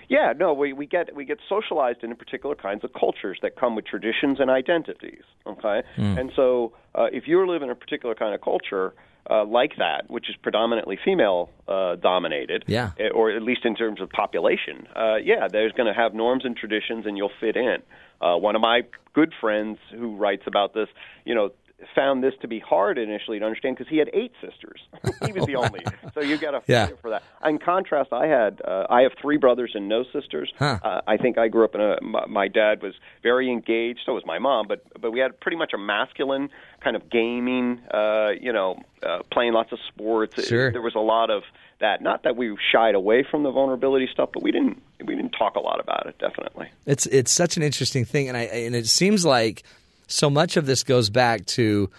Yeah, 0.07 0.33
no, 0.37 0.53
we, 0.53 0.71
we 0.71 0.85
get 0.85 1.15
we 1.15 1.25
get 1.25 1.39
socialized 1.49 2.03
into 2.03 2.15
particular 2.15 2.53
kinds 2.55 2.83
of 2.83 2.91
cultures 2.93 3.39
that 3.41 3.55
come 3.55 3.75
with 3.75 3.85
traditions 3.85 4.39
and 4.39 4.49
identities. 4.51 5.23
Okay, 5.47 5.81
Hmm. 5.95 6.17
and 6.17 6.31
so 6.35 6.73
uh, 6.93 7.07
if 7.11 7.27
you 7.27 7.45
live 7.51 7.63
in 7.63 7.69
a 7.69 7.75
particular 7.75 8.13
kind 8.15 8.33
of 8.35 8.41
culture 8.41 8.93
uh, 9.27 9.43
like 9.43 9.77
that, 9.79 10.07
which 10.07 10.29
is 10.29 10.35
predominantly 10.43 10.99
female 11.03 11.49
uh, 11.67 11.95
dominated, 11.95 12.63
Yeah. 12.67 12.91
eh, 12.99 13.09
or 13.09 13.31
at 13.31 13.41
least 13.41 13.65
in 13.65 13.75
terms 13.75 13.99
of 13.99 14.07
population, 14.11 14.87
uh, 14.95 15.15
yeah, 15.15 15.47
there's 15.51 15.71
going 15.71 15.87
to 15.91 15.99
have 15.99 16.13
norms 16.13 16.45
and 16.45 16.55
traditions, 16.55 17.07
and 17.07 17.17
you'll 17.17 17.31
fit 17.39 17.55
in. 17.55 17.77
Uh, 18.21 18.35
one 18.37 18.55
of 18.55 18.61
my 18.61 18.83
good 19.13 19.33
friends 19.41 19.79
who 19.91 20.15
writes 20.15 20.43
about 20.45 20.75
this, 20.75 20.87
you 21.25 21.33
know. 21.33 21.49
Found 21.93 22.23
this 22.23 22.33
to 22.41 22.47
be 22.47 22.59
hard 22.59 22.97
initially 22.97 23.37
to 23.39 23.45
understand 23.45 23.77
because 23.77 23.89
he 23.89 23.97
had 23.97 24.09
eight 24.13 24.31
sisters. 24.41 24.79
he 25.25 25.33
was 25.33 25.45
the 25.45 25.55
only, 25.57 25.81
so 26.13 26.21
you 26.21 26.37
got 26.37 26.51
to 26.51 26.61
Yeah. 26.67 26.87
for 27.01 27.09
that. 27.09 27.21
In 27.43 27.57
contrast, 27.57 28.13
I 28.13 28.27
had 28.27 28.61
uh, 28.65 28.87
I 28.89 29.01
have 29.01 29.11
three 29.21 29.35
brothers 29.37 29.71
and 29.75 29.89
no 29.89 30.03
sisters. 30.13 30.51
Huh. 30.57 30.79
Uh, 30.81 31.01
I 31.05 31.17
think 31.17 31.37
I 31.37 31.49
grew 31.49 31.65
up 31.65 31.75
in 31.75 31.81
a. 31.81 32.01
My, 32.01 32.25
my 32.27 32.47
dad 32.47 32.81
was 32.81 32.93
very 33.23 33.51
engaged. 33.51 33.99
So 34.05 34.13
was 34.13 34.25
my 34.25 34.39
mom. 34.39 34.67
But 34.67 34.83
but 35.01 35.11
we 35.11 35.19
had 35.19 35.37
pretty 35.41 35.57
much 35.57 35.73
a 35.73 35.77
masculine 35.77 36.49
kind 36.81 36.95
of 36.95 37.09
gaming. 37.09 37.81
Uh, 37.93 38.29
you 38.39 38.53
know, 38.53 38.81
uh, 39.03 39.19
playing 39.31 39.51
lots 39.53 39.71
of 39.73 39.79
sports. 39.89 40.47
Sure. 40.47 40.71
There 40.71 40.81
was 40.81 40.95
a 40.95 40.99
lot 40.99 41.29
of 41.29 41.43
that. 41.81 42.01
Not 42.01 42.23
that 42.23 42.37
we 42.37 42.57
shied 42.71 42.95
away 42.95 43.23
from 43.29 43.43
the 43.43 43.51
vulnerability 43.51 44.07
stuff, 44.11 44.29
but 44.33 44.41
we 44.43 44.51
didn't 44.51 44.81
we 45.05 45.13
didn't 45.15 45.31
talk 45.31 45.55
a 45.55 45.61
lot 45.61 45.81
about 45.81 46.07
it. 46.07 46.17
Definitely. 46.19 46.69
It's 46.85 47.05
it's 47.05 47.31
such 47.31 47.57
an 47.57 47.63
interesting 47.63 48.05
thing, 48.05 48.29
and 48.29 48.37
I 48.37 48.43
and 48.43 48.75
it 48.75 48.87
seems 48.87 49.25
like 49.25 49.63
so 50.07 50.29
much 50.29 50.57
of 50.57 50.65
this 50.65 50.83
goes 50.83 51.09
back 51.09 51.45
to, 51.47 51.89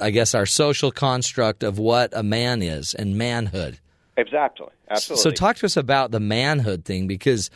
I 0.00 0.10
guess, 0.10 0.34
our 0.34 0.46
social 0.46 0.90
construct 0.90 1.62
of 1.62 1.78
what 1.78 2.10
a 2.14 2.22
man 2.22 2.62
is 2.62 2.94
and 2.94 3.16
manhood. 3.16 3.78
Exactly. 4.16 4.68
Absolutely. 4.90 5.22
So 5.22 5.30
talk 5.30 5.56
to 5.56 5.66
us 5.66 5.76
about 5.76 6.10
the 6.10 6.20
manhood 6.20 6.84
thing 6.84 7.06
because 7.06 7.50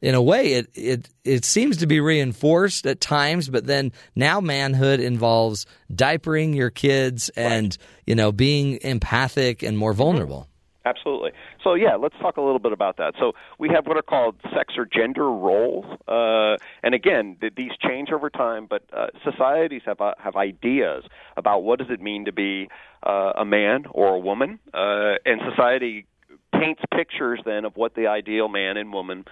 in 0.00 0.14
a 0.14 0.22
way 0.22 0.52
it 0.52 0.68
it 0.74 1.08
it 1.24 1.44
seems 1.44 1.78
to 1.78 1.86
be 1.86 1.98
reinforced 1.98 2.86
at 2.86 3.00
times 3.00 3.48
but 3.48 3.66
then 3.66 3.90
now 4.14 4.38
manhood 4.38 5.00
involves 5.00 5.66
diapering 5.92 6.54
your 6.54 6.68
kids 6.68 7.30
and 7.30 7.76
you 8.06 8.14
know 8.14 8.30
being 8.30 8.78
empathic 8.82 9.62
and 9.62 9.78
more 9.78 9.92
mm-hmm. 9.92 9.98
vulnerable. 9.98 10.48
Absolutely. 10.84 11.32
So 11.64 11.74
yeah, 11.74 11.96
let's 11.96 12.14
talk 12.20 12.36
a 12.36 12.42
little 12.42 12.58
bit 12.58 12.72
about 12.72 12.98
that. 12.98 13.14
So 13.18 13.32
we 13.58 13.70
have 13.70 13.86
what 13.86 13.96
are 13.96 14.02
called 14.02 14.36
sex 14.54 14.74
or 14.76 14.84
gender 14.84 15.28
roles, 15.30 15.86
uh, 16.06 16.58
and 16.82 16.94
again, 16.94 17.38
th- 17.40 17.54
these 17.56 17.72
change 17.80 18.10
over 18.12 18.28
time. 18.28 18.66
But 18.68 18.82
uh, 18.92 19.06
societies 19.24 19.82
have 19.86 20.00
uh, 20.00 20.14
have 20.18 20.36
ideas 20.36 21.04
about 21.36 21.64
what 21.64 21.78
does 21.78 21.88
it 21.90 22.00
mean 22.00 22.26
to 22.26 22.32
be 22.32 22.68
uh, 23.02 23.32
a 23.36 23.44
man 23.46 23.86
or 23.90 24.14
a 24.14 24.18
woman, 24.18 24.60
uh, 24.74 25.14
and 25.24 25.40
society 25.50 26.06
paints 26.52 26.82
pictures 26.94 27.40
then 27.44 27.64
of 27.64 27.76
what 27.76 27.94
the 27.94 28.06
ideal 28.06 28.48
man 28.48 28.76
and 28.76 28.92
woman 28.92 29.24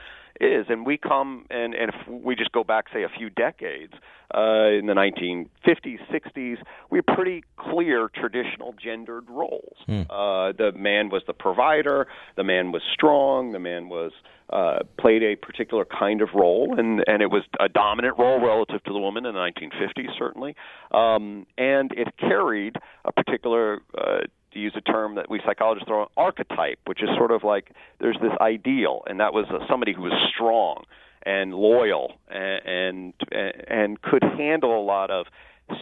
is. 0.42 0.66
And 0.68 0.84
we 0.84 0.98
come 0.98 1.46
and, 1.50 1.74
and 1.74 1.92
if 1.92 2.08
we 2.08 2.34
just 2.34 2.52
go 2.52 2.64
back, 2.64 2.86
say, 2.92 3.04
a 3.04 3.08
few 3.08 3.30
decades, 3.30 3.94
uh, 4.34 4.70
in 4.70 4.86
the 4.86 4.94
1950s, 4.94 5.98
60s, 6.10 6.56
we 6.90 6.98
had 6.98 7.06
pretty 7.06 7.44
clear 7.58 8.08
traditional 8.14 8.74
gendered 8.82 9.28
roles. 9.28 9.76
Uh, 10.10 10.52
the 10.56 10.72
man 10.74 11.10
was 11.10 11.22
the 11.26 11.34
provider, 11.34 12.06
the 12.36 12.44
man 12.44 12.72
was 12.72 12.82
strong, 12.94 13.52
the 13.52 13.58
man 13.58 13.88
was 13.88 14.12
uh, 14.50 14.80
played 14.98 15.22
a 15.22 15.36
particular 15.36 15.84
kind 15.84 16.22
of 16.22 16.30
role, 16.34 16.74
and, 16.78 17.04
and 17.06 17.22
it 17.22 17.30
was 17.30 17.42
a 17.60 17.68
dominant 17.68 18.18
role 18.18 18.40
relative 18.40 18.82
to 18.84 18.92
the 18.92 18.98
woman 18.98 19.26
in 19.26 19.34
the 19.34 19.40
1950s, 19.40 20.18
certainly. 20.18 20.54
Um, 20.92 21.46
and 21.58 21.90
it 21.92 22.16
carried 22.18 22.76
a 23.04 23.12
particular 23.12 23.82
uh, 23.96 24.20
to 24.52 24.58
use 24.58 24.72
a 24.76 24.80
term 24.80 25.14
that 25.16 25.30
we 25.30 25.40
psychologists 25.44 25.88
throw, 25.88 26.10
archetype, 26.16 26.78
which 26.86 27.02
is 27.02 27.08
sort 27.16 27.30
of 27.30 27.44
like 27.44 27.72
there's 28.00 28.18
this 28.20 28.32
ideal, 28.40 29.02
and 29.06 29.20
that 29.20 29.32
was 29.32 29.46
uh, 29.50 29.66
somebody 29.68 29.92
who 29.92 30.02
was 30.02 30.12
strong 30.34 30.84
and 31.24 31.54
loyal 31.54 32.14
and, 32.28 32.64
and 32.64 33.14
and 33.68 34.02
could 34.02 34.22
handle 34.22 34.80
a 34.80 34.84
lot 34.84 35.10
of 35.10 35.26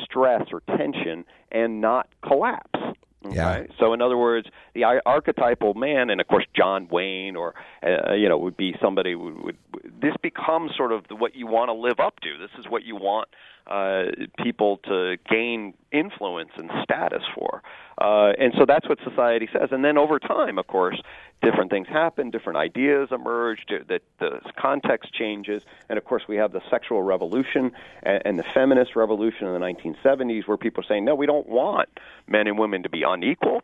stress 0.05 0.49
or 0.53 0.61
tension 0.77 1.25
and 1.51 1.81
not 1.81 2.09
collapse. 2.23 2.79
Okay? 3.27 3.37
Yeah. 3.37 3.64
So, 3.79 3.93
in 3.93 4.01
other 4.01 4.16
words, 4.16 4.49
the 4.75 4.85
archetypal 4.85 5.75
man, 5.75 6.09
and 6.09 6.21
of 6.21 6.27
course, 6.27 6.47
John 6.55 6.89
Wayne, 6.91 7.37
or 7.37 7.55
uh, 7.83 8.14
you 8.14 8.29
know, 8.29 8.39
would 8.39 8.57
be 8.57 8.75
somebody 8.81 9.14
would, 9.14 9.43
would 9.43 9.57
this 10.01 10.14
becomes 10.23 10.73
sort 10.77 10.93
of 10.93 11.05
what 11.11 11.35
you 11.35 11.47
want 11.47 11.68
to 11.68 11.75
live 11.75 12.01
up 12.01 12.21
to. 12.21 12.39
This 12.39 12.51
is 12.59 12.71
what 12.71 12.85
you 12.85 12.97
want 12.97 13.29
uh, 13.66 14.04
people 14.42 14.78
to 14.78 15.16
gain 15.28 15.74
influence 15.92 16.50
and 16.56 16.70
status 16.82 17.22
for. 17.34 17.62
Uh, 18.00 18.32
and 18.38 18.54
so 18.56 18.64
that's 18.66 18.88
what 18.88 18.98
society 19.04 19.48
says. 19.52 19.68
And 19.72 19.84
then 19.84 19.98
over 19.98 20.18
time, 20.18 20.58
of 20.58 20.66
course, 20.66 21.00
different 21.42 21.70
things 21.70 21.86
happen, 21.88 22.30
different 22.30 22.56
ideas 22.56 23.08
emerge, 23.11 23.66
that 23.68 24.02
the 24.18 24.40
context 24.58 25.12
changes. 25.12 25.62
And 25.88 25.98
of 25.98 26.04
course, 26.04 26.22
we 26.26 26.36
have 26.36 26.52
the 26.52 26.62
sexual 26.70 27.02
revolution 27.02 27.72
and, 28.02 28.22
and 28.24 28.38
the 28.38 28.44
feminist 28.54 28.96
revolution 28.96 29.46
in 29.46 29.52
the 29.52 29.61
1970s 29.61 30.48
where 30.48 30.56
people 30.56 30.82
are 30.82 30.86
saying, 30.86 31.04
no, 31.04 31.14
we 31.14 31.26
don't 31.26 31.48
want 31.48 31.88
men 32.26 32.46
and 32.46 32.58
women 32.58 32.82
to 32.84 32.88
be 32.88 33.02
unequal 33.02 33.62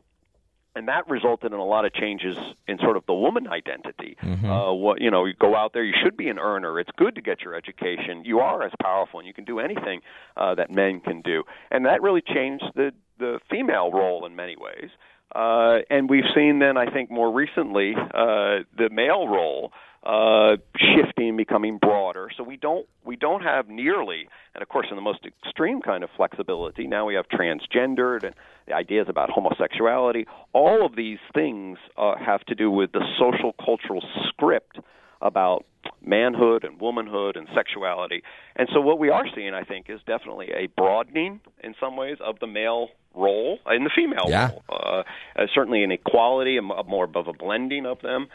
and 0.77 0.89
that 0.89 1.09
resulted 1.09 1.53
in 1.53 1.59
a 1.59 1.64
lot 1.64 1.87
of 1.87 1.95
changes 1.95 2.37
in 2.68 2.79
sort 2.79 2.99
of 2.99 3.07
the 3.07 3.14
woman 3.14 3.49
identity. 3.49 4.16
Mm-hmm. 4.22 4.45
Uh, 4.45 4.72
what 4.74 5.01
you 5.01 5.11
know, 5.11 5.24
you 5.24 5.35
go 5.35 5.57
out 5.57 5.72
there, 5.72 5.83
you 5.83 5.95
should 6.05 6.16
be 6.16 6.29
an 6.29 6.39
earner. 6.39 6.79
It's 6.79 6.91
good 6.97 7.14
to 7.14 7.22
get 7.22 7.41
your 7.41 7.55
education. 7.55 8.24
You 8.24 8.41
are 8.41 8.62
as 8.62 8.72
powerful, 8.81 9.18
and 9.18 9.27
you 9.27 9.33
can 9.33 9.45
do 9.45 9.59
anything 9.59 10.03
uh, 10.37 10.55
that 10.55 10.70
men 10.70 11.01
can 11.01 11.22
do. 11.22 11.45
And 11.70 11.87
that 11.87 12.03
really 12.03 12.22
changed 12.22 12.64
the 12.74 12.93
the 13.18 13.41
female 13.51 13.91
role 13.91 14.27
in 14.27 14.37
many 14.37 14.55
ways. 14.57 14.91
Uh, 15.35 15.79
and 15.91 16.09
we've 16.09 16.29
seen 16.35 16.61
then, 16.61 16.77
I 16.77 16.91
think, 16.91 17.11
more 17.11 17.33
recently, 17.33 17.95
uh, 17.97 18.62
the 18.77 18.89
male 18.93 19.27
role 19.27 19.72
uh, 20.07 20.57
shifting, 20.77 21.37
becoming 21.37 21.79
broader. 21.79 22.31
So 22.37 22.45
we 22.45 22.57
don't 22.57 22.87
we 23.05 23.17
don't 23.17 23.43
have 23.43 23.69
nearly, 23.69 24.29
and 24.55 24.63
of 24.63 24.69
course, 24.69 24.87
in 24.91 24.97
the 24.97 25.03
most 25.03 25.27
extreme 25.27 25.81
kind 25.83 26.05
of 26.05 26.11
flexibility. 26.17 26.87
Now 26.87 27.07
we 27.07 27.15
have 27.15 27.27
transgendered 27.29 28.25
and 28.25 28.35
the 28.69 28.75
ideas 28.75 29.07
about 29.09 29.31
homosexuality. 29.31 30.27
All 30.53 30.87
of 30.87 30.95
these 30.95 31.19
things 31.35 31.79
uh, 31.97 32.15
have 32.25 32.45
to 32.47 32.55
do 32.55 32.71
with 32.71 32.93
the 32.93 33.05
social 33.19 33.53
cultural 33.53 34.03
script 34.29 34.79
about 35.23 35.65
manhood 36.05 36.63
and 36.63 36.81
womanhood 36.81 37.37
and 37.37 37.49
sexuality. 37.55 38.23
And 38.55 38.69
so 38.73 38.81
what 38.81 38.99
we 38.99 39.09
are 39.09 39.25
seeing, 39.35 39.55
I 39.55 39.65
think, 39.65 39.87
is 39.89 40.01
definitely 40.07 40.51
a 40.53 40.69
broadening 40.77 41.41
in 41.65 41.75
some 41.81 41.97
ways 41.97 42.19
of 42.25 42.39
the 42.39 42.47
male 42.47 42.89
role 43.15 43.59
in 43.73 43.85
the 43.85 43.91
female 43.95 44.27
yeah. 44.29 44.51
role. 44.51 44.63
Uh, 44.69 45.03
uh, 45.37 45.47
certainly 45.55 45.83
an 45.83 45.91
equality, 45.91 46.59
a, 46.59 46.63
more 46.63 47.09
of 47.13 47.27
a 47.27 47.33
blending 47.33 47.87
of 47.87 48.01
them. 48.03 48.29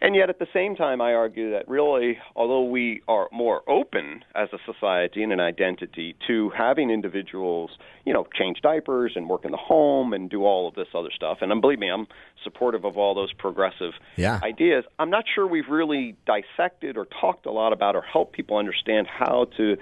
And 0.00 0.14
yet, 0.14 0.28
at 0.28 0.38
the 0.38 0.46
same 0.52 0.76
time, 0.76 1.00
I 1.00 1.14
argue 1.14 1.52
that 1.52 1.68
really, 1.68 2.18
although 2.34 2.64
we 2.64 3.02
are 3.08 3.28
more 3.32 3.62
open 3.68 4.24
as 4.34 4.48
a 4.52 4.58
society 4.70 5.22
and 5.22 5.32
an 5.32 5.40
identity 5.40 6.14
to 6.26 6.50
having 6.50 6.90
individuals, 6.90 7.70
you 8.04 8.12
know, 8.12 8.26
change 8.34 8.60
diapers 8.62 9.12
and 9.16 9.28
work 9.28 9.44
in 9.44 9.52
the 9.52 9.56
home 9.56 10.12
and 10.12 10.28
do 10.28 10.44
all 10.44 10.68
of 10.68 10.74
this 10.74 10.88
other 10.94 11.10
stuff, 11.14 11.38
and 11.40 11.60
believe 11.60 11.78
me, 11.78 11.90
I'm 11.90 12.06
supportive 12.44 12.84
of 12.84 12.96
all 12.96 13.14
those 13.14 13.32
progressive 13.32 13.92
yeah. 14.16 14.40
ideas. 14.42 14.84
I'm 14.98 15.10
not 15.10 15.24
sure 15.32 15.46
we've 15.46 15.68
really 15.68 16.16
dissected 16.26 16.96
or 16.96 17.06
talked 17.06 17.46
a 17.46 17.52
lot 17.52 17.72
about 17.72 17.96
or 17.96 18.02
helped 18.02 18.34
people 18.34 18.58
understand 18.58 19.06
how 19.06 19.46
to 19.56 19.76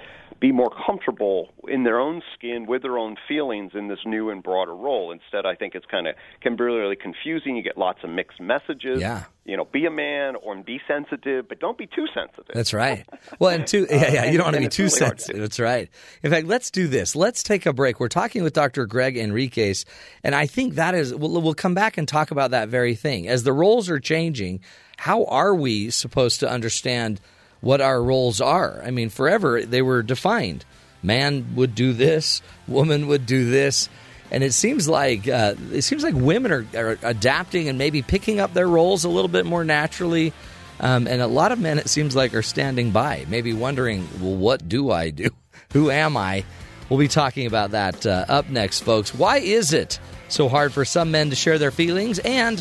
be 0.44 0.52
more 0.52 0.70
comfortable 0.86 1.48
in 1.68 1.84
their 1.84 1.98
own 1.98 2.20
skin 2.34 2.66
with 2.66 2.82
their 2.82 2.98
own 2.98 3.16
feelings 3.26 3.72
in 3.74 3.88
this 3.88 4.00
new 4.04 4.28
and 4.28 4.42
broader 4.42 4.76
role. 4.76 5.10
Instead, 5.10 5.46
I 5.46 5.54
think 5.54 5.74
it's 5.74 5.86
kind 5.86 6.06
of 6.06 6.16
can 6.42 6.54
be 6.54 6.64
really 6.64 6.96
confusing. 6.96 7.56
You 7.56 7.62
get 7.62 7.78
lots 7.78 8.00
of 8.04 8.10
mixed 8.10 8.42
messages. 8.42 9.00
Yeah. 9.00 9.24
You 9.46 9.56
know, 9.56 9.64
be 9.64 9.86
a 9.86 9.90
man 9.90 10.36
or 10.36 10.54
be 10.62 10.80
sensitive, 10.86 11.48
but 11.48 11.60
don't 11.60 11.78
be 11.78 11.86
too 11.86 12.04
sensitive. 12.14 12.54
That's 12.54 12.74
right. 12.74 13.06
Well, 13.38 13.54
and 13.54 13.66
too, 13.66 13.86
yeah, 13.88 14.12
yeah, 14.12 14.24
you 14.30 14.36
don't 14.36 14.44
want 14.44 14.56
to 14.56 14.60
be 14.64 14.68
too 14.68 14.82
really 14.82 14.90
sensitive. 14.90 15.40
That's 15.40 15.58
right. 15.58 15.88
In 16.22 16.30
fact, 16.30 16.46
let's 16.46 16.70
do 16.70 16.88
this. 16.88 17.16
Let's 17.16 17.42
take 17.42 17.64
a 17.64 17.72
break. 17.72 17.98
We're 17.98 18.08
talking 18.08 18.42
with 18.42 18.52
Dr. 18.52 18.84
Gregg 18.84 19.16
Henriques, 19.16 19.86
and 20.22 20.34
I 20.34 20.46
think 20.46 20.74
that 20.74 20.94
is, 20.94 21.14
we'll, 21.14 21.40
we'll 21.40 21.54
come 21.54 21.74
back 21.74 21.96
and 21.96 22.06
talk 22.06 22.32
about 22.32 22.50
that 22.50 22.68
very 22.68 22.94
thing. 22.94 23.28
As 23.28 23.44
the 23.44 23.52
roles 23.54 23.88
are 23.88 24.00
changing, 24.00 24.60
how 24.98 25.24
are 25.24 25.54
we 25.54 25.88
supposed 25.88 26.40
to 26.40 26.50
understand– 26.50 27.18
what 27.64 27.80
our 27.80 28.00
roles 28.00 28.40
are. 28.40 28.82
I 28.84 28.90
mean, 28.90 29.08
forever 29.08 29.62
they 29.62 29.82
were 29.82 30.02
defined. 30.02 30.64
Man 31.02 31.54
would 31.56 31.74
do 31.74 31.92
this, 31.92 32.42
woman 32.68 33.08
would 33.08 33.26
do 33.26 33.50
this, 33.50 33.88
and 34.30 34.42
it 34.42 34.52
seems 34.52 34.88
like 34.88 35.28
uh, 35.28 35.54
it 35.72 35.82
seems 35.82 36.02
like 36.02 36.14
women 36.14 36.52
are, 36.52 36.66
are, 36.74 36.98
adapting 37.02 37.68
and 37.68 37.78
maybe 37.78 38.02
picking 38.02 38.40
up 38.40 38.54
their 38.54 38.68
roles 38.68 39.04
a 39.04 39.08
little 39.08 39.28
bit 39.28 39.46
more 39.46 39.64
naturally. 39.64 40.32
Um, 40.80 41.06
and 41.06 41.22
a 41.22 41.26
lot 41.26 41.52
of 41.52 41.60
men, 41.60 41.78
it 41.78 41.88
seems 41.88 42.16
like, 42.16 42.34
are 42.34 42.42
standing 42.42 42.90
by, 42.90 43.26
maybe 43.28 43.52
wondering, 43.52 44.08
well, 44.20 44.34
what 44.34 44.68
do 44.68 44.90
I 44.90 45.10
do? 45.10 45.30
Who 45.72 45.90
am 45.90 46.16
I? 46.16 46.44
We'll 46.88 46.98
be 46.98 47.08
talking 47.08 47.46
about 47.46 47.70
that 47.70 48.04
uh, 48.04 48.24
up 48.28 48.50
next, 48.50 48.80
folks. 48.80 49.14
Why 49.14 49.38
is 49.38 49.72
it 49.72 50.00
so 50.28 50.48
hard 50.48 50.72
for 50.72 50.84
some 50.84 51.10
men 51.10 51.30
to 51.30 51.36
share 51.36 51.58
their 51.58 51.70
feelings? 51.70 52.18
And 52.18 52.60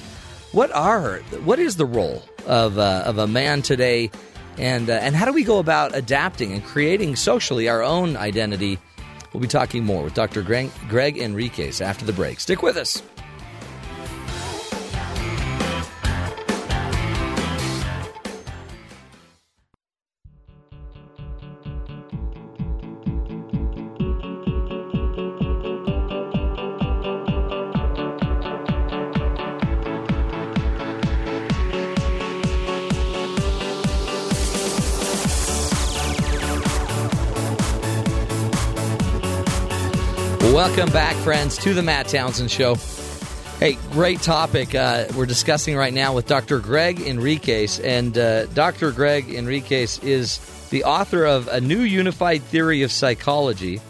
what 0.52 0.72
are 0.72 1.18
what 1.44 1.60
is 1.60 1.76
the 1.76 1.86
role 1.86 2.24
of 2.46 2.78
uh, 2.78 3.04
of 3.06 3.18
a 3.18 3.28
man 3.28 3.62
today 3.64 4.12
and 4.58 4.90
uh, 4.90 4.94
and 4.94 5.16
how 5.16 5.26
do 5.26 5.34
we 5.34 5.44
go 5.44 5.60
about 5.60 5.96
adapting 5.96 6.54
and 6.54 6.64
creating 6.64 7.16
socially 7.16 7.70
our 7.70 7.82
own 7.82 8.18
identity? 8.18 8.80
We'll 9.32 9.42
be 9.42 9.48
talking 9.48 9.84
more 9.84 10.04
with 10.04 10.14
Dr. 10.14 10.44
Gregg, 10.44 10.70
Gregg 10.90 11.16
Henriques 11.16 11.82
after 11.82 12.06
the 12.06 12.14
break. 12.14 12.40
Stick 12.40 12.62
with 12.62 12.78
us. 12.78 13.02
Welcome 40.76 40.92
back, 40.92 41.16
friends, 41.18 41.56
to 41.58 41.76
the 41.76 41.84
Matt 41.84 42.08
Townsend 42.08 42.50
Show. 42.50 42.74
Hey, 43.60 43.78
great 43.92 44.24
topic 44.24 44.74
uh, 44.74 45.06
we're 45.16 45.28
discussing 45.28 45.76
right 45.76 45.94
now 45.94 46.16
with 46.16 46.26
Dr. 46.26 46.58
Gregg 46.58 46.98
Henriques. 46.98 47.80
And 47.84 48.18
uh, 48.18 48.48
Dr. 48.48 48.92
Gregg 48.92 49.28
Henriques 49.28 50.04
is 50.04 50.40
the 50.72 50.84
author 50.86 51.26
of 51.26 51.48
A 51.50 51.62
New 51.62 51.82
Unified 51.82 52.42
Theory 52.42 52.82
of 52.82 52.92
Psychology, 52.92 53.82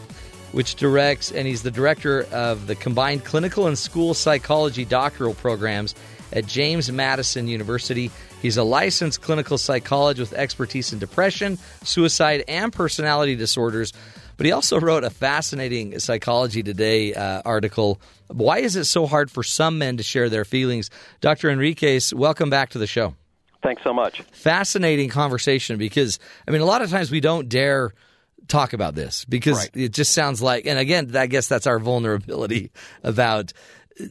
which 0.52 0.76
directs, 0.76 1.32
and 1.32 1.48
he's 1.48 1.64
the 1.64 1.72
director 1.72 2.24
of 2.34 2.68
the 2.68 2.76
combined 2.76 3.24
clinical 3.24 3.68
and 3.68 3.78
school 3.78 4.14
psychology 4.14 4.84
doctoral 4.84 5.36
programs 5.36 5.96
at 6.34 6.46
James 6.48 6.92
Madison 6.92 7.48
University. 7.48 8.12
He's 8.42 8.58
a 8.58 8.64
licensed 8.66 9.22
clinical 9.22 9.58
psychologist 9.58 10.32
with 10.32 10.40
expertise 10.40 10.92
in 10.92 11.00
depression, 11.00 11.60
suicide, 11.84 12.44
and 12.50 12.74
personality 12.74 13.38
disorders 13.38 13.94
but 14.38 14.46
he 14.46 14.52
also 14.52 14.80
wrote 14.80 15.04
a 15.04 15.10
fascinating 15.10 16.00
Psychology 16.00 16.64
Today 16.64 17.14
uh, 17.14 17.42
article. 17.46 18.02
Why 18.28 18.60
is 18.60 18.76
it 18.76 18.86
so 18.86 19.06
hard 19.06 19.32
for 19.32 19.44
some 19.44 19.78
men 19.78 19.98
to 19.98 20.04
share 20.04 20.30
their 20.30 20.46
feelings? 20.46 20.90
Dr. 21.22 21.50
Henriques, 21.50 22.14
welcome 22.14 22.50
back 22.50 22.70
to 22.70 22.78
the 22.78 22.88
show. 22.88 23.16
Thanks 23.62 23.84
so 23.84 23.94
much. 23.94 24.22
Fascinating 24.34 25.10
conversation 25.10 25.78
because, 25.78 26.20
I 26.48 26.52
mean, 26.52 26.62
a 26.62 26.66
lot 26.66 26.82
of 26.82 26.90
times 26.90 27.12
we 27.12 27.22
don't 27.22 27.48
dare 27.48 27.94
talk 28.48 28.74
about 28.74 28.94
this 28.94 29.24
because 29.26 29.58
right. 29.58 29.70
it 29.74 29.94
just 29.94 30.14
sounds 30.14 30.42
like, 30.42 30.66
and 30.66 30.78
again, 30.78 31.16
I 31.16 31.28
guess 31.28 31.48
that's 31.48 31.66
our 31.66 31.80
vulnerability 31.80 32.72
about 33.04 33.54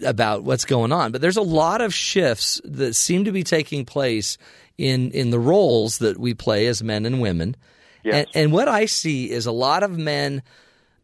about 0.05 0.45
what's 0.45 0.65
going 0.65 0.93
on. 0.93 1.13
But 1.13 1.21
there's 1.21 1.37
a 1.37 1.43
lot 1.43 1.81
of 1.81 1.93
shifts 1.93 2.61
that 2.65 2.95
seem 2.95 3.25
to 3.25 3.33
be 3.33 3.43
taking 3.43 3.85
place 3.85 4.39
in 4.79 5.11
in 5.11 5.31
the 5.31 5.39
roles 5.39 5.99
that 5.99 6.19
we 6.19 6.35
play 6.35 6.67
as 6.67 6.83
men 6.83 7.05
and 7.05 7.21
women. 7.21 7.57
Yes. 8.03 8.27
And, 8.35 8.45
and 8.45 8.53
what 8.53 8.69
I 8.69 8.87
see 8.87 9.31
is 9.31 9.47
a 9.47 9.53
lot 9.53 9.83
of 9.83 9.97
men 9.97 10.43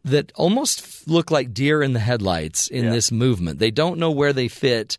that 0.05 0.31
almost 0.35 1.07
look 1.07 1.31
like 1.31 1.53
deer 1.53 1.83
in 1.83 1.93
the 1.93 1.99
headlights 1.99 2.67
in 2.67 2.85
yeah. 2.85 2.91
this 2.91 3.11
movement. 3.11 3.59
They 3.59 3.71
don't 3.71 3.99
know 3.99 4.11
where 4.11 4.33
they 4.33 4.47
fit. 4.47 4.97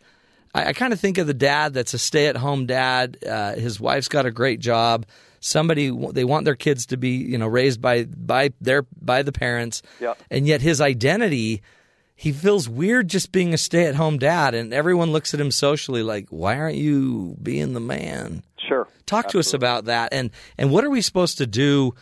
I, 0.55 0.67
I 0.67 0.73
kind 0.73 0.93
of 0.93 1.01
think 1.01 1.19
of 1.19 1.27
the 1.27 1.35
dad 1.35 1.75
that's 1.75 1.95
a 1.95 1.99
stay-at-home 1.99 2.67
dad. 2.67 3.17
Uh, 3.27 3.55
his 3.55 3.81
wife's 3.81 4.09
got 4.09 4.27
a 4.27 4.31
great 4.31 4.61
job. 4.61 5.07
Somebody 5.41 5.91
they 6.13 6.25
want 6.25 6.45
their 6.45 6.55
kids 6.55 6.87
to 6.87 6.99
be, 6.99 7.11
you 7.11 7.39
know, 7.39 7.47
raised 7.47 7.81
by 7.81 8.05
by 8.05 8.53
their 8.61 8.85
by 9.01 9.23
the 9.23 9.33
parents, 9.33 9.81
yeah. 9.99 10.13
and 10.31 10.47
yet 10.47 10.61
his 10.61 10.83
identity 10.83 11.63
he 12.21 12.33
feels 12.33 12.69
weird 12.69 13.09
just 13.09 13.33
being 13.33 13.55
a 13.55 13.59
stay-at-home 13.59 14.19
dad 14.19 14.55
and 14.55 14.75
everyone 14.75 15.11
looks 15.11 15.33
at 15.33 15.41
him 15.41 15.51
socially 15.51 16.03
like 16.03 16.27
why 16.29 16.57
aren't 16.59 16.77
you 16.77 17.35
being 17.43 17.73
the 17.73 17.81
man 17.81 18.43
Sure. 18.69 18.87
Talk 19.07 19.25
Absolutely. 19.25 19.33
to 19.33 19.49
us 19.49 19.55
about 19.55 19.85
that, 19.87 20.13
and 20.13 20.31
and 20.57 20.71
what 20.71 20.85
are 20.85 20.91
we 20.91 21.01
supposed 21.01 21.39
to 21.39 21.47
do 21.47 21.93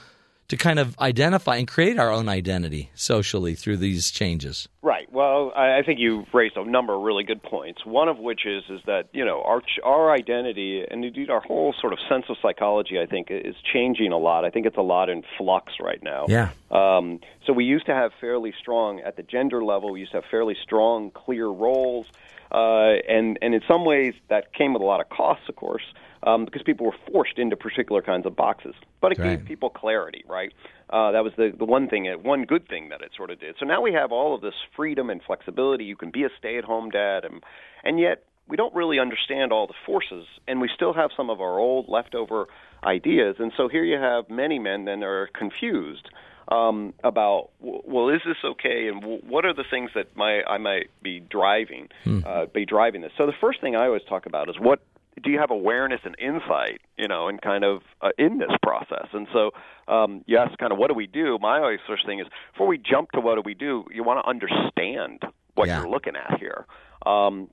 to 0.48 0.56
kind 0.56 0.78
of 0.78 0.98
identify 0.98 1.56
and 1.56 1.68
create 1.68 1.98
our 1.98 2.10
own 2.10 2.28
identity 2.28 2.90
socially 2.94 3.54
through 3.54 3.76
these 3.76 4.10
changes? 4.10 4.66
Right. 4.82 5.10
Well, 5.12 5.52
I 5.54 5.82
think 5.84 6.00
you 6.00 6.24
raised 6.32 6.56
a 6.56 6.64
number 6.64 6.94
of 6.94 7.02
really 7.02 7.24
good 7.24 7.42
points. 7.42 7.84
One 7.84 8.08
of 8.08 8.18
which 8.18 8.46
is 8.46 8.64
is 8.70 8.80
that 8.86 9.08
you 9.12 9.24
know 9.24 9.42
our 9.42 9.62
our 9.84 10.10
identity 10.10 10.84
and 10.90 11.04
indeed 11.04 11.28
our 11.28 11.40
whole 11.40 11.74
sort 11.78 11.92
of 11.92 11.98
sense 12.08 12.24
of 12.30 12.36
psychology, 12.40 12.98
I 12.98 13.06
think, 13.06 13.28
is 13.30 13.54
changing 13.72 14.12
a 14.12 14.18
lot. 14.18 14.44
I 14.44 14.50
think 14.50 14.66
it's 14.66 14.78
a 14.78 14.82
lot 14.82 15.10
in 15.10 15.22
flux 15.36 15.74
right 15.80 16.02
now. 16.02 16.26
Yeah. 16.28 16.50
Um, 16.70 17.20
so 17.46 17.52
we 17.52 17.64
used 17.64 17.86
to 17.86 17.94
have 17.94 18.12
fairly 18.20 18.54
strong 18.58 19.00
at 19.00 19.16
the 19.16 19.22
gender 19.22 19.62
level. 19.62 19.92
We 19.92 20.00
used 20.00 20.12
to 20.12 20.18
have 20.18 20.30
fairly 20.30 20.56
strong, 20.62 21.10
clear 21.10 21.46
roles. 21.46 22.06
Uh, 22.50 22.96
and 23.06 23.38
and 23.42 23.54
in 23.54 23.60
some 23.68 23.84
ways 23.84 24.14
that 24.28 24.54
came 24.54 24.72
with 24.72 24.80
a 24.80 24.86
lot 24.86 25.00
of 25.00 25.10
costs, 25.10 25.48
of 25.50 25.56
course. 25.56 25.84
Um, 26.22 26.44
because 26.44 26.62
people 26.62 26.86
were 26.86 26.96
forced 27.12 27.38
into 27.38 27.56
particular 27.56 28.02
kinds 28.02 28.26
of 28.26 28.36
boxes. 28.36 28.74
But 29.00 29.12
it 29.12 29.18
Right. 29.18 29.36
gave 29.38 29.44
people 29.44 29.70
clarity, 29.70 30.24
right? 30.28 30.52
Uh, 30.90 31.12
that 31.12 31.22
was 31.24 31.32
the 31.36 31.52
the 31.56 31.64
one 31.64 31.88
thing, 31.88 32.06
one 32.22 32.44
good 32.44 32.68
thing 32.68 32.88
that 32.88 33.00
it 33.02 33.12
sort 33.16 33.30
of 33.30 33.40
did. 33.40 33.56
So 33.58 33.66
now 33.66 33.80
we 33.80 33.92
have 33.92 34.12
all 34.12 34.34
of 34.34 34.40
this 34.40 34.54
freedom 34.74 35.10
and 35.10 35.22
flexibility. 35.22 35.84
You 35.84 35.96
can 35.96 36.10
be 36.10 36.24
a 36.24 36.30
stay-at-home 36.38 36.90
dad, 36.90 37.24
and 37.24 37.42
and 37.84 38.00
yet 38.00 38.24
we 38.48 38.56
don't 38.56 38.74
really 38.74 38.98
understand 38.98 39.52
all 39.52 39.66
the 39.66 39.74
forces, 39.84 40.26
and 40.46 40.60
we 40.60 40.68
still 40.74 40.94
have 40.94 41.10
some 41.16 41.28
of 41.30 41.40
our 41.40 41.58
old 41.58 41.88
leftover 41.88 42.46
ideas. 42.82 43.36
And 43.38 43.52
so 43.56 43.68
here 43.68 43.84
you 43.84 43.98
have 43.98 44.30
many 44.30 44.58
men 44.58 44.86
then 44.86 45.04
are 45.04 45.28
confused 45.34 46.08
um, 46.50 46.94
about 47.04 47.50
well, 47.60 48.08
is 48.08 48.22
this 48.26 48.38
okay, 48.42 48.88
and 48.88 49.02
w- 49.02 49.20
what 49.28 49.44
are 49.44 49.52
the 49.52 49.64
things 49.70 49.90
that 49.94 50.16
my 50.16 50.42
I 50.44 50.56
might 50.58 50.88
be 51.02 51.20
driving 51.20 51.88
uh, 52.26 52.46
be 52.46 52.64
driving 52.64 53.02
this. 53.02 53.12
So 53.18 53.26
the 53.26 53.34
first 53.40 53.60
thing 53.60 53.76
I 53.76 53.84
always 53.86 54.02
talk 54.08 54.24
about 54.26 54.48
is 54.48 54.56
what 54.58 54.80
do 55.18 55.30
you 55.30 55.38
have 55.38 55.50
awareness 55.50 56.00
and 56.04 56.14
insight, 56.18 56.80
you 56.96 57.08
know, 57.08 57.28
and 57.28 57.40
kind 57.40 57.64
of 57.64 57.82
uh, 58.00 58.10
in 58.18 58.38
this 58.38 58.50
process. 58.62 59.06
And 59.12 59.26
so 59.32 59.50
um, 59.86 60.22
you 60.26 60.36
ask 60.38 60.56
kind 60.58 60.72
of 60.72 60.78
what 60.78 60.88
do 60.88 60.94
we 60.94 61.06
do. 61.06 61.38
My 61.40 61.58
always 61.58 61.80
first 61.86 62.06
thing 62.06 62.20
is 62.20 62.26
before 62.52 62.66
we 62.66 62.78
jump 62.78 63.12
to 63.12 63.20
what 63.20 63.36
do 63.36 63.42
we 63.44 63.54
do, 63.54 63.84
you 63.92 64.04
want 64.04 64.24
to 64.24 64.28
understand 64.28 65.22
what 65.54 65.68
Yeah. 65.68 65.80
you're 65.80 65.90
looking 65.90 66.14
at 66.16 66.38
here. 66.38 66.66
Um, 67.06 67.48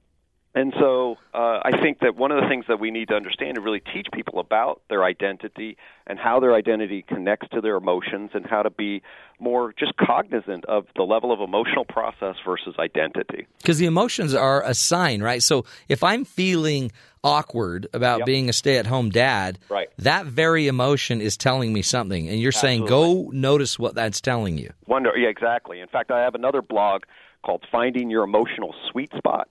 and 0.55 0.73
so 0.79 1.17
uh, 1.33 1.59
I 1.63 1.79
think 1.81 1.99
that 1.99 2.15
one 2.15 2.31
of 2.31 2.41
the 2.41 2.47
things 2.47 2.65
that 2.69 2.79
we 2.79 2.89
need 2.89 3.09
to 3.09 3.15
understand 3.15 3.57
and 3.57 3.63
really 3.65 3.81
teach 3.93 4.07
people 4.13 4.39
about 4.39 4.81
their 4.89 5.03
identity 5.03 5.77
and 6.07 6.17
how 6.17 6.39
their 6.39 6.55
identity 6.55 7.03
connects 7.07 7.49
to 7.49 7.61
their 7.61 7.75
emotions 7.75 8.31
and 8.33 8.45
how 8.45 8.63
to 8.63 8.69
be 8.69 9.03
more 9.39 9.73
just 9.77 9.97
cognizant 9.97 10.63
of 10.65 10.85
the 10.95 11.03
level 11.03 11.31
of 11.31 11.41
emotional 11.41 11.83
process 11.83 12.35
versus 12.45 12.73
identity. 12.79 13.45
Because 13.57 13.77
the 13.79 13.85
emotions 13.85 14.33
are 14.33 14.63
a 14.63 14.73
sign, 14.73 15.21
right? 15.21 15.43
So 15.43 15.65
if 15.89 16.03
I'm 16.03 16.23
feeling 16.23 16.91
awkward 17.23 17.87
about 17.93 18.19
Yep. 18.19 18.25
being 18.25 18.49
a 18.49 18.53
stay 18.53 18.77
at 18.77 18.85
home 18.87 19.09
dad, 19.09 19.59
Right. 19.67 19.89
that 19.97 20.25
very 20.25 20.67
emotion 20.67 21.19
is 21.21 21.35
telling 21.35 21.73
me 21.73 21.81
something. 21.81 22.29
And 22.29 22.39
you're 22.39 22.51
saying, 22.51 22.85
go 22.85 23.29
notice 23.33 23.77
what 23.77 23.95
that's 23.95 24.21
telling 24.21 24.57
you. 24.57 24.71
Wonder, 24.87 25.11
yeah, 25.17 25.27
exactly. 25.27 25.79
In 25.81 25.87
fact, 25.87 26.11
I 26.11 26.21
have 26.21 26.35
another 26.35 26.61
blog 26.61 27.03
called 27.43 27.63
"Finding 27.71 28.09
Your 28.09 28.23
Emotional 28.23 28.73
Sweet 28.91 29.11
Spot," 29.17 29.47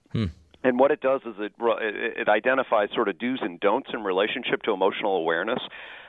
and 0.64 0.78
what 0.78 0.90
it 0.90 1.00
does 1.00 1.20
is 1.26 1.34
it 1.38 1.52
it 1.60 2.18
it 2.22 2.28
identifies 2.28 2.88
sort 2.94 3.08
of 3.08 3.18
do's 3.18 3.40
and 3.42 3.60
don'ts 3.60 3.90
in 3.92 4.02
relationship 4.02 4.62
to 4.62 4.72
emotional 4.72 5.16
awareness. 5.16 5.60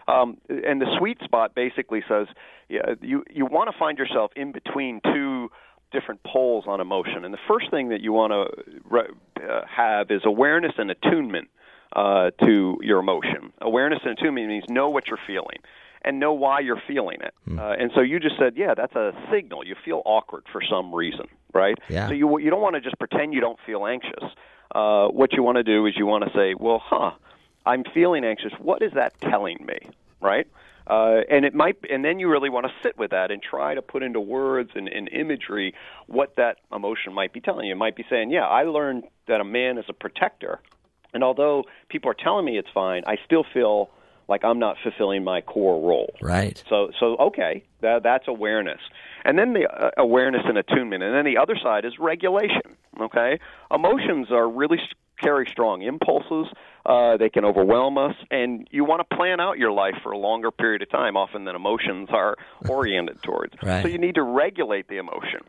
Um, 0.07 0.37
and 0.49 0.79
the 0.81 0.95
sweet 0.97 1.19
spot 1.23 1.53
basically 1.55 2.03
says 2.07 2.27
yeah, 2.69 2.95
you 3.01 3.23
you 3.29 3.45
want 3.45 3.71
to 3.71 3.77
find 3.77 3.97
yourself 3.97 4.31
in 4.35 4.51
between 4.51 5.01
two 5.03 5.49
different 5.91 6.23
poles 6.23 6.65
on 6.67 6.81
emotion. 6.81 7.23
And 7.23 7.33
the 7.33 7.39
first 7.47 7.69
thing 7.69 7.89
that 7.89 8.01
you 8.01 8.11
want 8.11 8.33
to 8.33 8.97
uh, 8.97 9.61
have 9.67 10.09
is 10.09 10.21
awareness 10.25 10.73
and 10.77 10.89
attunement 10.91 11.49
uh, 11.95 12.31
to 12.43 12.77
your 12.81 12.99
emotion. 12.99 13.53
Awareness 13.61 13.99
and 14.03 14.17
attunement 14.17 14.47
means 14.47 14.65
know 14.67 14.89
what 14.89 15.07
you're 15.07 15.19
feeling 15.25 15.59
and 16.03 16.19
know 16.19 16.33
why 16.33 16.59
you're 16.59 16.81
feeling 16.87 17.17
it. 17.21 17.33
Uh, 17.59 17.75
and 17.79 17.91
so 17.95 18.01
you 18.01 18.19
just 18.19 18.37
said, 18.37 18.53
yeah, 18.55 18.73
that's 18.75 18.95
a 18.95 19.11
signal. 19.31 19.65
You 19.65 19.75
feel 19.83 20.01
awkward 20.05 20.43
for 20.51 20.61
some 20.61 20.93
reason, 20.93 21.27
right? 21.55 21.79
Yeah. 21.89 22.09
So 22.09 22.13
you 22.13 22.37
you 22.37 22.51
don't 22.51 22.61
want 22.61 22.75
to 22.75 22.81
just 22.81 22.99
pretend 22.99 23.33
you 23.33 23.41
don't 23.41 23.59
feel 23.65 23.87
anxious. 23.87 24.23
Uh, 24.73 25.07
what 25.07 25.33
you 25.33 25.41
want 25.41 25.55
to 25.55 25.63
do 25.63 25.85
is 25.85 25.95
you 25.95 26.05
want 26.05 26.25
to 26.25 26.31
say, 26.37 26.53
well, 26.53 26.81
huh, 26.83 27.11
I'm 27.65 27.83
feeling 27.93 28.25
anxious. 28.25 28.51
What 28.59 28.81
is 28.81 28.91
that 28.93 29.19
telling 29.21 29.65
me, 29.65 29.77
right? 30.19 30.47
Uh, 30.87 31.21
and 31.29 31.45
it 31.45 31.55
might, 31.55 31.77
and 31.89 32.05
then 32.05 32.19
you 32.19 32.29
really 32.29 32.49
want 32.49 32.65
to 32.67 32.71
sit 32.83 32.97
with 32.97 33.11
that 33.11 33.31
and 33.31 33.41
try 33.41 33.73
to 33.73 33.81
put 33.81 34.03
into 34.03 34.19
words 34.19 34.71
and, 34.75 34.87
and 34.87 35.09
imagery 35.09 35.73
what 36.07 36.35
that 36.35 36.57
emotion 36.71 37.13
might 37.13 37.33
be 37.33 37.39
telling 37.39 37.65
you. 37.65 37.71
It 37.71 37.77
might 37.77 37.95
be 37.95 38.05
saying, 38.07 38.29
"Yeah, 38.29 38.45
I 38.45 38.63
learned 38.63 39.05
that 39.27 39.41
a 39.41 39.43
man 39.43 39.79
is 39.79 39.85
a 39.89 39.93
protector, 39.93 40.59
and 41.11 41.23
although 41.23 41.63
people 41.89 42.11
are 42.11 42.15
telling 42.15 42.45
me 42.45 42.59
it's 42.59 42.69
fine, 42.71 43.03
I 43.07 43.17
still 43.25 43.43
feel 43.51 43.89
like 44.27 44.43
I'm 44.43 44.59
not 44.59 44.77
fulfilling 44.83 45.23
my 45.23 45.41
core 45.41 45.81
role." 45.81 46.13
Right. 46.21 46.63
So, 46.69 46.91
so 46.99 47.15
okay, 47.17 47.63
that, 47.81 48.03
that's 48.03 48.27
awareness, 48.27 48.81
and 49.25 49.37
then 49.37 49.53
the 49.53 49.67
uh, 49.67 49.89
awareness 49.97 50.43
and 50.45 50.57
attunement, 50.57 51.03
and 51.03 51.13
then 51.13 51.25
the 51.25 51.37
other 51.41 51.57
side 51.61 51.83
is 51.83 51.93
regulation. 51.99 52.77
Okay, 53.01 53.39
emotions 53.71 54.27
are 54.31 54.47
really 54.49 54.77
carry 55.21 55.47
strong 55.51 55.81
impulses. 55.81 56.47
Uh, 56.85 57.17
they 57.17 57.29
can 57.29 57.43
overwhelm 57.45 57.97
us, 57.97 58.15
and 58.31 58.67
you 58.71 58.85
want 58.85 59.07
to 59.07 59.15
plan 59.15 59.39
out 59.39 59.57
your 59.57 59.71
life 59.71 59.95
for 60.03 60.11
a 60.11 60.17
longer 60.17 60.51
period 60.51 60.81
of 60.81 60.89
time, 60.89 61.17
often 61.17 61.45
than 61.45 61.55
emotions 61.55 62.09
are 62.11 62.35
oriented 62.69 63.21
towards. 63.23 63.53
Right. 63.63 63.81
So 63.81 63.87
you 63.89 63.97
need 63.97 64.15
to 64.15 64.23
regulate 64.23 64.87
the 64.87 64.97
emotion. 64.97 65.41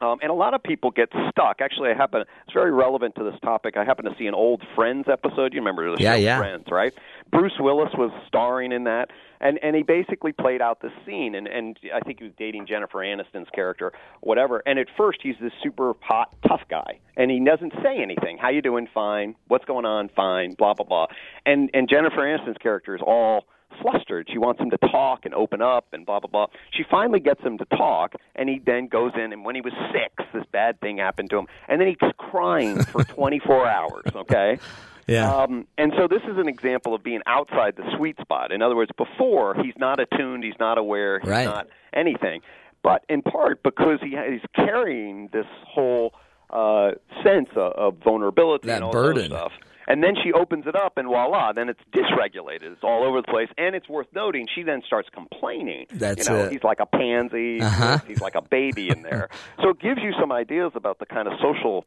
Um, 0.00 0.18
and 0.20 0.30
a 0.30 0.34
lot 0.34 0.52
of 0.52 0.62
people 0.64 0.90
get 0.90 1.10
stuck. 1.30 1.60
Actually, 1.60 1.90
I 1.90 1.94
happen. 1.94 2.22
It's 2.44 2.52
very 2.52 2.72
relevant 2.72 3.14
to 3.16 3.24
this 3.24 3.38
topic. 3.40 3.76
I 3.76 3.84
happen 3.84 4.04
to 4.06 4.14
see 4.18 4.26
an 4.26 4.34
old 4.34 4.60
Friends 4.74 5.06
episode. 5.08 5.52
You 5.54 5.60
remember 5.60 5.94
the 5.96 6.02
Yeah, 6.02 6.14
show 6.14 6.18
yeah. 6.18 6.38
Friends, 6.38 6.64
right? 6.72 6.92
Bruce 7.32 7.54
Willis 7.58 7.90
was 7.96 8.10
starring 8.28 8.72
in 8.72 8.84
that, 8.84 9.08
and 9.40 9.58
and 9.62 9.74
he 9.74 9.82
basically 9.82 10.32
played 10.32 10.60
out 10.60 10.80
the 10.80 10.90
scene. 11.06 11.34
And 11.34 11.48
and 11.48 11.78
I 11.94 12.00
think 12.00 12.18
he 12.18 12.24
was 12.24 12.34
dating 12.38 12.66
Jennifer 12.66 12.98
Aniston's 12.98 13.48
character, 13.54 13.92
whatever. 14.20 14.62
And 14.66 14.78
at 14.78 14.86
first, 14.96 15.20
he's 15.22 15.36
this 15.40 15.52
super 15.62 15.94
hot, 16.00 16.34
tough 16.46 16.62
guy, 16.68 17.00
and 17.16 17.30
he 17.30 17.42
doesn't 17.44 17.72
say 17.82 17.98
anything. 18.02 18.36
How 18.38 18.50
you 18.50 18.60
doing? 18.62 18.86
Fine. 18.92 19.34
What's 19.48 19.64
going 19.64 19.86
on? 19.86 20.10
Fine. 20.14 20.54
Blah 20.54 20.74
blah 20.74 20.86
blah. 20.86 21.06
And 21.46 21.70
and 21.74 21.88
Jennifer 21.88 22.18
Aniston's 22.18 22.58
character 22.58 22.94
is 22.94 23.02
all 23.04 23.46
flustered. 23.80 24.28
She 24.30 24.36
wants 24.36 24.60
him 24.60 24.68
to 24.70 24.76
talk 24.76 25.24
and 25.24 25.32
open 25.34 25.62
up 25.62 25.86
and 25.94 26.04
blah 26.04 26.20
blah 26.20 26.28
blah. 26.30 26.46
She 26.72 26.84
finally 26.90 27.20
gets 27.20 27.40
him 27.40 27.56
to 27.56 27.64
talk, 27.64 28.14
and 28.36 28.48
he 28.48 28.60
then 28.64 28.88
goes 28.88 29.12
in. 29.16 29.32
And 29.32 29.42
when 29.44 29.54
he 29.54 29.62
was 29.62 29.72
six, 29.90 30.28
this 30.34 30.44
bad 30.52 30.78
thing 30.80 30.98
happened 30.98 31.30
to 31.30 31.38
him, 31.38 31.46
and 31.68 31.80
then 31.80 31.88
he's 31.88 32.10
crying 32.18 32.82
for 32.82 33.02
24 33.04 33.66
hours. 33.66 34.04
Okay. 34.14 34.58
Yeah. 35.06 35.34
Um, 35.34 35.66
and 35.78 35.92
so 35.96 36.06
this 36.08 36.22
is 36.22 36.38
an 36.38 36.48
example 36.48 36.94
of 36.94 37.02
being 37.02 37.20
outside 37.26 37.76
the 37.76 37.84
sweet 37.96 38.16
spot. 38.20 38.52
In 38.52 38.62
other 38.62 38.76
words, 38.76 38.90
before 38.96 39.54
he's 39.62 39.74
not 39.76 39.98
attuned, 40.00 40.44
he's 40.44 40.58
not 40.60 40.78
aware, 40.78 41.18
he's 41.20 41.28
Right. 41.30 41.44
not 41.44 41.68
anything. 41.92 42.40
But 42.82 43.04
in 43.08 43.22
part 43.22 43.62
because 43.62 43.98
he 44.00 44.10
he's 44.10 44.40
carrying 44.54 45.28
this 45.32 45.46
whole 45.66 46.14
uh, 46.50 46.92
sense 47.24 47.48
of, 47.56 47.72
of 47.72 47.94
vulnerability 48.04 48.66
That 48.68 48.76
and 48.76 48.84
all 48.84 48.92
burden. 48.92 49.26
stuff. 49.26 49.52
And 49.88 50.02
then 50.02 50.14
she 50.22 50.32
opens 50.32 50.66
it 50.68 50.76
up, 50.76 50.96
and 50.96 51.08
voila! 51.08 51.52
Then 51.52 51.68
it's 51.68 51.80
dysregulated. 51.92 52.70
It's 52.72 52.84
all 52.84 53.02
over 53.04 53.20
the 53.20 53.26
place, 53.26 53.48
and 53.58 53.74
it's 53.74 53.88
worth 53.88 54.06
noting. 54.14 54.46
She 54.54 54.62
then 54.62 54.80
starts 54.86 55.08
complaining. 55.12 55.86
That's 55.92 56.28
you 56.28 56.32
know, 56.34 56.44
it. 56.44 56.52
he's 56.52 56.62
like 56.62 56.78
a 56.78 56.86
pansy. 56.86 57.60
Uh-huh. 57.60 57.98
He's 58.06 58.20
like 58.20 58.36
a 58.36 58.42
baby 58.42 58.90
in 58.90 59.02
there. 59.02 59.28
so 59.60 59.70
it 59.70 59.80
gives 59.80 60.00
you 60.00 60.12
some 60.20 60.30
ideas 60.30 60.70
about 60.76 61.00
the 61.00 61.06
kind 61.06 61.26
of 61.26 61.34
social 61.42 61.84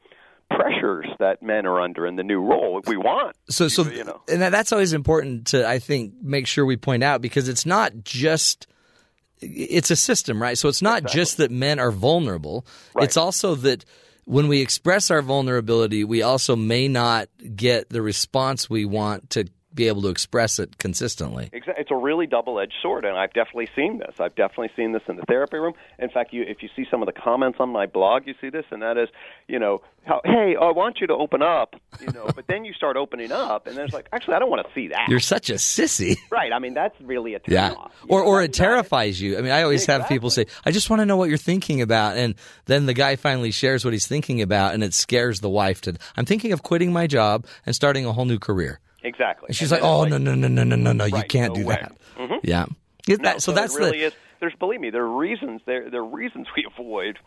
pressures 0.49 1.07
that 1.19 1.41
men 1.41 1.65
are 1.65 1.81
under 1.81 2.05
in 2.05 2.15
the 2.15 2.23
new 2.23 2.39
role. 2.39 2.80
If 2.80 2.88
we 2.88 2.97
want 2.97 3.35
So, 3.49 3.67
so, 3.67 3.84
you 3.84 4.03
know. 4.03 4.22
and 4.27 4.41
that's 4.41 4.72
always 4.72 4.93
important 4.93 5.47
to, 5.47 5.67
I 5.67 5.80
think, 5.80 6.13
make 6.22 6.47
sure 6.47 6.65
we 6.65 6.77
point 6.77 7.03
out 7.03 7.22
because 7.22 7.49
it's 7.49 7.65
not 7.65 7.93
just, 8.03 8.67
it's 9.41 9.91
a 9.91 9.95
system, 9.95 10.41
right? 10.41 10.57
So 10.57 10.69
it's 10.69 10.81
not 10.81 11.05
just 11.05 11.38
that 11.38 11.51
men 11.51 11.80
are 11.80 11.91
vulnerable. 11.91 12.65
It's 12.97 13.17
also 13.17 13.55
that 13.55 13.85
when 14.26 14.47
we 14.47 14.61
express 14.61 15.11
our 15.11 15.22
vulnerability, 15.22 16.03
we 16.03 16.22
also 16.22 16.55
may 16.55 16.88
not 16.88 17.27
get 17.55 17.89
the 17.89 18.01
response 18.01 18.69
we 18.69 18.85
want 18.85 19.30
to 19.31 19.45
be 19.76 19.88
able 19.88 20.02
to 20.03 20.07
express 20.10 20.57
it 20.57 20.77
consistently. 20.77 21.49
It's 21.52 21.91
a 21.91 21.95
really 21.95 22.26
double-edged 22.26 22.73
sword, 22.81 23.06
and 23.06 23.18
I've 23.18 23.34
definitely 23.34 23.69
seen 23.76 23.99
this. 23.99 24.15
I've 24.19 24.35
definitely 24.35 24.72
seen 24.76 24.93
this 24.93 25.03
in 25.07 25.18
the 25.18 25.23
therapy 25.23 25.57
room. 25.57 25.73
In 25.99 26.10
fact, 26.10 26.34
you, 26.34 26.43
if 26.43 26.64
you 26.64 26.69
see 26.76 26.85
some 26.89 27.02
of 27.02 27.06
the 27.07 27.11
comments 27.11 27.57
on 27.60 27.69
my 27.69 27.85
blog, 27.85 28.26
you 28.26 28.34
see 28.39 28.49
this, 28.49 28.65
and 28.72 28.81
that 28.81 28.97
is, 28.97 29.10
you 29.47 29.60
know, 29.60 29.81
how, 30.06 30.22
hey, 30.23 30.56
oh, 30.60 30.69
I 30.69 30.72
want 30.72 31.02
you 31.02 31.07
to 31.07 31.14
open 31.14 31.41
up, 31.41 31.76
you 31.99 32.11
know, 32.11 32.27
but 32.35 32.45
then 32.47 32.64
you 32.64 32.73
start 32.73 32.95
opening 32.95 33.31
up, 33.31 33.68
and 33.68 33.76
then 33.76 33.85
it's 33.85 33.93
like, 33.93 34.07
actually, 34.14 34.35
I 34.35 34.39
don't 34.39 34.49
want 34.49 34.65
to 34.65 34.73
see 34.73 34.89
that. 34.89 35.07
You're 35.10 35.19
such 35.19 35.49
a 35.49 35.56
sissy. 35.56 36.15
right. 36.31 36.53
I 36.53 36.60
mean, 36.60 36.73
that's 36.73 36.95
really 37.02 37.34
a 37.34 37.39
Yeah. 37.47 37.73
Or 38.07 38.22
know, 38.22 38.27
or 38.27 38.43
it 38.43 38.53
terrifies 38.53 39.19
you. 39.19 39.38
I 39.38 39.41
mean, 39.41 39.52
I 39.52 39.64
always 39.64 39.85
have 39.88 40.07
people 40.07 40.30
say, 40.30 40.45
"I 40.65 40.72
just 40.72 40.89
want 40.89 41.02
to 41.02 41.06
know 41.06 41.18
what 41.18 41.30
you're 41.30 41.38
thinking 41.38 41.81
about," 41.81 42.18
and 42.18 42.35
then 42.65 42.85
the 42.85 42.93
guy 42.93 43.15
finally 43.15 43.52
shares 43.52 43.84
what 43.84 43.93
he's 43.93 44.07
thinking 44.07 44.41
about, 44.41 44.73
and 44.73 44.84
it 44.84 44.93
scares 44.93 45.39
the 45.39 45.49
wife 45.49 45.81
to. 45.81 45.95
I'm 46.15 46.26
thinking 46.26 46.53
of 46.53 46.64
quitting 46.64 46.93
my 46.93 47.07
job 47.07 47.45
and 47.65 47.76
starting 47.76 48.06
a 48.06 48.14
whole 48.14 48.26
new 48.26 48.39
career. 48.39 48.80
Exactly. 49.06 49.48
And 49.48 49.56
she's 49.56 49.72
And 49.72 49.82
like, 49.82 49.90
"Oh 49.90 50.03
it's 50.03 50.11
no 50.11 50.18
no 50.18 50.34
no 50.36 50.48
no 50.48 50.64
no 50.64 50.76
no 50.76 50.91
no! 50.91 51.06
You 51.06 51.23
can't 51.23 51.56
no 51.56 51.61
do 51.61 51.68
way. 51.68 51.76
that." 51.80 51.91
Mhm. 52.18 52.40
Yeah. 52.44 52.65
No, 53.07 53.15
that, 53.18 53.41
so, 53.41 53.52
that's 53.52 53.76
really 53.76 53.99
the 53.99 54.06
is. 54.06 54.14
There's 54.40 54.56
believe 54.56 54.82
me, 54.82 54.90
there 54.90 55.03
are 55.03 55.18
reasons 55.18 55.61
there 55.65 55.90
there 55.90 56.02
are 56.02 56.06
reasons 56.06 56.48
we 56.56 56.65
avoid 56.65 57.19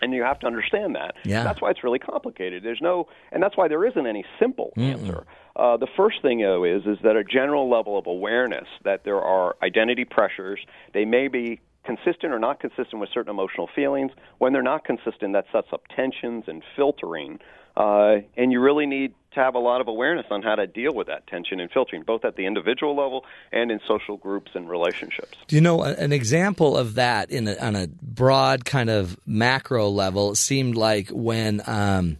and 0.00 0.12
you 0.12 0.22
have 0.22 0.38
to 0.40 0.46
understand 0.46 0.94
that. 0.94 1.14
Yeah. 1.24 1.42
That's 1.42 1.60
why 1.60 1.70
it's 1.70 1.82
really 1.82 1.98
complicated. 1.98 2.62
There's 2.62 2.80
no 2.80 3.08
and 3.32 3.42
that's 3.42 3.56
why 3.56 3.68
there 3.68 3.84
isn't 3.84 4.06
any 4.06 4.24
simple 4.38 4.72
answer. 4.76 5.26
Uh, 5.56 5.76
the 5.76 5.88
first 5.96 6.22
thing 6.22 6.40
though 6.40 6.64
is 6.64 6.82
is 6.86 6.98
that 7.02 7.16
a 7.16 7.24
general 7.24 7.68
level 7.68 7.98
of 7.98 8.06
awareness 8.06 8.68
that 8.84 9.04
there 9.04 9.20
are 9.20 9.56
identity 9.62 10.04
pressures. 10.04 10.60
They 10.94 11.04
may 11.04 11.28
be 11.28 11.60
consistent 11.84 12.32
or 12.32 12.38
not 12.38 12.60
consistent 12.60 13.00
with 13.00 13.08
certain 13.12 13.30
emotional 13.30 13.68
feelings. 13.74 14.12
When 14.38 14.52
they're 14.52 14.62
not 14.62 14.84
consistent, 14.84 15.32
that 15.34 15.46
sets 15.52 15.68
up 15.72 15.82
tensions 15.94 16.44
and 16.46 16.62
filtering. 16.74 17.38
Uh, 17.76 18.16
and 18.36 18.52
you 18.52 18.60
really 18.60 18.86
need 18.86 19.12
to 19.34 19.40
have 19.40 19.54
a 19.54 19.58
lot 19.58 19.82
of 19.82 19.88
awareness 19.88 20.24
on 20.30 20.42
how 20.42 20.54
to 20.54 20.66
deal 20.66 20.94
with 20.94 21.08
that 21.08 21.26
tension 21.26 21.60
and 21.60 21.70
filtering, 21.70 22.02
both 22.02 22.24
at 22.24 22.36
the 22.36 22.46
individual 22.46 22.96
level 22.96 23.24
and 23.52 23.70
in 23.70 23.80
social 23.86 24.16
groups 24.16 24.52
and 24.54 24.68
relationships. 24.70 25.36
Do 25.46 25.56
you 25.56 25.60
know 25.62 25.82
an 25.82 26.10
example 26.12 26.74
of 26.76 26.94
that 26.94 27.30
in 27.30 27.46
a, 27.48 27.56
on 27.58 27.76
a 27.76 27.86
broad 28.00 28.64
kind 28.64 28.88
of 28.88 29.18
macro 29.26 29.88
level? 29.90 30.34
Seemed 30.34 30.74
like 30.74 31.10
when 31.10 31.60
um, 31.66 32.16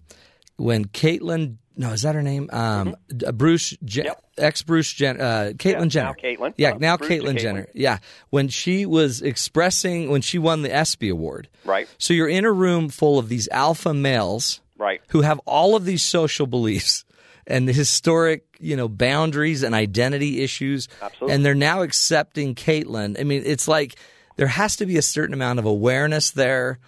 when 0.57 0.85
Caitlyn 0.87 1.57
no, 1.79 1.91
is 1.93 2.03
that 2.03 2.15
her 2.15 2.23
name? 2.23 2.49
Um, 2.55 2.97
uh, 3.27 3.33
Bruce, 3.33 3.77
Je- 3.85 4.05
Yep. 4.05 4.25
ex 4.39 4.63
Bruce 4.63 4.91
Jenner, 4.95 5.21
uh, 5.23 5.53
Caitlyn 5.53 5.63
Yeah, 5.65 5.79
now 5.81 5.87
Jenner. 5.89 6.15
Caitlyn. 6.23 6.55
Yeah, 6.57 6.71
Uh, 6.73 6.79
now 6.79 6.97
Bruce 6.97 7.11
Caitlyn 7.11 7.35
Caitlyn. 7.35 7.39
Jenner. 7.41 7.67
Yeah, 7.75 7.99
when 8.31 8.49
she 8.49 8.87
was 8.87 9.21
expressing 9.23 10.11
when 10.11 10.23
she 10.23 10.39
won 10.39 10.63
the 10.63 10.73
ESPY 10.75 11.09
award. 11.11 11.49
Right. 11.67 11.87
So 11.99 12.13
you're 12.15 12.29
in 12.29 12.45
a 12.47 12.53
room 12.53 12.89
full 12.89 13.19
of 13.19 13.29
these 13.29 13.47
alpha 13.49 13.93
males, 13.93 14.61
Right. 14.79 15.01
who 15.09 15.23
have 15.23 15.39
all 15.47 15.77
of 15.77 15.85
these 15.85 16.03
social 16.03 16.47
beliefs 16.47 17.05
and 17.47 17.69
historic, 17.69 18.45
you 18.59 18.77
know, 18.77 18.89
boundaries 18.89 19.63
and 19.63 19.75
identity 19.75 20.43
issues. 20.43 20.89
Absolutely. 21.01 21.35
And 21.35 21.45
they're 21.45 21.55
now 21.55 21.83
accepting 21.83 22.55
Caitlyn. 22.55 23.19
I 23.21 23.25
mean, 23.25 23.43
it's 23.47 23.69
like 23.69 23.97
there 24.37 24.49
has 24.49 24.77
to 24.77 24.87
be 24.87 24.97
a 24.97 25.03
certain 25.03 25.35
amount 25.35 25.59
of 25.59 25.65
awareness 25.65 26.31
there 26.33 26.79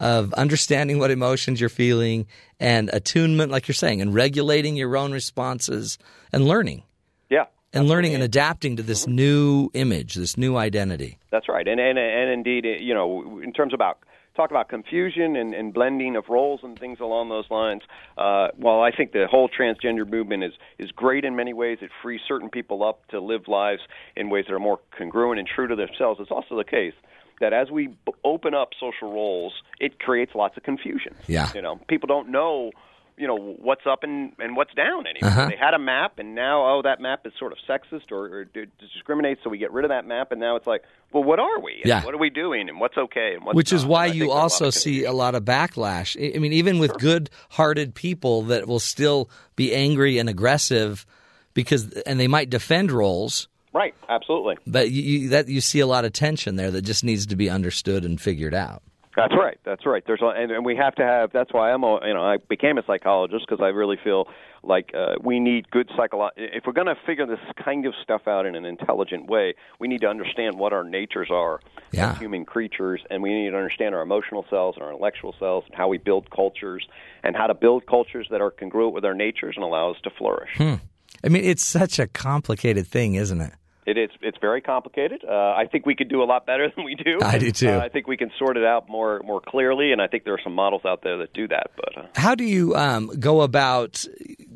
of 0.00 0.32
understanding 0.34 0.98
what 0.98 1.10
emotions 1.10 1.60
you're 1.60 1.70
feeling 1.70 2.26
and 2.60 2.90
attunement, 2.92 3.50
like 3.50 3.68
you're 3.68 3.74
saying, 3.74 4.00
and 4.00 4.14
regulating 4.14 4.76
your 4.76 4.96
own 4.96 5.12
responses 5.12 5.98
and 6.32 6.46
learning 6.46 6.82
Yeah. 7.30 7.46
and 7.72 7.88
learning 7.88 8.14
and 8.14 8.22
adapting 8.22 8.76
to 8.76 8.82
this 8.82 9.04
mm-hmm. 9.04 9.16
new 9.16 9.70
image, 9.74 10.14
this 10.14 10.36
new 10.36 10.56
identity. 10.56 11.18
That's 11.30 11.48
right, 11.48 11.66
and 11.66 11.80
and 11.80 11.98
and 11.98 12.30
indeed, 12.30 12.66
you 12.80 12.94
know, 12.94 13.40
in 13.42 13.52
terms 13.52 13.72
about 13.72 13.98
talk 14.36 14.50
about 14.50 14.68
confusion 14.68 15.36
and, 15.36 15.54
and 15.54 15.72
blending 15.72 16.16
of 16.16 16.24
roles 16.28 16.60
and 16.62 16.78
things 16.78 17.00
along 17.00 17.28
those 17.28 17.50
lines. 17.50 17.82
Uh, 18.16 18.48
while 18.56 18.80
I 18.80 18.90
think 18.90 19.12
the 19.12 19.26
whole 19.28 19.48
transgender 19.48 20.08
movement 20.08 20.44
is 20.44 20.52
is 20.78 20.92
great 20.92 21.24
in 21.24 21.34
many 21.34 21.52
ways, 21.52 21.78
it 21.80 21.90
frees 22.02 22.20
certain 22.26 22.50
people 22.50 22.84
up 22.84 23.06
to 23.08 23.20
live 23.20 23.48
lives 23.48 23.80
in 24.14 24.30
ways 24.30 24.44
that 24.48 24.54
are 24.54 24.60
more 24.60 24.80
congruent 24.96 25.38
and 25.38 25.48
true 25.48 25.66
to 25.66 25.76
themselves. 25.76 26.20
It's 26.20 26.30
also 26.30 26.56
the 26.56 26.64
case 26.64 26.94
that 27.40 27.52
as 27.52 27.70
we 27.70 27.88
b- 27.88 28.12
open 28.24 28.54
up 28.54 28.70
social 28.78 29.12
roles, 29.12 29.52
it 29.78 29.98
creates 29.98 30.34
lots 30.34 30.56
of 30.56 30.62
confusion. 30.62 31.14
Yeah. 31.26 31.50
you 31.54 31.62
know, 31.62 31.78
people 31.88 32.06
don't 32.06 32.30
know. 32.30 32.70
You 33.16 33.26
know 33.26 33.36
what's 33.36 33.86
up 33.86 34.02
and, 34.02 34.32
and 34.38 34.56
what's 34.56 34.74
down 34.74 35.06
anymore. 35.06 35.30
Uh-huh. 35.30 35.48
They 35.48 35.56
had 35.56 35.72
a 35.72 35.78
map, 35.78 36.18
and 36.18 36.34
now 36.34 36.64
oh, 36.66 36.82
that 36.82 37.00
map 37.00 37.26
is 37.26 37.32
sort 37.38 37.52
of 37.52 37.58
sexist 37.68 38.12
or, 38.12 38.40
or 38.40 38.44
discriminates, 38.78 39.40
so 39.42 39.50
we 39.50 39.58
get 39.58 39.72
rid 39.72 39.84
of 39.84 39.88
that 39.88 40.06
map, 40.06 40.32
and 40.32 40.40
now 40.40 40.56
it's 40.56 40.66
like, 40.66 40.82
well, 41.12 41.24
what 41.24 41.38
are 41.38 41.60
we? 41.60 41.76
And 41.76 41.86
Yeah. 41.86 42.04
What 42.04 42.14
are 42.14 42.18
we 42.18 42.30
doing? 42.30 42.68
And 42.68 42.78
what's 42.78 42.96
okay? 42.96 43.34
And 43.34 43.44
what's 43.44 43.56
Which 43.56 43.72
is 43.72 43.86
why 43.86 44.04
And 44.04 44.10
I 44.10 44.12
think 44.12 44.16
you 44.16 44.26
there's 44.28 44.36
a 44.36 44.40
also 44.40 44.70
see 44.70 45.04
a 45.04 45.12
lot 45.12 45.34
of 45.34 45.44
backlash. 45.44 46.36
I 46.36 46.38
mean, 46.38 46.52
even 46.52 46.78
with 46.78 46.92
good-hearted 46.98 47.94
people 47.94 48.42
that 48.42 48.66
will 48.66 48.80
still 48.80 49.30
be 49.54 49.74
angry 49.74 50.18
and 50.18 50.28
aggressive 50.28 51.06
because, 51.54 51.90
and 52.02 52.20
they 52.20 52.28
might 52.28 52.50
defend 52.50 52.92
roles, 52.92 53.48
Right, 53.72 53.94
absolutely. 54.08 54.56
but 54.66 54.90
you, 54.90 55.02
you, 55.02 55.28
that 55.30 55.48
you 55.48 55.60
see 55.60 55.80
a 55.80 55.86
lot 55.86 56.04
of 56.04 56.12
tension 56.12 56.56
there 56.56 56.70
that 56.70 56.82
just 56.82 57.04
needs 57.04 57.26
to 57.26 57.36
be 57.36 57.50
understood 57.50 58.04
and 58.04 58.20
figured 58.20 58.54
out. 58.54 58.82
That's 59.16 59.32
right. 59.34 59.58
That's 59.64 59.86
right. 59.86 60.02
There's 60.06 60.20
a, 60.22 60.26
and, 60.26 60.50
and 60.52 60.64
we 60.64 60.76
have 60.76 60.94
to 60.96 61.02
have. 61.02 61.32
That's 61.32 61.52
why 61.52 61.72
I'm 61.72 61.82
a 61.82 61.98
you 62.06 62.14
know 62.14 62.22
I 62.22 62.36
became 62.36 62.76
a 62.78 62.82
psychologist 62.86 63.46
because 63.48 63.62
I 63.62 63.68
really 63.68 63.96
feel 64.02 64.28
like 64.62 64.90
uh, 64.94 65.14
we 65.22 65.40
need 65.40 65.70
good 65.70 65.88
psycholo 65.90 66.30
If 66.36 66.64
we're 66.66 66.72
going 66.72 66.88
to 66.88 66.96
figure 67.06 67.24
this 67.26 67.38
kind 67.62 67.86
of 67.86 67.94
stuff 68.02 68.22
out 68.26 68.46
in 68.46 68.54
an 68.56 68.64
intelligent 68.64 69.26
way, 69.26 69.54
we 69.78 69.88
need 69.88 70.00
to 70.02 70.08
understand 70.08 70.58
what 70.58 70.72
our 70.72 70.82
natures 70.84 71.28
are 71.30 71.60
Yeah. 71.92 72.12
as 72.12 72.18
human 72.18 72.44
creatures, 72.44 73.00
and 73.08 73.22
we 73.22 73.32
need 73.32 73.50
to 73.50 73.56
understand 73.56 73.94
our 73.94 74.02
emotional 74.02 74.44
selves 74.50 74.76
and 74.76 74.84
our 74.84 74.90
intellectual 74.92 75.34
selves, 75.38 75.66
and 75.68 75.76
how 75.76 75.88
we 75.88 75.98
build 75.98 76.30
cultures, 76.30 76.86
and 77.22 77.36
how 77.36 77.46
to 77.46 77.54
build 77.54 77.86
cultures 77.86 78.26
that 78.30 78.40
are 78.40 78.50
congruent 78.50 78.92
with 78.92 79.04
our 79.04 79.14
natures 79.14 79.54
and 79.56 79.64
allow 79.64 79.90
us 79.92 79.96
to 80.02 80.10
flourish. 80.10 80.50
I 80.58 81.28
mean, 81.28 81.44
it's 81.44 81.64
such 81.64 81.98
a 81.98 82.06
complicated 82.08 82.86
thing, 82.86 83.14
isn't 83.14 83.40
it? 83.40 83.52
It 83.86 83.96
is. 83.96 84.10
It's 84.20 84.38
very 84.40 84.60
complicated. 84.60 85.24
Uh, 85.24 85.32
I 85.32 85.66
think 85.70 85.86
we 85.86 85.94
could 85.94 86.08
do 86.08 86.22
a 86.22 86.24
lot 86.24 86.44
better 86.44 86.70
than 86.74 86.84
we 86.84 86.96
do. 86.96 87.18
I 87.22 87.38
do, 87.38 87.52
too. 87.52 87.70
Uh, 87.70 87.78
I 87.78 87.88
think 87.88 88.08
we 88.08 88.16
can 88.16 88.30
sort 88.38 88.56
it 88.56 88.64
out 88.64 88.88
more 88.88 89.20
more 89.24 89.40
clearly, 89.40 89.92
and 89.92 90.02
I 90.02 90.08
think 90.08 90.24
there 90.24 90.34
are 90.34 90.40
some 90.42 90.54
models 90.54 90.82
out 90.84 91.02
there 91.02 91.18
that 91.18 91.32
do 91.32 91.46
that. 91.48 91.70
But 91.76 91.96
uh, 91.96 92.06
How 92.16 92.34
do 92.34 92.44
you 92.44 92.74
um, 92.74 93.10
go 93.20 93.42
about 93.42 94.04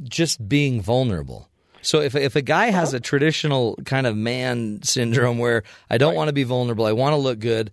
just 0.02 0.48
being 0.48 0.82
vulnerable? 0.82 1.48
So 1.82 2.00
if 2.00 2.14
if 2.14 2.34
a 2.36 2.42
guy 2.42 2.66
has 2.66 2.92
a 2.92 3.00
traditional 3.00 3.76
kind 3.84 4.06
of 4.06 4.16
man 4.16 4.82
syndrome 4.82 5.38
where 5.38 5.62
I 5.88 5.96
don't 5.96 6.14
want 6.14 6.28
to 6.28 6.34
be 6.34 6.44
vulnerable, 6.44 6.84
I 6.84 6.92
want 6.92 7.12
to 7.12 7.16
look 7.16 7.38
good, 7.38 7.70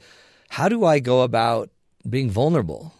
how 0.49 0.69
do 0.69 0.85
I 0.85 0.99
go 0.99 1.23
about 1.23 1.69
being 2.07 2.29
vulnerable? 2.29 2.93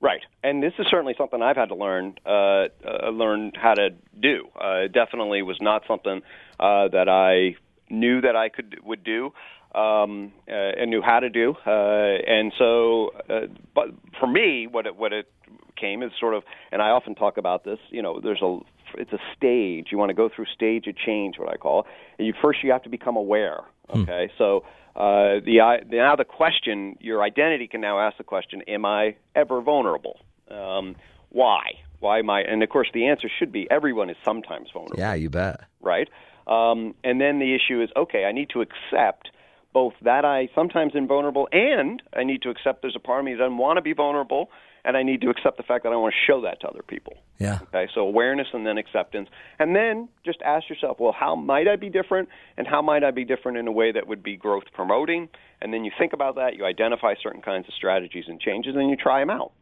right, 0.00 0.20
and 0.44 0.62
this 0.62 0.72
is 0.78 0.86
certainly 0.88 1.14
something 1.18 1.42
I've 1.42 1.56
had 1.56 1.70
to 1.70 1.74
learn 1.74 2.14
uh, 2.24 2.68
uh, 2.86 3.10
learn 3.10 3.52
how 3.60 3.74
to 3.74 3.90
do. 4.18 4.48
Uh, 4.54 4.84
it 4.84 4.92
definitely 4.92 5.42
was 5.42 5.58
not 5.60 5.82
something 5.88 6.22
uh, 6.60 6.88
that 6.88 7.08
I 7.08 7.56
knew 7.92 8.20
that 8.20 8.36
I 8.36 8.48
could 8.48 8.78
would 8.84 9.04
do. 9.04 9.32
Um, 9.74 10.32
uh, 10.48 10.54
and 10.54 10.88
knew 10.90 11.02
how 11.02 11.20
to 11.20 11.28
do, 11.28 11.54
uh, 11.66 11.70
and 11.70 12.50
so, 12.56 13.10
uh, 13.28 13.40
but 13.74 13.88
for 14.18 14.26
me, 14.26 14.66
what 14.66 14.86
it 14.86 14.96
what 14.96 15.12
it 15.12 15.30
came 15.78 16.02
is 16.02 16.12
sort 16.18 16.32
of, 16.34 16.44
and 16.72 16.80
I 16.80 16.90
often 16.90 17.14
talk 17.14 17.36
about 17.36 17.64
this. 17.64 17.78
You 17.90 18.00
know, 18.00 18.18
there's 18.18 18.40
a 18.40 18.60
it's 18.94 19.12
a 19.12 19.18
stage. 19.36 19.88
You 19.92 19.98
want 19.98 20.08
to 20.08 20.14
go 20.14 20.30
through 20.34 20.46
stage 20.54 20.86
of 20.86 20.96
change, 20.96 21.38
what 21.38 21.52
I 21.52 21.56
call. 21.56 21.80
it. 21.80 21.86
And 22.18 22.26
you 22.26 22.32
first 22.40 22.64
you 22.64 22.72
have 22.72 22.84
to 22.84 22.88
become 22.88 23.16
aware. 23.16 23.64
Okay, 23.94 24.30
so 24.38 24.64
uh, 24.94 25.40
the 25.44 25.58
now 25.90 26.16
the 26.16 26.24
question, 26.24 26.96
your 27.00 27.22
identity 27.22 27.66
can 27.66 27.82
now 27.82 28.00
ask 28.00 28.16
the 28.16 28.24
question: 28.24 28.62
Am 28.68 28.86
I 28.86 29.16
ever 29.34 29.60
vulnerable? 29.60 30.18
Um, 30.50 30.96
why? 31.28 31.72
Why 32.00 32.20
am 32.20 32.30
I? 32.30 32.40
And 32.42 32.62
of 32.62 32.68
course, 32.70 32.88
the 32.94 33.08
answer 33.08 33.28
should 33.38 33.52
be 33.52 33.66
everyone 33.70 34.08
is 34.08 34.16
sometimes 34.24 34.68
vulnerable 34.72 34.98
Yeah, 34.98 35.14
you 35.14 35.28
bet. 35.28 35.60
right? 35.82 36.08
Um, 36.46 36.94
and 37.02 37.20
then 37.20 37.38
the 37.38 37.54
issue 37.54 37.82
is 37.82 37.90
okay, 37.96 38.24
I 38.24 38.32
need 38.32 38.50
to 38.50 38.60
accept 38.60 39.30
both 39.72 39.92
that 40.02 40.24
I 40.24 40.48
sometimes 40.54 40.92
am 40.94 41.06
vulnerable 41.06 41.48
and 41.52 42.02
I 42.14 42.24
need 42.24 42.42
to 42.42 42.50
accept 42.50 42.80
there's 42.80 42.96
a 42.96 43.00
part 43.00 43.18
of 43.18 43.26
me 43.26 43.34
that 43.34 43.40
doesn't 43.40 43.58
want 43.58 43.76
to 43.76 43.82
be 43.82 43.92
vulnerable 43.92 44.48
and 44.86 44.96
I 44.96 45.02
need 45.02 45.20
to 45.22 45.30
accept 45.30 45.56
the 45.56 45.64
fact 45.64 45.82
that 45.82 45.92
I 45.92 45.96
want 45.96 46.14
to 46.14 46.32
show 46.32 46.40
that 46.42 46.60
to 46.60 46.68
other 46.68 46.82
people. 46.82 47.14
Yeah. 47.38 47.58
Okay, 47.64 47.88
so 47.92 48.02
awareness 48.02 48.46
and 48.52 48.64
then 48.64 48.78
acceptance. 48.78 49.28
And 49.58 49.74
then 49.74 50.08
just 50.24 50.40
ask 50.42 50.70
yourself, 50.70 50.98
well, 51.00 51.12
how 51.12 51.34
might 51.34 51.66
I 51.66 51.74
be 51.74 51.90
different? 51.90 52.28
And 52.56 52.68
how 52.68 52.80
might 52.82 53.02
I 53.02 53.10
be 53.10 53.24
different 53.24 53.58
in 53.58 53.66
a 53.66 53.72
way 53.72 53.90
that 53.90 54.06
would 54.06 54.22
be 54.22 54.36
growth 54.36 54.64
promoting? 54.72 55.28
And 55.60 55.74
then 55.74 55.84
you 55.84 55.90
think 55.98 56.12
about 56.12 56.36
that, 56.36 56.54
you 56.56 56.64
identify 56.64 57.14
certain 57.20 57.42
kinds 57.42 57.66
of 57.66 57.74
strategies 57.74 58.24
and 58.28 58.40
changes, 58.40 58.76
and 58.76 58.88
you 58.88 58.96
try 58.96 59.20
them 59.20 59.30
out 59.30 59.52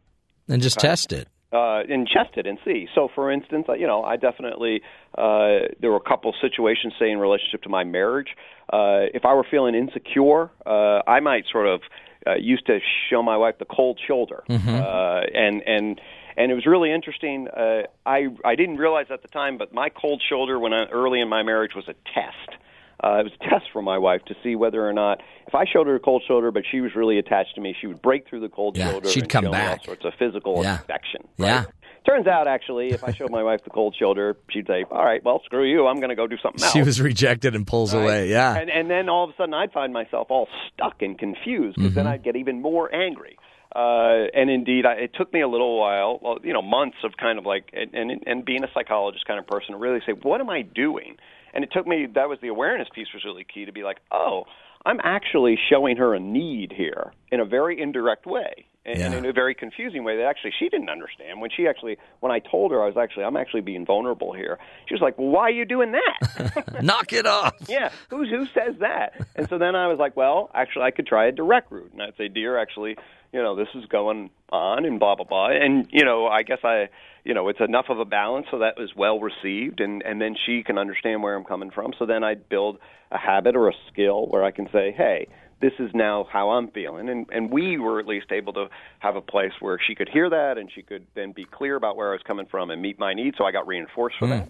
And 0.46 0.60
just 0.60 0.78
test 0.78 1.12
it. 1.12 1.26
Uh, 1.54 1.82
and 1.88 2.08
test 2.08 2.36
it 2.36 2.46
and 2.46 2.58
see. 2.64 2.88
So, 2.94 3.08
for 3.14 3.30
instance, 3.30 3.66
you 3.78 3.86
know, 3.86 4.02
I 4.02 4.16
definitely 4.16 4.82
uh, 5.16 5.70
there 5.80 5.90
were 5.90 6.02
a 6.04 6.08
couple 6.08 6.34
situations, 6.40 6.94
say 6.98 7.10
in 7.10 7.18
relationship 7.18 7.62
to 7.62 7.68
my 7.68 7.84
marriage. 7.84 8.28
Uh, 8.72 9.06
if 9.14 9.24
I 9.24 9.34
were 9.34 9.46
feeling 9.48 9.74
insecure, 9.74 10.50
uh, 10.66 11.02
I 11.06 11.20
might 11.20 11.44
sort 11.50 11.68
of 11.68 11.80
uh, 12.26 12.34
used 12.34 12.66
to 12.66 12.80
show 13.08 13.22
my 13.22 13.36
wife 13.36 13.56
the 13.58 13.66
cold 13.66 14.00
shoulder, 14.04 14.42
uh, 14.48 15.20
and 15.34 15.62
and 15.62 16.00
and 16.36 16.50
it 16.50 16.54
was 16.54 16.66
really 16.66 16.92
interesting. 16.92 17.46
Uh, 17.48 17.82
I 18.04 18.28
I 18.44 18.56
didn't 18.56 18.78
realize 18.78 19.06
at 19.10 19.22
the 19.22 19.28
time, 19.28 19.56
but 19.56 19.72
my 19.72 19.90
cold 19.90 20.22
shoulder 20.28 20.58
when 20.58 20.72
I, 20.72 20.86
early 20.86 21.20
in 21.20 21.28
my 21.28 21.42
marriage 21.42 21.72
was 21.76 21.86
a 21.88 21.94
test. 22.12 22.58
Uh, 23.02 23.18
it 23.20 23.24
was 23.24 23.32
a 23.40 23.44
test 23.50 23.66
for 23.72 23.82
my 23.82 23.98
wife 23.98 24.22
to 24.26 24.34
see 24.42 24.54
whether 24.56 24.86
or 24.88 24.92
not, 24.92 25.20
if 25.46 25.54
I 25.54 25.64
showed 25.70 25.86
her 25.86 25.96
a 25.96 26.00
cold 26.00 26.22
shoulder, 26.26 26.50
but 26.50 26.62
she 26.70 26.80
was 26.80 26.94
really 26.94 27.18
attached 27.18 27.54
to 27.56 27.60
me, 27.60 27.74
she 27.80 27.86
would 27.86 28.00
break 28.00 28.28
through 28.28 28.40
the 28.40 28.48
cold 28.48 28.76
Yeah, 28.76 28.90
shoulder 28.90 29.08
she'd 29.08 29.24
and 29.24 29.30
come 29.30 29.50
back. 29.50 29.80
all 29.80 29.84
sorts 29.84 30.04
of 30.04 30.12
physical 30.18 30.62
Yeah. 30.62 30.76
affection. 30.80 31.26
Yeah. 31.36 31.64
Turns 32.06 32.26
out, 32.26 32.46
actually, 32.46 32.90
if 32.90 33.02
I 33.02 33.12
showed 33.12 33.30
my 33.30 33.42
wife 33.42 33.60
the 33.64 33.70
cold 33.70 33.96
shoulder, 33.98 34.36
she'd 34.50 34.66
say, 34.66 34.84
"All 34.90 35.02
right, 35.04 35.24
well, 35.24 35.40
screw 35.46 35.64
you. 35.64 35.86
I'm 35.86 35.96
going 36.00 36.10
to 36.10 36.14
go 36.14 36.26
do 36.26 36.36
something 36.36 36.62
else." 36.62 36.72
She 36.72 36.82
was 36.82 37.00
rejected 37.00 37.54
and 37.54 37.66
pulls 37.66 37.94
Right? 37.94 38.02
away. 38.02 38.28
Yeah. 38.28 38.54
And 38.56 38.68
and 38.70 38.90
then 38.90 39.08
all 39.08 39.24
of 39.24 39.30
a 39.30 39.32
sudden, 39.38 39.54
I'd 39.54 39.72
find 39.72 39.90
myself 39.92 40.26
all 40.30 40.46
stuck 40.72 41.00
and 41.00 41.18
confused 41.18 41.76
because 41.76 41.92
Mm-hmm. 41.92 41.94
then 41.96 42.06
I'd 42.06 42.22
get 42.22 42.36
even 42.36 42.60
more 42.60 42.94
angry. 42.94 43.38
Uh, 43.74 44.26
and 44.34 44.50
indeed, 44.50 44.84
I, 44.86 44.92
it 44.94 45.12
took 45.14 45.32
me 45.32 45.40
a 45.40 45.48
little 45.48 45.78
while, 45.80 46.20
well, 46.22 46.38
you 46.44 46.52
know, 46.52 46.62
months 46.62 46.98
of 47.04 47.16
kind 47.16 47.38
of 47.38 47.46
like, 47.46 47.70
and, 47.72 47.92
and 47.94 48.22
and 48.26 48.44
being 48.44 48.62
a 48.64 48.68
psychologist 48.74 49.24
kind 49.26 49.38
of 49.40 49.46
person 49.46 49.72
to 49.72 49.78
really 49.78 50.00
say, 50.06 50.12
what 50.12 50.40
am 50.42 50.50
I 50.50 50.60
doing? 50.62 51.16
And 51.54 51.64
it 51.64 51.70
took 51.72 51.86
me. 51.86 52.06
That 52.14 52.28
was 52.28 52.38
the 52.42 52.48
awareness 52.48 52.88
piece 52.94 53.06
was 53.14 53.24
really 53.24 53.44
key 53.44 53.64
to 53.64 53.72
be 53.72 53.84
like, 53.84 53.98
oh, 54.12 54.44
I'm 54.84 54.98
actually 55.02 55.56
showing 55.70 55.96
her 55.96 56.14
a 56.14 56.20
need 56.20 56.72
here 56.76 57.12
in 57.30 57.40
a 57.40 57.44
very 57.44 57.80
indirect 57.80 58.26
way. 58.26 58.66
And 58.86 58.98
Yeah. 58.98 59.16
in 59.16 59.24
a 59.24 59.32
very 59.32 59.54
confusing 59.54 60.04
way 60.04 60.18
that 60.18 60.24
actually 60.26 60.52
she 60.58 60.68
didn't 60.68 60.90
understand 60.90 61.40
when 61.40 61.48
she 61.50 61.66
actually 61.66 61.96
when 62.20 62.30
I 62.30 62.38
told 62.38 62.70
her 62.70 62.82
I 62.82 62.86
was 62.86 62.98
actually 62.98 63.24
I'm 63.24 63.36
actually 63.36 63.62
being 63.62 63.86
vulnerable 63.86 64.32
here. 64.34 64.58
She 64.86 64.94
was 64.94 65.00
like, 65.00 65.16
"Well, 65.18 65.28
why 65.28 65.44
are 65.44 65.50
you 65.50 65.64
doing 65.64 65.92
that?" 65.92 66.82
Knock 66.82 67.12
it 67.14 67.26
off. 67.26 67.54
yeah, 67.68 67.88
who's 68.10 68.28
who 68.28 68.44
says 68.46 68.74
that? 68.80 69.14
And 69.36 69.48
so 69.48 69.56
then 69.56 69.74
I 69.74 69.86
was 69.86 69.98
like, 69.98 70.16
well, 70.16 70.50
actually, 70.54 70.82
I 70.84 70.90
could 70.90 71.06
try 71.06 71.26
a 71.26 71.32
direct 71.32 71.72
route, 71.72 71.92
and 71.92 72.02
I'd 72.02 72.16
say, 72.18 72.28
dear, 72.28 72.58
actually, 72.58 72.96
you 73.32 73.42
know, 73.42 73.56
this 73.56 73.68
is 73.74 73.86
going 73.86 74.28
on, 74.50 74.84
and 74.84 75.00
blah 75.00 75.14
blah 75.14 75.24
blah, 75.24 75.48
and 75.48 75.88
you 75.90 76.04
know, 76.04 76.26
I 76.26 76.42
guess 76.42 76.60
I, 76.62 76.90
you 77.24 77.32
know, 77.32 77.48
it's 77.48 77.60
enough 77.60 77.86
of 77.88 77.98
a 78.00 78.04
balance 78.04 78.48
so 78.50 78.58
that 78.58 78.76
was 78.78 78.94
well 78.94 79.18
received, 79.18 79.80
and 79.80 80.02
and 80.02 80.20
then 80.20 80.36
she 80.44 80.62
can 80.62 80.76
understand 80.76 81.22
where 81.22 81.34
I'm 81.34 81.44
coming 81.44 81.70
from. 81.70 81.94
So 81.98 82.04
then 82.04 82.22
I'd 82.22 82.50
build 82.50 82.76
a 83.10 83.16
habit 83.18 83.56
or 83.56 83.68
a 83.68 83.74
skill 83.90 84.26
where 84.26 84.44
I 84.44 84.50
can 84.50 84.68
say, 84.70 84.92
hey. 84.94 85.26
This 85.64 85.72
is 85.78 85.90
now 85.94 86.28
how 86.30 86.50
I'm 86.50 86.68
feeling, 86.68 87.08
and 87.08 87.24
and 87.32 87.50
we 87.50 87.78
were 87.78 87.98
at 87.98 88.06
least 88.06 88.30
able 88.30 88.52
to 88.52 88.66
have 88.98 89.16
a 89.16 89.22
place 89.22 89.52
where 89.60 89.78
she 89.86 89.94
could 89.94 90.10
hear 90.12 90.28
that, 90.28 90.58
and 90.58 90.70
she 90.70 90.82
could 90.82 91.06
then 91.14 91.32
be 91.32 91.46
clear 91.46 91.74
about 91.76 91.96
where 91.96 92.10
I 92.10 92.12
was 92.12 92.20
coming 92.26 92.44
from 92.44 92.70
and 92.70 92.82
meet 92.82 92.98
my 92.98 93.14
needs. 93.14 93.38
So 93.38 93.44
I 93.44 93.50
got 93.50 93.66
reinforced 93.66 94.16
for 94.18 94.28
that. 94.28 94.48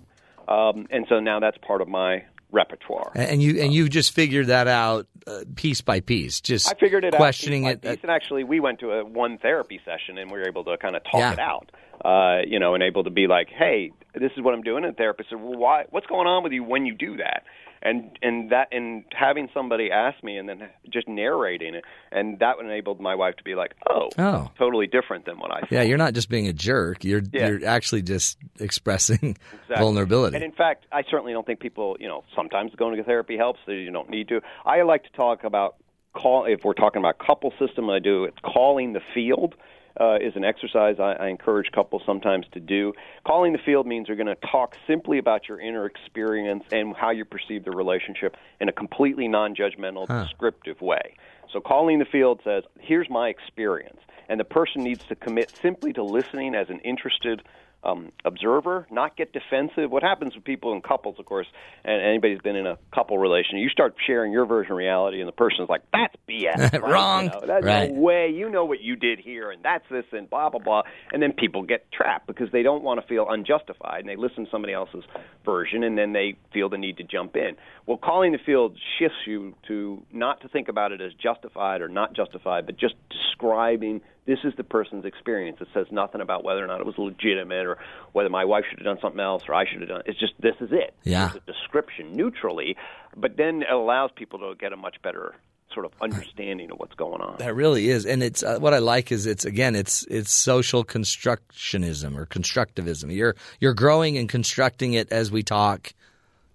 Um, 0.52 0.88
and 0.90 1.06
so 1.08 1.20
now 1.20 1.38
that's 1.38 1.56
part 1.58 1.80
of 1.82 1.86
my 1.88 2.24
repertoire. 2.50 3.12
And 3.14 3.40
you 3.40 3.62
and 3.62 3.72
you 3.72 3.88
just 3.88 4.12
figured 4.12 4.48
that 4.48 4.66
out 4.66 5.06
uh, 5.28 5.44
piece 5.54 5.82
by 5.82 6.00
piece, 6.00 6.40
just 6.40 6.68
I 6.68 6.74
figured 6.74 7.04
it 7.04 7.14
questioning 7.14 7.66
out 7.66 7.80
piece 7.82 7.92
it. 7.92 7.94
piece. 7.98 8.02
and 8.02 8.10
actually, 8.10 8.42
we 8.42 8.58
went 8.58 8.80
to 8.80 8.90
a 8.90 9.04
one 9.04 9.38
therapy 9.38 9.80
session, 9.84 10.18
and 10.18 10.32
we 10.32 10.38
were 10.40 10.48
able 10.48 10.64
to 10.64 10.76
kind 10.78 10.96
of 10.96 11.04
talk 11.04 11.20
Yeah. 11.20 11.32
it 11.34 11.38
out. 11.38 11.70
Uh, 12.04 12.40
you 12.44 12.58
know, 12.58 12.74
and 12.74 12.82
able 12.82 13.04
to 13.04 13.10
be 13.10 13.28
like, 13.28 13.48
"Hey, 13.56 13.92
this 14.14 14.32
is 14.36 14.42
what 14.42 14.52
I'm 14.52 14.62
doing." 14.62 14.82
And 14.84 14.94
the 14.94 14.96
therapist 14.96 15.30
said, 15.30 15.40
"Well, 15.40 15.56
why? 15.56 15.84
What's 15.90 16.06
going 16.08 16.26
on 16.26 16.42
with 16.42 16.52
you 16.52 16.64
when 16.64 16.86
you 16.86 16.94
do 16.94 17.18
that?" 17.18 17.44
And 17.86 18.18
and 18.22 18.50
that 18.50 18.68
and 18.72 19.04
having 19.12 19.50
somebody 19.52 19.90
ask 19.90 20.24
me, 20.24 20.38
and 20.38 20.48
then 20.48 20.68
just 20.90 21.06
narrating 21.06 21.74
it, 21.74 21.84
and 22.10 22.38
that 22.38 22.56
enabled 22.58 22.98
my 22.98 23.14
wife 23.14 23.36
to 23.36 23.44
be 23.44 23.54
like, 23.54 23.72
"Oh, 23.90 24.08
Oh. 24.18 24.50
totally 24.58 24.86
different 24.86 25.26
than 25.26 25.38
what 25.38 25.50
I." 25.50 25.60
Thought. 25.60 25.72
yeah, 25.72 25.82
you're 25.82 25.98
not 25.98 26.14
just 26.14 26.30
being 26.30 26.48
a 26.48 26.54
jerk. 26.54 27.04
You're 27.04 27.20
Yeah. 27.30 27.48
you're 27.48 27.66
actually 27.66 28.00
just 28.00 28.38
expressing 28.58 29.36
Exactly. 29.52 29.76
vulnerability. 29.76 30.34
And 30.36 30.44
in 30.44 30.52
fact, 30.52 30.86
I 30.92 31.02
certainly 31.10 31.34
don't 31.34 31.44
think 31.44 31.60
people, 31.60 31.98
you 32.00 32.08
know, 32.08 32.24
sometimes 32.34 32.74
going 32.74 32.96
to 32.96 33.04
therapy 33.04 33.36
helps. 33.36 33.60
that 33.66 33.74
You 33.74 33.90
don't 33.90 34.08
need 34.08 34.28
to. 34.28 34.40
I 34.64 34.80
like 34.82 35.04
to 35.04 35.12
talk 35.12 35.44
about 35.44 35.76
call 36.14 36.46
if 36.46 36.64
we're 36.64 36.72
talking 36.74 37.00
about 37.00 37.18
couple 37.18 37.52
system. 37.58 37.90
I 37.90 37.98
do 37.98 38.24
it's 38.24 38.38
calling 38.42 38.94
the 38.94 39.00
field. 39.12 39.56
Uh, 40.00 40.16
is 40.16 40.34
an 40.34 40.42
exercise 40.44 40.96
I, 40.98 41.12
I 41.12 41.28
encourage 41.28 41.70
couples 41.72 42.02
sometimes 42.04 42.46
to 42.52 42.58
do. 42.58 42.92
Calling 43.24 43.52
the 43.52 43.60
field 43.64 43.86
means 43.86 44.08
you're 44.08 44.16
going 44.16 44.26
to 44.26 44.48
talk 44.50 44.74
simply 44.88 45.18
about 45.18 45.48
your 45.48 45.60
inner 45.60 45.86
experience 45.86 46.64
and 46.72 46.96
how 46.96 47.10
you 47.10 47.24
perceive 47.24 47.64
the 47.64 47.70
relationship 47.70 48.36
in 48.60 48.68
a 48.68 48.72
completely 48.72 49.28
non-judgmental, 49.28 50.08
descriptive 50.08 50.80
way. 50.80 51.14
So 51.52 51.60
calling 51.60 52.00
the 52.00 52.06
field 52.06 52.40
says, 52.42 52.64
"Here's 52.80 53.08
my 53.08 53.28
experience," 53.28 54.00
and 54.28 54.40
the 54.40 54.44
person 54.44 54.82
needs 54.82 55.02
to 55.08 55.14
commit 55.14 55.50
simply 55.62 55.92
to 55.92 56.02
listening 56.02 56.56
as 56.56 56.68
an 56.70 56.80
interested 56.80 57.42
um, 57.84 58.12
observer, 58.24 58.86
not 58.90 59.16
get 59.16 59.32
defensive. 59.32 59.90
What 59.90 60.02
happens 60.02 60.34
with 60.34 60.44
people 60.44 60.72
in 60.72 60.80
couples, 60.80 61.16
of 61.18 61.26
course, 61.26 61.46
and 61.84 62.00
anybody's 62.02 62.40
been 62.40 62.56
in 62.56 62.66
a 62.66 62.78
couple 62.94 63.18
relation, 63.18 63.58
you 63.58 63.68
start 63.68 63.94
sharing 64.06 64.32
your 64.32 64.46
version 64.46 64.72
of 64.72 64.78
reality, 64.78 65.20
and 65.20 65.28
the 65.28 65.32
person's 65.32 65.68
like, 65.68 65.82
"That's 65.92 66.14
BS, 66.28 66.72
right? 66.72 66.82
Wrong. 66.82 67.24
You 67.24 67.30
know, 67.30 67.40
that's 67.46 67.64
Right. 67.64 67.90
no 67.92 68.00
way. 68.00 68.30
You 68.30 68.48
know 68.50 68.64
what 68.64 68.80
you 68.80 68.96
did 68.96 69.18
here, 69.18 69.50
and 69.50 69.62
that's 69.62 69.84
this, 69.90 70.04
and 70.12 70.28
blah 70.28 70.48
blah 70.50 70.60
blah." 70.60 70.82
And 71.12 71.22
then 71.22 71.32
people 71.32 71.62
get 71.62 71.90
trapped 71.92 72.26
because 72.26 72.50
they 72.52 72.62
don't 72.62 72.82
want 72.82 73.00
to 73.00 73.06
feel 73.06 73.26
unjustified, 73.28 74.00
and 74.00 74.08
they 74.08 74.16
listen 74.16 74.44
to 74.46 74.50
somebody 74.50 74.72
else's 74.72 75.04
version, 75.44 75.84
and 75.84 75.96
then 75.98 76.12
they 76.12 76.36
feel 76.52 76.68
the 76.68 76.78
need 76.78 76.96
to 76.96 77.04
jump 77.04 77.36
in. 77.36 77.56
Well, 77.86 77.98
calling 77.98 78.32
the 78.32 78.38
field 78.38 78.78
shifts 78.98 79.18
you 79.26 79.54
to 79.68 80.02
not 80.12 80.40
to 80.40 80.48
think 80.48 80.68
about 80.68 80.92
it 80.92 81.00
as 81.00 81.12
justified 81.14 81.82
or 81.82 81.88
not 81.88 82.14
justified, 82.14 82.66
but 82.66 82.78
just 82.78 82.94
describing 83.10 84.00
this 84.26 84.38
is 84.44 84.54
the 84.56 84.64
person's 84.64 85.04
experience. 85.04 85.58
It 85.60 85.68
says 85.74 85.86
nothing 85.90 86.20
about 86.20 86.44
whether 86.44 86.64
or 86.64 86.66
not 86.66 86.80
it 86.80 86.86
was 86.86 86.96
legitimate 86.96 87.66
or 87.66 87.78
whether 88.12 88.30
my 88.30 88.44
wife 88.44 88.64
should 88.68 88.78
have 88.78 88.86
done 88.86 88.98
something 89.00 89.20
else 89.20 89.44
or 89.48 89.54
I 89.54 89.66
should 89.70 89.80
have 89.80 89.88
done. 89.88 90.02
It's 90.06 90.18
just 90.18 90.32
this 90.40 90.54
is 90.60 90.70
it. 90.72 90.94
Yeah. 91.04 91.28
There's 91.28 91.42
a 91.46 91.52
description 91.52 92.12
neutrally, 92.14 92.76
but 93.16 93.36
then 93.36 93.62
it 93.62 93.70
allows 93.70 94.10
people 94.14 94.38
to 94.40 94.54
get 94.58 94.72
a 94.72 94.76
much 94.76 94.96
better 95.02 95.34
sort 95.74 95.84
of 95.84 95.92
understanding 96.00 96.70
of 96.70 96.78
what's 96.78 96.94
going 96.94 97.20
on. 97.20 97.36
That 97.38 97.54
really 97.54 97.88
is, 97.88 98.06
and 98.06 98.22
it's 98.22 98.42
uh, 98.42 98.58
what 98.58 98.72
I 98.72 98.78
like 98.78 99.10
is 99.10 99.26
it's 99.26 99.44
again 99.44 99.74
it's 99.74 100.06
it's 100.08 100.32
social 100.32 100.84
constructionism 100.84 102.16
or 102.16 102.26
constructivism. 102.26 103.14
You're 103.14 103.34
you're 103.60 103.74
growing 103.74 104.16
and 104.16 104.28
constructing 104.28 104.94
it 104.94 105.10
as 105.12 105.30
we 105.30 105.42
talk, 105.42 105.92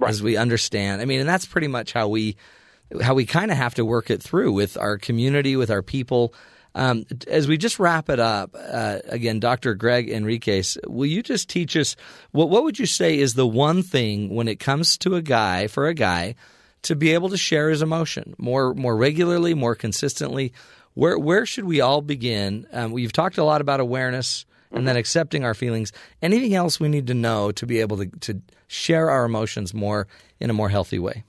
as 0.05 0.23
we 0.23 0.37
understand. 0.37 1.01
I 1.01 1.05
mean, 1.05 1.19
and 1.19 1.29
that's 1.29 1.45
pretty 1.45 1.67
much 1.67 1.91
how 1.91 2.07
we 2.07 2.37
how 3.01 3.13
we 3.13 3.25
kind 3.25 3.51
of 3.51 3.57
have 3.57 3.75
to 3.75 3.85
work 3.85 4.09
it 4.09 4.23
through 4.23 4.53
with 4.53 4.77
our 4.77 4.97
community, 4.97 5.55
with 5.55 5.69
our 5.69 5.83
people. 5.83 6.33
Um, 6.75 7.05
as 7.27 7.47
we 7.47 7.57
just 7.57 7.79
wrap 7.79 8.09
it 8.09 8.19
up, 8.19 8.51
uh, 8.55 8.99
again, 9.05 9.39
Dr. 9.39 9.73
Gregg 9.73 10.09
Henriques, 10.09 10.77
will 10.87 11.07
you 11.07 11.23
just 11.23 11.49
teach 11.49 11.75
us 11.75 11.95
what 12.31 12.49
what 12.49 12.63
would 12.63 12.79
you 12.79 12.85
say 12.85 13.17
is 13.17 13.33
the 13.33 13.47
one 13.47 13.81
thing 13.81 14.33
when 14.33 14.47
it 14.47 14.59
comes 14.59 14.97
to 14.99 15.15
a 15.15 15.21
guy 15.21 15.67
for 15.67 15.87
a 15.87 15.93
guy 15.93 16.35
to 16.83 16.95
be 16.95 17.13
able 17.13 17.29
to 17.29 17.37
share 17.37 17.69
his 17.69 17.81
emotion 17.81 18.35
more 18.37 18.73
more 18.75 18.95
regularly, 18.95 19.53
more 19.53 19.75
consistently? 19.75 20.53
Where 20.93 21.17
where 21.17 21.45
should 21.45 21.65
we 21.65 21.81
all 21.81 22.01
begin? 22.01 22.67
Um, 22.71 22.91
we've 22.91 23.13
talked 23.13 23.37
a 23.37 23.43
lot 23.43 23.61
about 23.61 23.79
awareness 23.79 24.45
and 24.71 24.87
then 24.87 24.97
accepting 24.97 25.43
our 25.43 25.53
feelings. 25.53 25.91
Anything 26.21 26.53
else 26.53 26.79
we 26.79 26.89
need 26.89 27.07
to 27.07 27.13
know 27.13 27.51
to 27.51 27.65
be 27.65 27.79
able 27.79 27.97
to, 27.97 28.05
to 28.05 28.41
share 28.67 29.09
our 29.09 29.25
emotions 29.25 29.73
more 29.73 30.07
in 30.39 30.49
a 30.49 30.53
more 30.53 30.69
healthy 30.69 30.99
way? 30.99 31.23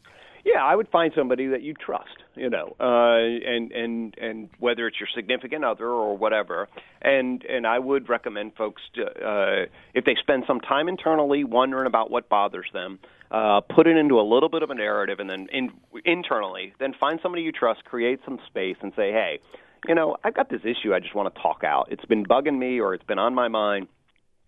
Yeah, 0.45 0.65
I 0.65 0.77
would 0.77 0.89
find 0.89 1.13
somebody 1.15 1.47
that 1.47 1.63
you 1.63 1.75
trust, 1.75 2.20
you 2.41 2.49
know, 2.49 2.75
uh, 2.81 3.19
and 3.19 3.71
and 3.71 4.15
and 4.19 4.49
whether 4.59 4.87
it's 4.87 4.99
your 4.99 5.09
significant 5.15 5.63
other 5.63 5.87
or 5.87 6.17
whatever, 6.17 6.69
and 7.03 7.45
and 7.45 7.67
I 7.67 7.79
would 7.79 8.09
recommend 8.09 8.55
folks 8.57 8.81
to, 8.95 9.03
uh, 9.03 9.67
if 9.93 10.07
they 10.07 10.17
spend 10.19 10.45
some 10.47 10.61
time 10.61 10.89
internally 10.89 11.45
wondering 11.45 11.87
about 11.87 12.11
what 12.11 12.31
bothers 12.31 12.67
them, 12.73 12.99
uh, 13.31 13.61
put 13.61 13.87
it 13.87 13.99
into 13.99 14.19
a 14.19 14.23
little 14.23 14.49
bit 14.49 14.63
of 14.63 14.71
a 14.71 14.75
narrative, 14.75 15.21
and 15.21 15.29
then 15.29 15.49
in, 15.53 15.71
internally, 16.07 16.73
then 16.81 16.95
find 16.99 17.21
somebody 17.23 17.43
you 17.43 17.53
trust, 17.53 17.85
create 17.85 18.21
some 18.25 18.39
space, 18.47 18.77
and 18.81 18.93
say, 18.97 19.13
hey, 19.13 19.39
you 19.87 19.95
know, 19.95 20.17
I've 20.25 20.35
got 20.35 20.49
this 20.49 20.63
issue, 20.63 20.95
I 20.95 21.01
just 21.01 21.15
want 21.15 21.35
to 21.35 21.43
talk 21.43 21.63
out. 21.63 21.89
It's 21.91 22.05
been 22.07 22.25
bugging 22.25 22.59
me, 22.59 22.81
or 22.81 22.95
it's 22.95 23.05
been 23.05 23.19
on 23.19 23.35
my 23.35 23.49
mind 23.49 23.87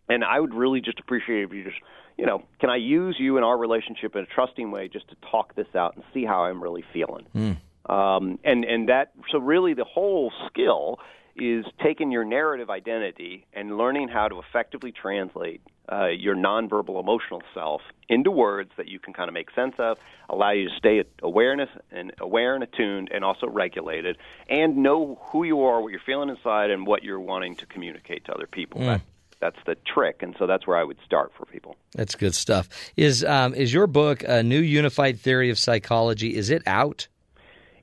and 0.09 0.25
I 0.25 0.41
would 0.41 0.55
really 0.55 0.81
just 0.81 0.99
appreciate 0.99 1.45
if 1.45 1.53
you 1.53 1.65
just, 1.65 1.77
you 2.19 2.27
know, 2.27 2.43
can 2.61 2.71
I 2.71 2.77
use 2.77 3.17
you 3.19 3.37
in 3.39 3.45
our 3.45 3.57
relationship 3.57 4.15
in 4.15 4.23
a 4.23 4.27
trusting 4.27 4.71
way 4.71 4.89
just 4.89 5.09
to 5.09 5.17
talk 5.31 5.55
this 5.55 5.69
out 5.75 5.97
and 5.97 6.05
see 6.13 6.25
how 6.25 6.45
I'm 6.45 6.63
really 6.63 6.85
feeling? 6.93 7.27
Um, 7.89 8.39
and 8.45 8.65
and 8.65 8.89
that 8.89 9.13
so 9.31 9.39
really 9.39 9.75
the 9.75 9.85
whole 9.85 10.33
skill 10.47 10.99
is 11.37 11.65
taking 11.83 12.11
your 12.11 12.25
narrative 12.25 12.71
identity 12.71 13.47
and 13.53 13.79
learning 13.79 14.09
how 14.09 14.29
to 14.29 14.39
effectively 14.39 14.93
translate 14.93 15.63
uh, 15.91 16.07
your 16.07 16.37
nonverbal 16.37 17.01
emotional 17.01 17.43
self 17.55 17.81
into 18.09 18.31
words 18.31 18.71
that 18.77 18.89
you 18.89 18.99
can 18.99 19.13
kind 19.13 19.29
of 19.29 19.35
make 19.35 19.51
sense 19.55 19.75
of, 19.79 19.99
allow 20.29 20.51
you 20.51 20.69
to 20.69 20.77
stay 20.77 21.03
awareness 21.23 21.69
and 21.91 22.13
aware 22.21 22.55
and 22.55 22.63
attuned, 22.63 23.11
and 23.13 23.25
also 23.25 23.49
regulated, 23.49 24.17
and 24.49 24.77
know 24.77 25.19
who 25.23 25.45
you 25.45 25.63
are, 25.63 25.81
what 25.81 25.91
you're 25.91 26.01
feeling 26.05 26.29
inside, 26.29 26.71
and 26.71 26.87
what 26.87 27.03
you're 27.03 27.21
wanting 27.21 27.57
to 27.57 27.67
communicate 27.67 28.25
to 28.27 28.33
other 28.33 28.47
people. 28.47 28.81
That, 28.87 29.01
that's 29.41 29.59
the 29.67 29.75
trick, 29.75 30.23
and 30.23 30.37
so 30.39 30.47
that's 30.47 30.67
where 30.67 30.77
I 30.77 30.85
would 30.85 30.99
start 31.05 31.33
for 31.37 31.47
people. 31.47 31.77
That's 31.95 32.15
good 32.15 32.35
stuff. 32.35 32.69
Is 32.97 33.25
um, 33.25 33.55
is 33.55 33.73
your 33.75 33.89
book 33.89 34.23
a 34.27 34.43
new 34.43 34.61
unified 34.61 35.19
theory 35.19 35.51
of 35.51 35.59
psychology? 35.59 36.37
Is 36.37 36.49
it 36.49 36.63
out? 36.65 37.09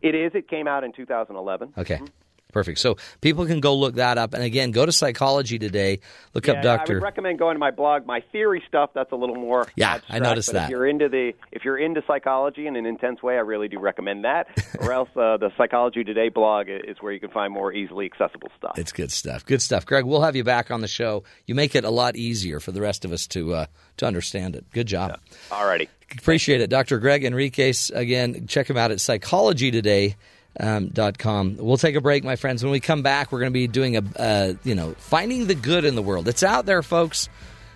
It 0.01 0.15
is. 0.15 0.31
It 0.33 0.47
came 0.47 0.67
out 0.67 0.83
in 0.83 0.91
2011. 0.91 1.73
Okay. 1.77 1.95
Mm-hmm. 1.95 2.05
Perfect. 2.51 2.79
So 2.79 2.97
people 3.21 3.45
can 3.45 3.59
go 3.59 3.75
look 3.75 3.95
that 3.95 4.17
up. 4.17 4.33
And 4.33 4.43
again, 4.43 4.71
go 4.71 4.85
to 4.85 4.91
Psychology 4.91 5.59
Today. 5.59 5.99
Look 6.33 6.47
Yeah, 6.47 6.53
up 6.53 6.63
Dr. 6.63 6.93
I 6.93 6.95
would 6.95 7.03
recommend 7.03 7.37
going 7.37 7.53
to 7.53 7.59
my 7.59 7.69
blog. 7.69 8.07
My 8.07 8.21
theory 8.31 8.63
stuff 8.67 8.89
that's 8.95 9.11
a 9.11 9.15
little 9.15 9.35
more 9.35 9.67
Yeah, 9.75 9.99
I 10.09 10.17
noticed 10.17 10.53
that. 10.53 10.63
If 10.65 10.69
you're 10.71 10.87
into 10.87 11.09
the 11.09 11.33
if 11.51 11.63
you're 11.63 11.77
into 11.77 12.03
psychology 12.07 12.65
in 12.65 12.75
an 12.75 12.87
intense 12.87 13.21
way, 13.21 13.35
I 13.35 13.41
really 13.41 13.67
do 13.67 13.79
recommend 13.79 14.25
that. 14.25 14.47
or 14.79 14.91
else 14.91 15.09
uh, 15.15 15.37
the 15.37 15.51
Psychology 15.57 16.03
Today 16.03 16.29
blog 16.29 16.67
is 16.69 16.97
where 17.01 17.13
you 17.13 17.19
can 17.19 17.29
find 17.29 17.53
more 17.53 17.71
easily 17.71 18.05
accessible 18.05 18.49
stuff. 18.57 18.79
It's 18.79 18.91
good 18.91 19.11
stuff. 19.11 19.45
Good 19.45 19.61
stuff, 19.61 19.85
Gregg. 19.85 20.05
We'll 20.05 20.21
have 20.21 20.35
you 20.35 20.43
back 20.43 20.71
on 20.71 20.81
the 20.81 20.87
show. 20.87 21.23
You 21.45 21.53
make 21.53 21.75
it 21.75 21.85
a 21.85 21.91
lot 21.91 22.15
easier 22.15 22.59
for 22.59 22.71
the 22.71 22.81
rest 22.81 23.05
of 23.05 23.11
us 23.11 23.27
to 23.27 23.53
uh, 23.53 23.65
to 23.97 24.07
understand 24.07 24.55
it. 24.55 24.65
Good 24.71 24.87
job. 24.87 25.19
Alrighty. 25.49 25.87
Appreciate 26.17 26.61
it, 26.61 26.71
Dr. 26.71 26.97
Gregg 26.97 27.21
Henriques. 27.21 27.91
Again, 27.95 28.47
check 28.47 28.67
him 28.67 28.77
out 28.77 28.89
at 28.89 28.97
psychologytoday. 28.97 30.15
Um, 30.59 30.91
com. 31.17 31.57
We'll 31.57 31.77
take 31.77 31.95
a 31.95 32.01
break, 32.01 32.23
my 32.23 32.35
friends. 32.35 32.63
When 32.63 32.71
we 32.71 32.79
come 32.79 33.01
back, 33.01 33.31
we're 33.31 33.39
going 33.39 33.51
to 33.51 33.53
be 33.53 33.67
doing 33.67 33.97
a, 33.97 34.03
uh, 34.17 34.53
you 34.63 34.75
know, 34.75 34.93
finding 34.97 35.47
the 35.47 35.55
good 35.55 35.85
in 35.85 35.95
the 35.95 36.01
world. 36.01 36.27
It's 36.27 36.43
out 36.43 36.65
there, 36.65 36.83
folks. 36.83 37.29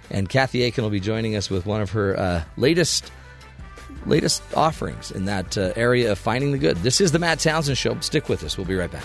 And 0.10 0.28
Kathy 0.28 0.64
Aiken 0.64 0.84
will 0.84 0.92
be 0.92 1.00
joining 1.00 1.36
us 1.36 1.50
with 1.50 1.66
one 1.66 1.82
of 1.82 1.92
her 1.92 2.18
uh, 2.18 2.44
latest 2.58 3.12
latest 4.06 4.44
offerings 4.56 5.12
in 5.12 5.26
that 5.26 5.58
uh, 5.58 5.72
area 5.76 6.12
of 6.12 6.20
finding 6.20 6.52
the 6.52 6.58
good. 6.58 6.78
This 6.78 7.00
is 7.00 7.12
the 7.12 7.20
Matt 7.20 7.40
Townsend 7.40 7.78
Show. 7.78 7.98
Stick 8.02 8.28
with 8.28 8.44
us. 8.44 8.58
We'll 8.58 8.68
be 8.68 8.76
right 8.76 8.92
back. 8.92 9.04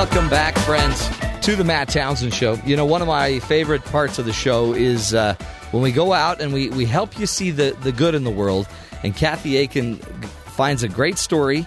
Welcome 0.00 0.30
back, 0.30 0.56
friends, 0.60 1.10
to 1.42 1.54
the 1.54 1.62
Matt 1.62 1.90
Townsend 1.90 2.32
Show. 2.32 2.54
You 2.64 2.74
know, 2.74 2.86
one 2.86 3.02
of 3.02 3.06
my 3.06 3.38
favorite 3.40 3.84
parts 3.84 4.18
of 4.18 4.24
the 4.24 4.32
show 4.32 4.72
is 4.72 5.12
uh, 5.12 5.34
when 5.72 5.82
we 5.82 5.92
go 5.92 6.14
out 6.14 6.40
and 6.40 6.54
we, 6.54 6.70
we 6.70 6.86
help 6.86 7.18
you 7.18 7.26
see 7.26 7.50
the, 7.50 7.76
the 7.82 7.92
good 7.92 8.14
in 8.14 8.24
the 8.24 8.30
world. 8.30 8.66
And 9.02 9.14
Kathy 9.14 9.58
Aiken 9.58 9.96
finds 9.96 10.82
a 10.82 10.88
great 10.88 11.18
story 11.18 11.66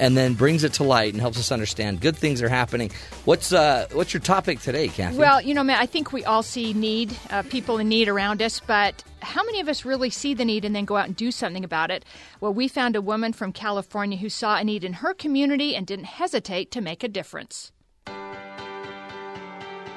and 0.00 0.16
then 0.16 0.32
brings 0.34 0.64
it 0.64 0.72
to 0.72 0.82
light 0.82 1.12
and 1.12 1.20
helps 1.20 1.38
us 1.38 1.52
understand 1.52 2.00
good 2.00 2.16
things 2.16 2.42
are 2.42 2.48
happening. 2.48 2.90
What's 3.26 3.52
uh, 3.52 3.86
what's 3.92 4.12
your 4.12 4.22
topic 4.22 4.58
today, 4.60 4.88
Kathy? 4.88 5.18
Well, 5.18 5.40
you 5.40 5.54
know, 5.54 5.62
Matt, 5.62 5.80
I 5.80 5.86
think 5.86 6.12
we 6.12 6.24
all 6.24 6.42
see 6.42 6.72
need, 6.72 7.16
uh, 7.28 7.42
people 7.42 7.78
in 7.78 7.88
need 7.88 8.08
around 8.08 8.42
us, 8.42 8.60
but 8.60 9.04
how 9.20 9.44
many 9.44 9.60
of 9.60 9.68
us 9.68 9.84
really 9.84 10.10
see 10.10 10.32
the 10.32 10.44
need 10.44 10.64
and 10.64 10.74
then 10.74 10.86
go 10.86 10.96
out 10.96 11.06
and 11.06 11.14
do 11.14 11.30
something 11.30 11.62
about 11.62 11.90
it? 11.90 12.04
Well, 12.40 12.54
we 12.54 12.66
found 12.66 12.96
a 12.96 13.02
woman 13.02 13.34
from 13.34 13.52
California 13.52 14.16
who 14.16 14.30
saw 14.30 14.56
a 14.56 14.64
need 14.64 14.82
in 14.82 14.94
her 14.94 15.12
community 15.12 15.76
and 15.76 15.86
didn't 15.86 16.06
hesitate 16.06 16.70
to 16.72 16.80
make 16.80 17.04
a 17.04 17.08
difference. 17.08 17.70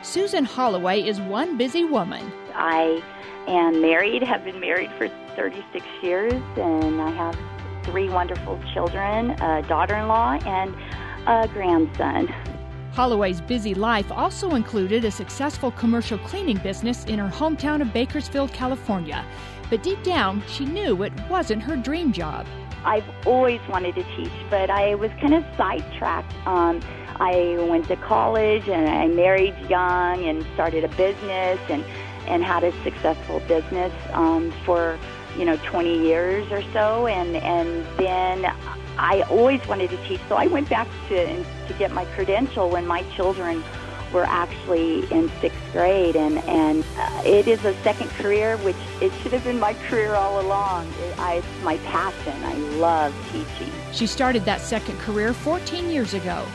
Susan 0.01 0.43
Holloway 0.43 1.01
is 1.01 1.21
one 1.21 1.57
busy 1.57 1.85
woman. 1.85 2.29
I 2.53 3.01
am 3.47 3.81
married, 3.81 4.21
have 4.21 4.43
been 4.43 4.59
married 4.59 4.91
for 4.97 5.07
36 5.37 5.85
years, 6.01 6.33
and 6.57 7.01
I 7.01 7.09
have 7.11 7.52
three 7.83 8.09
wonderful 8.09 8.59
children 8.73 9.31
a 9.41 9.61
daughter 9.63 9.95
in 9.95 10.07
law 10.07 10.33
and 10.45 10.75
a 11.27 11.47
grandson. 11.47 12.27
Holloway's 12.91 13.41
busy 13.41 13.73
life 13.73 14.11
also 14.11 14.51
included 14.51 15.03
a 15.03 15.11
successful 15.11 15.71
commercial 15.71 16.17
cleaning 16.19 16.57
business 16.57 17.05
in 17.05 17.17
her 17.17 17.29
hometown 17.29 17.81
of 17.81 17.91
Bakersfield, 17.91 18.53
California. 18.53 19.25
But 19.69 19.81
deep 19.81 20.03
down, 20.03 20.43
she 20.47 20.65
knew 20.65 21.01
it 21.01 21.13
wasn't 21.29 21.63
her 21.63 21.75
dream 21.75 22.11
job. 22.11 22.45
I've 22.85 23.09
always 23.25 23.61
wanted 23.69 23.95
to 23.95 24.03
teach, 24.15 24.31
but 24.49 24.69
I 24.69 24.93
was 24.95 25.09
kind 25.21 25.33
of 25.33 25.43
sidetracked. 25.57 26.33
Um, 26.45 26.81
I 27.19 27.57
went 27.67 27.87
to 27.87 27.95
college 27.95 28.67
and 28.67 28.89
I 28.89 29.07
married 29.07 29.55
young 29.69 30.23
and 30.25 30.45
started 30.53 30.83
a 30.83 30.89
business 30.89 31.59
and, 31.69 31.83
and 32.27 32.43
had 32.43 32.63
a 32.63 32.71
successful 32.83 33.39
business 33.47 33.93
um, 34.11 34.51
for 34.65 34.99
you 35.37 35.45
know 35.45 35.57
20 35.57 36.05
years 36.05 36.51
or 36.51 36.61
so, 36.71 37.07
and 37.07 37.35
and 37.37 37.85
then 37.97 38.45
I 38.97 39.21
always 39.23 39.65
wanted 39.67 39.89
to 39.89 39.97
teach, 40.07 40.21
so 40.29 40.35
I 40.35 40.47
went 40.47 40.69
back 40.69 40.87
to 41.09 41.43
to 41.43 41.73
get 41.77 41.91
my 41.91 42.05
credential 42.05 42.69
when 42.69 42.85
my 42.85 43.03
children 43.15 43.63
were 44.13 44.25
actually 44.25 45.11
in 45.11 45.31
sixth 45.41 45.59
grade, 45.71 46.15
and 46.15 46.37
and 46.47 46.85
uh, 46.97 47.23
it 47.25 47.47
is 47.47 47.65
a 47.65 47.73
second 47.81 48.09
career, 48.11 48.57
which 48.57 48.77
it 49.01 49.11
should 49.21 49.33
have 49.33 49.43
been 49.43 49.59
my 49.59 49.73
career 49.89 50.13
all 50.13 50.39
along. 50.39 50.87
It, 50.99 51.19
I, 51.19 51.33
it's 51.35 51.63
my 51.63 51.77
passion. 51.77 52.43
I 52.43 52.53
love 52.77 53.13
teaching. 53.31 53.73
She 53.91 54.05
started 54.05 54.45
that 54.45 54.61
second 54.61 54.99
career 54.99 55.33
14 55.33 55.89
years 55.89 56.13
ago. 56.13 56.45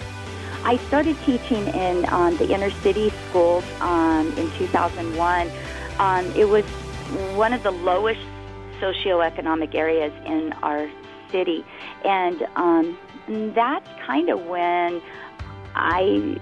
I 0.64 0.76
started 0.88 1.16
teaching 1.24 1.66
in 1.68 2.04
um, 2.12 2.36
the 2.36 2.52
inner 2.52 2.70
city 2.70 3.10
schools 3.28 3.64
um, 3.80 4.26
in 4.36 4.50
2001. 4.52 5.50
Um, 5.98 6.26
it 6.36 6.48
was 6.48 6.64
one 7.34 7.52
of 7.52 7.62
the 7.62 7.70
lowest 7.70 8.20
socioeconomic 8.80 9.74
areas 9.74 10.12
in 10.26 10.52
our 10.62 10.90
city, 11.30 11.64
and 12.04 12.46
um, 12.56 12.98
that's 13.54 13.88
kind 14.06 14.30
of 14.30 14.44
when 14.46 15.02
I 15.74 16.38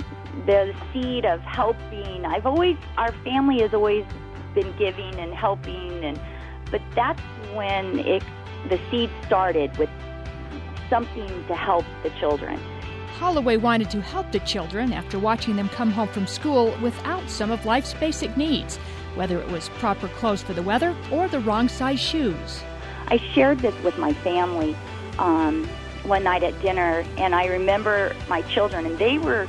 the 0.46 0.74
seed 0.92 1.24
of 1.24 1.40
helping. 1.40 2.24
I've 2.24 2.46
always 2.46 2.76
our 2.96 3.12
family 3.24 3.60
has 3.62 3.72
always 3.74 4.04
been 4.54 4.74
giving 4.76 5.14
and 5.18 5.34
helping, 5.34 6.04
and 6.04 6.20
but 6.70 6.82
that's 6.94 7.20
when 7.54 7.98
it 8.00 8.22
the 8.68 8.80
seed 8.90 9.10
started 9.26 9.76
with 9.78 9.90
something 10.88 11.28
to 11.46 11.54
help 11.54 11.84
the 12.02 12.10
children. 12.18 12.60
Holloway 13.18 13.56
wanted 13.56 13.90
to 13.90 14.02
help 14.02 14.30
the 14.30 14.40
children 14.40 14.92
after 14.92 15.18
watching 15.18 15.56
them 15.56 15.68
come 15.70 15.90
home 15.90 16.08
from 16.08 16.26
school 16.26 16.76
without 16.82 17.28
some 17.30 17.50
of 17.50 17.64
life's 17.64 17.94
basic 17.94 18.36
needs, 18.36 18.78
whether 19.16 19.40
it 19.40 19.48
was 19.48 19.68
proper 19.70 20.08
clothes 20.08 20.42
for 20.42 20.52
the 20.52 20.62
weather 20.62 20.94
or 21.10 21.26
the 21.26 21.40
wrong 21.40 21.68
size 21.68 21.98
shoes. 21.98 22.62
I 23.08 23.16
shared 23.16 23.58
this 23.58 23.74
with 23.82 23.98
my 23.98 24.12
family 24.12 24.76
um, 25.18 25.68
one 26.04 26.22
night 26.22 26.42
at 26.42 26.60
dinner, 26.62 27.04
and 27.16 27.34
I 27.34 27.46
remember 27.46 28.14
my 28.28 28.42
children, 28.42 28.86
and 28.86 28.98
they 28.98 29.18
were 29.18 29.48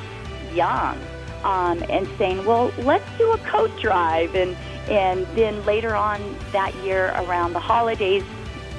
young, 0.54 0.98
um, 1.44 1.84
and 1.90 2.08
saying, 2.18 2.46
"Well, 2.46 2.72
let's 2.80 3.06
do 3.18 3.32
a 3.32 3.38
coat 3.40 3.72
drive." 3.80 4.36
And 4.36 4.56
and 4.90 5.28
then 5.36 5.64
later 5.66 5.96
on 5.96 6.38
that 6.52 6.74
year, 6.76 7.14
around 7.18 7.54
the 7.54 7.60
holidays, 7.60 8.24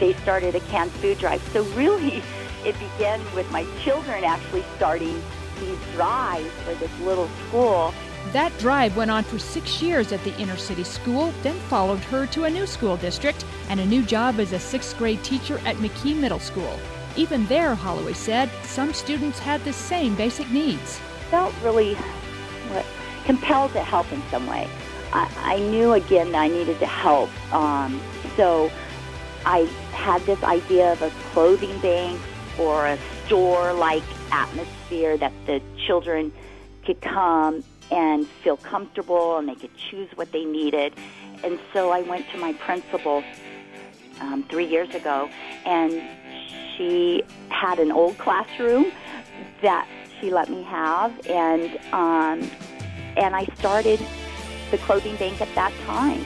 they 0.01 0.15
started 0.15 0.55
a 0.55 0.61
canned 0.61 0.91
food 0.93 1.19
drive. 1.19 1.43
So 1.53 1.65
really 1.75 2.23
it 2.65 2.77
began 2.79 3.21
with 3.35 3.51
my 3.51 3.67
children 3.83 4.25
actually 4.25 4.65
starting 4.77 5.21
these 5.61 5.79
drives 5.95 6.51
for 6.65 6.75
this 6.75 6.91
little 7.01 7.29
school. 7.49 7.93
That 8.33 8.57
drive 8.59 8.97
went 8.97 9.11
on 9.11 9.25
for 9.25 9.39
six 9.39 9.81
years 9.81 10.13
at 10.13 10.23
the 10.23 10.37
inner 10.39 10.57
city 10.57 10.85
school, 10.85 11.33
then 11.43 11.57
followed 11.61 12.01
her 12.01 12.27
to 12.27 12.45
a 12.45 12.51
new 12.51 12.67
school 12.67 12.97
district 12.99 13.45
and 13.71 13.81
a 13.81 13.87
new 13.87 14.03
job 14.03 14.39
as 14.39 14.53
a 14.53 14.59
sixth 14.59 14.99
grade 14.99 15.23
teacher 15.25 15.59
at 15.65 15.77
McKee 15.77 16.15
Middle 16.15 16.39
School. 16.39 16.79
Even 17.17 17.47
there, 17.47 17.75
Holloway 17.75 18.13
said, 18.13 18.51
some 18.63 18.93
students 18.93 19.39
had 19.39 19.65
the 19.65 19.73
same 19.73 20.15
basic 20.15 20.51
needs. 20.51 20.99
Felt 21.31 21.55
really 21.63 21.95
what, 21.95 22.85
compelled 23.25 23.73
to 23.73 23.83
help 23.83 24.13
in 24.13 24.23
some 24.31 24.47
way. 24.47 24.69
I, 25.13 25.31
I 25.39 25.59
knew 25.59 25.95
again 25.95 26.33
that 26.33 26.43
I 26.43 26.49
needed 26.49 26.79
to 26.81 26.87
help. 26.87 27.31
Um, 27.53 28.01
so 28.37 28.71
I 29.47 29.61
had 29.93 30.21
this 30.23 30.43
idea 30.43 30.93
of 30.93 31.01
a 31.01 31.11
clothing 31.33 31.79
bank 31.81 32.21
or 32.59 32.87
a 32.87 32.99
store 33.25 33.73
like 33.73 34.03
atmosphere 34.31 35.17
that 35.17 35.33
the 35.47 35.63
children 35.87 36.31
could 36.85 37.01
come 37.01 37.63
and 37.91 38.27
feel 38.43 38.57
comfortable 38.57 39.39
and 39.39 39.49
they 39.49 39.55
could 39.55 39.77
choose 39.77 40.09
what 40.15 40.33
they 40.33 40.45
needed. 40.45 40.93
And 41.45 41.59
so 41.73 41.91
I 41.91 42.03
went 42.03 42.29
to 42.31 42.39
my 42.39 42.53
principal 42.55 43.23
um, 44.21 44.45
three 44.45 44.67
years 44.67 44.95
ago, 44.95 45.29
and 45.65 46.03
she 46.77 47.23
had 47.51 47.79
an 47.79 47.93
old 47.93 48.19
classroom 48.19 48.93
that 49.63 49.89
she 50.21 50.31
let 50.31 50.49
me 50.49 50.63
have, 50.65 51.13
and 51.27 51.79
um, 51.93 52.51
and 53.17 53.35
I 53.35 53.47
started 53.57 54.01
the 54.71 54.79
clothing 54.79 55.17
bank 55.17 55.41
at 55.41 55.53
that 55.55 55.73
time. 55.87 56.25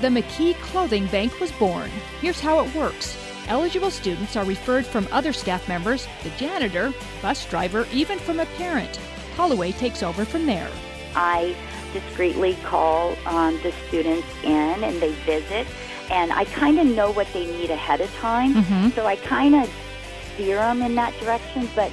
The 0.00 0.08
McKee 0.08 0.54
Clothing 0.56 1.06
Bank 1.06 1.38
was 1.40 1.52
born. 1.52 1.90
Here's 2.20 2.40
how 2.40 2.60
it 2.64 2.74
works. 2.74 3.16
Eligible 3.48 3.90
students 3.90 4.36
are 4.36 4.44
referred 4.44 4.86
from 4.86 5.06
other 5.10 5.32
staff 5.32 5.68
members, 5.68 6.06
the 6.22 6.30
janitor, 6.30 6.92
bus 7.20 7.48
driver, 7.48 7.86
even 7.92 8.18
from 8.18 8.40
a 8.40 8.46
parent. 8.46 8.96
Holloway 9.36 9.72
takes 9.72 10.02
over 10.02 10.24
from 10.24 10.46
there. 10.46 10.70
I 11.14 11.56
discreetly 11.92 12.56
call 12.64 13.16
um, 13.26 13.60
the 13.62 13.72
students 13.88 14.26
in 14.42 14.84
and 14.84 15.00
they 15.00 15.12
visit, 15.24 15.66
and 16.10 16.32
I 16.32 16.44
kind 16.46 16.78
of 16.78 16.86
know 16.86 17.10
what 17.12 17.26
they 17.32 17.46
need 17.46 17.70
ahead 17.70 18.00
of 18.00 18.12
time. 18.16 18.54
Mm-hmm. 18.54 18.88
So 18.90 19.06
I 19.06 19.16
kind 19.16 19.54
of 19.54 19.70
steer 20.34 20.56
them 20.56 20.82
in 20.82 20.94
that 20.96 21.18
direction, 21.20 21.68
but 21.74 21.90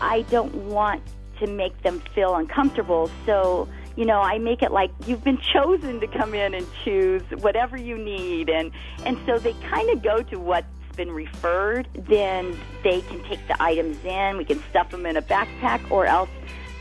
I 0.00 0.22
don't 0.22 0.54
want 0.54 1.02
to 1.40 1.46
make 1.46 1.80
them 1.82 2.00
feel 2.14 2.36
uncomfortable. 2.36 3.10
So 3.26 3.68
you 3.96 4.06
know, 4.06 4.20
I 4.20 4.38
make 4.38 4.62
it 4.62 4.72
like 4.72 4.90
you've 5.06 5.24
been 5.24 5.38
chosen 5.52 6.00
to 6.00 6.06
come 6.06 6.34
in 6.34 6.54
and 6.54 6.66
choose 6.84 7.22
whatever 7.40 7.76
you 7.76 7.98
need, 7.98 8.48
and 8.48 8.70
and 9.04 9.18
so 9.26 9.38
they 9.38 9.54
kind 9.54 9.90
of 9.90 10.02
go 10.02 10.22
to 10.22 10.38
what's 10.38 10.66
been 10.96 11.10
referred. 11.10 11.88
Then 11.94 12.58
they 12.82 13.00
can 13.02 13.22
take 13.24 13.46
the 13.48 13.60
items 13.62 14.02
in. 14.04 14.36
We 14.36 14.44
can 14.44 14.62
stuff 14.70 14.90
them 14.90 15.06
in 15.06 15.16
a 15.16 15.22
backpack, 15.22 15.90
or 15.90 16.06
else 16.06 16.30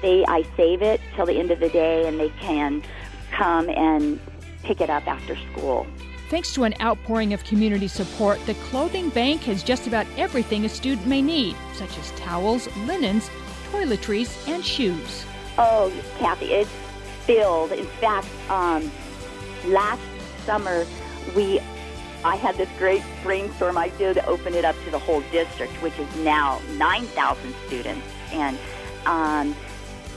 they 0.02 0.26
I 0.26 0.44
save 0.58 0.82
it 0.82 1.02
till 1.16 1.26
the 1.26 1.38
end 1.40 1.52
of 1.52 1.60
the 1.60 1.70
day, 1.70 2.08
and 2.08 2.20
they 2.20 2.30
can 2.40 2.84
come 3.32 3.70
and 3.70 4.20
pick 4.64 4.82
it 4.82 4.90
up 4.90 5.08
after 5.08 5.36
school. 5.52 5.88
Thanks 6.30 6.54
to 6.54 6.64
an 6.64 6.74
outpouring 6.80 7.34
of 7.34 7.44
community 7.44 7.88
support, 7.88 8.44
the 8.46 8.54
clothing 8.56 9.10
bank 9.10 9.42
has 9.44 9.64
just 9.64 9.86
about 9.86 10.06
everything 10.18 10.64
a 10.64 10.70
student 10.70 11.06
may 11.06 11.22
need, 11.22 11.56
such 11.74 11.98
as 11.98 12.12
towels, 12.12 12.74
linens, 12.88 13.30
toiletries, 13.72 14.48
and 14.48 14.64
shoes. 14.64 15.26
Oh, 15.58 15.92
Kathy, 16.20 16.54
it's 16.54 16.70
filled. 17.26 17.74
In 17.74 17.86
fact, 17.86 18.28
um, 18.50 18.90
last 19.66 20.02
summer 20.46 20.86
we 21.36 21.60
I 22.24 22.36
had 22.36 22.56
this 22.56 22.70
great 22.78 23.04
brainstorm 23.24 23.78
idea 23.78 24.14
to 24.14 24.26
open 24.28 24.54
it 24.54 24.64
up 24.64 24.76
to 24.86 24.92
the 24.92 25.00
whole 25.00 25.22
district, 25.32 25.74
which 25.82 25.98
is 25.98 26.16
now 26.18 26.62
9,000 26.78 27.56
students. 27.66 28.06
And 28.32 28.60
um, 29.06 29.56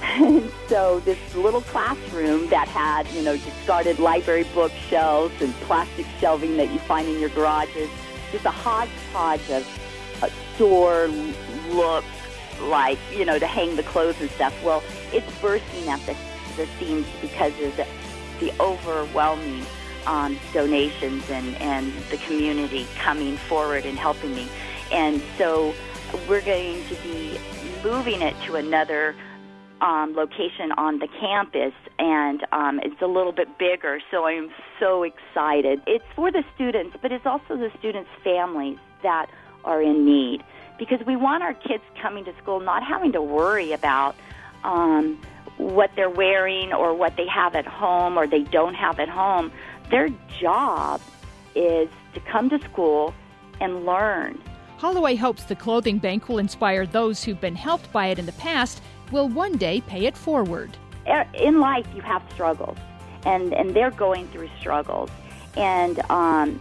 so 0.69 1.01
this 1.01 1.19
little 1.35 1.61
classroom 1.63 2.49
that 2.49 2.69
had, 2.69 3.07
you 3.09 3.23
know, 3.23 3.37
discarded 3.37 3.99
library 3.99 4.45
bookshelves 4.55 5.35
and 5.41 5.53
plastic 5.55 6.07
shelving 6.21 6.57
that 6.57 6.73
you 6.73 6.79
find 6.81 7.09
in 7.09 7.21
your 7.21 7.31
garages, 7.31 7.89
just 8.33 8.45
a 8.45 8.51
hodgepodge 8.51 9.51
of 9.51 9.67
a 10.23 10.31
store 10.55 11.09
look 11.71 12.05
like, 12.63 12.99
you 13.13 13.25
know, 13.25 13.39
to 13.39 13.47
hang 13.47 13.77
the 13.77 13.83
clothes 13.83 14.21
and 14.21 14.31
stuff. 14.31 14.55
Well, 14.63 14.83
it's 15.13 15.31
bursting 15.41 15.89
at 15.89 16.01
the, 16.07 16.17
the 16.57 16.67
seams 16.79 17.07
because 17.21 17.53
of 17.61 17.77
the, 17.77 17.87
the 18.41 18.53
overwhelming 18.61 19.65
um, 20.07 20.39
donations 20.53 21.29
and, 21.31 21.57
and 21.57 21.93
the 22.11 22.19
community 22.19 22.87
coming 22.97 23.37
forward 23.37 23.85
and 23.87 23.99
helping 23.99 24.35
me. 24.35 24.49
And 24.93 25.23
so 25.39 25.75
we're 26.29 26.43
going 26.43 26.85
to 26.89 26.95
be 26.97 27.39
moving 27.83 28.23
it 28.23 28.35
to 28.43 28.57
another 28.57 29.15
um, 29.85 30.15
location 30.15 30.73
on 30.79 30.99
the 30.99 31.09
campus, 31.21 31.75
and 31.99 32.45
um, 32.53 32.81
it's 32.83 33.01
a 33.03 33.07
little 33.07 33.33
bit 33.33 33.59
bigger, 33.59 34.01
so 34.11 34.25
I'm 34.25 34.49
so 34.81 35.03
excited. 35.03 35.83
It's 35.87 36.05
for 36.17 36.33
the 36.33 36.43
students, 36.55 36.97
but 37.03 37.13
it's 37.13 37.27
also 37.27 37.59
the 37.59 37.71
students' 37.79 38.09
families 38.25 38.79
that 39.03 39.27
are 39.65 39.83
in 39.83 40.07
need 40.07 40.43
because 40.79 41.05
we 41.07 41.17
want 41.17 41.43
our 41.43 41.53
kids 41.53 41.85
coming 42.01 42.25
to 42.25 42.33
school 42.43 42.61
not 42.61 42.83
having 42.83 43.13
to 43.13 43.21
worry 43.21 43.73
about 43.73 44.17
um, 44.65 45.21
what 45.59 45.91
they're 45.97 46.11
wearing 46.11 46.73
or 46.73 46.95
what 46.95 47.17
they 47.17 47.27
have 47.29 47.55
at 47.55 47.67
home 47.67 48.19
or 48.19 48.27
they 48.27 48.43
don't 48.43 48.75
have 48.75 48.99
at 48.99 49.09
home. 49.09 49.53
Their 49.91 50.09
job 50.41 51.03
is 51.55 51.91
to 52.15 52.21
come 52.21 52.49
to 52.51 52.59
school 52.65 53.15
and 53.61 53.85
learn. 53.85 54.43
Holloway 54.79 55.15
hopes 55.15 55.45
the 55.45 55.55
clothing 55.55 55.99
bank 55.99 56.29
will 56.29 56.39
inspire 56.39 56.87
those 56.87 57.23
who've 57.23 57.41
been 57.41 57.55
helped 57.55 57.93
by 57.93 58.07
it 58.09 58.19
in 58.19 58.27
the 58.27 58.33
past 58.33 58.83
will 59.11 59.29
one 59.29 59.57
day 59.57 59.81
pay 59.83 60.07
it 60.07 60.17
forward. 60.17 60.77
er, 61.07 61.27
in 61.35 61.61
life 61.61 61.87
you 61.95 62.03
have 62.03 62.23
struggles, 62.33 62.79
and 63.25 63.53
and 63.53 63.75
they're 63.75 63.91
going 63.91 64.29
through 64.29 64.49
struggles, 64.59 65.11
and 65.57 65.99
um, 66.11 66.61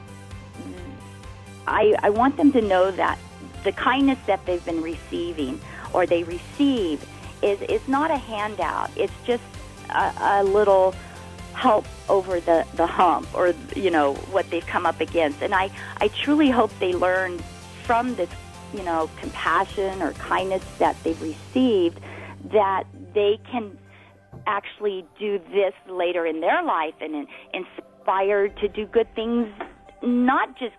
I 1.68 1.96
I 2.00 2.10
want 2.10 2.38
them 2.38 2.52
to 2.54 2.62
know 2.62 2.92
that 2.92 3.18
the 3.64 3.72
kindness 3.72 4.20
that 4.28 4.46
they've 4.46 4.64
been 4.66 4.82
receiving 4.82 5.60
or 5.94 6.06
they 6.06 6.24
receive 6.24 7.06
is 7.42 7.62
is 7.64 7.88
not 7.88 8.12
a 8.12 8.18
handout. 8.18 8.90
It's 8.96 9.14
just 9.26 9.44
a, 9.90 10.14
a 10.20 10.44
little 10.44 10.96
help 11.54 11.86
over 12.10 12.40
the 12.40 12.66
the 12.76 12.88
hump 12.88 13.28
or 13.34 13.54
you 13.76 13.92
know 13.92 14.16
what 14.32 14.50
they've 14.50 14.66
come 14.66 14.86
up 14.86 15.00
against. 15.00 15.42
And 15.42 15.54
I 15.54 15.70
I 15.98 16.08
truly 16.10 16.50
hope 16.50 16.72
they 16.80 16.94
learn 16.94 17.40
from 17.84 18.16
this 18.16 18.30
you 18.74 18.84
know 18.84 19.10
compassion 19.20 20.02
or 20.02 20.14
kindness 20.14 20.64
that 20.80 20.96
they've 21.04 21.22
received 21.22 22.00
that 22.52 22.84
they 23.14 23.40
can 23.52 23.78
actually 24.48 25.06
do 25.20 25.40
this 25.52 25.74
later 25.90 26.26
in 26.26 26.42
their 26.42 26.64
life 26.64 26.96
and 27.00 27.28
inspired 27.54 28.56
to 28.58 28.68
do 28.68 28.86
good 28.88 29.08
things 29.16 29.48
not 30.02 30.50
just 30.58 30.76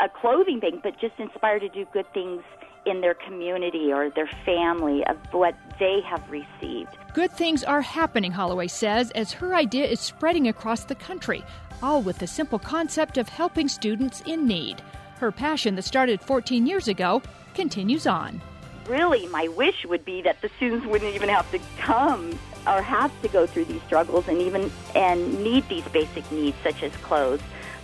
a 0.00 0.08
clothing 0.08 0.60
thing 0.60 0.80
but 0.82 0.98
just 1.00 1.14
inspired 1.18 1.60
to 1.60 1.68
do 1.68 1.86
good 1.92 2.06
things 2.12 2.42
in 2.86 3.00
their 3.00 3.14
community 3.14 3.92
or 3.92 4.10
their 4.10 4.30
family 4.44 5.04
of 5.06 5.16
what 5.32 5.54
they 5.78 6.00
have 6.08 6.22
received. 6.30 6.96
Good 7.12 7.30
things 7.32 7.62
are 7.62 7.82
happening, 7.82 8.32
Holloway 8.32 8.68
says, 8.68 9.10
as 9.12 9.32
her 9.32 9.54
idea 9.54 9.86
is 9.86 10.00
spreading 10.00 10.48
across 10.48 10.84
the 10.84 10.94
country, 10.94 11.44
all 11.82 12.02
with 12.02 12.18
the 12.18 12.26
simple 12.26 12.58
concept 12.58 13.18
of 13.18 13.28
helping 13.28 13.68
students 13.68 14.22
in 14.26 14.46
need. 14.46 14.82
Her 15.18 15.30
passion 15.30 15.74
that 15.76 15.82
started 15.82 16.20
14 16.22 16.66
years 16.66 16.88
ago 16.88 17.22
continues 17.54 18.06
on. 18.06 18.40
Really, 18.86 19.26
my 19.28 19.48
wish 19.48 19.84
would 19.86 20.04
be 20.04 20.22
that 20.22 20.40
the 20.40 20.50
students 20.56 20.86
wouldn't 20.86 21.14
even 21.14 21.28
have 21.28 21.50
to 21.52 21.60
come 21.78 22.38
or 22.66 22.82
have 22.82 23.10
to 23.22 23.28
go 23.28 23.46
through 23.46 23.66
these 23.66 23.82
struggles 23.82 24.28
and 24.28 24.40
even 24.42 24.70
and 24.94 25.42
need 25.42 25.68
these 25.68 25.86
basic 25.88 26.30
needs 26.32 26.56
such 26.62 26.82
as 26.82 26.94
clothes. 26.96 27.40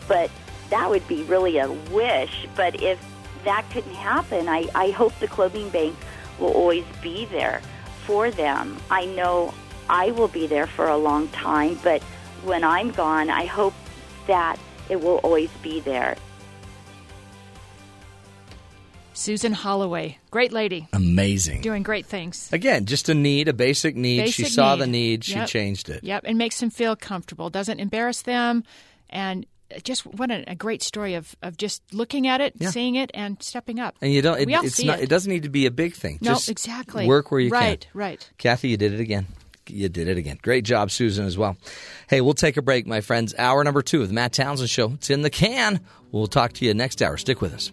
But 0.09 0.31
that 0.71 0.91
would 0.91 1.07
be 1.09 1.23
really 1.25 1.59
a 1.59 1.71
wish. 1.71 2.47
But 2.57 2.83
if 2.83 2.99
that 3.45 3.65
couldn't 3.71 3.95
happen, 3.95 4.49
I, 4.49 4.69
I 4.75 4.91
hope 4.91 5.19
the 5.21 5.29
clothing 5.29 5.69
bank 5.71 5.97
will 6.39 6.53
always 6.53 6.85
be 7.03 7.27
there 7.27 7.63
for 8.05 8.31
them. 8.31 8.77
I 8.91 9.07
know 9.07 9.55
I 9.89 10.11
will 10.11 10.29
be 10.29 10.47
there 10.47 10.67
for 10.67 10.89
a 10.89 10.97
long 10.97 11.29
time, 11.29 11.79
but 11.83 12.03
when 12.45 12.65
I'm 12.65 12.91
gone, 12.91 13.31
I 13.31 13.47
hope 13.47 13.75
that 14.27 14.59
it 14.89 15.01
will 15.01 15.19
always 15.19 15.51
be 15.63 15.81
there. 15.81 16.17
Susan 19.17 19.53
Holloway, 19.53 20.19
great 20.31 20.53
lady. 20.53 20.87
Amazing. 20.93 21.63
Doing 21.63 21.83
great 21.83 22.07
things. 22.07 22.51
Again, 22.53 22.85
just 22.87 23.09
a 23.09 23.15
need, 23.15 23.49
a 23.49 23.53
basic 23.53 23.97
need. 23.97 24.19
Basic 24.21 24.47
she 24.47 24.51
saw 24.51 24.75
need. 24.75 24.83
the 24.83 24.87
need, 24.87 25.25
she 25.25 25.35
Yep. 25.35 25.49
changed 25.49 25.89
it. 25.89 26.05
Yep, 26.05 26.25
and 26.27 26.37
makes 26.39 26.61
them 26.61 26.71
feel 26.71 26.95
comfortable. 26.97 27.49
Doesn't 27.51 27.81
embarrass 27.81 28.23
them, 28.23 28.63
and 29.09 29.47
just 29.83 30.07
what 30.07 30.31
a, 30.31 30.45
a 30.51 30.55
great 30.55 30.83
story 30.83 31.15
of, 31.15 31.35
of 31.43 31.57
just 31.57 31.83
looking 31.93 32.27
at 32.29 32.41
it, 32.41 32.55
Yeah. 32.59 32.71
seeing 32.71 32.95
it, 32.95 33.11
and 33.15 33.43
stepping 33.43 33.81
up. 33.81 33.97
And 34.03 34.13
you 34.13 34.23
don't. 34.23 34.39
It, 34.39 34.47
we 34.47 34.55
all 34.55 34.65
it's 34.65 34.77
see 34.77 34.87
not. 34.87 35.01
it. 35.01 35.05
It 35.05 35.09
doesn't 35.09 35.33
need 35.33 35.43
to 35.45 35.49
be 35.49 35.67
a 35.67 35.71
big 35.71 35.95
thing. 35.95 36.19
No, 36.21 36.33
Just 36.35 36.49
exactly. 36.51 37.07
Work 37.07 37.31
where 37.31 37.41
you 37.41 37.51
right, 37.51 37.81
can. 37.81 37.91
Right, 37.95 38.09
right, 38.11 38.31
Kathy, 38.39 38.69
you 38.69 38.77
did 38.77 38.93
it 38.93 39.01
again. 39.01 39.27
You 39.69 39.89
did 39.89 40.07
it 40.07 40.17
again. 40.17 40.39
Great 40.43 40.65
job, 40.65 40.93
Susan, 40.93 41.27
as 41.27 41.37
well. 41.37 41.57
Hey, 42.09 42.21
we'll 42.21 42.35
take 42.35 42.57
a 42.57 42.63
break, 42.63 42.87
my 42.87 43.01
friends. 43.01 43.35
Hour 43.37 43.65
number 43.65 43.83
two 43.83 44.01
of 44.03 44.07
the 44.09 44.15
Matt 44.15 44.33
Townsend 44.33 44.71
Show. 44.71 44.93
It's 44.93 45.11
in 45.11 45.23
the 45.23 45.31
can. 45.31 45.81
We'll 46.13 46.29
talk 46.29 46.53
to 46.53 46.65
you 46.65 46.73
next 46.73 47.03
hour. 47.03 47.17
Stick 47.17 47.41
with 47.41 47.53
us. 47.53 47.73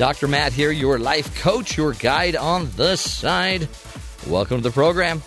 Dr. 0.00 0.28
Matt 0.28 0.54
here, 0.54 0.70
your 0.70 0.98
life 0.98 1.42
coach, 1.42 1.76
your 1.76 1.92
guide 1.92 2.34
on 2.34 2.70
the 2.74 2.96
side. 2.96 3.68
Welcome 4.26 4.56
to 4.56 4.62
the 4.62 4.70
program. 4.70 5.22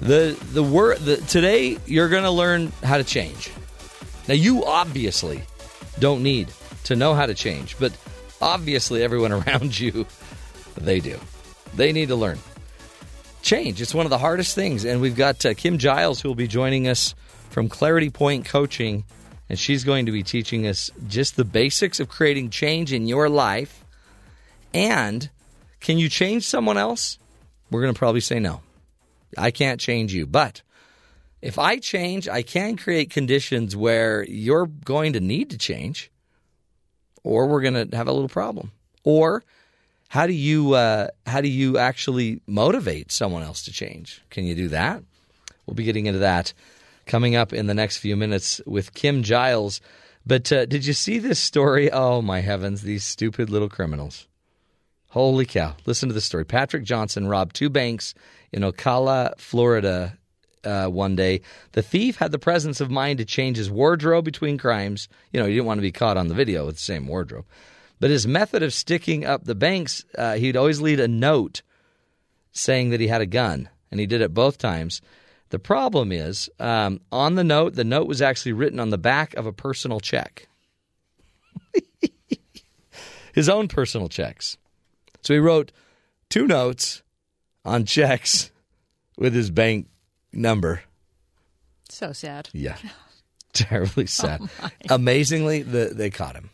The 0.00 0.34
the 0.52 0.62
word 0.62 0.96
the, 1.00 1.18
today 1.18 1.76
you're 1.84 2.08
going 2.08 2.22
to 2.22 2.30
learn 2.30 2.72
how 2.82 2.96
to 2.96 3.04
change. 3.04 3.52
Now 4.28 4.32
you 4.32 4.64
obviously 4.64 5.42
don't 5.98 6.22
need 6.22 6.48
to 6.84 6.96
know 6.96 7.12
how 7.12 7.26
to 7.26 7.34
change, 7.34 7.78
but 7.78 7.94
obviously 8.40 9.02
everyone 9.02 9.32
around 9.46 9.78
you 9.78 10.06
they 10.78 10.98
do. 10.98 11.20
They 11.74 11.92
need 11.92 12.08
to 12.08 12.16
learn. 12.16 12.38
Change. 13.42 13.82
It's 13.82 13.94
one 13.94 14.06
of 14.06 14.10
the 14.10 14.16
hardest 14.16 14.54
things 14.54 14.86
and 14.86 15.02
we've 15.02 15.16
got 15.16 15.44
uh, 15.44 15.52
Kim 15.52 15.76
Giles 15.76 16.22
who 16.22 16.30
will 16.30 16.34
be 16.34 16.48
joining 16.48 16.88
us 16.88 17.14
from 17.50 17.68
Clarity 17.68 18.08
Point 18.08 18.46
Coaching 18.46 19.04
and 19.48 19.58
she's 19.58 19.84
going 19.84 20.06
to 20.06 20.12
be 20.12 20.22
teaching 20.22 20.66
us 20.66 20.90
just 21.06 21.36
the 21.36 21.44
basics 21.44 22.00
of 22.00 22.08
creating 22.08 22.50
change 22.50 22.92
in 22.92 23.06
your 23.06 23.28
life. 23.28 23.84
And 24.74 25.28
can 25.80 25.98
you 25.98 26.08
change 26.08 26.44
someone 26.44 26.76
else? 26.76 27.18
We're 27.70 27.82
going 27.82 27.94
to 27.94 27.98
probably 27.98 28.20
say 28.20 28.40
no. 28.40 28.60
I 29.36 29.50
can't 29.50 29.80
change 29.80 30.12
you. 30.12 30.26
But 30.26 30.62
if 31.42 31.58
I 31.58 31.78
change, 31.78 32.28
I 32.28 32.42
can 32.42 32.76
create 32.76 33.10
conditions 33.10 33.76
where 33.76 34.24
you're 34.24 34.66
going 34.66 35.12
to 35.12 35.20
need 35.20 35.50
to 35.50 35.58
change 35.58 36.10
or 37.22 37.46
we're 37.46 37.60
going 37.60 37.90
to 37.90 37.96
have 37.96 38.08
a 38.08 38.12
little 38.12 38.28
problem. 38.28 38.72
Or 39.04 39.44
how 40.08 40.26
do 40.26 40.32
you 40.32 40.74
uh, 40.74 41.08
how 41.26 41.40
do 41.40 41.48
you 41.48 41.78
actually 41.78 42.40
motivate 42.46 43.12
someone 43.12 43.42
else 43.42 43.64
to 43.64 43.72
change? 43.72 44.22
Can 44.30 44.44
you 44.44 44.54
do 44.54 44.68
that? 44.68 45.02
We'll 45.66 45.74
be 45.74 45.84
getting 45.84 46.06
into 46.06 46.20
that 46.20 46.52
coming 47.06 47.34
up 47.36 47.52
in 47.52 47.66
the 47.66 47.74
next 47.74 47.98
few 47.98 48.16
minutes 48.16 48.60
with 48.66 48.94
Kim 48.94 49.22
Giles. 49.22 49.80
But 50.26 50.50
uh, 50.52 50.66
did 50.66 50.84
you 50.84 50.92
see 50.92 51.18
this 51.18 51.38
story? 51.38 51.90
Oh 51.90 52.20
my 52.20 52.40
heavens, 52.40 52.82
these 52.82 53.04
stupid 53.04 53.48
little 53.48 53.68
criminals. 53.68 54.26
Holy 55.10 55.46
cow. 55.46 55.76
Listen 55.86 56.08
to 56.08 56.14
this 56.14 56.24
story. 56.24 56.44
Patrick 56.44 56.84
Johnson 56.84 57.28
robbed 57.28 57.54
two 57.54 57.70
banks 57.70 58.12
in 58.52 58.62
Ocala, 58.62 59.38
Florida 59.38 60.18
uh, 60.64 60.88
one 60.88 61.16
day. 61.16 61.40
The 61.72 61.82
thief 61.82 62.16
had 62.16 62.32
the 62.32 62.38
presence 62.38 62.80
of 62.80 62.90
mind 62.90 63.18
to 63.18 63.24
change 63.24 63.56
his 63.56 63.70
wardrobe 63.70 64.24
between 64.24 64.58
crimes. 64.58 65.08
You 65.32 65.40
know, 65.40 65.46
he 65.46 65.54
didn't 65.54 65.66
want 65.66 65.78
to 65.78 65.82
be 65.82 65.92
caught 65.92 66.16
on 66.16 66.28
the 66.28 66.34
video 66.34 66.66
with 66.66 66.74
the 66.74 66.82
same 66.82 67.06
wardrobe. 67.06 67.46
But 68.00 68.10
his 68.10 68.26
method 68.26 68.62
of 68.62 68.74
sticking 68.74 69.24
up 69.24 69.44
the 69.44 69.54
banks, 69.54 70.04
uh, 70.18 70.34
he'd 70.34 70.56
always 70.56 70.80
leave 70.80 71.00
a 71.00 71.08
note 71.08 71.62
saying 72.52 72.90
that 72.90 73.00
he 73.00 73.06
had 73.06 73.20
a 73.20 73.26
gun, 73.26 73.68
and 73.90 74.00
he 74.00 74.06
did 74.06 74.20
it 74.20 74.34
both 74.34 74.58
times. 74.58 75.00
The 75.50 75.58
problem 75.58 76.10
is, 76.12 76.50
um, 76.58 77.00
on 77.12 77.36
the 77.36 77.44
note, 77.44 77.74
the 77.74 77.84
note 77.84 78.08
was 78.08 78.20
actually 78.20 78.52
written 78.52 78.80
on 78.80 78.90
the 78.90 78.98
back 78.98 79.34
of 79.34 79.46
a 79.46 79.52
personal 79.52 80.00
check. 80.00 80.48
His 83.34 83.48
own 83.48 83.68
personal 83.68 84.08
checks. 84.08 84.56
So 85.22 85.34
he 85.34 85.40
wrote 85.40 85.70
two 86.30 86.46
notes 86.46 87.02
on 87.64 87.84
checks 87.84 88.50
with 89.18 89.34
his 89.34 89.50
bank 89.50 89.88
number. 90.32 90.82
so 91.88 92.12
sad. 92.12 92.48
Yeah. 92.52 92.76
Terribly 93.52 94.06
sad. 94.06 94.40
Amazingly, 94.88 95.62
the, 95.62 95.90
they 95.94 96.10
caught 96.10 96.34
him. 96.34 96.50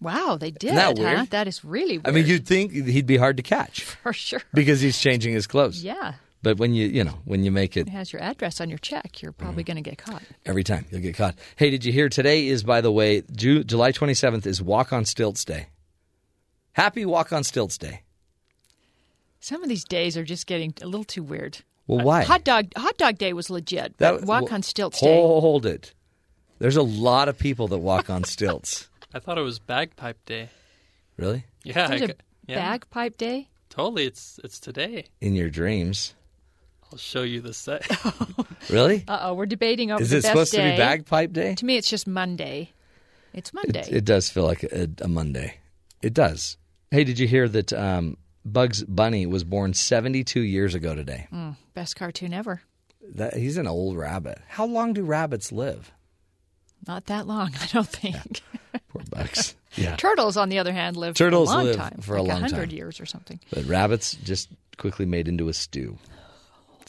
Wow, 0.00 0.36
they 0.40 0.50
did, 0.52 0.64
Isn't 0.68 0.76
that 0.76 0.98
huh? 0.98 1.04
weird? 1.16 1.30
That 1.30 1.48
is 1.48 1.64
really 1.64 1.98
weird. 1.98 2.06
I 2.08 2.12
mean, 2.12 2.26
you'd 2.26 2.46
think 2.46 2.72
he'd 2.72 3.06
be 3.06 3.16
hard 3.16 3.36
to 3.38 3.42
catch 3.42 3.82
for 3.82 4.12
sure. 4.12 4.42
because 4.54 4.80
he's 4.80 4.98
changing 4.98 5.34
his 5.34 5.46
clothes. 5.46 5.82
Yeah, 5.82 6.14
But 6.42 6.58
when 6.58 6.72
you, 6.72 6.86
you 6.86 7.02
know, 7.04 7.18
when 7.24 7.42
you 7.42 7.50
make 7.50 7.76
it 7.76 7.88
it 7.88 7.90
has 7.90 8.12
your 8.12 8.22
address 8.22 8.60
on 8.60 8.68
your 8.68 8.78
check. 8.78 9.20
You're 9.22 9.32
probably 9.32 9.64
Mm. 9.64 9.66
going 9.66 9.76
to 9.82 9.90
get 9.90 9.98
caught. 9.98 10.22
every 10.46 10.62
time, 10.62 10.86
you'll 10.90 11.00
get 11.00 11.16
caught. 11.16 11.34
Hey, 11.56 11.70
did 11.70 11.84
you 11.84 11.92
hear 11.92 12.08
today 12.08 12.46
is, 12.46 12.62
by 12.62 12.80
the 12.80 12.92
way, 12.92 13.22
Ju- 13.34 13.64
July 13.64 13.90
27th 13.92 14.46
is 14.46 14.62
Walk 14.62 14.92
on 14.92 15.04
Stilts 15.04 15.44
Day. 15.44 15.66
Happy 16.72 17.04
Walk 17.04 17.32
on 17.32 17.42
Stilts 17.42 17.76
Day. 17.76 18.02
Some 19.40 19.62
of 19.62 19.68
these 19.68 19.84
days 19.84 20.16
are 20.16 20.24
just 20.24 20.46
getting 20.46 20.74
a 20.82 20.86
little 20.86 21.04
too 21.04 21.22
weird. 21.22 21.58
Well, 21.86 22.04
why? 22.04 22.22
Hot 22.24 22.44
dog 22.44 22.66
Hot 22.76 22.96
Dog 22.98 23.18
Day 23.18 23.32
was 23.32 23.50
legit. 23.50 23.94
But 23.98 24.22
Walk 24.24 24.44
well, 24.44 24.54
on 24.54 24.62
Stilts 24.62 25.00
Day. 25.00 25.14
Hold 25.16 25.64
it. 25.66 25.94
There's 26.58 26.76
a 26.76 26.82
lot 26.82 27.28
of 27.28 27.38
people 27.38 27.68
that 27.68 27.78
walk 27.78 28.10
on 28.10 28.24
stilts. 28.24 28.88
I 29.14 29.20
thought 29.20 29.38
it 29.38 29.42
was 29.42 29.58
Bagpipe 29.58 30.24
Day. 30.26 30.50
Really? 31.16 31.44
Yeah, 31.62 31.84
I 31.84 31.88
There's 31.88 32.02
a 32.02 32.06
g- 32.08 32.14
yeah. 32.48 32.56
Bagpipe 32.56 33.16
Day. 33.16 33.48
Totally, 33.70 34.06
it's 34.06 34.38
it's 34.44 34.58
today. 34.60 35.06
In 35.20 35.34
your 35.34 35.50
dreams. 35.50 36.14
I'll 36.92 36.98
show 36.98 37.22
you 37.22 37.40
the 37.40 37.52
set. 37.54 37.86
Really? 38.70 39.02
Uh 39.08 39.18
oh, 39.22 39.34
we're 39.34 39.46
debating 39.46 39.92
over 39.92 40.02
Is 40.02 40.10
the 40.10 40.16
it 40.18 40.22
best 40.22 40.28
supposed 40.28 40.50
to 40.50 40.58
day. 40.58 40.72
be 40.72 40.76
Bagpipe 40.76 41.32
Day? 41.32 41.54
To 41.54 41.64
me, 41.64 41.76
it's 41.78 41.88
just 41.88 42.06
Monday. 42.06 42.72
It's 43.32 43.54
Monday. 43.54 43.80
It, 43.80 43.88
it 43.88 44.04
does 44.04 44.28
feel 44.28 44.44
like 44.44 44.62
a, 44.64 44.88
a 45.00 45.08
Monday. 45.08 45.54
It 46.02 46.12
does. 46.12 46.58
Hey, 46.90 47.04
did 47.04 47.18
you 47.18 47.26
hear 47.26 47.48
that 47.48 47.72
um, 47.72 48.18
Bugs 48.44 48.84
Bunny 48.84 49.24
was 49.24 49.42
born 49.44 49.72
72 49.72 50.40
years 50.40 50.74
ago 50.74 50.94
today? 50.94 51.28
Mm, 51.32 51.56
best 51.72 51.96
cartoon 51.96 52.34
ever. 52.34 52.60
That 53.14 53.34
he's 53.36 53.56
an 53.56 53.66
old 53.66 53.96
rabbit. 53.96 54.38
How 54.48 54.66
long 54.66 54.92
do 54.92 55.02
rabbits 55.02 55.50
live? 55.50 55.90
Not 56.86 57.06
that 57.06 57.26
long, 57.26 57.52
I 57.62 57.66
don't 57.72 57.88
think. 57.88 58.42
Poor 58.90 59.02
bucks. 59.10 59.54
Yeah. 59.76 59.94
Turtles, 59.96 60.36
on 60.36 60.48
the 60.48 60.58
other 60.58 60.72
hand, 60.72 60.96
live 60.96 61.14
Turtles 61.14 61.50
for 61.50 61.54
a 61.54 61.56
long 61.58 61.66
live 61.66 61.76
time, 61.76 61.98
for 62.00 62.16
a 62.16 62.22
like 62.22 62.32
long 62.32 62.40
time. 62.40 62.50
hundred 62.50 62.72
years 62.72 62.98
or 63.00 63.06
something. 63.06 63.38
But 63.52 63.64
rabbits 63.66 64.14
just 64.24 64.48
quickly 64.76 65.06
made 65.06 65.28
into 65.28 65.48
a 65.48 65.52
stew. 65.52 65.98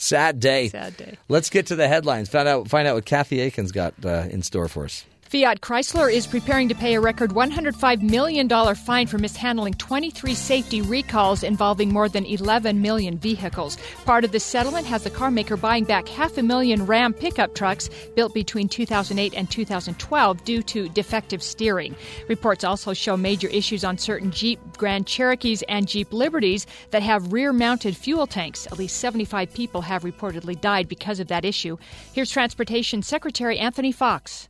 Sad 0.02 0.40
day. 0.40 0.70
Sad 0.70 0.96
day. 0.96 1.18
Let's 1.28 1.50
get 1.50 1.66
to 1.68 1.76
the 1.76 1.90
headlines. 1.90 2.30
Find 2.30 2.48
out 2.48 2.70
find 2.70 2.88
out 2.88 2.96
what 2.96 3.04
Kathy 3.04 3.42
Aiken's 3.42 3.74
got 3.74 3.94
uh, 4.06 4.28
in 4.30 4.42
store 4.42 4.70
for 4.70 4.86
us. 4.86 5.04
Fiat 5.30 5.62
Chrysler 5.62 6.12
is 6.12 6.26
preparing 6.26 6.68
to 6.70 6.74
pay 6.74 6.96
a 6.96 7.00
record 7.00 7.30
$105 7.30 8.02
million 8.02 8.50
fine 8.74 9.06
for 9.06 9.20
mishandling 9.20 9.76
23 9.76 10.34
safety 10.34 10.82
recalls 10.82 11.44
involving 11.44 11.94
more 11.94 12.10
than 12.10 12.26
11 12.26 12.82
million 12.82 13.16
vehicles. 13.16 13.78
Part 14.06 14.24
of 14.24 14.32
the 14.32 14.40
settlement 14.40 14.88
has 14.88 15.04
the 15.04 15.12
carmaker 15.12 15.56
buying 15.56 15.84
back 15.84 16.08
half 16.08 16.36
a 16.40 16.42
million 16.42 16.84
Ram 16.84 17.14
pickup 17.14 17.54
trucks 17.54 17.92
built 18.16 18.34
between 18.34 18.68
2008 18.68 19.36
and 19.36 19.52
2012 19.52 20.44
due 20.46 20.64
to 20.64 20.90
defective 20.90 21.44
steering. 21.44 21.96
Reports 22.28 22.64
also 22.64 22.92
show 22.94 23.16
major 23.16 23.50
issues 23.50 23.84
on 23.84 24.00
certain 24.00 24.32
Jeep 24.32 24.60
Grand 24.80 25.06
Cherokees 25.06 25.62
and 25.70 25.88
Jeep 25.88 26.12
Liberties 26.12 26.66
that 26.90 27.04
have 27.04 27.32
rear 27.32 27.54
mounted 27.54 27.96
fuel 27.96 28.26
tanks. 28.26 28.66
At 28.66 28.80
least 28.80 28.98
75 28.98 29.54
people 29.54 29.82
have 29.82 30.02
reportedly 30.02 30.60
died 30.60 30.90
because 30.90 31.20
of 31.20 31.28
that 31.28 31.46
issue. 31.46 31.78
Here's 32.14 32.32
Transportation 32.32 33.04
Secretary 33.04 33.60
Anthony 33.60 33.92
Foxx. 33.92 34.49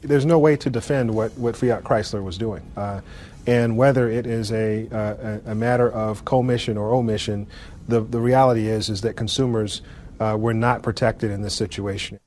There's 0.00 0.26
no 0.26 0.38
way 0.38 0.56
to 0.56 0.70
defend 0.70 1.14
what, 1.14 1.32
what 1.38 1.56
Fiat 1.56 1.84
Chrysler 1.84 2.22
was 2.22 2.38
doing. 2.38 2.62
Uh, 2.76 3.00
and 3.46 3.76
whether 3.76 4.10
it 4.10 4.26
is 4.26 4.52
a, 4.52 4.88
uh, 4.92 5.40
a, 5.46 5.52
a 5.52 5.54
matter 5.54 5.90
of 5.90 6.24
commission 6.24 6.76
or 6.76 6.92
omission, 6.92 7.46
the, 7.88 8.00
the 8.00 8.20
reality 8.20 8.68
is, 8.68 8.90
is 8.90 9.00
that 9.00 9.16
consumers 9.16 9.80
uh, 10.20 10.36
were 10.38 10.54
not 10.54 10.82
protected 10.82 11.30
in 11.30 11.42
this 11.42 11.54
situation. 11.54 12.20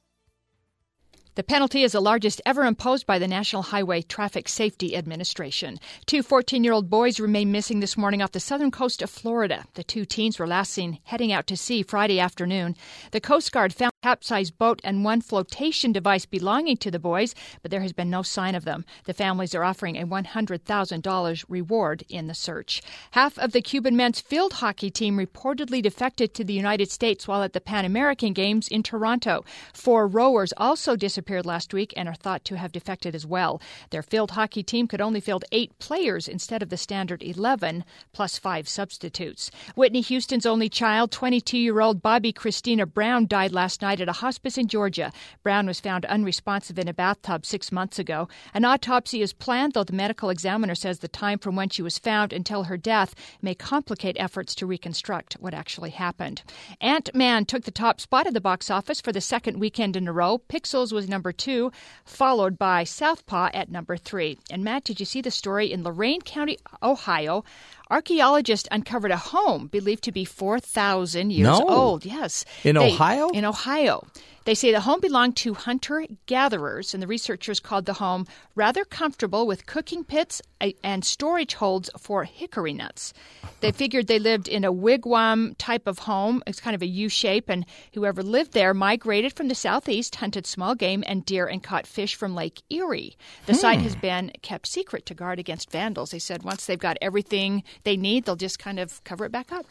The 1.42 1.46
penalty 1.46 1.82
is 1.82 1.94
the 1.94 2.02
largest 2.02 2.40
ever 2.46 2.66
imposed 2.66 3.08
by 3.08 3.18
the 3.18 3.28
National 3.28 3.64
Highway 3.64 4.04
Traffic 4.04 4.48
Safety 4.48 4.96
Administration. 4.96 5.80
Two 6.06 6.22
14 6.22 6.64
year 6.64 6.72
old 6.72 6.88
boys 6.88 7.20
remain 7.20 7.52
missing 7.52 7.80
this 7.80 7.98
morning 7.98 8.22
off 8.22 8.34
the 8.34 8.40
southern 8.40 8.70
coast 8.70 9.02
of 9.02 9.10
Florida. 9.10 9.66
The 9.74 9.84
two 9.84 10.06
teens 10.06 10.38
were 10.38 10.46
last 10.46 10.72
seen 10.72 11.00
heading 11.06 11.32
out 11.32 11.48
to 11.48 11.58
sea 11.58 11.82
Friday 11.82 12.20
afternoon. 12.20 12.76
The 13.10 13.20
Coast 13.20 13.52
Guard 13.52 13.74
found 13.74 13.92
a 14.04 14.06
capsized 14.06 14.60
boat 14.60 14.82
and 14.84 15.04
one 15.04 15.20
flotation 15.20 15.92
device 15.92 16.28
belonging 16.28 16.78
to 16.78 16.92
the 16.92 17.00
boys, 17.00 17.34
but 17.64 17.72
there 17.72 17.82
has 17.82 17.92
been 17.92 18.12
no 18.12 18.22
sign 18.22 18.54
of 18.54 18.64
them. 18.64 18.86
The 19.06 19.14
families 19.16 19.56
are 19.56 19.64
offering 19.64 19.98
a 19.98 20.06
$100,000 20.06 21.46
reward 21.50 22.04
in 22.08 22.28
the 22.28 22.36
search. 22.36 22.84
Half 23.12 23.40
of 23.40 23.52
the 23.52 23.64
Cuban 23.64 23.96
men's 23.96 24.22
field 24.22 24.54
hockey 24.54 24.92
team 24.92 25.18
reportedly 25.18 25.82
defected 25.82 26.36
to 26.36 26.44
the 26.44 26.54
United 26.54 26.92
States 26.92 27.28
while 27.28 27.42
at 27.42 27.54
the 27.54 27.62
Pan 27.62 27.84
American 27.84 28.34
Games 28.34 28.68
in 28.68 28.84
Toronto. 28.84 29.44
Four 29.74 30.06
rowers 30.06 30.54
also 30.56 30.96
disappeared 30.96 31.31
last 31.40 31.74
week 31.74 31.94
and 31.95 32.10
are 32.10 32.16
thought 32.16 32.44
to 32.45 32.58
have 32.58 32.72
defected 32.72 33.16
as 33.16 33.26
well. 33.26 33.62
Their 33.91 34.02
field 34.02 34.32
hockey 34.32 34.64
team 34.64 34.88
could 34.88 34.99
only 34.99 35.22
field 35.22 35.45
eight 35.52 35.78
players 35.80 36.28
instead 36.28 36.64
of 36.64 36.70
the 36.70 36.78
standard 36.78 37.22
11, 37.24 37.86
plus 38.12 38.40
five 38.40 38.68
substitutes. 38.68 39.52
Whitney 39.76 40.02
Houston's 40.02 40.45
only 40.45 40.68
child, 40.68 41.12
22 41.12 41.58
year 41.58 41.80
old 41.80 42.02
Bobbi 42.02 42.34
Kristina 42.34 42.91
Brown, 42.91 43.28
died 43.28 43.52
last 43.52 43.82
night 43.82 44.02
at 44.02 44.10
a 44.10 44.14
hospice 44.14 44.58
in 44.58 44.68
Georgia. 44.68 45.12
Brown 45.44 45.68
was 45.68 45.80
found 45.80 46.06
unresponsive 46.06 46.80
in 46.80 46.88
a 46.88 46.94
bathtub 46.94 47.45
six 47.45 47.72
months 47.72 47.99
ago. 47.99 48.28
An 48.53 48.66
autopsy 48.66 49.22
is 49.22 49.34
planned, 49.34 49.74
though 49.74 49.84
the 49.84 49.94
medical 49.94 50.30
examiner 50.30 50.76
says 50.76 50.99
the 50.99 51.08
time 51.08 51.38
from 51.38 51.56
when 51.56 51.70
she 51.70 51.82
was 51.82 51.99
found 51.99 52.34
until 52.34 52.64
her 52.64 52.78
death 52.78 53.14
may 53.41 53.53
complicate 53.53 54.18
efforts 54.20 54.56
to 54.56 54.66
reconstruct 54.66 55.36
what 55.40 55.53
actually 55.53 55.91
happened. 55.91 56.41
Ant 56.80 57.14
Man 57.14 57.45
took 57.45 57.64
the 57.64 57.72
top 57.72 58.02
spot 58.02 58.28
at 58.28 58.34
the 58.34 58.41
box 58.41 58.70
office 58.72 59.02
for 59.02 59.12
the 59.12 59.22
second 59.22 59.60
weekend 59.60 59.95
in 59.95 60.08
a 60.08 60.14
row. 60.14 60.41
Pixels 60.49 60.91
was 60.91 61.08
number 61.12 61.32
two, 61.32 61.72
followed 62.06 62.58
by 62.58 62.84
Southpaw 62.84 63.50
at 63.54 63.70
number 63.70 63.96
three. 63.98 64.40
And 64.50 64.64
Matt, 64.64 64.84
did 64.86 65.00
you 65.00 65.06
see 65.06 65.22
the 65.22 65.30
story 65.30 65.72
in 65.72 65.84
Lorain 65.84 66.22
County, 66.22 66.58
Ohio? 66.82 67.44
Archaeologists 67.92 68.68
uncovered 68.72 69.12
a 69.12 69.18
home 69.18 69.68
believed 69.68 70.04
to 70.06 70.12
be 70.12 70.26
4,000 70.26 71.32
years 71.32 71.48
No. 71.60 71.68
old. 71.68 72.06
Yes. 72.06 72.46
In 72.64 72.76
They- 72.78 72.94
Ohio? 72.94 73.30
In 73.30 73.46
Ohio. 73.46 74.08
They 74.44 74.56
say 74.56 74.72
the 74.72 74.82
home 74.82 75.00
belonged 75.00 75.38
to 75.38 75.54
hunter 75.54 76.06
gatherers, 76.26 76.94
and 76.94 77.04
the 77.04 77.08
researchers 77.08 77.60
called 77.60 77.86
the 77.86 77.94
home 77.94 78.26
rather 78.56 78.84
comfortable 78.84 79.46
with 79.46 79.68
cooking 79.68 80.04
pits 80.04 80.42
and 80.84 81.06
storage 81.06 81.54
holds 81.54 81.92
for 82.00 82.24
hickory 82.24 82.74
nuts. 82.74 83.14
They 83.60 83.72
figured 83.82 84.08
they 84.08 84.18
lived 84.18 84.48
in 84.48 84.64
a 84.64 84.74
wigwam 84.74 85.56
type 85.60 85.86
of 85.86 86.00
home. 86.00 86.42
It's 86.48 86.60
kind 86.60 86.74
of 86.74 86.82
a 86.82 86.88
U 86.88 87.08
shape, 87.08 87.50
and 87.50 87.66
whoever 87.94 88.24
lived 88.24 88.54
there 88.54 88.74
migrated 88.74 89.34
from 89.34 89.48
the 89.48 89.56
southeast, 89.56 90.16
hunted 90.16 90.48
small 90.48 90.74
game 90.74 91.04
and 91.06 91.24
deer, 91.24 91.46
and 91.46 91.62
caught 91.62 91.86
fish 91.86 92.16
from 92.16 92.34
Lake 92.34 92.64
Erie. 92.72 93.16
The 93.46 93.54
site 93.54 93.82
has 93.82 93.94
hmm. 93.94 94.00
been 94.00 94.32
kept 94.42 94.68
secret 94.68 95.06
to 95.06 95.14
guard 95.14 95.38
against 95.38 95.72
vandals. 95.72 96.12
They 96.12 96.20
said 96.20 96.42
once 96.42 96.66
they've 96.66 96.80
got 96.80 96.98
everything 97.00 97.64
they 97.84 97.96
need, 97.96 98.26
they'll 98.26 98.36
just 98.36 98.58
kind 98.58 98.80
of 98.80 99.04
cover 99.04 99.26
it 99.26 99.32
back 99.32 99.52
up. 99.52 99.68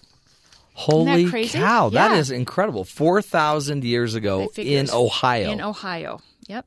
Holy 0.81 1.27
crazy? 1.29 1.59
cow, 1.59 1.89
that 1.91 2.13
Yeah. 2.13 2.17
is 2.19 2.31
incredible. 2.31 2.85
4,000 2.85 3.85
years 3.85 4.15
ago 4.15 4.51
in 4.57 4.89
Ohio. 4.91 5.51
In 5.53 5.61
Ohio. 5.61 6.21
Yep. 6.49 6.67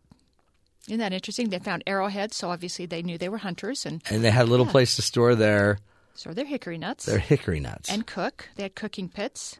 Isn't 0.87 0.99
that 0.99 1.13
interesting? 1.13 1.49
They 1.49 1.59
found 1.59 1.83
arrowheads, 1.87 2.35
so 2.35 2.49
obviously 2.51 2.85
they 2.85 3.01
knew 3.01 3.17
they 3.17 3.29
were 3.29 3.37
hunters 3.39 3.85
and 3.85 4.01
and 4.09 4.23
they 4.23 4.31
had 4.31 4.47
a 4.47 4.49
little 4.51 4.65
place 4.65 4.95
to 4.97 5.01
store 5.01 5.33
their, 5.35 5.79
so 6.13 6.31
they're 6.33 6.45
hickory 6.45 6.77
nuts. 6.77 7.05
their 7.05 7.19
hickory 7.19 7.59
nuts. 7.59 7.89
and 7.89 8.05
cook. 8.05 8.49
They 8.55 8.63
had 8.63 8.75
cooking 8.75 9.09
pits. 9.09 9.59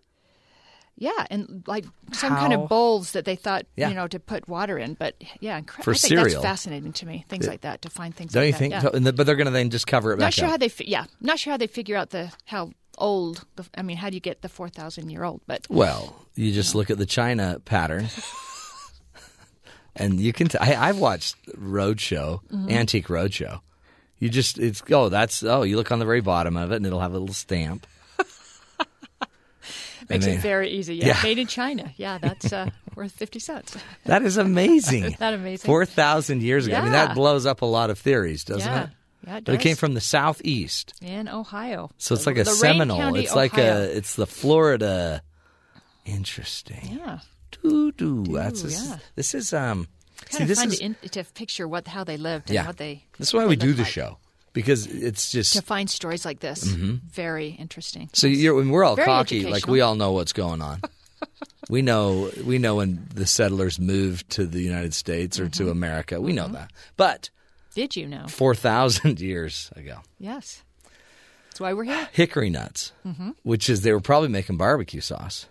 Yeah, 0.95 1.25
and 1.31 1.63
like 1.65 1.85
some 2.11 2.35
kind 2.35 2.53
of 2.53 2.69
bowls 2.69 3.13
that 3.13 3.25
they 3.25 3.35
thought, 3.35 3.65
Yeah. 3.75 3.89
you 3.89 3.95
know, 3.95 4.07
to 4.07 4.19
put 4.19 4.47
water 4.47 4.77
in. 4.77 4.93
But 4.93 5.15
yeah, 5.39 5.59
incre- 5.59 5.81
For 5.83 5.91
I 5.91 5.95
think 5.95 6.11
cereal. 6.11 6.25
that's 6.41 6.43
fascinating 6.43 6.93
to 6.93 7.07
me. 7.07 7.25
Things 7.27 7.47
like 7.47 7.61
that 7.61 7.81
to 7.81 7.89
find 7.89 8.13
things. 8.15 8.33
Don't 8.33 8.41
like 8.43 8.47
you 8.47 8.51
that. 8.51 8.59
think? 8.59 8.73
Yeah. 8.73 8.81
so? 8.81 8.89
The- 8.99 9.13
but 9.13 9.25
they're 9.25 9.35
going 9.35 9.45
to 9.47 9.51
then 9.51 9.71
just 9.71 9.87
cover 9.87 10.11
it 10.13 10.17
back 10.17 10.25
Not 10.25 10.33
sure 10.35 10.45
up. 10.45 10.51
how 10.51 10.57
they. 10.57 10.69
Fi- 10.69 10.85
yeah, 10.87 11.05
not 11.19 11.39
sure 11.39 11.49
how 11.51 11.57
they 11.57 11.65
figure 11.65 11.97
out 11.97 12.11
the 12.11 12.31
how 12.45 12.69
old. 12.97 13.45
I 13.75 13.81
mean, 13.81 13.97
how 13.97 14.09
do 14.09 14.15
you 14.15 14.21
get 14.21 14.41
the 14.41 14.49
four 14.49 14.69
thousand 14.69 15.09
year 15.09 15.23
old? 15.23 15.41
But 15.47 15.65
Well, 15.69 16.15
you 16.35 16.51
just 16.51 16.75
look 16.75 16.89
at 16.89 16.97
the 16.97 17.05
China 17.05 17.59
pattern, 17.65 18.07
and 19.95 20.19
you 20.19 20.33
can. 20.33 20.47
T- 20.49 20.57
I, 20.57 20.89
I've 20.89 20.99
watched 20.99 21.35
Roadshow, 21.55 22.41
Mm-hmm. 22.49 22.69
Antique 22.69 23.07
Roadshow. 23.07 23.61
You 24.19 24.29
just 24.29 24.57
it's 24.59 24.81
oh 24.91 25.09
that's 25.09 25.43
oh 25.43 25.63
you 25.63 25.75
look 25.75 25.91
on 25.91 25.99
the 25.99 26.05
very 26.05 26.21
bottom 26.21 26.55
of 26.55 26.71
it 26.71 26.77
and 26.77 26.85
it'll 26.85 27.01
have 27.01 27.13
a 27.13 27.19
little 27.19 27.33
stamp. 27.33 27.85
makes 30.09 30.25
they- 30.25 30.33
it 30.35 30.39
very 30.41 30.69
easy. 30.69 30.95
Yeah, 30.95 31.07
Yeah. 31.07 31.19
made 31.23 31.37
in 31.39 31.47
China. 31.47 31.91
Yeah, 31.97 32.17
that's 32.19 32.51
uh, 32.53 32.69
worth 32.95 33.11
fifty 33.11 33.39
cents. 33.39 33.75
That 34.05 34.21
is 34.23 34.37
amazing. 34.37 35.15
That 35.19 35.33
amazing? 35.33 35.65
Four 35.67 35.85
thousand 35.85 36.41
years 36.41 36.67
ago. 36.67 36.77
I 36.77 36.81
mean 36.83 36.91
that 36.93 37.15
blows 37.15 37.45
up 37.45 37.61
a 37.61 37.65
lot 37.65 37.89
of 37.89 37.99
theories, 37.99 38.43
doesn't 38.43 38.71
Yeah. 38.71 38.83
it? 38.83 38.89
Yeah, 39.25 39.37
it 39.37 39.45
But 39.45 39.55
it 39.55 39.61
came 39.61 39.75
from 39.75 39.93
the 39.93 40.01
southeast, 40.01 40.93
in 41.01 41.27
Ohio. 41.27 41.89
so 41.97 42.15
it's 42.15 42.25
like 42.25 42.37
a 42.37 42.43
Lorain 42.43 42.55
Seminole. 42.55 42.97
County, 42.97 43.19
it's 43.21 43.35
like 43.35 43.53
Ohio. 43.53 43.81
a 43.81 43.83
it's 43.85 44.15
the 44.15 44.27
Florida. 44.27 45.21
Interesting. 46.05 46.99
yeah. 46.99 47.19
Doo 47.61 47.91
doo. 47.93 48.23
That's 48.23 48.61
this, 48.63 48.87
yeah. 48.87 48.97
this 49.15 49.33
is 49.33 49.53
um. 49.53 49.87
Kind 50.25 50.31
see, 50.31 50.41
of 50.43 50.47
this 50.49 50.59
fun 50.59 50.67
is 50.69 50.79
to, 50.79 50.85
in, 50.85 50.95
to 51.11 51.23
picture 51.33 51.67
what 51.67 51.87
how 51.87 52.03
they 52.03 52.17
lived 52.17 52.49
and 52.49 52.55
yeah. 52.55 52.67
what 52.67 52.77
they. 52.77 53.03
This 53.17 53.29
is 53.29 53.33
why 53.33 53.45
we 53.45 53.55
do 53.55 53.73
the 53.73 53.83
like. 53.83 53.91
show 53.91 54.17
because 54.53 54.85
it's 54.87 55.31
just 55.31 55.53
To 55.53 55.61
find 55.61 55.89
stories 55.89 56.25
like 56.25 56.39
this, 56.39 56.63
very 56.63 57.49
interesting. 57.49 58.09
So 58.13 58.27
you're, 58.27 58.53
when 58.53 58.69
we're 58.69 58.83
all 58.83 58.95
Very 58.95 59.05
cocky, 59.05 59.45
like 59.45 59.67
we 59.67 59.81
all 59.81 59.95
know 59.95 60.11
what's 60.11 60.33
going 60.33 60.61
on. 60.61 60.81
we 61.69 61.81
know 61.81 62.31
we 62.45 62.59
know 62.59 62.75
when 62.75 63.07
the 63.13 63.25
settlers 63.25 63.79
moved 63.79 64.29
to 64.31 64.45
the 64.45 64.61
United 64.61 64.93
States 64.93 65.39
or 65.39 65.45
Mm-hmm. 65.45 65.65
to 65.65 65.71
America. 65.71 66.21
We 66.21 66.33
know 66.33 66.47
that. 66.49 66.71
But 66.95 67.29
Did 67.75 67.95
you 67.95 68.07
know? 68.07 68.27
four 68.27 68.55
thousand 68.55 69.19
years 69.31 69.71
ago, 69.75 69.99
Yes. 70.19 70.63
That's 71.49 71.59
why 71.59 71.73
we're 71.73 71.83
here. 71.83 72.07
hickory 72.13 72.49
nuts, 72.49 72.91
Mm-hmm. 73.05 73.31
which 73.43 73.69
is 73.69 73.81
they 73.81 73.91
were 73.93 73.99
probably 74.01 74.29
making 74.29 74.57
barbecue 74.57 75.01
sauce, 75.01 75.47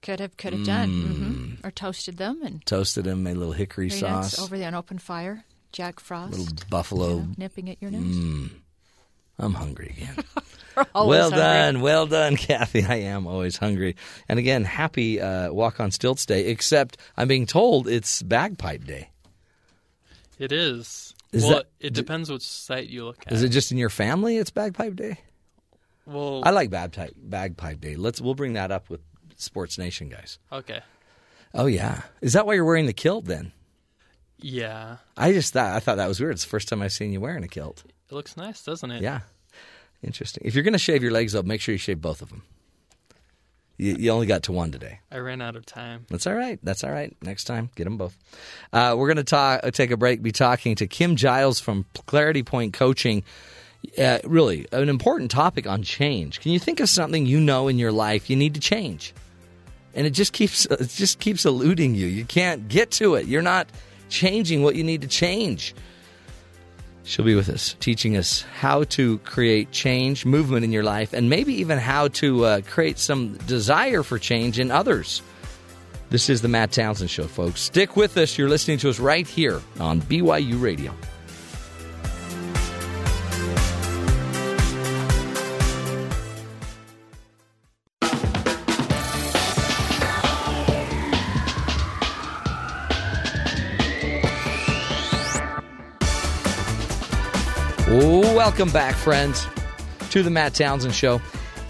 Could 0.00 0.20
have 0.20 0.36
could 0.36 0.52
have 0.52 0.64
done, 0.66 0.88
hmm 0.88 1.66
or 1.66 1.70
toasted 1.70 2.16
them 2.18 2.42
and 2.42 2.64
toasted 2.66 3.04
them, 3.04 3.22
made 3.22 3.36
a 3.36 3.38
little 3.38 3.52
hickory 3.54 3.88
very 3.88 4.00
nice 4.02 4.32
sauce, 4.32 4.44
over 4.44 4.56
the 4.58 4.64
unopened 4.64 5.02
fire. 5.02 5.44
Jack 5.72 6.00
Frost, 6.00 6.38
little 6.38 6.54
buffalo. 6.68 7.08
you 7.10 7.16
know, 7.22 7.28
nipping 7.38 7.70
at 7.70 7.78
your 7.80 7.90
nose. 7.90 8.50
I'm 9.38 9.54
hungry 9.54 9.94
again. 9.96 10.16
Well 10.94 11.24
hungry. 11.30 11.38
done, 11.38 11.80
well 11.82 12.06
done, 12.06 12.36
Kathy. 12.48 12.82
I 12.84 12.94
am 12.96 13.26
always 13.26 13.58
hungry. 13.58 13.94
And 14.26 14.38
again, 14.38 14.64
happy 14.64 15.20
uh, 15.20 15.52
Walk 15.52 15.80
on 15.80 15.90
Stilts 15.90 16.24
Day. 16.24 16.46
Except 16.46 16.96
I'm 17.14 17.28
being 17.28 17.44
told 17.44 17.86
it's 17.88 18.22
Bagpipe 18.22 18.84
Day. 18.86 19.10
It 20.38 20.50
is. 20.50 21.11
Is 21.32 21.44
well, 21.44 21.54
that- 21.56 21.70
it 21.80 21.94
depends 21.94 22.30
which 22.30 22.42
site 22.46 22.88
you 22.88 23.04
look 23.04 23.22
at. 23.26 23.32
Is 23.32 23.42
it 23.42 23.48
just 23.48 23.72
in 23.72 23.78
your 23.78 23.88
family? 23.90 24.36
It's 24.36 24.50
Bagpipe 24.50 24.94
Day. 24.96 25.18
well, 26.06 26.42
I 26.44 26.50
like 26.50 26.70
Bagpipe 26.70 27.14
Bagpipe 27.16 27.80
Day. 27.80 27.96
Let's 27.96 28.20
we'll 28.20 28.34
bring 28.34 28.52
that 28.54 28.70
up 28.70 28.90
with 28.90 29.00
Sports 29.36 29.78
Nation 29.78 30.08
guys. 30.08 30.38
okay. 30.52 30.80
Oh 31.54 31.66
yeah, 31.66 32.02
is 32.22 32.32
that 32.32 32.46
why 32.46 32.54
you're 32.54 32.64
wearing 32.64 32.86
the 32.86 32.92
kilt 32.94 33.26
then? 33.26 33.52
Yeah, 34.38 34.96
I 35.16 35.32
just 35.32 35.52
thought 35.52 35.74
I 35.74 35.80
thought 35.80 35.96
that 35.96 36.08
was 36.08 36.18
weird. 36.20 36.32
It's 36.32 36.44
the 36.44 36.48
first 36.50 36.68
time 36.68 36.80
I've 36.82 36.92
seen 36.92 37.12
you 37.12 37.20
wearing 37.20 37.44
a 37.44 37.48
kilt. 37.48 37.84
it 38.10 38.14
looks 38.14 38.36
nice, 38.36 38.62
doesn't 38.62 38.90
it? 38.90 39.02
Yeah, 39.02 39.20
interesting. 40.02 40.42
If 40.46 40.54
you're 40.54 40.64
going 40.64 40.72
to 40.72 40.78
shave 40.78 41.02
your 41.02 41.12
legs 41.12 41.34
up, 41.34 41.44
make 41.44 41.60
sure 41.60 41.72
you 41.72 41.78
shave 41.78 42.00
both 42.00 42.22
of 42.22 42.30
them. 42.30 42.42
You, 43.78 43.96
you 43.98 44.10
only 44.10 44.26
got 44.26 44.44
to 44.44 44.52
one 44.52 44.70
today. 44.70 45.00
I 45.10 45.18
ran 45.18 45.40
out 45.40 45.56
of 45.56 45.66
time. 45.66 46.06
That's 46.08 46.26
all 46.26 46.34
right. 46.34 46.58
That's 46.62 46.84
all 46.84 46.90
right. 46.90 47.16
Next 47.22 47.44
time, 47.44 47.70
get 47.74 47.84
them 47.84 47.96
both. 47.96 48.16
Uh, 48.72 48.94
we're 48.96 49.08
going 49.08 49.16
to 49.16 49.24
talk. 49.24 49.62
Take 49.72 49.90
a 49.90 49.96
break. 49.96 50.22
Be 50.22 50.32
talking 50.32 50.74
to 50.76 50.86
Kim 50.86 51.16
Giles 51.16 51.58
from 51.60 51.86
Clarity 52.06 52.42
Point 52.42 52.74
Coaching. 52.74 53.24
Uh, 53.98 54.18
really, 54.24 54.66
an 54.70 54.88
important 54.88 55.30
topic 55.30 55.66
on 55.66 55.82
change. 55.82 56.40
Can 56.40 56.52
you 56.52 56.58
think 56.60 56.78
of 56.78 56.88
something 56.88 57.26
you 57.26 57.40
know 57.40 57.66
in 57.66 57.78
your 57.78 57.90
life 57.90 58.30
you 58.30 58.36
need 58.36 58.54
to 58.54 58.60
change, 58.60 59.12
and 59.94 60.06
it 60.06 60.10
just 60.10 60.32
keeps 60.32 60.66
it 60.66 60.88
just 60.88 61.18
keeps 61.18 61.44
eluding 61.44 61.96
you. 61.96 62.06
You 62.06 62.24
can't 62.24 62.68
get 62.68 62.92
to 62.92 63.16
it. 63.16 63.26
You're 63.26 63.42
not 63.42 63.66
changing 64.08 64.62
what 64.62 64.76
you 64.76 64.84
need 64.84 65.00
to 65.02 65.08
change. 65.08 65.74
She'll 67.04 67.24
be 67.24 67.34
with 67.34 67.48
us, 67.48 67.74
teaching 67.80 68.16
us 68.16 68.42
how 68.42 68.84
to 68.84 69.18
create 69.18 69.72
change, 69.72 70.24
movement 70.24 70.64
in 70.64 70.72
your 70.72 70.84
life, 70.84 71.12
and 71.12 71.28
maybe 71.28 71.54
even 71.54 71.78
how 71.78 72.08
to 72.08 72.44
uh, 72.44 72.60
create 72.62 72.98
some 72.98 73.34
desire 73.46 74.02
for 74.02 74.18
change 74.18 74.58
in 74.58 74.70
others. 74.70 75.22
This 76.10 76.28
is 76.28 76.42
the 76.42 76.48
Matt 76.48 76.72
Townsend 76.72 77.10
Show, 77.10 77.26
folks. 77.26 77.60
Stick 77.60 77.96
with 77.96 78.16
us. 78.18 78.36
You're 78.36 78.48
listening 78.48 78.78
to 78.78 78.90
us 78.90 79.00
right 79.00 79.26
here 79.26 79.60
on 79.80 80.00
BYU 80.02 80.60
Radio. 80.60 80.94
Welcome 98.34 98.70
back, 98.70 98.94
friends, 98.94 99.46
to 100.08 100.22
the 100.22 100.30
Matt 100.30 100.54
Townsend 100.54 100.94
Show. 100.94 101.20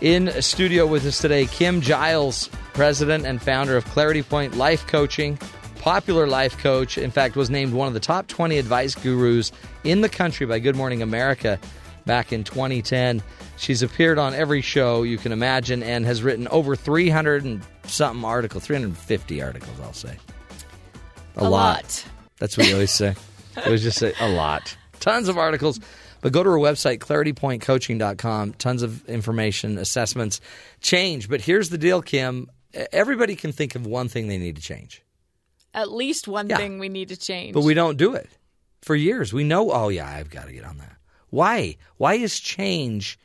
In 0.01 0.31
studio 0.41 0.87
with 0.87 1.05
us 1.05 1.19
today, 1.21 1.47
Kim 1.47 1.81
Giles, 1.81 2.49
president 2.73 3.27
and 3.27 3.43
founder 3.43 3.77
of 3.77 3.85
Clarity 3.87 4.23
Point 4.23 4.57
Life 4.57 4.87
Coaching, 4.87 5.41
popular 5.81 6.29
life 6.29 6.57
coach. 6.59 6.99
In 6.99 7.11
fact, 7.11 7.35
was 7.35 7.51
named 7.51 7.73
one 7.73 7.89
of 7.89 7.95
the 7.95 8.01
top 8.01 8.29
20 8.29 8.59
advice 8.59 8.95
gurus 8.95 9.51
in 9.83 10.03
the 10.03 10.09
country 10.09 10.47
by 10.47 10.61
Good 10.61 10.77
Morning 10.77 11.03
America 11.03 11.59
back 12.07 12.33
in 12.33 12.45
2010. 12.45 13.25
She's 13.57 13.83
appeared 13.83 14.21
on 14.21 14.33
every 14.33 14.61
show 14.63 15.03
you 15.03 15.19
can 15.19 15.33
imagine 15.33 15.83
and 15.83 16.07
has 16.07 16.23
written 16.23 16.47
over 16.49 16.77
300 16.77 17.45
and 17.45 17.61
something 17.87 18.25
articles, 18.25 18.65
350 18.65 19.43
articles, 19.43 19.81
I'll 19.83 19.93
say. 19.93 20.17
A 21.37 21.51
lot. 21.51 22.05
That's 22.39 22.57
what 22.57 22.69
you 22.69 22.75
always 22.75 22.93
say. 22.93 23.17
It 23.55 23.69
was 23.69 23.83
just 23.83 23.99
say 23.99 24.15
a 24.19 24.31
lot. 24.31 24.75
Tons 25.01 25.29
of 25.29 25.37
articles. 25.37 25.79
But 26.23 26.33
go 26.33 26.43
to 26.43 26.49
our 26.49 26.57
website, 26.57 26.99
claritypointcoaching.com. 26.99 28.55
Tons 28.55 28.83
of 28.83 29.07
information, 29.09 29.77
assessments, 29.77 30.41
change. 30.81 31.29
But 31.29 31.43
here's 31.43 31.69
the 31.69 31.77
deal, 31.79 32.01
Kim. 32.01 32.51
Everybody 32.93 33.37
can 33.37 33.53
think 33.53 33.75
of 33.75 33.87
one 33.87 34.09
thing 34.09 34.29
they 34.29 34.39
need 34.39 34.57
to 34.57 34.63
change. 34.63 35.03
At 35.75 35.91
least 35.93 36.29
one 36.29 36.49
Yeah. 36.49 36.57
thing 36.57 36.79
we 36.79 36.89
need 36.89 37.09
to 37.11 37.17
change. 37.17 37.53
But 37.55 37.65
we 37.65 37.75
don't 37.75 37.97
do 37.99 38.15
it. 38.15 38.31
For 38.83 38.95
years, 38.97 39.33
we 39.33 39.45
know, 39.45 39.71
oh, 39.71 39.89
yeah, 39.91 40.09
I've 40.09 40.31
got 40.31 40.47
to 40.47 40.53
get 40.53 40.65
on 40.65 40.79
that. 40.79 40.97
Why? 41.31 41.77
Why 41.99 42.15
is 42.15 42.41
change? 42.41 43.19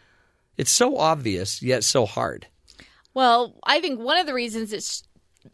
It's 0.58 0.72
so 0.72 0.98
obvious, 0.98 1.62
yet 1.62 1.84
so 1.84 2.06
hard. 2.06 2.48
Well, 3.14 3.56
I 3.64 3.80
think 3.80 4.00
one 4.00 4.18
of 4.18 4.26
the 4.28 4.34
reasons 4.34 4.74
it's 4.74 5.04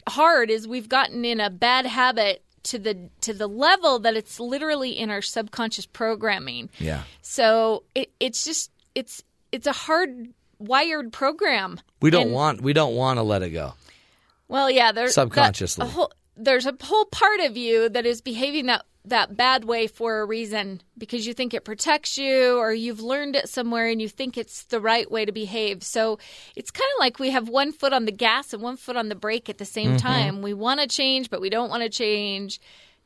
hard 0.08 0.50
is 0.50 0.68
we've 0.68 0.90
gotten 0.90 1.24
in 1.26 1.40
a 1.40 1.50
bad 1.50 1.86
habit 1.86 2.44
to 2.64 2.80
the 2.80 3.10
to 3.22 3.34
the 3.34 3.48
level 3.48 4.00
that 4.00 4.16
it's 4.16 4.40
literally 4.40 4.92
in 4.92 5.10
our 5.10 5.22
subconscious 5.22 5.86
programming. 5.86 6.70
Yeah. 6.80 7.04
So 7.22 7.84
it, 7.96 8.12
it's 8.20 8.44
just 8.44 8.72
it's 8.96 9.24
it's 9.52 9.68
a 9.68 9.72
hard 9.74 10.30
wired 10.60 11.12
program. 11.14 11.80
We 12.02 12.10
don't 12.10 12.24
And- 12.24 12.32
want 12.34 12.62
we 12.62 12.74
don't 12.74 12.96
want 12.96 13.18
to 13.18 13.24
let 13.24 13.42
it 13.42 13.50
go. 13.50 13.74
Well, 14.48 14.70
yeah, 14.70 14.92
there's 14.92 15.16
Subconsciously. 15.16 15.86
a 15.86 15.90
whole, 15.90 16.12
there's 16.38 16.66
a 16.68 16.76
whole 16.82 17.06
part 17.06 17.40
of 17.40 17.58
you 17.58 17.90
that 17.90 18.06
is 18.06 18.22
behaving 18.22 18.68
that 18.68 18.86
that 19.06 19.36
bad 19.36 19.66
way 19.66 19.88
for 19.88 20.22
a 20.22 20.26
reason 20.26 20.82
because 20.98 21.28
you 21.28 21.34
think 21.34 21.54
it 21.54 21.66
protects 21.66 22.18
you 22.18 22.58
or 22.58 22.74
you've 22.74 23.02
learned 23.02 23.36
it 23.36 23.50
somewhere 23.50 23.88
and 23.90 24.02
you 24.02 24.08
think 24.08 24.38
it's 24.38 24.64
the 24.66 24.80
right 24.80 25.12
way 25.12 25.26
to 25.26 25.32
behave. 25.34 25.84
So 25.84 26.20
it's 26.56 26.72
kind 26.72 26.88
of 26.96 27.00
like 27.02 27.20
we 27.20 27.32
have 27.32 27.50
one 27.50 27.74
foot 27.74 27.92
on 27.92 28.06
the 28.06 28.14
gas 28.14 28.54
and 28.54 28.64
one 28.64 28.78
foot 28.78 28.96
on 28.96 29.10
the 29.10 29.16
brake 29.16 29.50
at 29.50 29.58
the 29.58 29.66
same 29.66 29.96
Mhm. 29.96 30.02
time. 30.02 30.42
We 30.42 30.54
want 30.54 30.80
to 30.80 30.88
change, 30.88 31.30
but 31.30 31.42
we 31.42 31.50
don't 31.50 31.70
want 31.70 31.84
to 31.84 31.90
change, 31.90 32.62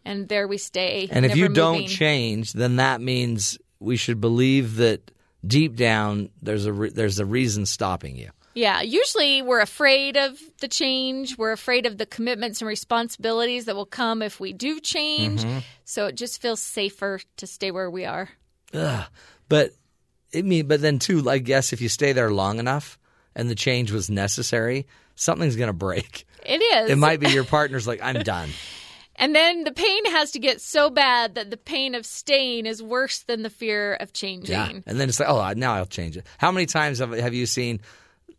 and 0.05 0.27
there 0.29 0.47
we 0.47 0.59
stay. 0.59 1.07
And 1.09 1.25
if 1.25 1.35
you 1.35 1.49
don't 1.49 1.87
change, 1.87 2.53
then 2.53 2.75
that 2.75 3.01
means 3.01 3.57
we 3.79 3.97
should 3.97 4.21
believe 4.21 4.75
that 4.75 5.09
deep 5.45 5.75
down 5.75 6.29
there's 6.41 6.65
a 6.65 6.73
re- 6.73 6.89
there's 6.91 7.19
a 7.19 7.25
reason 7.25 7.65
stopping 7.65 8.15
you. 8.17 8.29
Yeah, 8.57 8.81
usually 8.81 9.43
we're 9.43 9.59
afraid 9.59 10.17
of 10.17 10.39
the 10.61 10.67
change. 10.67 11.37
We're 11.37 11.51
afraid 11.51 11.85
of 11.85 11.99
the 11.99 12.07
commitments 12.07 12.59
and 12.59 12.67
responsibilities 12.67 13.65
that 13.65 13.75
will 13.75 13.85
come 13.85 14.23
if 14.23 14.39
we 14.39 14.51
do 14.51 14.79
change. 14.79 15.43
Mhm. 15.43 15.63
So 15.85 16.07
it 16.07 16.15
just 16.15 16.41
feels 16.41 16.59
safer 16.59 17.19
to 17.37 17.45
stay 17.45 17.69
where 17.69 17.91
we 17.91 18.05
are. 18.05 18.29
Ugh. 18.73 19.05
But 19.47 19.73
it 20.31 20.43
mean, 20.43 20.67
but 20.67 20.81
then 20.81 20.97
too, 20.97 21.29
I 21.29 21.37
guess 21.37 21.71
if 21.71 21.81
you 21.81 21.87
stay 21.87 22.13
there 22.13 22.31
long 22.31 22.57
enough 22.57 22.97
and 23.35 23.47
the 23.47 23.55
change 23.55 23.91
was 23.91 24.09
necessary, 24.09 24.87
something's 25.15 25.55
going 25.55 25.67
to 25.67 25.73
break. 25.73 26.25
It 26.43 26.61
is. 26.61 26.89
It 26.89 26.97
might 26.97 27.19
be 27.19 27.29
your 27.29 27.43
partner's 27.43 27.87
like, 27.87 28.01
I'm 28.01 28.23
done. 28.23 28.49
And 29.19 29.33
then 29.33 29.63
the 29.63 29.71
pain 29.71 30.05
has 30.11 30.33
to 30.33 30.39
get 30.39 30.61
so 30.61 30.91
bad 30.91 31.33
that 31.35 31.49
the 31.49 31.57
pain 31.57 31.95
of 31.95 32.05
staying 32.05 32.67
is 32.67 32.83
worse 32.83 33.23
than 33.23 33.41
the 33.41 33.49
fear 33.49 33.95
of 33.95 34.13
changing. 34.13 34.53
Yeah. 34.53 34.79
And 34.85 34.99
then 34.99 35.09
it's 35.09 35.19
like, 35.19 35.27
oh, 35.27 35.53
now 35.53 35.73
I'll 35.73 35.87
change 35.87 36.17
it. 36.17 36.27
How 36.37 36.51
many 36.51 36.67
times 36.67 36.99
have, 36.99 37.13
have 37.13 37.33
you 37.33 37.47
seen 37.47 37.81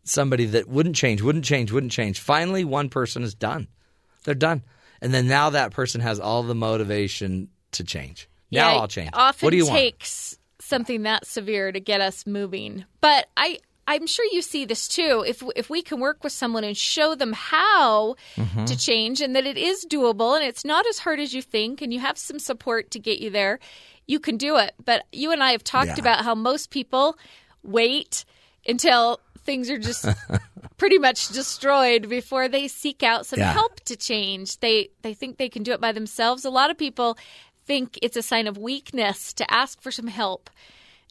somebody 0.09 0.45
that 0.45 0.67
wouldn't 0.67 0.95
change, 0.95 1.21
wouldn't 1.21 1.45
change, 1.45 1.71
wouldn't 1.71 1.91
change? 1.91 2.19
Finally, 2.19 2.65
one 2.65 2.89
person 2.89 3.23
is 3.23 3.33
done. 3.35 3.67
They're 4.23 4.35
done. 4.35 4.63
And 5.01 5.13
then 5.13 5.27
now 5.27 5.51
that 5.51 5.71
person 5.71 6.01
has 6.01 6.19
all 6.19 6.43
the 6.43 6.55
motivation 6.55 7.49
to 7.73 7.83
change. 7.83 8.27
Now 8.51 8.73
Yeah, 8.73 8.79
I'll 8.81 8.87
change. 8.87 9.09
Often 9.13 9.45
what 9.45 9.51
do 9.51 9.57
you 9.57 9.65
want? 9.65 9.77
takes 9.77 10.37
something 10.59 11.03
that 11.03 11.25
severe 11.25 11.71
to 11.71 11.79
get 11.79 12.01
us 12.01 12.25
moving. 12.27 12.85
But 13.01 13.27
I 13.37 13.59
I'm 13.87 14.05
sure 14.05 14.25
you 14.31 14.43
see 14.43 14.65
this 14.65 14.87
too. 14.87 15.23
If 15.25 15.41
if 15.55 15.69
we 15.69 15.81
can 15.81 15.99
work 15.99 16.23
with 16.23 16.33
someone 16.33 16.63
and 16.63 16.77
show 16.77 17.15
them 17.15 17.33
how 17.33 18.15
Mhm. 18.35 18.67
to 18.67 18.77
change 18.77 19.19
and 19.21 19.35
that 19.35 19.45
it 19.47 19.57
is 19.57 19.83
doable 19.89 20.35
and 20.35 20.45
it's 20.45 20.63
not 20.65 20.85
as 20.85 20.99
hard 20.99 21.19
as 21.19 21.33
you 21.33 21.41
think 21.41 21.81
and 21.81 21.91
you 21.93 21.99
have 21.99 22.17
some 22.17 22.37
support 22.39 22.91
to 22.91 22.99
get 22.99 23.19
you 23.19 23.29
there, 23.31 23.59
you 24.05 24.19
can 24.19 24.37
do 24.37 24.57
it. 24.57 24.75
But 24.83 25.05
you 25.11 25.31
and 25.31 25.41
I 25.43 25.53
have 25.53 25.63
talked 25.63 25.87
Yeah. 25.97 25.99
about 26.01 26.23
how 26.23 26.35
most 26.35 26.69
people 26.69 27.17
wait 27.63 28.25
until 28.67 29.19
things 29.49 29.69
are 29.69 29.79
just 29.79 30.05
pretty 30.77 30.97
much 30.99 31.29
destroyed 31.29 32.07
before 32.07 32.47
they 32.47 32.67
seek 32.67 33.01
out 33.01 33.25
some 33.25 33.39
Yeah. 33.39 33.51
help 33.53 33.79
to 33.85 33.95
change. 33.95 34.59
They 34.59 34.89
they 35.01 35.13
think 35.15 35.37
they 35.37 35.49
can 35.49 35.63
do 35.63 35.71
it 35.71 35.81
by 35.81 35.91
themselves. 35.91 36.45
A 36.45 36.49
lot 36.51 36.69
of 36.69 36.77
people 36.77 37.17
think 37.65 37.97
it's 38.01 38.15
a 38.17 38.21
sign 38.21 38.45
of 38.47 38.57
weakness 38.57 39.33
to 39.33 39.51
ask 39.51 39.81
for 39.81 39.91
some 39.91 40.07
help. 40.07 40.49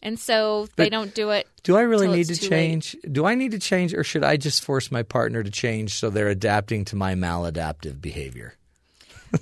And 0.01 0.17
so 0.17 0.67
they 0.77 0.85
But 0.85 0.91
don't 0.91 1.13
do 1.13 1.31
it. 1.31 1.45
Do 1.63 1.75
I 1.75 1.81
really 1.81 2.07
need 2.07 2.27
to 2.27 2.35
too 2.35 2.43
late. 2.45 2.49
change? 2.49 2.95
Do 3.11 3.25
I 3.25 3.35
need 3.35 3.51
to 3.51 3.59
change, 3.59 3.93
or 3.93 4.03
should 4.05 4.23
I 4.23 4.37
just 4.37 4.63
force 4.63 4.89
my 4.91 5.03
partner 5.03 5.43
to 5.43 5.51
change 5.51 5.95
so 5.95 6.09
they're 6.09 6.29
adapting 6.29 6.85
to 6.85 6.95
my 6.95 7.15
maladaptive 7.15 7.99
behavior? 8.01 8.55
Well, 9.31 9.39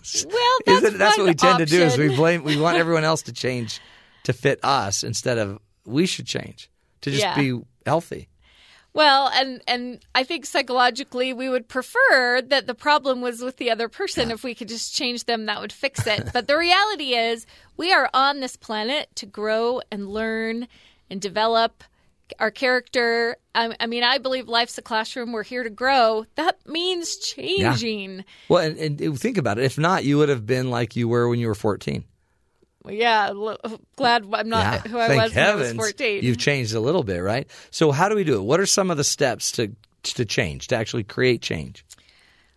that's, 0.66 0.84
Isn't, 0.84 0.98
that's 0.98 1.18
what 1.18 1.28
we 1.28 1.34
tend 1.36 1.60
to 1.60 1.66
do. 1.66 1.82
Is 1.84 1.98
we 1.98 2.14
blame. 2.16 2.44
We 2.44 2.60
want 2.60 2.78
everyone 2.84 3.04
else 3.06 3.22
to 3.24 3.34
change 3.34 3.80
to 4.24 4.34
fit 4.34 4.60
us 4.64 5.04
instead 5.04 5.38
of 5.38 5.60
we 5.86 6.06
should 6.08 6.26
change 6.26 6.70
to 7.02 7.12
just 7.12 7.22
Yeah. 7.24 7.36
be 7.36 7.62
healthy. 7.86 8.28
Well, 8.98 9.30
and 9.32 9.62
and 9.68 10.00
I 10.16 10.24
think 10.24 10.48
psychologically 10.48 11.32
we 11.32 11.50
would 11.50 11.68
prefer 11.68 12.42
that 12.48 12.66
the 12.66 12.74
problem 12.74 13.22
was 13.22 13.44
with 13.44 13.58
the 13.58 13.70
other 13.70 13.90
person. 13.90 14.30
Yeah. 14.30 14.34
If 14.34 14.44
we 14.44 14.56
could 14.56 14.70
just 14.70 14.96
change 14.96 15.26
them, 15.26 15.46
that 15.46 15.62
would 15.62 15.72
fix 15.72 16.08
it. 16.08 16.34
but 16.34 16.48
the 16.48 16.58
reality 16.58 17.14
is, 17.14 17.46
we 17.78 17.94
are 17.94 18.10
on 18.12 18.40
this 18.40 18.56
planet 18.56 19.10
to 19.18 19.28
grow 19.28 19.82
and 19.92 20.10
learn 20.10 20.68
and 21.12 21.22
develop 21.22 21.84
our 22.40 22.50
character. 22.50 23.38
I, 23.54 23.76
I, 23.80 23.86
mean, 23.86 24.04
I 24.04 24.18
believe 24.18 24.48
life's 24.48 24.80
a 24.80 24.82
classroom. 24.82 25.32
We're 25.32 25.44
here 25.44 25.62
to 25.62 25.70
grow. 25.70 26.26
That 26.34 26.58
means 26.68 27.18
changing. 27.18 28.18
Yeah. 28.18 28.24
Well, 28.50 28.64
and, 28.64 29.00
and, 29.00 29.20
think 29.20 29.38
about 29.38 29.60
it. 29.60 29.66
If 29.66 29.78
not, 29.78 30.06
you 30.06 30.18
would 30.18 30.30
have 30.30 30.48
been 30.48 30.72
like 30.72 30.96
you 30.96 31.08
were 31.08 31.30
when 31.30 31.38
you 31.38 31.46
were 31.46 31.56
14 31.56 32.04
yeah, 32.90 33.34
glad 33.96 34.26
I'm 34.34 34.50
not 34.50 34.86
yeah. 34.86 34.92
who 34.92 34.98
I 34.98 35.24
was 35.24 35.34
heavens, 35.34 35.36
when 35.36 35.46
I 35.46 35.56
was 35.56 35.74
14. 35.74 36.24
You've 36.24 36.38
changed 36.38 36.74
a 36.74 36.80
little 36.80 37.04
bit, 37.04 37.20
right? 37.20 37.48
So, 37.72 37.92
how 37.92 38.10
do 38.10 38.16
we 38.16 38.24
do 38.24 38.38
it? 38.38 38.44
What 38.44 38.60
are 38.60 38.66
some 38.66 38.92
of 38.92 38.98
the 38.98 39.04
steps 39.04 39.52
to 39.54 39.76
to 40.04 40.26
change, 40.26 40.68
to 40.68 40.76
actually 40.76 41.04
create 41.04 41.42
change? 41.42 41.86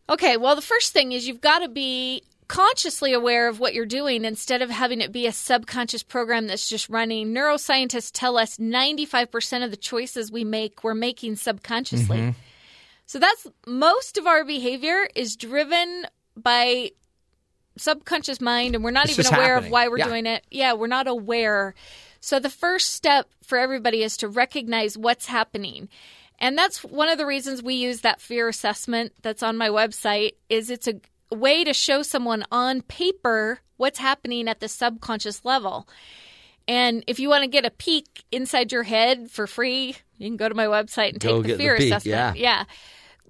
Okay, 0.09 0.37
well, 0.37 0.57
the 0.57 0.63
first 0.63 0.93
thing 0.93 1.13
is 1.13 1.27
you've 1.27 1.41
got 1.41 1.61
to 1.61 1.69
be 1.69 2.23
consciously 2.49 3.13
aware 3.13 3.49
of 3.49 3.61
what 3.61 3.75
you're 3.75 3.87
doing 3.87 4.25
instead 4.25 4.61
of 4.61 4.71
having 4.71 5.01
it 5.01 5.13
be 5.13 5.29
a 5.29 5.33
subconscious 5.33 6.03
program 6.03 6.49
that's 6.49 6.69
just 6.69 6.89
running. 6.89 7.33
Neuroscientists 7.33 8.11
tell 8.13 8.37
us 8.37 8.57
95% 8.57 9.65
of 9.65 9.71
the 9.71 9.77
choices 9.77 10.33
we 10.33 10.43
make, 10.43 10.83
we're 10.83 10.95
making 10.95 11.37
subconsciously. 11.37 12.19
Mm-hmm. 12.19 12.31
So 13.07 13.21
that's 13.21 13.47
most 13.69 14.19
of 14.19 14.27
our 14.27 14.45
behavior 14.45 15.09
is 15.15 15.37
driven 15.37 16.07
by 16.37 16.91
subconscious 17.81 18.41
mind 18.41 18.75
and 18.75 18.85
we're 18.85 18.91
not 18.91 19.09
It's 19.09 19.19
even 19.19 19.35
aware 19.35 19.55
happening. 19.55 19.69
of 19.69 19.73
why 19.73 19.89
we're 19.89 19.99
Yeah. 19.99 20.05
doing 20.09 20.27
it. 20.27 20.45
Yeah, 20.51 20.75
we're 20.75 20.87
not 20.87 21.07
aware. 21.09 21.75
So 22.21 22.39
the 22.39 22.51
first 22.51 22.93
step 22.95 23.29
for 23.43 23.59
everybody 23.59 24.03
is 24.03 24.17
to 24.19 24.29
recognize 24.29 24.97
what's 24.99 25.27
happening. 25.27 25.89
And 26.39 26.57
that's 26.57 26.83
one 26.85 27.09
of 27.09 27.19
the 27.19 27.27
reasons 27.27 27.63
we 27.63 27.75
use 27.75 28.01
that 28.03 28.21
fear 28.21 28.49
assessment 28.49 29.13
that's 29.23 29.43
on 29.43 29.57
my 29.57 29.69
website 29.69 30.33
is 30.49 30.71
it's 30.71 30.89
a 30.89 31.01
way 31.35 31.65
to 31.65 31.73
show 31.75 32.03
someone 32.03 32.45
on 32.51 32.83
paper 32.83 33.61
what's 33.77 33.99
happening 33.99 34.49
at 34.49 34.61
the 34.61 34.69
subconscious 34.69 35.45
level. 35.45 35.89
And 36.69 37.03
if 37.07 37.19
you 37.19 37.29
want 37.29 37.43
to 37.45 37.49
get 37.49 37.65
a 37.67 37.71
peek 37.71 38.25
inside 38.31 38.71
your 38.73 38.83
head 38.85 39.31
for 39.31 39.47
free, 39.47 39.97
you 40.19 40.29
can 40.29 40.37
go 40.37 40.49
to 40.49 40.55
my 40.55 40.67
website 40.67 41.11
and 41.11 41.21
Go 41.21 41.37
take 41.43 41.43
the 41.45 41.53
the 41.53 41.59
fear 41.59 41.77
peek, 41.77 41.87
assessment. 41.93 42.37
yeah. 42.39 42.65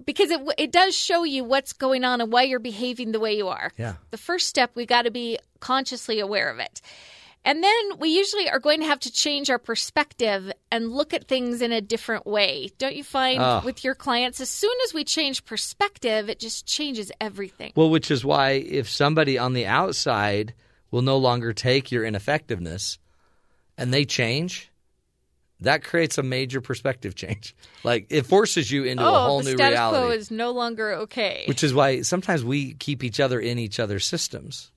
Because 0.05 0.31
it 0.31 0.41
it 0.57 0.71
does 0.71 0.95
show 0.95 1.23
you 1.23 1.43
what's 1.43 1.73
going 1.73 2.03
on 2.03 2.21
and 2.21 2.31
why 2.31 2.43
you're 2.43 2.59
behaving 2.59 3.11
the 3.11 3.19
way 3.19 3.35
you 3.35 3.47
are. 3.47 3.71
Yeah. 3.77 3.95
The 4.11 4.17
first 4.17 4.47
step 4.47 4.71
we 4.75 4.85
got 4.85 5.03
to 5.03 5.11
be 5.11 5.37
consciously 5.59 6.19
aware 6.19 6.49
of 6.49 6.59
it. 6.59 6.81
And 7.43 7.63
then 7.63 7.97
we 7.97 8.09
usually 8.09 8.47
are 8.49 8.59
going 8.59 8.81
to 8.81 8.85
have 8.85 8.99
to 8.99 9.11
change 9.11 9.49
our 9.49 9.57
perspective 9.57 10.51
and 10.71 10.91
look 10.91 11.11
at 11.11 11.27
things 11.27 11.61
in 11.63 11.71
a 11.71 11.81
different 11.81 12.27
way. 12.27 12.69
Don't 12.77 12.95
you 12.95 13.03
find 13.03 13.39
Oh. 13.41 13.61
with 13.65 13.83
your 13.83 13.95
clients, 13.95 14.39
as 14.39 14.49
soon 14.49 14.73
as 14.85 14.93
we 14.93 15.03
change 15.03 15.43
perspective, 15.45 16.29
it 16.29 16.37
just 16.39 16.67
changes 16.67 17.11
everything. 17.19 17.73
Well, 17.75 17.89
which 17.89 18.11
is 18.11 18.23
why 18.23 18.51
if 18.51 18.87
somebody 18.89 19.39
on 19.39 19.53
the 19.53 19.65
outside 19.65 20.53
will 20.91 21.01
no 21.01 21.17
longer 21.17 21.51
take 21.51 21.91
your 21.91 22.05
ineffectiveness 22.05 22.99
and 23.75 23.91
they 23.91 24.05
change, 24.05 24.70
that 25.61 25.83
creates 25.83 26.17
a 26.17 26.23
major 26.23 26.59
perspective 26.59 27.15
change. 27.15 27.55
Like 27.83 28.07
it 28.11 28.27
forces 28.27 28.69
you 28.69 28.83
into 28.83 29.03
a 29.03 29.07
oh, 29.07 29.25
whole 29.25 29.39
the 29.39 29.51
new 29.51 29.57
status 29.57 29.71
reality. 29.71 29.97
quo 29.97 30.09
is 30.11 30.29
no 30.29 30.51
longer 30.51 30.93
okay. 30.93 31.45
which 31.47 31.63
is 31.63 31.73
why 31.73 32.03
sometimes 32.03 32.43
we 32.43 32.75
keep 32.75 33.03
each 33.03 33.19
other 33.19 33.39
in 33.39 33.57
each 33.57 33.79
other's 33.79 34.05
systems. 34.05 34.71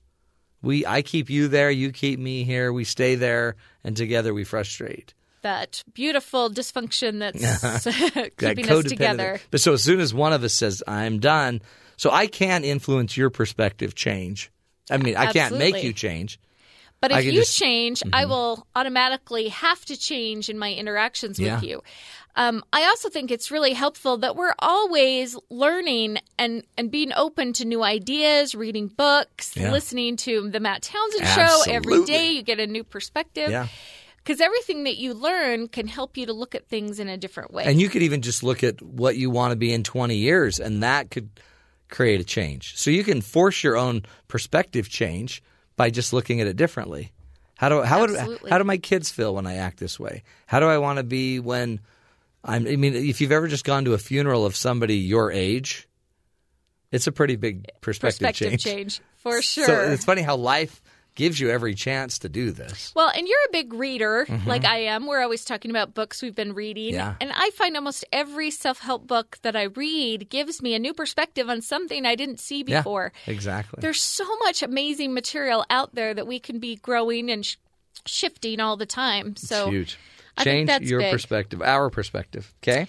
We 0.63 0.87
I 0.87 1.03
keep 1.03 1.29
you 1.29 1.47
there, 1.47 1.69
you 1.69 1.91
keep 1.91 2.19
me 2.19 2.43
here, 2.45 2.73
we 2.73 2.83
stay 2.83 3.13
there, 3.13 3.57
and 3.83 3.95
together 3.95 4.33
we 4.33 4.43
frustrate. 4.43 5.13
that 5.43 5.83
beautiful 5.93 6.49
dysfunction 6.49 7.19
that's 7.19 7.83
That 7.83 8.31
keeping 8.37 8.65
us 8.65 8.71
codependent- 8.71 8.89
together. 8.89 9.39
But 9.51 9.61
so 9.61 9.73
as 9.73 9.83
soon 9.83 9.99
as 9.99 10.11
one 10.11 10.33
of 10.33 10.43
us 10.43 10.55
says, 10.55 10.81
I'm 10.87 11.19
done, 11.19 11.61
so 11.97 12.09
I 12.09 12.25
can't 12.25 12.65
influence 12.65 13.15
your 13.15 13.29
perspective 13.29 13.93
change. 13.93 14.51
I 14.89 14.97
mean, 14.97 15.15
I 15.15 15.31
can't 15.31 15.59
make 15.59 15.83
you 15.83 15.93
change. 15.93 16.39
But 17.09 17.19
if 17.19 17.25
you 17.25 17.31
just- 17.41 17.57
change, 17.57 18.01
I 18.13 18.25
will 18.25 18.65
automatically 18.75 19.49
have 19.49 19.83
to 19.85 19.97
change 19.97 20.49
in 20.49 20.57
my 20.57 20.73
interactions 20.73 21.39
Yeah. 21.39 21.55
with 21.55 21.63
you. 21.63 21.81
Um, 22.37 22.63
I 22.73 22.83
also 22.85 23.09
think 23.09 23.31
it's 23.31 23.49
really 23.49 23.71
helpful 23.73 24.17
that 24.17 24.35
we're 24.35 24.53
always 24.59 25.37
learning 25.49 26.17
and, 26.37 26.63
and 26.77 26.91
being 26.91 27.13
open 27.15 27.53
to 27.53 27.65
new 27.65 27.81
ideas, 27.81 28.53
reading 28.53 28.87
books, 28.87 29.55
Yeah. 29.55 29.71
listening 29.71 30.17
to 30.17 30.49
the 30.49 30.59
Matt 30.59 30.81
Townsend 30.81 31.27
show 31.27 31.63
every 31.71 32.03
day. 32.03 32.31
You 32.31 32.41
get 32.43 32.59
a 32.59 32.67
new 32.67 32.83
perspective. 32.83 33.49
Yeah. 33.51 33.67
Because 34.17 34.41
everything 34.41 34.83
that 34.85 34.97
you 34.97 35.13
learn 35.13 35.67
can 35.69 35.87
help 35.87 36.17
you 36.17 36.25
to 36.25 36.33
look 36.33 36.55
at 36.55 36.67
things 36.67 36.99
in 36.99 37.07
a 37.07 37.15
different 37.15 37.53
way. 37.53 37.63
And 37.65 37.79
you 37.79 37.87
could 37.89 38.01
even 38.01 38.21
just 38.21 38.41
look 38.43 38.63
at 38.63 38.81
what 38.81 39.15
you 39.15 39.29
want 39.29 39.51
to 39.51 39.55
be 39.55 39.71
in 39.71 39.83
20 39.83 40.15
years, 40.17 40.59
and 40.59 40.81
that 40.83 41.11
could 41.11 41.29
create 41.89 42.19
a 42.19 42.23
change. 42.23 42.73
So 42.75 42.89
you 42.89 43.03
can 43.03 43.21
force 43.21 43.63
your 43.63 43.77
own 43.77 44.03
perspective 44.27 44.89
change 44.89 45.43
by 45.75 45.89
just 45.89 46.13
looking 46.13 46.41
at 46.41 46.47
it 46.47 46.55
differently. 46.55 47.11
How 47.55 47.69
do 47.69 47.81
how 47.81 48.01
would, 48.01 48.39
how 48.49 48.57
do 48.57 48.63
my 48.63 48.77
kids 48.77 49.09
feel 49.09 49.35
when 49.35 49.47
I 49.47 49.55
act 49.55 49.79
this 49.79 49.99
way? 49.99 50.23
How 50.45 50.59
do 50.59 50.65
I 50.65 50.77
want 50.77 50.97
to 50.97 51.03
be 51.03 51.39
when 51.39 51.79
I'm? 52.43 52.67
I 52.67 52.75
mean, 52.75 52.95
if 52.95 53.21
you've 53.21 53.31
ever 53.31 53.47
just 53.47 53.63
gone 53.63 53.85
to 53.85 53.93
a 53.93 53.97
funeral 53.97 54.45
of 54.45 54.55
somebody 54.55 54.97
your 54.97 55.31
age, 55.31 55.87
it's 56.91 57.07
a 57.07 57.11
pretty 57.13 57.37
big 57.37 57.67
perspective, 57.79 58.19
perspective 58.19 58.49
change. 58.49 58.63
change, 58.63 59.01
for 59.17 59.41
sure. 59.41 59.65
So 59.65 59.91
it's 59.91 60.03
funny 60.03 60.21
how 60.21 60.35
life 60.35 60.81
gives 61.15 61.39
you 61.39 61.49
every 61.49 61.73
chance 61.75 62.19
to 62.19 62.29
do 62.29 62.51
this. 62.51 62.91
Well, 62.95 63.09
and 63.15 63.27
you're 63.27 63.39
a 63.47 63.51
big 63.51 63.73
reader, 63.73 64.27
like 64.45 64.65
I 64.65 64.79
am. 64.79 65.07
We're 65.07 65.21
always 65.21 65.45
talking 65.45 65.71
about 65.71 65.93
books 65.93 66.21
we've 66.21 66.35
been 66.35 66.53
reading. 66.53 66.89
Mm-hmm. 66.89 66.95
Yeah. 66.95 67.15
And 67.21 67.31
I 67.33 67.49
find 67.51 67.75
almost 67.75 68.03
every 68.11 68.51
self 68.51 68.79
help 68.79 69.07
book 69.07 69.37
that 69.41 69.55
I 69.55 69.63
read 69.63 70.29
gives 70.29 70.61
me 70.61 70.75
a 70.75 70.79
new 70.79 70.93
perspective 70.93 71.49
on 71.49 71.61
something 71.61 72.05
I 72.05 72.15
didn't 72.15 72.39
see 72.39 72.63
Yeah, 72.67 72.79
before. 72.81 73.13
exactly. 73.27 73.79
There's 73.81 74.01
so 74.01 74.25
much 74.39 74.61
amazing 74.61 75.13
material 75.13 75.65
out 75.69 75.95
there 75.95 76.13
that 76.13 76.27
we 76.27 76.39
can 76.39 76.59
be 76.59 76.75
growing 76.75 77.31
and 77.31 77.45
sh- 77.45 77.55
shifting 78.05 78.59
all 78.59 78.77
the 78.77 78.85
time. 78.85 79.35
So 79.37 79.63
it's 79.67 79.71
huge. 79.71 79.99
I 80.37 80.43
think 80.43 80.53
Change 80.53 80.67
that's 80.67 80.89
your 80.91 80.99
big. 80.99 81.11
perspective, 81.13 81.61
our 81.61 81.89
perspective. 81.89 82.53
Okay. 82.61 82.87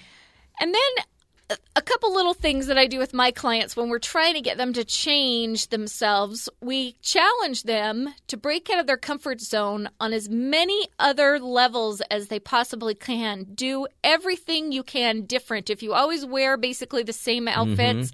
And 0.61 0.75
then 0.75 1.05
a- 1.51 1.83
couple 1.87 2.13
little 2.13 2.35
things 2.35 2.67
that 2.67 2.77
I 2.77 2.87
do 2.87 2.99
with 2.99 3.15
my 3.15 3.31
clients 3.31 3.75
when 3.75 3.89
we're 3.89 3.99
trying 3.99 4.35
to 4.35 4.43
get 4.43 4.59
them 4.59 4.73
to 4.75 4.85
change 4.85 5.69
themselves, 5.69 6.49
we 6.61 6.93
challenge 7.01 7.63
them 7.63 8.13
to 8.27 8.37
break 8.37 8.69
out 8.69 8.81
of 8.81 8.87
their 8.87 8.99
comfort 8.99 9.41
zone 9.41 9.89
on 9.99 10.13
as 10.13 10.29
many 10.29 10.89
other 10.99 11.39
levels 11.39 12.03
as 12.11 12.29
they 12.29 12.39
possibly 12.39 12.95
can. 12.95 13.45
Do 13.55 13.87
everything 14.05 14.73
you 14.73 14.83
can 14.83 15.23
different. 15.23 15.71
If 15.71 15.83
you 15.83 15.95
always 15.95 16.27
wear 16.27 16.59
basically 16.59 17.03
the 17.03 17.15
same 17.15 17.47
mm-hmm. 17.47 17.71
outfits, 17.71 18.13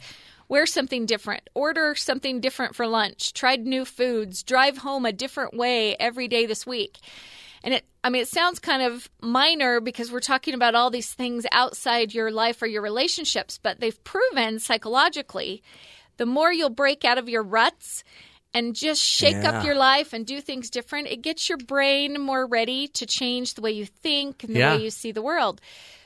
wear 0.49 0.67
something 0.67 1.07
different. 1.07 1.51
Order 1.55 1.95
something 1.97 2.41
different 2.41 2.77
for 2.77 2.87
lunch. 2.87 3.33
Try 3.33 3.57
new 3.57 3.85
foods. 3.85 4.43
Drive 4.43 4.79
home 4.79 5.07
a 5.07 5.13
different 5.13 5.57
way 5.57 5.97
every 5.97 6.29
day 6.29 6.47
this 6.47 6.65
week. 6.65 6.99
And 7.65 7.75
it, 7.75 7.85
I 8.05 8.11
mean, 8.11 8.23
it 8.23 8.29
sounds 8.29 8.59
kind 8.59 8.83
of 8.83 9.09
minor 9.21 9.81
because 9.81 10.11
we're 10.11 10.21
talking 10.21 10.55
about 10.55 10.75
all 10.75 10.91
these 10.91 11.13
things 11.13 11.47
outside 11.53 12.13
your 12.13 12.31
life 12.33 12.61
or 12.61 12.67
your 12.67 12.83
relationships, 12.83 13.59
but 13.63 13.79
they've 13.81 14.03
proven 14.05 14.59
psychologically 14.59 15.63
the 16.17 16.27
more 16.27 16.53
you'll 16.53 16.69
break 16.69 17.05
out 17.05 17.17
of 17.19 17.29
your 17.29 17.43
ruts 17.43 18.05
and 18.53 18.75
just 18.75 19.01
shake 19.01 19.37
Yeah. 19.43 19.51
up 19.61 19.65
your 19.65 19.75
life 19.75 20.13
and 20.13 20.27
do 20.27 20.41
things 20.41 20.69
different, 20.69 21.09
it 21.09 21.23
gets 21.23 21.49
your 21.49 21.59
brain 21.59 22.21
more 22.21 22.47
ready 22.47 22.87
to 22.89 23.07
change 23.07 23.55
the 23.55 23.63
way 23.63 23.71
you 23.73 23.87
think 23.87 24.45
and 24.45 24.55
the 24.55 24.59
Yeah. 24.61 24.77
way 24.77 24.83
you 24.83 24.91
see 24.91 25.11
the 25.13 25.23
world. 25.23 25.61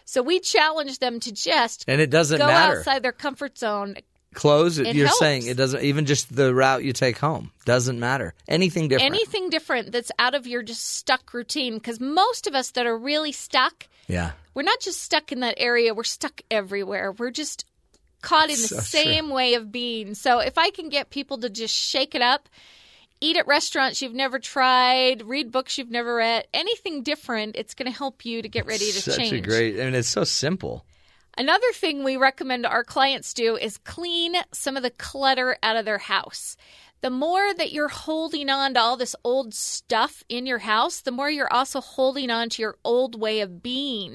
So 0.05 0.23
we 0.23 0.39
challenge 0.39 1.01
them 1.01 1.19
to 1.21 1.33
just 1.33 1.85
And 1.89 2.01
it 2.01 2.11
doesn't 2.11 2.39
go 2.39 2.47
matter. 2.47 2.79
outside 2.79 3.03
their 3.03 3.13
comfort 3.13 3.59
zone. 3.59 3.97
Clothes 4.35 4.79
It 4.79 4.95
you're 4.95 5.07
helps. 5.07 5.19
saying 5.19 5.47
it 5.47 5.57
doesn't 5.57 5.83
even 5.83 6.05
just 6.07 6.35
the 6.35 6.55
route 6.55 6.85
you 6.85 6.93
take 6.93 7.19
home 7.19 7.53
doesn't 7.65 7.99
matter 7.99 8.35
anything 8.49 8.89
different 8.89 9.15
Anything 9.15 9.49
different 9.51 9.93
that's 9.93 10.13
out 10.19 10.35
of 10.35 10.47
your 10.47 10.63
just 10.63 10.85
stuck 10.97 11.33
routine. 11.33 11.75
Because 11.75 12.01
most 12.01 12.47
of 12.47 12.55
us 12.55 12.71
that 12.73 12.87
are 12.87 12.97
really 12.99 13.33
stuck, 13.33 13.89
yeah 14.09 14.33
we're 14.55 14.63
not 14.63 14.81
just 14.81 15.03
stuck 15.03 15.33
in 15.33 15.41
that 15.41 15.55
area, 15.59 15.95
we're 15.95 16.05
stuck 16.05 16.41
everywhere. 16.51 17.13
We're 17.13 17.31
just 17.31 17.65
caught 18.23 18.49
in 18.51 18.57
the 18.57 18.69
So 18.69 18.77
true. 18.77 18.83
same 18.83 19.31
way 19.31 19.55
of 19.55 19.71
being. 19.71 20.15
So 20.15 20.39
if 20.41 20.59
I 20.59 20.71
can 20.71 20.89
get 20.89 21.11
people 21.11 21.39
to 21.39 21.51
just 21.51 21.75
shake 21.75 22.15
it 22.15 22.23
up, 22.23 22.49
eat 23.21 23.37
at 23.37 23.47
restaurants 23.47 24.03
you've 24.03 24.15
never 24.15 24.39
tried, 24.39 25.23
read 25.23 25.51
books 25.53 25.79
you've 25.79 25.91
never 25.91 26.17
read, 26.17 26.47
anything 26.53 27.03
different, 27.03 27.57
it's 27.57 27.75
going 27.75 27.91
to 27.91 27.97
help 27.97 28.25
you 28.27 28.43
to 28.43 28.49
get 28.49 28.67
ready 28.67 28.91
to 28.93 29.01
such 29.03 29.17
change. 29.17 29.33
a 29.33 29.41
great 29.41 29.81
I 29.81 29.85
mean 29.85 29.95
it's 29.95 30.09
so 30.09 30.25
simple 30.25 30.85
Another 31.39 31.71
thing 31.75 32.03
we 32.03 32.17
recommend 32.17 32.65
our 32.65 32.85
clients 32.85 33.35
do 33.35 33.57
is 33.57 33.79
clean 33.79 34.37
some 34.53 34.77
of 34.77 34.83
the 34.83 34.91
clutter 34.91 35.57
out 35.63 35.77
of 35.77 35.85
their 35.85 35.99
house. 35.99 36.57
The 37.03 37.11
more 37.11 37.53
that 37.53 37.73
you're 37.73 37.89
holding 37.89 38.49
on 38.49 38.73
to 38.75 38.81
all 38.81 38.97
this 38.97 39.15
old 39.23 39.53
stuff 39.53 40.25
in 40.31 40.47
your 40.47 40.61
house, 40.61 41.03
the 41.03 41.11
more 41.11 41.29
you're 41.31 41.53
also 41.53 41.81
holding 41.83 42.31
on 42.31 42.49
to 42.51 42.63
your 42.63 42.77
old 42.85 43.21
way 43.21 43.41
of 43.41 43.63
being. 43.63 44.15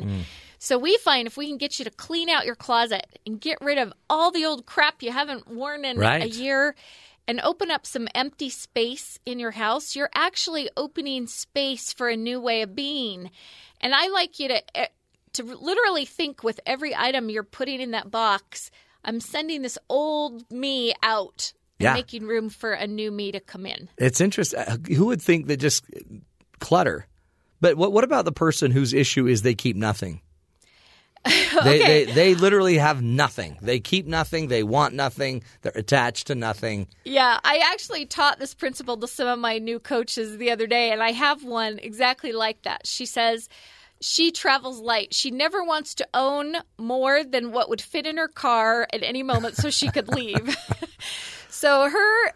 So 0.58 0.78
we 0.78 0.98
find 0.98 1.28
if 1.28 1.38
we 1.38 1.48
can 1.48 1.58
get 1.58 1.78
you 1.78 1.86
to 1.86 1.92
clean 1.92 2.28
out 2.28 2.46
your 2.46 2.56
closet 2.56 3.06
and 3.26 3.40
get 3.40 3.60
rid 3.62 3.78
of 3.78 3.94
all 4.10 4.32
the 4.32 4.46
old 4.46 4.66
crap 4.66 5.04
you 5.04 5.12
haven't 5.12 5.48
worn 5.48 5.86
in 5.86 5.98
a 6.24 6.26
year 6.26 6.76
and 7.28 7.40
open 7.42 7.70
up 7.70 7.86
some 7.86 8.08
empty 8.16 8.50
space 8.50 9.20
in 9.26 9.40
your 9.40 9.52
house, 9.52 9.96
you're 9.96 10.10
actually 10.14 10.70
opening 10.76 11.28
space 11.28 11.94
for 11.94 12.10
a 12.10 12.18
new 12.18 12.42
way 12.42 12.64
of 12.64 12.76
being. 12.76 13.30
And 13.80 13.94
I 13.94 14.08
like 14.08 14.40
you 14.40 14.50
to 14.50 14.78
eh, 14.78 14.88
to 15.34 15.44
literally 15.44 16.06
think 16.06 16.44
with 16.44 16.60
every 16.66 16.96
item 16.96 17.30
you're 17.30 17.44
putting 17.44 17.80
in 17.82 17.92
that 17.92 18.12
box, 18.12 18.72
I'm 19.04 19.20
sending 19.20 19.62
this 19.62 19.78
old 19.90 20.50
me 20.52 20.94
out 21.04 21.54
Yeah. 21.80 21.94
making 21.94 22.26
room 22.28 22.50
for 22.50 22.72
a 22.74 22.86
new 22.88 23.12
me 23.12 23.32
to 23.32 23.40
come 23.40 23.66
in. 23.66 23.90
it's 23.98 24.22
interesting 24.22 24.60
Uh, 24.60 24.78
who 24.96 25.06
would 25.08 25.22
think 25.22 25.48
that 25.48 25.58
just 25.58 25.86
clutter 26.60 27.08
but 27.60 27.76
what 27.78 27.92
what 27.92 28.04
about 28.04 28.26
the 28.26 28.32
person 28.32 28.72
whose 28.72 28.94
issue 28.94 29.26
is 29.28 29.42
they 29.42 29.56
keep 29.56 29.76
nothing 29.76 30.22
they, 31.26 31.80
Okay. 31.82 32.06
they 32.06 32.12
they 32.14 32.36
literally 32.36 32.78
have 32.78 33.02
nothing 33.04 33.58
they 33.62 33.80
keep 33.80 34.08
nothing 34.08 34.48
they 34.48 34.64
want 34.64 34.94
nothing 34.96 35.44
they're 35.62 35.72
attached 35.76 36.28
to 36.28 36.36
nothing 36.36 36.88
Yeah, 37.04 37.40
I 37.44 37.58
actually 37.72 38.06
taught 38.08 38.40
this 38.40 38.54
principle 38.56 38.98
to 38.98 39.08
some 39.08 39.28
of 39.28 39.38
my 39.40 39.60
new 39.60 39.80
coaches 39.80 40.38
the 40.38 40.50
other 40.52 40.66
day, 40.68 40.92
and 40.92 41.02
I 41.04 41.12
have 41.12 41.44
one 41.44 41.78
exactly 41.80 42.32
like 42.32 42.64
that. 42.64 42.88
She 42.88 43.06
says 43.06 43.50
she 44.02 44.32
travels 44.32 44.80
light. 44.80 45.14
She 45.14 45.32
never 45.32 45.64
wants 45.64 45.96
to 45.96 46.08
own 46.14 46.58
more 46.78 47.24
than 47.24 47.52
what 47.52 47.70
would 47.70 47.82
fit 47.82 48.06
in 48.06 48.18
her 48.18 48.28
car 48.28 48.88
at 48.92 49.04
any 49.04 49.24
moment 49.24 49.56
so 49.56 49.70
she 49.70 49.90
could 49.90 50.10
leave. 50.10 50.58
so 51.50 51.90
her 51.90 52.34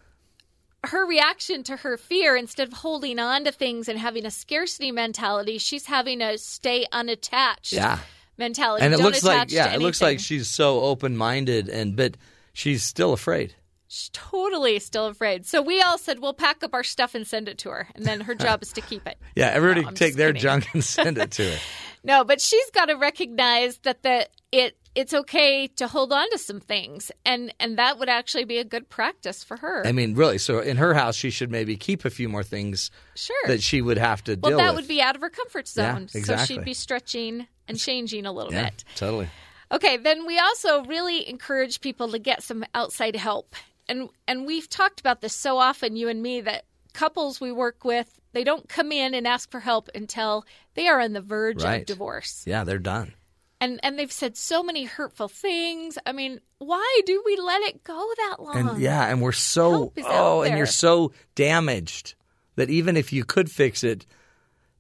her 0.86 1.06
reaction 1.06 1.64
to 1.64 1.78
her 1.78 1.98
fear 1.98 2.36
instead 2.36 2.68
of 2.68 2.74
holding 2.74 3.20
on 3.20 3.44
to 3.46 3.52
things 3.52 3.90
and 3.90 3.98
having 4.00 4.26
a 4.26 4.32
scarcity 4.32 4.92
mentality 4.92 5.58
she's 5.58 5.88
having 5.88 6.22
a 6.22 6.38
stay 6.38 6.86
unattached 6.92 7.74
yeah 7.74 7.98
mentality 8.38 8.84
and 8.84 8.94
it 8.94 8.98
Don't 8.98 9.08
looks 9.08 9.24
like 9.24 9.52
yeah 9.52 9.74
it 9.74 9.82
looks 9.82 10.00
like 10.00 10.20
she's 10.20 10.48
so 10.48 10.82
open-minded 10.82 11.70
and 11.70 11.96
but 11.96 12.18
she's 12.54 12.84
still 12.84 13.14
afraid 13.14 13.56
She's 13.96 14.10
totally 14.12 14.78
still 14.80 15.06
afraid. 15.08 15.46
So 15.46 15.62
we 15.62 15.82
all 15.82 15.98
said 15.98 16.20
we'll 16.20 16.34
pack 16.34 16.64
up 16.64 16.74
our 16.74 16.84
stuff 16.84 17.16
and 17.16 17.26
send 17.26 17.48
it 17.48 17.58
to 17.60 17.70
her, 17.70 17.88
and 17.96 18.04
then 18.06 18.20
her 18.20 18.36
job 18.36 18.62
is 18.62 18.74
to 18.74 18.82
keep 18.82 19.08
it. 19.08 19.18
Yeah, 19.38 19.48
everybody 19.48 19.82
No, 19.86 19.92
take 19.92 20.16
their 20.16 20.30
kidding. 20.30 20.42
junk 20.42 20.68
and 20.74 20.84
send 20.84 21.18
it 21.18 21.32
to 21.32 21.52
her. 21.52 21.58
No, 22.04 22.24
but 22.24 22.40
she's 22.40 22.70
got 22.72 22.86
to 22.86 22.94
recognize 22.96 23.80
that 23.80 24.04
the 24.04 24.28
it 24.52 24.78
it's 24.94 25.12
okay 25.12 25.66
to 25.78 25.88
hold 25.88 26.14
on 26.14 26.30
to 26.32 26.38
some 26.38 26.60
things, 26.60 27.10
and 27.26 27.52
and 27.60 27.80
that 27.80 27.98
would 27.98 28.10
actually 28.10 28.44
be 28.46 28.60
a 28.60 28.64
good 28.64 28.90
practice 28.90 29.44
for 29.44 29.58
her. 29.58 29.88
I 29.88 29.92
mean, 29.92 30.14
really. 30.14 30.38
So 30.38 30.60
in 30.60 30.78
her 30.78 30.94
house, 30.94 31.16
she 31.16 31.32
should 31.32 31.50
maybe 31.50 31.76
keep 31.78 32.06
a 32.06 32.10
few 32.12 32.30
more 32.30 32.44
things 32.44 32.92
Sure. 33.16 33.36
that 33.48 33.64
she 33.64 33.82
would 33.82 33.98
have 33.98 34.24
to 34.26 34.36
well, 34.40 34.52
deal 34.52 34.58
that 34.60 34.76
with. 34.76 34.84
would 34.84 34.88
be 34.88 35.02
out 35.02 35.16
of 35.16 35.22
her 35.22 35.30
comfort 35.32 35.68
Yeah, 35.76 35.96
zone. 35.96 36.08
So 36.10 36.38
she'd 36.46 36.64
be 36.66 36.76
stretching 36.76 37.48
and 37.68 37.80
changing 37.80 38.26
a 38.28 38.32
little 38.32 38.54
yeah, 38.54 38.66
bit. 38.66 38.84
totally. 38.96 39.30
Okay, 39.72 39.98
then 39.98 40.28
we 40.28 40.38
also 40.38 40.84
really 40.84 41.28
encourage 41.28 41.82
people 41.82 42.10
to 42.12 42.20
get 42.20 42.44
some 42.44 42.64
outside 42.76 43.16
help. 43.16 43.56
And 43.88 44.10
and 44.28 44.46
we've 44.46 44.70
talked 44.70 45.00
about 45.00 45.22
this 45.22 45.36
so 45.36 45.58
often 45.58 45.96
you 45.96 46.10
and 46.10 46.22
me 46.22 46.42
that 46.42 46.66
couples 46.94 47.40
we 47.42 47.52
work 47.52 47.84
with, 47.84 48.20
they 48.34 48.44
don't 48.44 48.68
come 48.70 48.92
in 48.92 49.14
and 49.14 49.28
ask 49.28 49.52
for 49.52 49.60
help 49.60 49.90
until 49.94 50.46
they 50.74 50.88
are 50.88 51.00
on 51.00 51.14
the 51.14 51.22
verge 51.22 51.64
Right. 51.64 51.82
of 51.82 51.86
divorce. 51.86 52.44
Yeah, 52.48 52.64
they're 52.64 52.80
done. 52.80 53.14
And 53.62 53.80
and 53.84 53.98
they've 53.98 54.12
said 54.12 54.38
so 54.38 54.64
many 54.64 54.84
hurtful 54.86 55.28
things. 55.28 55.98
I 56.06 56.12
mean, 56.12 56.40
why 56.58 57.02
do 57.06 57.22
we 57.26 57.38
let 57.38 57.62
it 57.64 57.84
go 57.84 58.12
that 58.30 58.38
long? 58.40 58.70
And 58.70 58.80
yeah, 58.82 59.08
and 59.08 59.22
we're 59.22 59.32
so 59.32 59.72
Help 59.72 59.98
is 59.98 60.06
out 60.06 60.12
oh, 60.14 60.42
and 60.42 60.58
you're 60.58 60.66
so 60.68 61.12
damaged 61.36 62.16
that 62.56 62.70
even 62.70 62.98
if 62.98 63.14
you 63.14 63.24
could 63.24 63.50
fix 63.52 63.84
it, 63.84 64.06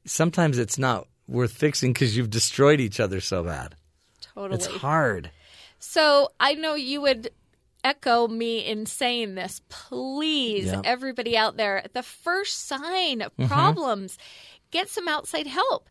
sometimes 0.06 0.58
it's 0.58 0.78
not 0.78 1.08
worth 1.28 1.52
fixing 1.52 1.94
because 1.94 2.16
you've 2.16 2.30
destroyed 2.30 2.80
each 2.80 3.00
other 3.00 3.20
so 3.22 3.44
bad. 3.44 3.76
Totally. 4.22 4.56
It's 4.56 4.68
hard. 4.68 5.32
So 5.80 6.30
I 6.40 6.54
know 6.54 6.76
you 6.76 7.02
would 7.02 7.30
echo 7.86 8.28
me 8.28 8.60
in 8.66 8.86
saying 8.86 9.36
this. 9.36 9.62
Please, 9.70 10.66
Yeah. 10.66 10.82
everybody 10.84 11.38
out 11.38 11.56
there, 11.56 11.86
the 11.94 12.04
first 12.04 12.66
sign 12.68 13.22
of 13.22 13.32
Mhm. 13.38 13.48
problems, 13.48 14.18
get 14.72 14.90
some 14.90 15.08
outside 15.08 15.48
help. 15.48 15.88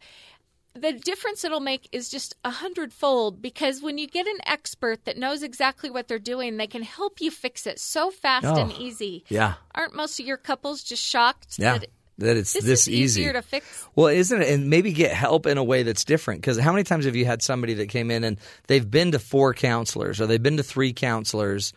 The 0.75 0.93
difference 0.93 1.45
it'll 1.45 1.61
make 1.61 1.89
is 1.93 2.09
just 2.09 2.35
a 2.45 2.51
hundredfold 2.51 3.41
because 3.41 3.81
when 3.81 3.97
you 3.97 4.09
get 4.09 4.27
an 4.27 4.39
expert 4.45 5.05
that 5.05 5.16
knows 5.16 5.45
exactly 5.45 5.89
what 5.89 6.09
they're 6.09 6.19
doing, 6.19 6.57
they 6.57 6.66
can 6.66 6.83
help 6.83 7.21
you 7.21 7.31
fix 7.31 7.65
it 7.65 7.79
so 7.79 8.11
fast 8.11 8.45
and 8.59 8.73
Oh, 8.73 8.77
easy. 8.81 9.25
yeah. 9.29 9.55
Aren't 9.73 9.95
most 9.95 10.19
of 10.19 10.27
your 10.27 10.37
couples 10.37 10.83
just 10.83 11.03
shocked 11.03 11.59
Yeah, 11.59 11.79
that 11.79 11.91
that 12.19 12.37
it's 12.37 12.53
this, 12.53 12.65
this, 12.65 12.81
is 12.83 12.89
easy. 12.89 13.21
easier 13.23 13.33
to 13.33 13.43
fix? 13.43 13.87
Well, 13.97 14.07
isn't 14.09 14.41
it? 14.43 14.49
And 14.49 14.69
maybe 14.71 14.93
get 14.93 15.12
help 15.12 15.47
in 15.47 15.59
a 15.59 15.65
way 15.65 15.83
that's 15.85 16.05
different. 16.05 16.41
Because 16.41 16.59
how 16.59 16.71
many 16.73 16.83
times 16.85 17.05
have 17.07 17.16
you 17.16 17.25
had 17.25 17.41
somebody 17.43 17.75
that 17.75 17.89
came 17.89 18.09
in 18.11 18.23
and 18.25 18.39
they've 18.69 18.89
been 18.89 19.11
to 19.12 19.19
four 19.21 19.53
counselors 19.55 20.21
or 20.21 20.27
they've 20.27 20.43
been 20.43 20.57
to 20.59 20.62
three 20.65 20.93
counselors, 20.93 21.73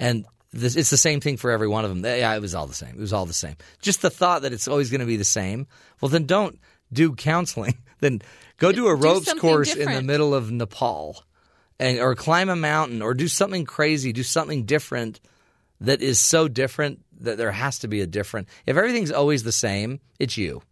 and 0.00 0.26
this, 0.52 0.74
it's 0.74 0.90
the 0.90 0.96
same 0.96 1.20
thing 1.20 1.36
for 1.36 1.50
every 1.50 1.68
one 1.68 1.84
of 1.84 1.90
them. 1.90 2.04
Yeah, 2.04 2.34
it 2.34 2.40
was 2.40 2.54
all 2.54 2.66
the 2.66 2.74
same. 2.74 2.96
It 2.96 3.00
was 3.00 3.12
all 3.12 3.26
the 3.26 3.32
same. 3.32 3.56
Just 3.80 4.02
the 4.02 4.10
thought 4.10 4.42
that 4.42 4.52
it's 4.52 4.66
always 4.66 4.90
going 4.90 5.00
to 5.00 5.06
be 5.06 5.16
the 5.16 5.24
same. 5.24 5.66
Well, 6.00 6.08
then 6.08 6.26
don't 6.26 6.58
do 6.92 7.14
counseling. 7.14 7.78
then 8.00 8.22
go 8.58 8.72
do 8.72 8.88
a 8.88 8.96
Do 8.96 9.02
ropes 9.02 9.32
course 9.34 9.76
in 9.76 9.92
the 9.92 10.02
middle 10.02 10.34
of 10.34 10.50
Nepal, 10.50 11.22
and 11.78 12.00
or 12.00 12.14
climb 12.16 12.48
a 12.48 12.56
mountain 12.56 13.02
or 13.02 13.14
do 13.14 13.28
something 13.28 13.64
crazy. 13.64 14.12
Do 14.12 14.24
something 14.24 14.64
different 14.64 15.20
that 15.80 16.02
is 16.02 16.18
so 16.18 16.48
different 16.48 17.00
that 17.20 17.38
there 17.38 17.52
has 17.52 17.78
to 17.80 17.88
be 17.88 18.00
a 18.00 18.06
different. 18.06 18.48
If 18.66 18.76
everything's 18.76 19.12
always 19.12 19.44
the 19.44 19.52
same, 19.52 20.00
it's 20.18 20.36
you. 20.36 20.62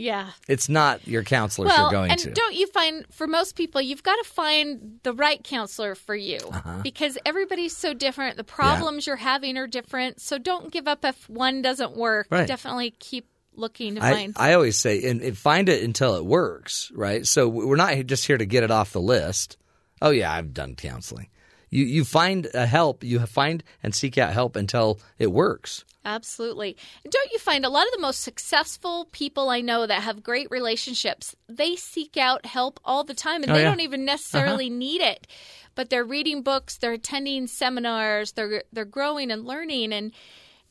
Yeah. 0.00 0.30
It's 0.48 0.68
not 0.68 1.06
your 1.06 1.22
counselors 1.22 1.68
well, 1.68 1.82
you're 1.82 1.90
going 1.90 2.08
to 2.08 2.12
and 2.12 2.20
to. 2.20 2.30
don't 2.30 2.54
you 2.54 2.66
find 2.68 3.04
for 3.12 3.26
most 3.26 3.54
people 3.56 3.80
you've 3.80 4.02
got 4.02 4.16
to 4.16 4.28
find 4.30 4.98
the 5.02 5.12
right 5.12 5.42
counselor 5.44 5.94
for 5.94 6.14
you 6.16 6.38
Uh-huh. 6.50 6.80
because 6.82 7.18
everybody's 7.26 7.76
so 7.76 7.92
different. 7.94 8.36
The 8.36 8.44
problems 8.44 9.06
you're 9.06 9.16
having 9.16 9.56
are 9.58 9.66
different. 9.66 10.20
So 10.20 10.38
don't 10.38 10.72
give 10.72 10.88
up 10.88 11.04
if 11.04 11.28
one 11.28 11.62
doesn't 11.62 11.96
work. 11.96 12.28
Right. 12.30 12.48
Definitely 12.48 12.92
keep 12.98 13.26
looking 13.54 13.96
to 13.96 14.04
I, 14.04 14.12
find. 14.12 14.32
I 14.36 14.54
always 14.54 14.78
say, 14.78 15.08
and, 15.10 15.20
and 15.20 15.36
find 15.36 15.68
it 15.68 15.82
until 15.82 16.14
it 16.16 16.24
works, 16.24 16.90
right? 16.94 17.26
So 17.26 17.48
we're 17.48 17.76
not 17.76 17.94
just 18.06 18.26
here 18.26 18.38
to 18.38 18.46
get 18.46 18.62
it 18.64 18.70
off 18.70 18.92
the 18.92 19.00
list. 19.00 19.56
Oh 20.00 20.10
yeah, 20.10 20.32
I've 20.32 20.54
done 20.54 20.76
counseling. 20.76 21.28
You 21.70 21.84
you 21.84 22.04
find 22.04 22.48
a 22.54 22.66
help. 22.66 23.02
You 23.04 23.18
find 23.26 23.62
and 23.82 23.94
seek 23.94 24.18
out 24.18 24.32
help 24.32 24.56
until 24.56 25.00
it 25.18 25.32
works. 25.32 25.84
Absolutely. 26.04 26.76
Don't 27.08 27.30
you 27.30 27.38
find 27.38 27.64
a 27.64 27.68
lot 27.68 27.86
of 27.86 27.92
the 27.92 28.00
most 28.00 28.22
successful 28.22 29.06
people 29.12 29.50
I 29.50 29.60
know 29.60 29.86
that 29.86 30.02
have 30.02 30.22
great 30.22 30.48
relationships, 30.50 31.36
they 31.46 31.76
seek 31.76 32.16
out 32.16 32.46
help 32.46 32.80
all 32.86 33.04
the 33.04 33.12
time 33.14 33.42
and 33.42 33.52
Oh, 33.52 33.54
they 33.54 33.62
yeah. 33.62 33.68
don't 33.68 33.80
even 33.80 34.06
necessarily 34.06 34.68
uh-huh. 34.68 34.76
need 34.76 35.00
it. 35.02 35.26
But 35.74 35.90
they're 35.90 36.04
reading 36.04 36.42
books, 36.42 36.78
they're 36.78 36.94
attending 36.94 37.46
seminars, 37.46 38.32
they're 38.32 38.62
they're 38.72 38.84
growing 38.86 39.30
and 39.30 39.44
learning 39.44 39.92
and 39.92 40.12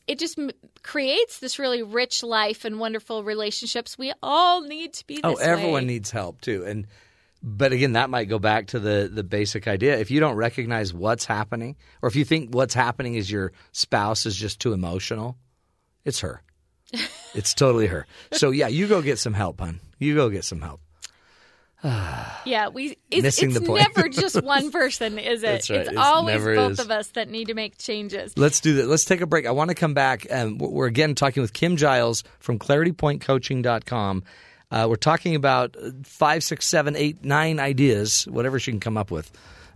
it 0.07 0.17
just 0.17 0.39
m- 0.39 0.49
creates 0.81 1.37
this 1.39 1.59
really 1.59 1.83
rich 1.83 2.23
life 2.23 2.65
and 2.65 2.79
wonderful 2.79 3.23
relationships. 3.23 3.95
We 3.99 4.11
all 4.23 4.61
need 4.61 4.93
to 4.93 5.05
be 5.05 5.21
oh, 5.23 5.35
this 5.35 5.39
Oh, 5.39 5.43
everyone 5.51 5.83
way. 5.83 5.93
needs 5.93 6.09
help 6.09 6.41
too. 6.41 6.65
And 6.65 6.87
but 7.41 7.71
again, 7.71 7.93
that 7.93 8.09
might 8.09 8.25
go 8.25 8.39
back 8.39 8.67
to 8.67 8.79
the 8.79 9.09
the 9.11 9.23
basic 9.23 9.67
idea. 9.67 9.97
If 9.97 10.11
you 10.11 10.19
don't 10.19 10.35
recognize 10.35 10.93
what's 10.93 11.25
happening, 11.25 11.75
or 12.01 12.09
if 12.09 12.15
you 12.15 12.25
think 12.25 12.53
what's 12.53 12.73
happening 12.73 13.15
is 13.15 13.31
your 13.31 13.53
spouse 13.71 14.25
is 14.25 14.35
just 14.35 14.59
too 14.59 14.73
emotional, 14.73 15.37
it's 16.05 16.19
her. 16.19 16.41
it's 17.33 17.53
totally 17.53 17.87
her. 17.87 18.05
So 18.33 18.51
yeah, 18.51 18.67
you 18.67 18.87
go 18.87 19.01
get 19.01 19.19
some 19.19 19.33
help, 19.33 19.59
hon. 19.61 19.79
You 19.99 20.15
go 20.15 20.29
get 20.29 20.43
some 20.43 20.61
help. 20.61 20.81
Yeah, 22.45 22.69
we 22.69 22.97
it's, 23.11 23.23
Missing 23.23 23.51
it's 23.51 23.59
the 23.59 23.65
point. 23.65 23.85
never 23.95 24.09
just 24.09 24.41
one 24.43 24.71
person, 24.71 25.19
is 25.19 25.43
it? 25.43 25.47
Right. 25.69 25.79
It's 25.81 25.89
It's 25.89 25.97
always 25.97 26.43
both 26.43 26.71
is. 26.73 26.79
of 26.79 26.89
us 26.91 27.07
that 27.09 27.29
need 27.29 27.47
to 27.47 27.53
make 27.53 27.77
changes. 27.77 28.37
Let's 28.37 28.59
do 28.59 28.75
that. 28.75 28.87
Let's 28.87 29.05
take 29.05 29.21
a 29.21 29.25
break. 29.27 29.45
I 29.45 29.51
want 29.51 29.69
to 29.69 29.75
come 29.75 29.93
back. 29.93 30.25
Um, 30.31 30.57
we're 30.57 30.87
again 30.87 31.15
talking 31.15 31.41
with 31.41 31.53
Kim 31.53 31.77
Giles 31.77 32.23
from 32.39 32.59
ClarityPointCoaching.com. 32.59 34.23
Uh, 34.71 34.85
we're 34.89 34.95
talking 34.95 35.35
about 35.35 35.75
five, 36.03 36.43
six, 36.43 36.67
seven, 36.67 36.95
eight, 36.95 37.23
nine 37.23 37.59
ideas, 37.59 38.25
whatever 38.25 38.59
she 38.59 38.71
can 38.71 38.79
come 38.79 38.97
up 38.97 39.09
with, 39.09 39.31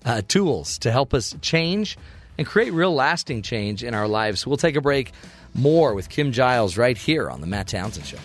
uh, 0.06 0.22
tools 0.28 0.78
to 0.80 0.92
help 0.92 1.14
us 1.14 1.36
change 1.42 1.98
and 2.38 2.46
create 2.46 2.74
real 2.74 2.94
lasting 2.94 3.42
change 3.42 3.84
in 3.84 3.94
our 3.94 4.08
lives. 4.08 4.46
We'll 4.46 4.58
take 4.58 4.76
a 4.76 4.82
break. 4.82 5.12
More 5.56 5.94
with 5.94 6.10
Kim 6.10 6.32
Giles 6.32 6.78
right 6.78 6.98
here 6.98 7.30
on 7.30 7.42
the 7.42 7.48
Matt 7.48 7.68
Townsend 7.68 8.06
Show. 8.06 8.18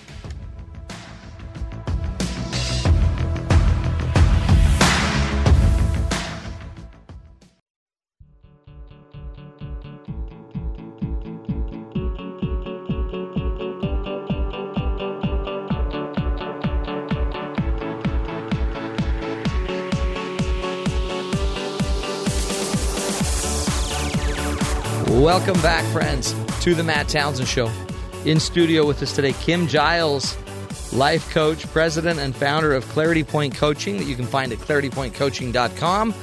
Welcome 25.28 25.60
back, 25.60 25.84
friends, 25.92 26.34
to 26.62 26.74
the 26.74 26.82
Matt 26.82 27.08
Townsend 27.08 27.48
Show. 27.48 27.70
In 28.24 28.40
studio 28.40 28.86
with 28.86 29.02
us 29.02 29.14
today, 29.14 29.34
Kim 29.34 29.68
Giles, 29.68 30.34
life 30.90 31.28
coach, 31.28 31.66
president, 31.66 32.18
and 32.18 32.34
founder 32.34 32.72
of 32.72 32.88
Clarity 32.88 33.24
Point 33.24 33.54
Coaching 33.54 33.98
that 33.98 34.04
you 34.04 34.16
can 34.16 34.24
find 34.24 34.52
at 34.52 34.58
claritypointcoaching.com. 34.60 36.14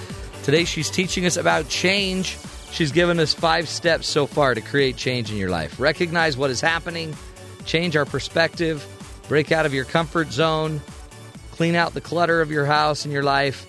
Today, 0.41 0.65
she's 0.65 0.89
teaching 0.89 1.27
us 1.27 1.37
about 1.37 1.69
change. 1.69 2.35
She's 2.71 2.91
given 2.91 3.19
us 3.19 3.31
five 3.31 3.69
steps 3.69 4.07
so 4.07 4.25
far 4.25 4.55
to 4.55 4.61
create 4.61 4.97
change 4.97 5.29
in 5.29 5.37
your 5.37 5.51
life. 5.51 5.79
Recognize 5.79 6.35
what 6.35 6.49
is 6.49 6.59
happening, 6.59 7.15
change 7.63 7.95
our 7.95 8.05
perspective, 8.05 8.83
break 9.27 9.51
out 9.51 9.67
of 9.67 9.73
your 9.75 9.85
comfort 9.85 10.31
zone, 10.31 10.81
clean 11.51 11.75
out 11.75 11.93
the 11.93 12.01
clutter 12.01 12.41
of 12.41 12.49
your 12.49 12.65
house 12.65 13.05
and 13.05 13.13
your 13.13 13.21
life, 13.21 13.67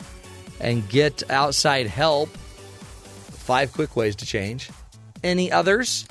and 0.62 0.88
get 0.88 1.30
outside 1.30 1.88
help. 1.88 2.30
Five 2.30 3.74
quick 3.74 3.96
ways 3.96 4.16
to 4.16 4.24
change. 4.24 4.70
Any 5.22 5.50
others? 5.50 6.06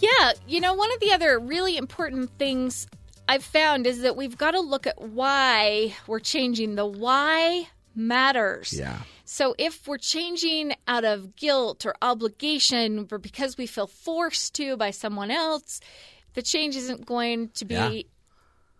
Yeah, 0.00 0.32
you 0.46 0.60
know, 0.60 0.74
one 0.74 0.92
of 0.92 1.00
the 1.00 1.12
other 1.12 1.38
really 1.38 1.76
important 1.76 2.30
things 2.38 2.86
I've 3.28 3.44
found 3.44 3.86
is 3.86 4.02
that 4.02 4.16
we've 4.16 4.36
got 4.36 4.50
to 4.52 4.60
look 4.60 4.86
at 4.86 5.00
why 5.00 5.94
we're 6.06 6.18
changing. 6.20 6.74
The 6.74 6.86
why 6.86 7.68
matters. 7.94 8.72
Yeah. 8.72 8.98
So 9.24 9.54
if 9.56 9.86
we're 9.86 9.98
changing 9.98 10.74
out 10.86 11.04
of 11.04 11.36
guilt 11.36 11.86
or 11.86 11.94
obligation 12.02 13.08
or 13.10 13.18
because 13.18 13.56
we 13.56 13.66
feel 13.66 13.86
forced 13.86 14.54
to 14.56 14.76
by 14.76 14.90
someone 14.90 15.30
else, 15.30 15.80
the 16.34 16.42
change 16.42 16.76
isn't 16.76 17.06
going 17.06 17.48
to 17.50 17.64
be 17.64 17.74
Yeah. 17.74 18.02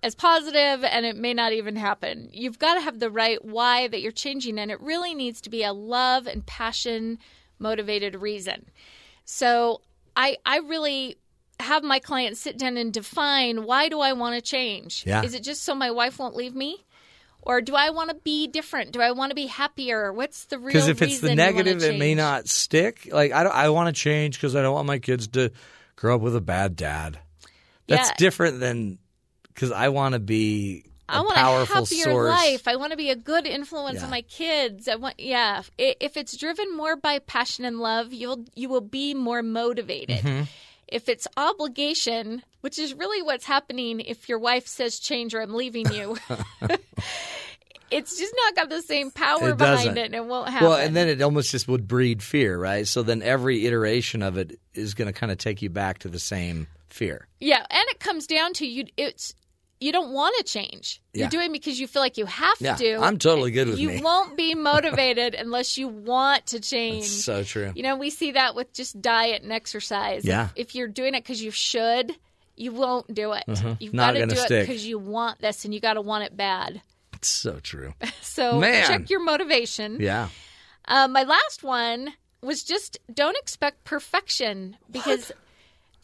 as 0.03 0.15
positive 0.15 0.85
and 0.85 1.07
it 1.07 1.17
may 1.17 1.33
not 1.33 1.53
even 1.53 1.77
happen. 1.77 2.29
You've 2.33 2.59
got 2.59 2.75
to 2.75 2.81
have 2.81 2.99
the 2.99 3.11
right 3.11 3.43
why 3.43 3.89
that 3.89 4.03
you're 4.03 4.13
changing 4.13 4.59
and 4.59 4.71
it 4.71 4.81
really 4.81 5.15
needs 5.15 5.41
to 5.43 5.51
be 5.51 5.63
a 5.63 5.73
love 5.73 6.27
and 6.27 6.45
passion 6.45 7.19
motivated 7.59 8.17
reason. 8.17 8.67
So 9.25 9.81
I 10.17 10.39
I 10.45 10.59
really 10.59 11.19
have 11.61 11.83
my 11.83 11.99
clients 11.99 12.41
sit 12.41 12.59
down 12.59 12.77
and 12.77 12.93
define 12.93 13.65
why 13.65 13.89
do 13.89 14.01
I 14.01 14.13
want 14.13 14.35
to 14.35 14.43
change? 14.43 15.05
Yeah. 15.07 15.23
Is 15.23 15.35
it 15.35 15.43
just 15.43 15.63
so 15.63 15.75
my 15.75 15.91
wife 15.91 16.19
won't 16.19 16.35
leave 16.35 16.55
me? 16.55 16.85
Or 17.47 17.61
do 17.61 17.75
I 17.75 17.91
want 17.91 18.09
to 18.09 18.17
be 18.17 18.47
different? 18.47 18.93
Do 18.93 19.03
I 19.03 19.13
want 19.13 19.31
to 19.31 19.35
be 19.35 19.47
happier? 19.47 20.13
What's 20.13 20.47
the 20.47 20.59
real 20.59 20.69
Because 20.69 20.89
if 20.89 21.03
it's 21.03 21.21
the 21.21 21.29
reason 21.29 21.39
you 21.39 21.45
wanna 21.45 21.65
negative, 21.65 21.83
it 21.83 21.99
may 21.99 22.15
not 22.15 22.49
stick. 22.49 23.09
Like 23.13 23.33
I, 23.33 23.45
don't, 23.45 23.55
I 23.55 23.69
want 23.69 23.95
to 23.95 24.01
change 24.01 24.37
because 24.37 24.57
I 24.57 24.63
don't 24.63 24.73
want 24.75 24.87
my 24.87 24.99
kids 24.99 25.29
to 25.29 25.53
grow 25.95 26.15
up 26.17 26.23
with 26.23 26.35
a 26.35 26.41
bad 26.41 26.75
dad. 26.75 27.19
That's 27.87 28.09
Yeah. 28.09 28.15
different 28.17 28.61
than 28.61 28.99
because 29.49 29.71
I 29.73 29.91
want 29.91 30.15
to 30.15 30.19
be 30.19 30.87
I 31.09 31.21
want 31.21 31.37
a 31.37 31.73
happier 31.73 32.05
source. 32.05 32.31
life. 32.31 32.67
I 32.67 32.77
want 32.77 32.93
to 32.93 32.97
be 32.97 33.11
a 33.11 33.17
good 33.17 33.47
influence 33.47 33.99
Yeah. 33.99 34.05
on 34.05 34.11
my 34.11 34.23
kids. 34.23 34.89
I 34.89 34.95
want, 34.97 35.21
yeah. 35.21 35.63
If, 35.79 36.17
it's 36.17 36.37
driven 36.37 36.75
more 36.77 36.97
by 36.97 37.19
passion 37.19 37.65
and 37.65 37.79
love, 37.79 38.13
you'll 38.13 38.45
you 38.55 38.69
will 38.69 38.81
be 38.81 39.13
more 39.15 39.43
motivated. 39.43 40.21
Mhm. 40.25 40.49
If 40.89 41.09
it's 41.09 41.27
obligation, 41.37 42.43
which 42.61 42.79
is 42.79 42.95
really 42.95 43.21
what's 43.23 43.45
happening 43.45 44.01
if 44.01 44.29
your 44.29 44.39
wife 44.39 44.67
says 44.67 44.99
change 44.99 45.35
or 45.35 45.41
I'm 45.43 45.55
leaving 45.55 45.93
you, 45.93 46.17
it's 47.91 48.19
just 48.19 48.35
not 48.45 48.57
got 48.57 48.69
the 48.71 48.83
same 48.83 49.11
power 49.11 49.51
It 49.51 49.59
behind 49.59 49.99
it, 49.99 50.07
and 50.07 50.15
it 50.15 50.25
won't 50.25 50.49
happen. 50.49 50.69
Well, 50.69 50.79
and 50.79 50.97
then 50.97 51.09
it 51.09 51.21
almost 51.23 51.51
just 51.51 51.69
would 51.69 51.87
breed 51.87 52.23
fear, 52.23 52.59
right? 52.59 52.87
So 52.89 53.03
then 53.03 53.23
every 53.23 53.67
iteration 53.67 54.23
of 54.23 54.37
it 54.37 54.59
is 54.75 54.95
going 54.95 55.07
to 55.07 55.13
kind 55.13 55.31
of 55.33 55.39
take 55.39 55.63
you 55.63 55.71
back 55.71 55.99
to 56.01 56.09
the 56.09 56.19
same 56.19 56.67
fear. 56.89 57.27
Yeah, 57.41 57.65
and 57.71 57.85
it 57.91 58.01
comes 58.01 58.27
down 58.27 58.53
to 58.55 58.67
you. 58.67 58.87
It's 58.97 59.35
you 59.85 59.93
don't 59.93 60.13
want 60.13 60.35
to 60.39 60.45
change. 60.45 61.03
Yeah. 61.13 61.25
You're 61.25 61.31
doing 61.31 61.53
because 61.53 61.79
you 61.79 61.87
feel 61.87 62.01
like 62.01 62.17
you 62.17 62.25
have 62.25 62.57
Yeah, 62.59 62.75
to. 62.77 62.97
I'm 62.97 63.19
totally 63.19 63.51
good 63.51 63.69
with 63.69 63.79
you 63.79 63.89
me. 63.89 64.01
won't 64.03 64.35
be 64.37 64.55
motivated 64.73 65.35
unless 65.35 65.77
you 65.77 65.89
want 65.89 66.47
to 66.47 66.61
change. 66.61 67.03
That's 67.05 67.25
so 67.25 67.43
true. 67.45 67.71
You 67.77 67.83
know, 67.83 67.97
we 67.97 68.09
see 68.09 68.33
that 68.33 68.55
with 68.55 68.73
just 68.73 69.01
diet 69.03 69.43
and 69.43 69.53
exercise. 69.53 70.25
Yeah. 70.25 70.49
If, 70.57 70.75
you're 70.75 70.89
doing 70.89 71.15
it 71.15 71.23
because 71.23 71.43
you 71.43 71.51
should, 71.51 72.13
you 72.57 72.73
won't 72.73 73.13
do 73.15 73.33
it. 73.33 73.45
Mhm. 73.47 73.77
You've 73.81 73.95
got 73.95 74.13
to 74.13 74.27
do 74.27 74.35
it 74.35 74.49
because 74.49 74.87
you 74.87 74.99
want 74.99 75.41
this, 75.41 75.65
and 75.67 75.75
you 75.75 75.81
got 75.81 75.95
to 75.95 76.01
want 76.01 76.25
it 76.25 76.35
bad. 76.37 76.81
It's 77.13 77.29
so 77.29 77.59
true. 77.61 77.93
So 78.23 78.59
Man. 78.59 78.87
check 78.87 79.11
your 79.11 79.23
motivation. 79.23 79.99
Yeah. 80.01 80.29
Uh, 80.87 81.09
my 81.09 81.23
last 81.23 81.63
one 81.63 82.15
was 82.43 82.65
just 82.65 82.99
don't 83.13 83.37
expect 83.39 83.85
perfection 83.85 84.77
because 84.91 85.31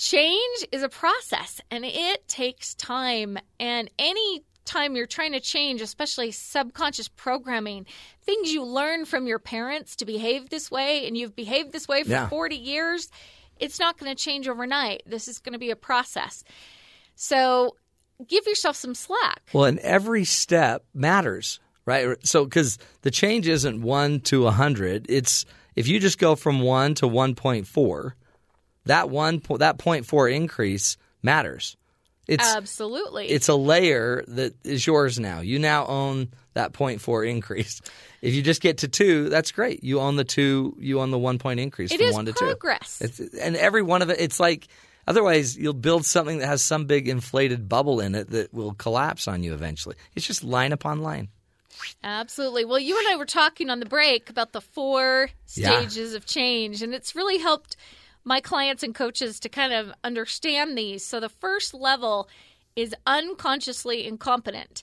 change 0.00 0.66
is 0.72 0.82
a 0.82 0.88
process 0.88 1.60
and 1.70 1.84
it 1.84 2.26
takes 2.26 2.74
time. 2.74 3.36
And 3.60 3.90
any 3.98 4.42
time 4.64 4.96
you're 4.96 5.06
trying 5.06 5.32
to 5.32 5.40
change, 5.40 5.82
especially 5.82 6.30
subconscious 6.30 7.08
programming, 7.08 7.84
things 8.22 8.50
you 8.50 8.64
learn 8.64 9.04
from 9.04 9.26
your 9.26 9.38
parents 9.38 9.96
to 9.96 10.06
behave 10.06 10.48
this 10.48 10.70
way, 10.70 11.06
and 11.06 11.16
you've 11.18 11.36
behaved 11.36 11.72
this 11.72 11.86
way 11.86 12.02
for 12.02 12.10
Yeah. 12.10 12.28
40 12.30 12.56
years, 12.56 13.10
it's 13.58 13.78
not 13.78 13.98
going 13.98 14.14
to 14.14 14.20
change 14.20 14.48
overnight. 14.48 15.02
This 15.04 15.28
is 15.28 15.38
going 15.38 15.52
to 15.52 15.58
be 15.58 15.70
a 15.70 15.76
process. 15.76 16.44
So 17.14 17.76
give 18.26 18.46
yourself 18.46 18.76
some 18.76 18.94
slack. 18.94 19.42
Well, 19.52 19.64
and 19.64 19.78
every 19.80 20.24
step 20.24 20.82
matters, 20.94 21.60
right? 21.84 22.16
So, 22.26 22.44
because 22.44 22.78
the 23.02 23.10
change 23.10 23.46
isn't 23.48 23.82
one 23.82 24.20
to 24.20 24.46
a 24.46 24.50
hundred, 24.50 25.04
it's 25.10 25.44
if 25.76 25.88
you 25.88 26.00
just 26.00 26.18
go 26.18 26.36
from 26.36 26.62
one 26.62 26.94
to 26.94 27.06
one 27.06 27.34
point 27.34 27.66
four, 27.66 28.16
that 28.86 29.10
one 29.10 29.40
po- 29.40 29.58
that 29.58 29.78
point 29.78 30.06
four 30.06 30.28
increase 30.28 30.96
matters. 31.22 31.76
It's 32.26 32.46
Absolutely. 32.46 33.28
it's 33.28 33.48
a 33.48 33.54
layer 33.56 34.22
that 34.28 34.54
is 34.64 34.86
yours 34.86 35.18
now. 35.18 35.40
You 35.40 35.58
now 35.58 35.86
own 35.86 36.28
that 36.54 36.72
point 36.72 37.00
four 37.00 37.24
increase. 37.24 37.80
If 38.22 38.34
you 38.34 38.42
just 38.42 38.60
get 38.60 38.78
to 38.78 38.88
two, 38.88 39.28
that's 39.30 39.50
great. 39.50 39.82
You 39.82 39.98
own 40.00 40.16
the 40.16 40.24
two. 40.24 40.76
You 40.78 41.00
own 41.00 41.10
the 41.10 41.18
one 41.18 41.38
point 41.38 41.58
increase 41.58 41.90
It 41.90 41.98
from 41.98 42.06
is 42.06 42.14
one 42.14 42.26
to 42.26 42.32
progress. 42.34 42.98
two. 42.98 43.04
It's, 43.06 43.18
and 43.34 43.56
every 43.56 43.82
one 43.82 44.02
of 44.02 44.10
it, 44.10 44.20
it's 44.20 44.38
like 44.38 44.68
otherwise 45.08 45.56
you'll 45.56 45.72
build 45.72 46.04
something 46.04 46.38
that 46.38 46.46
has 46.46 46.62
some 46.62 46.84
big 46.84 47.08
inflated 47.08 47.68
bubble 47.68 47.98
in 48.00 48.14
it 48.14 48.30
that 48.30 48.52
will 48.54 48.74
collapse 48.74 49.26
on 49.26 49.42
you 49.42 49.54
eventually. 49.54 49.96
It's 50.14 50.26
just 50.26 50.44
line 50.44 50.72
upon 50.72 51.00
line. 51.00 51.28
Absolutely. 52.04 52.64
Well, 52.64 52.78
you 52.78 52.98
and 52.98 53.08
I 53.08 53.16
were 53.16 53.24
talking 53.26 53.70
on 53.70 53.80
the 53.80 53.86
break 53.86 54.28
about 54.30 54.52
the 54.52 54.60
four 54.60 55.30
Yeah. 55.54 55.80
stages 55.80 56.14
of 56.14 56.26
change, 56.26 56.82
and 56.82 56.94
it's 56.94 57.14
really 57.16 57.38
helped 57.38 57.76
my 58.24 58.40
clients 58.40 58.82
and 58.82 58.94
coaches 58.94 59.40
to 59.40 59.48
kind 59.48 59.72
of 59.72 59.92
understand 60.04 60.76
these. 60.76 61.04
So, 61.04 61.20
the 61.20 61.28
first 61.28 61.74
level 61.74 62.28
is 62.76 62.94
unconsciously 63.06 64.06
incompetent. 64.06 64.82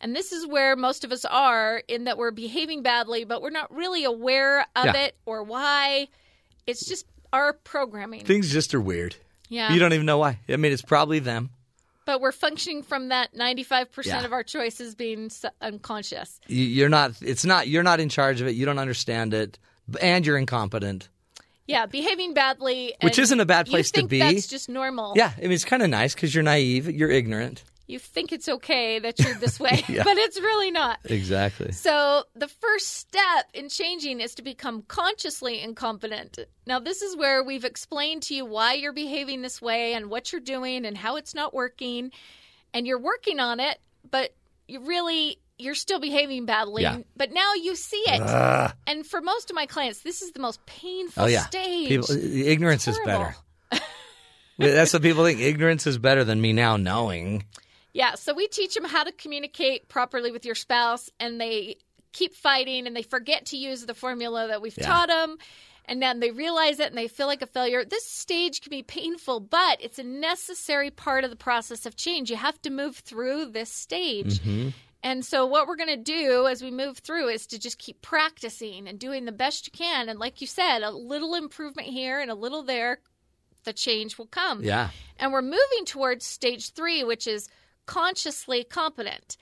And 0.00 0.14
this 0.14 0.32
is 0.32 0.46
where 0.46 0.76
most 0.76 1.04
of 1.04 1.12
us 1.12 1.24
are 1.24 1.82
in 1.88 2.04
that 2.04 2.18
we're 2.18 2.30
behaving 2.30 2.82
badly, 2.82 3.24
but 3.24 3.40
we're 3.42 3.50
not 3.50 3.74
really 3.74 4.04
aware 4.04 4.60
of 4.76 4.84
Yeah. 4.86 4.96
it 4.96 5.16
or 5.24 5.42
why. 5.42 6.08
It's 6.66 6.86
just 6.86 7.06
our 7.32 7.52
programming. 7.52 8.24
Things 8.24 8.52
just 8.52 8.74
are 8.74 8.80
weird. 8.80 9.16
Yeah. 9.48 9.72
You 9.72 9.78
don't 9.80 9.92
even 9.92 10.06
know 10.06 10.18
why. 10.18 10.40
I 10.48 10.56
mean, 10.56 10.72
it's 10.72 10.82
probably 10.82 11.20
them. 11.20 11.50
But 12.06 12.20
we're 12.20 12.32
functioning 12.32 12.82
from 12.82 13.08
that 13.08 13.34
95% 13.34 14.06
Yeah. 14.20 14.24
of 14.26 14.32
our 14.32 14.42
choices 14.42 14.94
being 14.94 15.30
unconscious. 15.62 16.38
You're 16.48 16.88
not. 16.90 17.12
It's 17.22 17.44
not. 17.46 17.66
You're 17.68 17.82
not 17.82 17.98
in 17.98 18.08
charge 18.10 18.40
of 18.42 18.46
it. 18.46 18.54
You 18.56 18.66
don't 18.66 18.78
understand 18.78 19.32
it, 19.32 19.58
and 20.00 20.26
you're 20.26 20.36
incompetent. 20.36 21.08
Yeah, 21.66 21.86
behaving 21.86 22.34
badly. 22.34 22.94
Which 23.02 23.18
isn't 23.18 23.40
a 23.40 23.46
bad 23.46 23.66
place 23.66 23.90
to 23.92 24.00
think 24.00 24.10
be. 24.10 24.18
That's 24.18 24.46
just 24.46 24.68
normal. 24.68 25.14
Yeah, 25.16 25.32
I 25.36 25.40
mean, 25.42 25.52
it's 25.52 25.64
kind 25.64 25.82
of 25.82 25.88
nice 25.90 26.14
because 26.14 26.34
you're 26.34 26.44
naive. 26.44 26.90
You're 26.90 27.10
ignorant. 27.10 27.64
You 27.86 27.98
think 27.98 28.32
it's 28.32 28.48
okay 28.48 28.98
that 28.98 29.18
you're 29.18 29.34
this 29.34 29.60
way, 29.60 29.84
Yeah. 29.88 30.04
but 30.04 30.16
it's 30.16 30.40
really 30.40 30.70
not. 30.70 30.98
Exactly. 31.04 31.72
So, 31.72 32.24
the 32.34 32.48
first 32.48 32.94
step 32.94 33.46
in 33.52 33.68
changing 33.68 34.20
is 34.20 34.34
to 34.36 34.42
become 34.42 34.82
consciously 34.88 35.60
incompetent. 35.60 36.38
Now, 36.66 36.78
this 36.80 37.02
is 37.02 37.14
where 37.14 37.44
we've 37.44 37.64
explained 37.64 38.22
to 38.24 38.34
you 38.34 38.46
why 38.46 38.72
you're 38.74 38.94
behaving 38.94 39.42
this 39.42 39.60
way 39.60 39.92
and 39.92 40.08
what 40.08 40.32
you're 40.32 40.40
doing 40.40 40.86
and 40.86 40.96
how 40.96 41.16
it's 41.16 41.34
not 41.34 41.52
working. 41.52 42.10
And 42.72 42.86
you're 42.86 42.98
working 42.98 43.38
on 43.38 43.60
it, 43.60 43.78
but 44.10 44.34
you 44.66 44.80
really 44.80 45.38
you're 45.58 45.74
still 45.74 46.00
behaving 46.00 46.46
badly. 46.46 46.82
Yeah. 46.82 46.98
But 47.16 47.32
now 47.32 47.54
you 47.54 47.76
see 47.76 48.02
it. 48.06 48.20
Ugh. 48.20 48.72
And 48.86 49.06
for 49.06 49.20
most 49.20 49.50
of 49.50 49.54
my 49.54 49.66
clients, 49.66 50.00
this 50.00 50.22
is 50.22 50.32
the 50.32 50.40
most 50.40 50.64
painful 50.66 51.24
Oh 51.24 51.26
yeah, 51.26 51.46
stage. 51.46 51.88
people. 51.88 52.10
Ignorance 52.10 52.88
is 52.88 52.98
better. 53.04 53.36
That's 54.58 54.92
what 54.92 55.02
people 55.02 55.24
think. 55.24 55.40
Ignorance 55.40 55.86
is 55.86 55.98
better 55.98 56.24
than 56.24 56.40
me 56.40 56.52
now 56.52 56.76
knowing. 56.76 57.44
Yeah, 57.92 58.14
so 58.14 58.34
we 58.34 58.48
teach 58.48 58.74
them 58.74 58.84
how 58.84 59.04
to 59.04 59.12
communicate 59.12 59.88
properly 59.88 60.32
with 60.32 60.44
your 60.44 60.54
spouse, 60.54 61.10
and 61.20 61.40
they 61.40 61.76
keep 62.12 62.34
fighting 62.34 62.86
and 62.86 62.94
they 62.94 63.02
forget 63.02 63.46
to 63.46 63.56
use 63.56 63.84
the 63.86 63.94
formula 63.94 64.46
that 64.48 64.62
we've 64.62 64.76
Yeah. 64.78 64.86
taught 64.86 65.08
them. 65.08 65.36
And 65.86 66.00
then 66.00 66.18
they 66.20 66.30
realize 66.30 66.80
it 66.80 66.86
and 66.88 66.96
they 66.96 67.08
feel 67.08 67.26
like 67.26 67.42
a 67.42 67.46
failure. 67.46 67.84
This 67.84 68.06
stage 68.06 68.62
can 68.62 68.70
be 68.70 68.82
painful, 68.82 69.40
but 69.40 69.78
it's 69.82 69.98
a 69.98 70.02
necessary 70.04 70.90
part 70.90 71.24
of 71.24 71.30
the 71.30 71.36
process 71.36 71.84
of 71.84 71.94
change. 71.94 72.30
You 72.30 72.36
have 72.36 72.60
to 72.62 72.70
move 72.70 72.96
through 72.96 73.46
this 73.50 73.70
stage. 73.70 74.38
Mm-hmm. 74.40 74.68
And 75.04 75.22
so, 75.22 75.44
what 75.44 75.68
we're 75.68 75.76
going 75.76 75.90
to 75.90 75.96
do 76.02 76.46
as 76.46 76.62
we 76.62 76.70
move 76.70 76.98
through 76.98 77.28
is 77.28 77.46
to 77.48 77.58
just 77.58 77.78
keep 77.78 78.00
practicing 78.00 78.88
and 78.88 78.98
doing 78.98 79.26
the 79.26 79.32
best 79.32 79.66
you 79.66 79.70
can. 79.70 80.08
And, 80.08 80.18
like 80.18 80.40
you 80.40 80.46
said, 80.46 80.80
a 80.82 80.90
little 80.90 81.34
improvement 81.34 81.88
here 81.88 82.20
and 82.20 82.30
a 82.30 82.34
little 82.34 82.62
there, 82.62 83.00
the 83.64 83.74
change 83.74 84.16
will 84.16 84.26
come. 84.26 84.64
Yeah. 84.64 84.88
And 85.18 85.30
we're 85.30 85.42
moving 85.42 85.84
towards 85.84 86.24
stage 86.24 86.72
three, 86.72 87.04
which 87.04 87.26
is 87.26 87.50
consciously 87.84 88.64
competent. 88.64 89.36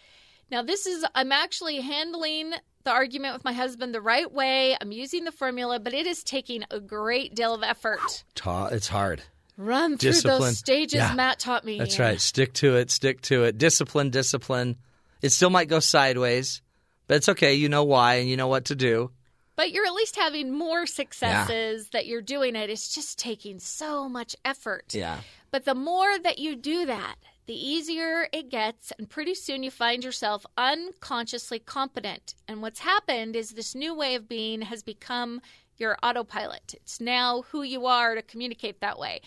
Now, 0.50 0.62
this 0.62 0.84
is, 0.84 1.06
I'm 1.14 1.30
actually 1.30 1.80
handling 1.80 2.52
the 2.82 2.90
argument 2.90 3.34
with 3.34 3.44
my 3.44 3.52
husband 3.52 3.94
the 3.94 4.00
right 4.00 4.30
way. 4.30 4.76
I'm 4.80 4.90
using 4.90 5.22
the 5.22 5.32
formula, 5.32 5.78
but 5.78 5.94
it 5.94 6.08
is 6.08 6.24
taking 6.24 6.64
a 6.72 6.80
great 6.80 7.36
deal 7.36 7.54
of 7.54 7.62
effort. 7.62 8.24
It's 8.72 8.88
hard. 8.88 9.22
Run 9.56 9.96
through 9.96 10.10
Discipline. 10.10 10.40
those 10.40 10.58
stages 10.58 10.94
Yeah. 10.94 11.14
Matt 11.14 11.38
taught 11.38 11.64
me. 11.64 11.78
That's 11.78 12.00
right. 12.00 12.20
Stick 12.20 12.52
to 12.54 12.74
it. 12.76 12.90
Stick 12.90 13.20
to 13.22 13.44
it. 13.44 13.58
Discipline. 13.58 14.10
Discipline. 14.10 14.76
It 15.22 15.30
still 15.30 15.50
might 15.50 15.68
go 15.68 15.80
sideways, 15.80 16.60
but 17.06 17.16
it's 17.16 17.28
okay. 17.30 17.54
You 17.54 17.68
know 17.68 17.84
why, 17.84 18.14
and 18.16 18.28
you 18.28 18.36
know 18.36 18.48
what 18.48 18.66
to 18.66 18.74
do. 18.74 19.10
But 19.54 19.70
you're 19.70 19.86
at 19.86 19.94
least 19.94 20.16
having 20.16 20.50
more 20.50 20.86
successes 20.86 21.88
that 21.90 22.06
you're 22.06 22.22
doing 22.22 22.56
it. 22.56 22.70
It's 22.70 22.94
just 22.94 23.18
taking 23.18 23.58
so 23.58 24.08
much 24.08 24.34
effort. 24.44 24.94
Yeah. 24.94 25.20
But 25.50 25.64
the 25.64 25.74
more 25.74 26.18
that 26.18 26.38
you 26.38 26.56
do 26.56 26.86
that, 26.86 27.16
the 27.46 27.54
easier 27.54 28.28
it 28.32 28.50
gets, 28.50 28.92
and 28.98 29.08
pretty 29.08 29.34
soon 29.34 29.62
you 29.62 29.70
find 29.70 30.02
yourself 30.02 30.46
unconsciously 30.56 31.58
competent. 31.58 32.34
And 32.48 32.62
what's 32.62 32.80
happened 32.80 33.36
is 33.36 33.50
this 33.50 33.74
new 33.74 33.94
way 33.94 34.14
of 34.14 34.28
being 34.28 34.62
has 34.62 34.82
become 34.82 35.42
your 35.76 35.96
autopilot. 36.02 36.74
It's 36.74 37.00
now 37.00 37.42
who 37.50 37.62
you 37.62 37.86
are 37.86 38.14
to 38.14 38.22
communicate 38.22 38.80
that 38.80 38.98
way. 38.98 39.20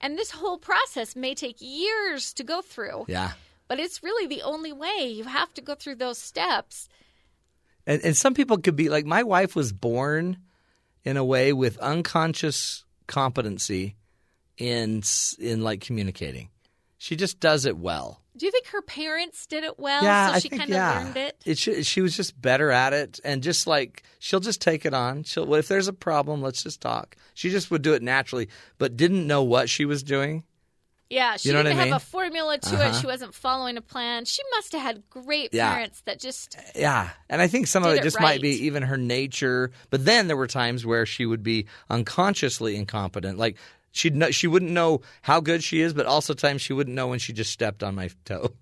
And 0.00 0.16
this 0.16 0.30
whole 0.30 0.58
process 0.58 1.16
may 1.16 1.34
take 1.34 1.56
years 1.58 2.32
to 2.34 2.44
go 2.44 2.62
through, 2.62 3.06
Yeah. 3.08 3.32
But 3.68 3.78
it's 3.78 4.02
really 4.02 4.26
the 4.26 4.42
only 4.42 4.72
way. 4.72 5.08
You 5.08 5.24
have 5.24 5.52
to 5.54 5.60
go 5.60 5.74
through 5.74 5.96
those 5.96 6.18
steps. 6.18 6.88
And, 7.86 8.02
and 8.02 8.16
some 8.16 8.34
people 8.34 8.58
could 8.58 8.76
be 8.76 8.88
like, 8.88 9.06
my 9.06 9.22
wife 9.22 9.54
was 9.54 9.72
born 9.72 10.38
in 11.04 11.16
a 11.16 11.24
way 11.24 11.52
with 11.52 11.78
unconscious 11.78 12.84
competency 13.06 13.96
in 14.58 15.02
in 15.38 15.62
like 15.62 15.80
communicating. 15.80 16.50
She 16.98 17.14
just 17.14 17.40
does 17.40 17.66
it 17.66 17.76
well. 17.76 18.22
Do 18.36 18.44
you 18.44 18.52
think 18.52 18.66
her 18.68 18.82
parents 18.82 19.46
did 19.46 19.64
it 19.64 19.78
well? 19.78 20.02
yeah, 20.02 20.28
so 20.28 20.32
I 20.34 20.38
she 20.40 20.48
kind 20.50 20.62
of 20.64 20.68
yeah. 20.68 21.02
learned 21.04 21.16
it? 21.16 21.42
It 21.46 21.58
should, 21.58 21.86
she 21.86 22.02
was 22.02 22.14
just 22.16 22.40
better 22.40 22.70
at 22.70 22.92
it, 22.92 23.20
and 23.24 23.42
just 23.42 23.66
like 23.66 24.02
she'll 24.18 24.40
just 24.40 24.60
take 24.60 24.84
it 24.84 24.92
on. 24.92 25.22
She'll 25.22 25.46
well, 25.46 25.58
if 25.58 25.68
there's 25.68 25.88
a 25.88 25.92
problem, 25.92 26.42
let's 26.42 26.62
just 26.62 26.80
talk. 26.80 27.16
She 27.34 27.50
just 27.50 27.70
would 27.70 27.82
do 27.82 27.94
it 27.94 28.02
naturally, 28.02 28.48
but 28.78 28.96
didn't 28.96 29.26
know 29.26 29.42
what 29.42 29.70
she 29.70 29.84
was 29.84 30.02
doing. 30.02 30.44
Yeah, 31.08 31.36
she 31.36 31.48
You 31.48 31.54
know 31.54 31.62
didn't 31.62 31.78
I 31.78 31.84
have 31.84 32.02
a 32.02 32.04
formula 32.04 32.58
to 32.58 32.74
Uh-huh. 32.74 32.88
it. 32.88 32.94
She 32.96 33.06
wasn't 33.06 33.32
following 33.32 33.76
a 33.76 33.80
plan. 33.80 34.24
She 34.24 34.42
must 34.50 34.72
have 34.72 34.82
had 34.82 35.08
great 35.08 35.52
Yeah. 35.52 35.70
parents 35.70 36.00
that 36.02 36.18
just 36.18 36.56
Yeah, 36.74 37.10
and 37.28 37.40
I 37.40 37.46
think 37.46 37.68
some 37.68 37.84
of 37.84 37.94
it 37.94 38.02
just 38.02 38.16
right. 38.16 38.22
might 38.22 38.42
be 38.42 38.64
even 38.66 38.82
her 38.82 38.96
nature. 38.96 39.70
But 39.90 40.04
then 40.04 40.26
there 40.26 40.36
were 40.36 40.48
times 40.48 40.84
where 40.84 41.06
she 41.06 41.24
would 41.24 41.42
be 41.44 41.66
unconsciously 41.88 42.74
incompetent, 42.74 43.38
like 43.38 43.56
she'd 43.92 44.16
know, 44.16 44.30
she 44.32 44.48
wouldn't 44.48 44.72
know 44.72 45.02
how 45.22 45.40
good 45.40 45.62
she 45.62 45.80
is, 45.80 45.94
but 45.94 46.06
also 46.06 46.34
times 46.34 46.60
she 46.62 46.72
wouldn't 46.72 46.96
know 46.96 47.06
when 47.06 47.20
she 47.20 47.32
just 47.32 47.52
stepped 47.52 47.82
on 47.82 47.94
my 47.94 48.10
toe. 48.24 48.50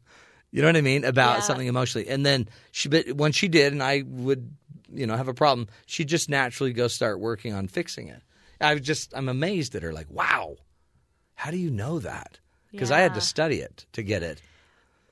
You 0.53 0.63
know 0.63 0.69
what 0.69 0.77
I 0.77 0.83
mean 0.83 1.03
about 1.05 1.39
Yeah. 1.39 1.41
something 1.41 1.67
emotionally, 1.67 2.07
and 2.07 2.25
then 2.25 2.49
she, 2.71 2.89
but 2.89 3.15
when 3.15 3.33
she 3.33 3.49
did, 3.49 3.73
and 3.73 3.83
I 3.83 4.05
would, 4.07 4.55
you 4.89 5.05
know, 5.05 5.17
have 5.17 5.27
a 5.27 5.35
problem, 5.35 5.67
she'd 5.87 6.07
just 6.07 6.29
naturally 6.31 6.73
go 6.73 6.87
start 6.87 7.19
working 7.19 7.53
on 7.53 7.67
fixing 7.67 8.07
it. 8.07 8.23
I 8.61 8.75
was 8.75 8.83
just, 8.85 9.13
I'm 9.17 9.29
amazed 9.29 9.75
at 9.75 9.83
her, 9.83 9.93
like, 9.93 10.07
wow, 10.09 10.55
how 11.35 11.51
do 11.51 11.57
you 11.57 11.71
know 11.71 11.99
that? 11.99 12.39
Because 12.71 12.91
I 12.91 13.01
had 13.01 13.15
to 13.15 13.21
study 13.21 13.61
it 13.61 13.87
to 13.93 14.03
get 14.03 14.23
it. 14.23 14.43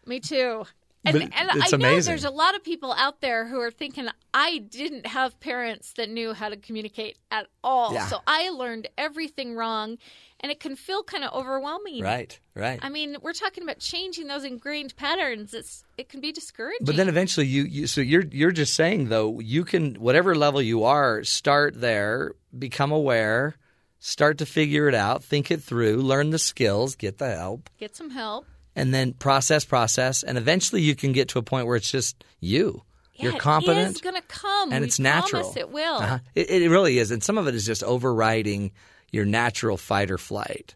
Me 0.04 0.18
too. 0.18 0.64
And, 1.04 1.14
But 1.14 1.22
and 1.22 1.50
I 1.50 1.54
know 1.56 1.62
amazing. 1.72 2.10
there's 2.10 2.24
a 2.24 2.30
lot 2.30 2.54
of 2.54 2.62
people 2.62 2.92
out 2.92 3.20
there 3.20 3.46
who 3.46 3.60
are 3.60 3.72
thinking, 3.72 4.06
I 4.32 4.58
didn't 4.58 5.06
have 5.06 5.38
parents 5.40 5.94
that 5.94 6.08
knew 6.08 6.32
how 6.32 6.48
to 6.48 6.56
communicate 6.56 7.18
at 7.30 7.48
all. 7.64 7.92
Yeah. 7.92 8.06
So 8.06 8.18
I 8.26 8.50
learned 8.50 8.88
everything 8.96 9.54
wrong. 9.56 9.98
And 10.40 10.50
it 10.50 10.58
can 10.58 10.74
feel 10.74 11.04
kind 11.04 11.22
of 11.22 11.32
overwhelming. 11.32 12.02
Right, 12.02 12.36
right. 12.56 12.80
I 12.82 12.88
mean, 12.88 13.16
we're 13.22 13.32
talking 13.32 13.62
about 13.62 13.78
changing 13.78 14.26
those 14.26 14.42
ingrained 14.42 14.96
patterns. 14.96 15.54
It's 15.54 15.84
it 15.96 16.08
can 16.08 16.20
be 16.20 16.32
discouraging. 16.32 16.84
But 16.84 16.96
then 16.96 17.08
eventually 17.08 17.46
you, 17.46 17.62
you 17.62 17.86
so 17.86 18.00
you're 18.00 18.24
you're 18.28 18.50
just 18.50 18.74
saying 18.74 19.08
though 19.08 19.38
you 19.38 19.64
can 19.64 19.94
whatever 19.94 20.34
level 20.34 20.60
you 20.60 20.82
are 20.82 21.22
start 21.22 21.80
there 21.80 22.32
become 22.58 22.90
aware 22.90 23.54
start 24.04 24.38
to 24.38 24.44
figure 24.46 24.88
it 24.88 24.94
out 24.96 25.22
think 25.22 25.48
it 25.52 25.62
through 25.62 25.96
learn 26.02 26.30
the 26.30 26.38
skills 26.38 26.96
get 26.96 27.18
the 27.18 27.36
help 27.36 27.70
get 27.78 27.94
some 27.94 28.10
help. 28.10 28.44
and 28.74 28.92
then 28.92 29.12
process 29.12 29.64
process 29.64 30.24
and 30.24 30.36
eventually 30.36 30.82
you 30.82 30.96
can 30.96 31.12
get 31.12 31.28
to 31.28 31.38
a 31.38 31.42
point 31.42 31.68
where 31.68 31.76
it's 31.76 31.90
just 31.90 32.24
you 32.40 32.82
Yeah, 33.14 33.26
you're 33.26 33.36
It 33.36 33.38
competent 33.40 33.94
is 33.94 34.00
going 34.00 34.16
to 34.16 34.22
come. 34.26 34.72
and 34.72 34.80
We 34.82 34.88
it's 34.88 34.98
natural 34.98 35.54
it 35.56 35.70
will. 35.70 35.98
Uh-huh. 35.98 36.18
it, 36.34 36.50
it 36.50 36.68
really 36.68 36.98
is 36.98 37.12
and 37.12 37.22
some 37.22 37.38
of 37.38 37.46
it 37.46 37.54
is 37.54 37.64
just 37.64 37.84
overriding 37.84 38.72
your 39.12 39.24
natural 39.24 39.76
fight 39.76 40.10
or 40.10 40.18
flight 40.18 40.74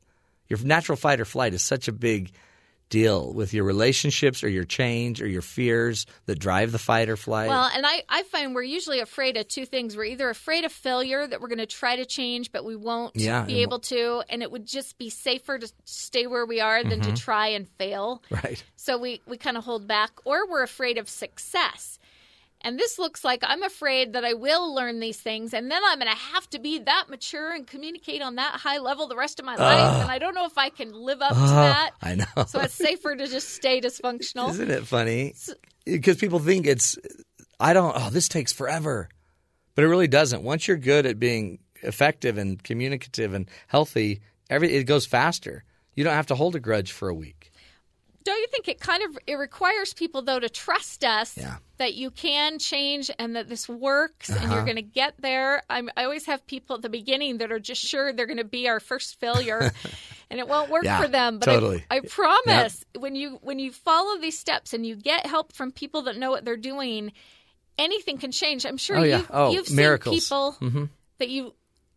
your 0.48 0.60
natural 0.62 0.94
fight 0.96 1.18
or 1.20 1.24
flight 1.24 1.52
is 1.52 1.62
such 1.62 1.88
a 1.88 1.92
big 1.92 2.30
deal 2.88 3.32
with 3.32 3.52
your 3.52 3.64
relationships 3.64 4.44
or 4.44 4.48
your 4.48 4.64
change 4.64 5.20
or 5.20 5.26
your 5.26 5.42
fears 5.42 6.06
that 6.26 6.38
drive 6.38 6.70
the 6.72 6.78
fight 6.78 7.08
or 7.08 7.16
flight 7.16 7.48
Well, 7.48 7.68
and 7.74 7.84
I, 7.84 8.02
I 8.08 8.22
find 8.24 8.54
we're 8.54 8.62
usually 8.62 9.00
afraid 9.00 9.36
of 9.36 9.48
two 9.48 9.66
things. 9.66 9.96
We're 9.96 10.04
either 10.04 10.30
afraid 10.30 10.64
of 10.64 10.70
failure 10.72 11.26
that 11.26 11.40
we're 11.40 11.48
going 11.48 11.58
to 11.58 11.66
try 11.66 11.96
to 11.96 12.04
change, 12.04 12.52
but 12.52 12.64
we 12.64 12.76
won't 12.76 13.16
Yeah, 13.16 13.42
be 13.42 13.62
able 13.62 13.80
to, 13.80 14.22
and 14.28 14.42
it 14.42 14.50
would 14.52 14.66
just 14.66 14.98
be 14.98 15.10
safer 15.10 15.58
to 15.58 15.72
stay 15.84 16.26
where 16.28 16.46
we 16.46 16.60
are 16.60 16.84
than 16.84 17.00
Mhm. 17.00 17.16
to 17.16 17.20
try 17.20 17.48
and 17.48 17.68
fail. 17.68 18.22
right 18.30 18.62
So 18.76 18.98
we, 18.98 19.20
we 19.26 19.36
kind 19.36 19.56
of 19.56 19.64
hold 19.64 19.88
back, 19.88 20.12
or 20.24 20.48
we're 20.48 20.62
afraid 20.62 20.96
of 20.98 21.08
success. 21.08 21.98
And 22.66 22.80
this 22.80 22.98
looks 22.98 23.24
like 23.24 23.44
I'm 23.46 23.62
afraid 23.62 24.14
that 24.14 24.24
I 24.24 24.34
will 24.34 24.74
learn 24.74 24.98
these 24.98 25.20
things, 25.20 25.54
and 25.54 25.70
then 25.70 25.80
I'm 25.86 26.00
going 26.00 26.10
to 26.10 26.18
have 26.18 26.50
to 26.50 26.58
be 26.58 26.80
that 26.80 27.04
mature 27.08 27.52
and 27.52 27.64
communicate 27.64 28.22
on 28.22 28.34
that 28.34 28.54
high 28.54 28.78
level 28.78 29.06
the 29.06 29.14
rest 29.14 29.38
of 29.38 29.46
my 29.46 29.54
life. 29.54 30.02
And 30.02 30.10
I 30.10 30.18
don't 30.18 30.34
know 30.34 30.46
if 30.46 30.58
I 30.58 30.70
can 30.70 30.92
live 30.92 31.22
up 31.22 31.34
to 31.34 31.38
Oh, 31.38 31.46
that. 31.46 31.92
I 32.02 32.16
know. 32.16 32.44
So 32.48 32.58
it's 32.58 32.74
safer 32.74 33.14
to 33.14 33.28
just 33.28 33.50
stay 33.50 33.80
dysfunctional. 33.80 34.50
Isn't 34.50 34.72
it 34.72 34.84
funny? 34.84 35.34
Because 35.84 36.16
people 36.16 36.40
think 36.40 36.66
it's, 36.66 36.98
I 37.60 37.72
don't, 37.72 37.94
oh, 37.96 38.10
this 38.10 38.28
takes 38.28 38.52
forever. 38.52 39.08
But 39.76 39.84
it 39.84 39.88
really 39.88 40.08
doesn't. 40.08 40.42
Once 40.42 40.66
you're 40.66 40.76
good 40.76 41.06
at 41.06 41.20
being 41.20 41.60
effective 41.82 42.36
and 42.36 42.60
communicative 42.60 43.32
and 43.32 43.48
healthy, 43.68 44.22
every 44.50 44.74
it 44.74 44.84
goes 44.84 45.06
faster. 45.06 45.62
You 45.94 46.02
don't 46.02 46.14
have 46.14 46.26
to 46.26 46.34
hold 46.34 46.56
a 46.56 46.60
grudge 46.60 46.90
for 46.90 47.08
a 47.08 47.14
week. 47.14 47.35
Don't 48.26 48.38
you 48.38 48.46
think 48.50 48.68
it 48.68 48.78
kind 48.80 49.02
of 49.02 49.18
it 49.26 49.36
requires 49.36 49.94
people 49.94 50.20
though 50.22 50.38
to 50.38 50.48
trust 50.48 51.04
us 51.04 51.36
Yeah. 51.36 51.56
that 51.78 51.94
you 51.94 52.10
can 52.10 52.58
change 52.58 53.10
and 53.18 53.34
that 53.36 53.48
this 53.48 53.68
works 53.68 54.28
and 54.28 54.38
Uh-huh. 54.38 54.54
you're 54.54 54.64
going 54.64 54.76
to 54.76 54.82
get 54.82 55.14
there 55.18 55.62
I'm, 55.70 55.88
i 55.96 56.04
always 56.04 56.26
have 56.26 56.46
people 56.46 56.76
at 56.76 56.82
the 56.82 56.88
beginning 56.90 57.38
that 57.38 57.50
are 57.52 57.58
just 57.60 57.80
sure 57.82 58.12
they're 58.12 58.26
going 58.26 58.36
to 58.38 58.44
be 58.44 58.68
our 58.68 58.80
first 58.80 59.18
failure 59.20 59.72
and 60.30 60.40
it 60.40 60.46
won't 60.48 60.70
work 60.70 60.84
Yeah, 60.84 61.00
for 61.00 61.08
them 61.08 61.38
but 61.38 61.46
totally. 61.46 61.84
I, 61.90 61.96
I 61.96 62.00
promise 62.00 62.84
when 62.98 63.14
you 63.16 63.38
when 63.42 63.58
you 63.58 63.72
follow 63.72 64.18
these 64.20 64.38
steps 64.38 64.74
and 64.74 64.84
you 64.84 64.96
get 64.96 65.24
help 65.26 65.52
from 65.52 65.72
people 65.72 66.02
that 66.02 66.16
know 66.18 66.30
what 66.30 66.44
they're 66.44 66.56
doing 66.56 67.12
anything 67.78 68.18
can 68.18 68.32
change 68.32 68.64
i'm 68.66 68.76
sure 68.76 68.98
Oh, 68.98 69.02
yeah. 69.02 69.16
you've, 69.18 69.30
Oh, 69.32 69.50
you've 69.52 69.70
miracles. 69.72 70.14
seen 70.14 70.20
people 70.22 70.56
Mhm. 70.60 70.88
that 71.18 71.28
you 71.28 71.54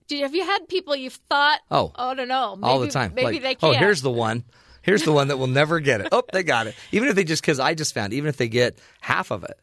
did, 0.07 0.21
have 0.21 0.33
you 0.35 0.43
had 0.43 0.67
people 0.67 0.95
you've 0.95 1.19
thought 1.29 1.59
Oh. 1.71 1.91
i 1.95 2.13
don't 2.13 2.27
know 2.27 2.55
maybe, 2.55 2.69
all 2.69 2.79
the 2.79 2.87
time. 2.89 3.13
maybe 3.15 3.39
like, 3.39 3.59
they 3.59 3.67
oh, 3.67 3.71
can't 3.71 3.77
here's 3.83 4.01
the 4.01 4.11
one. 4.11 4.43
Here's 4.81 5.03
the 5.03 5.11
one 5.11 5.27
that 5.29 5.37
will 5.37 5.47
never 5.47 5.79
get 5.79 6.01
it. 6.01 6.09
Oh, 6.11 6.23
they 6.33 6.43
got 6.43 6.67
it. 6.67 6.75
Even 6.91 7.09
if 7.09 7.15
they 7.15 7.23
just, 7.23 7.41
because 7.41 7.59
I 7.59 7.73
just 7.73 7.93
found, 7.93 8.13
even 8.13 8.29
if 8.29 8.37
they 8.37 8.47
get 8.47 8.79
half 9.01 9.31
of 9.31 9.43
it, 9.43 9.59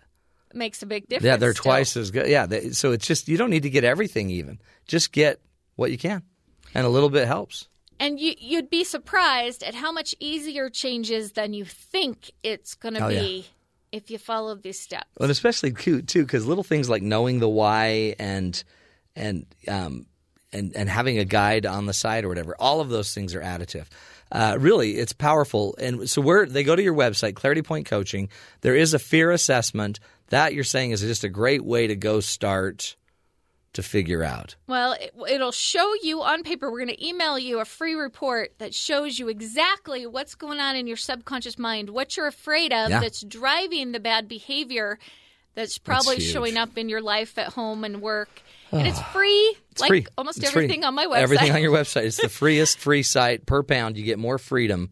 makes 0.55 0.83
a 0.83 0.87
big 0.87 1.09
difference 1.09 1.25
yeah, 1.27 1.37
they're 1.37 1.53
still. 1.53 1.65
twice 1.65 1.97
as 1.97 2.11
good. 2.11 2.29
Yeah. 2.29 2.47
They, 2.47 2.71
so 2.71 2.93
it's 2.93 3.07
just, 3.07 3.29
you 3.29 3.37
don't 3.37 3.51
need 3.51 3.65
to 3.65 3.71
get 3.71 3.85
everything 3.85 4.31
even. 4.31 4.59
Just 4.87 5.13
get 5.13 5.41
what 5.75 5.91
you 5.91 5.99
can. 5.99 6.23
And 6.75 6.87
a 6.87 6.89
little 6.91 7.11
bit 7.11 7.27
helps. 7.27 7.69
And 7.99 8.21
you, 8.21 8.35
you'd 8.39 8.69
be 8.71 8.85
surprised 8.85 9.63
at 9.63 9.75
how 9.75 9.91
much 9.93 10.15
easier 10.21 10.69
change 10.71 11.11
is 11.11 11.33
than 11.33 11.53
you 11.55 11.65
think 11.65 12.31
it's 12.43 12.75
going 12.75 12.95
to 12.95 13.05
Oh, 13.05 13.09
yeah. 13.09 13.21
be 13.21 13.47
if 13.93 14.11
you 14.11 14.19
follow 14.19 14.55
these 14.55 14.79
steps. 14.79 15.07
and 15.21 15.31
especially 15.31 15.73
cute 15.73 16.07
too, 16.09 16.23
because 16.23 16.47
little 16.47 16.65
things 16.65 16.89
like 16.91 17.03
knowing 17.03 17.39
the 17.39 17.49
why 17.49 18.15
and 18.19 18.63
and 19.15 19.47
um 19.69 20.05
and 20.53 20.75
and 20.77 20.89
having 20.91 21.19
a 21.19 21.25
guide 21.25 21.65
on 21.65 21.87
the 21.87 21.95
side 21.95 22.25
or 22.25 22.29
whatever, 22.29 22.55
all 22.59 22.81
of 22.81 22.89
those 22.91 23.15
things 23.15 23.35
are 23.35 23.41
additive. 23.41 23.87
Uh, 24.33 24.57
really, 24.59 24.97
it's 24.99 25.13
powerful. 25.13 25.75
And 25.79 26.09
so 26.11 26.21
where 26.21 26.47
they 26.47 26.65
go 26.65 26.75
to 26.75 26.83
your 26.83 26.95
website, 26.95 27.35
Clarity 27.35 27.63
Point 27.63 27.87
Coaching. 27.87 28.29
There 28.61 28.75
is 28.75 28.93
a 28.95 28.99
fear 28.99 29.31
assessment 29.31 30.01
that 30.31 30.53
you're 30.55 30.65
saying 30.65 30.91
is 30.91 31.01
just 31.01 31.23
a 31.25 31.29
great 31.29 31.65
way 31.65 31.87
to 31.87 31.95
go 31.97 32.21
start 32.21 32.97
to 33.75 33.83
figure 33.83 34.25
out. 34.25 34.57
Well, 34.67 34.93
it, 34.93 35.13
it'll 35.29 35.53
show 35.53 35.93
you 36.03 36.23
on 36.23 36.43
paper. 36.43 36.71
We're 36.73 36.85
going 36.85 36.97
to 36.97 37.07
email 37.07 37.39
you 37.39 37.61
a 37.61 37.65
free 37.65 37.95
report 37.95 38.55
that 38.59 38.75
shows 38.75 39.19
you 39.19 39.29
exactly 39.29 40.07
what's 40.07 40.35
going 40.35 40.59
on 40.61 40.77
in 40.77 40.87
your 40.87 40.97
subconscious 40.97 41.59
mind, 41.59 41.91
what 41.91 42.17
you're 42.17 42.27
afraid 42.27 42.73
of 42.73 42.89
Yeah. 42.91 43.01
that's 43.01 43.21
driving 43.23 43.93
the 43.93 44.01
bad 44.01 44.29
behavior 44.29 44.99
that's 45.55 45.79
probably 45.79 46.17
huge. 46.17 46.33
showing 46.33 46.57
up 46.57 46.77
in 46.77 46.89
your 46.89 47.03
life 47.03 47.37
at 47.39 47.53
home 47.53 47.85
and 47.85 48.01
work. 48.03 48.43
And 48.73 48.87
it's 48.87 49.01
free, 49.13 49.57
It's 49.71 49.81
like 49.81 49.89
free. 49.89 50.07
almost 50.19 50.39
It's 50.39 50.51
free. 50.51 50.65
everything 50.65 50.85
on 50.85 50.95
my 50.95 51.07
website. 51.07 51.19
Everything 51.19 51.53
on 51.53 51.63
your 51.63 51.73
website. 51.77 52.05
It's 52.05 52.21
the 52.21 52.29
freest 52.29 52.79
free 52.79 53.03
site 53.03 53.47
per 53.47 53.63
pound. 53.63 53.97
You 53.97 54.05
get 54.05 54.19
more 54.19 54.39
freedom 54.39 54.91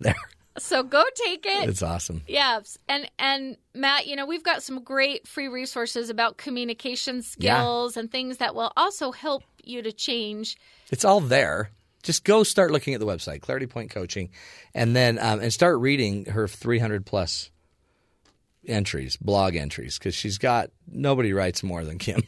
there. 0.00 0.14
so 0.58 0.82
go 0.82 1.02
take 1.26 1.44
it. 1.46 1.68
It's 1.68 1.82
awesome. 1.82 2.22
Yeah, 2.26 2.60
and 2.88 3.10
and 3.18 3.56
Matt, 3.74 4.06
you 4.06 4.16
know 4.16 4.26
we've 4.26 4.42
got 4.44 4.62
some 4.62 4.82
great 4.82 5.26
free 5.28 5.48
resources 5.48 6.10
about 6.10 6.36
communication 6.36 7.16
Yeah. 7.38 7.60
skills 7.60 7.96
and 7.96 8.10
things 8.10 8.38
that 8.38 8.54
will 8.54 8.72
also 8.76 9.12
help 9.12 9.42
you 9.62 9.82
to 9.82 9.92
change. 9.92 10.56
It's 10.90 11.04
all 11.04 11.20
there. 11.20 11.70
Just 12.02 12.22
go 12.24 12.42
start 12.44 12.70
looking 12.70 12.94
at 12.94 13.00
the 13.00 13.06
website, 13.06 13.40
Clarity 13.40 13.66
Point 13.66 13.90
Coaching, 13.90 14.30
and 14.74 14.94
then 14.94 15.18
um, 15.18 15.40
and 15.40 15.52
start 15.52 15.78
reading 15.80 16.26
her 16.26 16.46
300 16.46 17.04
plus 17.04 17.50
entries, 18.66 19.16
blog 19.16 19.56
entries, 19.56 19.98
because 19.98 20.14
she's 20.14 20.38
got 20.38 20.70
nobody 20.90 21.32
writes 21.32 21.62
more 21.62 21.84
than 21.84 21.98
Kim. 21.98 22.22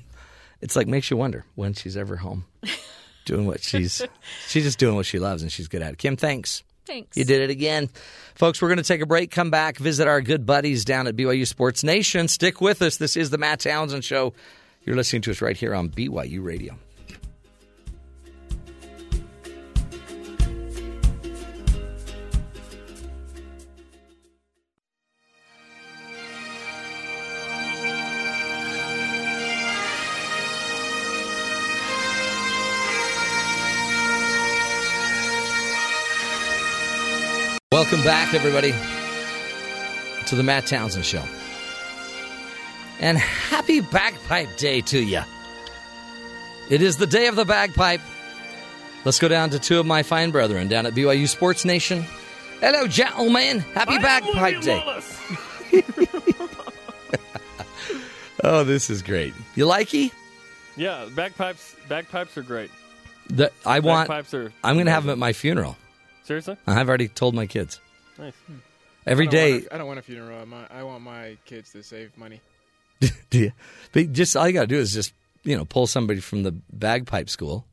It's 0.60 0.76
like 0.76 0.86
makes 0.88 1.10
you 1.10 1.16
wonder 1.16 1.44
when 1.54 1.74
she's 1.74 1.96
ever 1.96 2.16
home, 2.16 2.44
doing 3.24 3.46
what 3.46 3.62
she's 3.62 4.02
she's 4.48 4.64
just 4.64 4.78
doing 4.78 4.96
what 4.96 5.06
she 5.06 5.18
loves 5.18 5.42
and 5.42 5.52
she's 5.52 5.68
good 5.68 5.82
at 5.82 5.92
it. 5.92 5.98
Kim, 5.98 6.16
thanks. 6.16 6.62
Thanks. 6.86 7.16
You 7.18 7.24
did 7.24 7.42
it 7.42 7.50
again. 7.50 7.90
Folks, 8.34 8.62
we're 8.62 8.68
going 8.68 8.78
to 8.78 8.82
take 8.82 9.02
a 9.02 9.06
break, 9.06 9.30
come 9.30 9.50
back, 9.50 9.76
visit 9.76 10.08
our 10.08 10.22
good 10.22 10.46
buddies 10.46 10.86
down 10.86 11.06
at 11.06 11.16
BYU 11.16 11.46
Sports 11.46 11.84
Nation. 11.84 12.28
Stick 12.28 12.62
with 12.62 12.80
us. 12.80 12.96
This 12.96 13.14
is 13.14 13.28
the 13.28 13.36
Matt 13.36 13.60
Townsend 13.60 14.04
Show. 14.04 14.32
You're 14.84 14.96
listening 14.96 15.20
to 15.22 15.30
us 15.30 15.42
right 15.42 15.56
here 15.56 15.74
on 15.74 15.90
BYU 15.90 16.42
Radio. 16.42 16.78
Welcome 37.90 38.04
back, 38.04 38.34
everybody, 38.34 38.74
to 40.26 40.36
the 40.36 40.42
Matt 40.42 40.66
Townsend 40.66 41.06
Show. 41.06 41.24
And 43.00 43.16
happy 43.16 43.80
Bagpipe 43.80 44.58
Day 44.58 44.82
to 44.82 44.98
you. 44.98 45.22
It 46.68 46.82
is 46.82 46.98
the 46.98 47.06
day 47.06 47.28
of 47.28 47.36
the 47.36 47.46
bagpipe. 47.46 48.02
Let's 49.06 49.18
go 49.18 49.26
down 49.26 49.48
to 49.50 49.58
two 49.58 49.80
of 49.80 49.86
my 49.86 50.02
fine 50.02 50.32
brethren 50.32 50.68
down 50.68 50.84
at 50.84 50.92
BYU 50.92 51.26
Sports 51.26 51.64
Nation. 51.64 52.04
Hello, 52.60 52.86
gentlemen. 52.86 53.60
Happy 53.60 53.96
Bagpipe 53.96 54.60
Day. 54.60 54.82
oh, 58.44 58.64
this 58.64 58.90
is 58.90 59.00
great. 59.00 59.32
You 59.54 59.64
likey? 59.64 60.12
Yeah, 60.76 61.08
bagpipes. 61.14 61.74
Bagpipes 61.88 62.36
are 62.36 62.42
great. 62.42 62.70
The, 63.30 63.50
I 63.64 63.80
want. 63.80 64.10
Are 64.10 64.52
I'm 64.62 64.76
going 64.76 64.84
to 64.84 64.92
have 64.92 65.04
them 65.04 65.12
at 65.12 65.18
my 65.18 65.32
funeral. 65.32 65.78
Seriously? 66.28 66.56
I've 66.66 66.88
already 66.90 67.08
told 67.08 67.34
my 67.34 67.46
kids. 67.46 67.80
Nice. 68.18 68.34
Every 69.06 69.26
I 69.26 69.30
don't 69.30 69.40
day. 69.40 69.52
Want 69.52 69.64
a, 69.64 69.74
I 69.74 69.78
don't 69.78 69.86
want 69.86 69.98
a 69.98 70.02
funeral. 70.02 70.44
My, 70.44 70.66
I 70.70 70.82
want 70.82 71.02
my 71.02 71.38
kids 71.46 71.72
to 71.72 71.82
save 71.82 72.14
money. 72.18 72.42
Do 73.30 73.38
you? 73.38 73.52
But 73.92 74.12
just 74.12 74.36
all 74.36 74.46
you 74.46 74.52
got 74.52 74.60
to 74.60 74.66
do 74.66 74.76
is 74.76 74.92
just 74.92 75.14
you 75.42 75.56
know 75.56 75.64
pull 75.64 75.86
somebody 75.86 76.20
from 76.20 76.42
the 76.42 76.52
bagpipe 76.70 77.30
school 77.30 77.64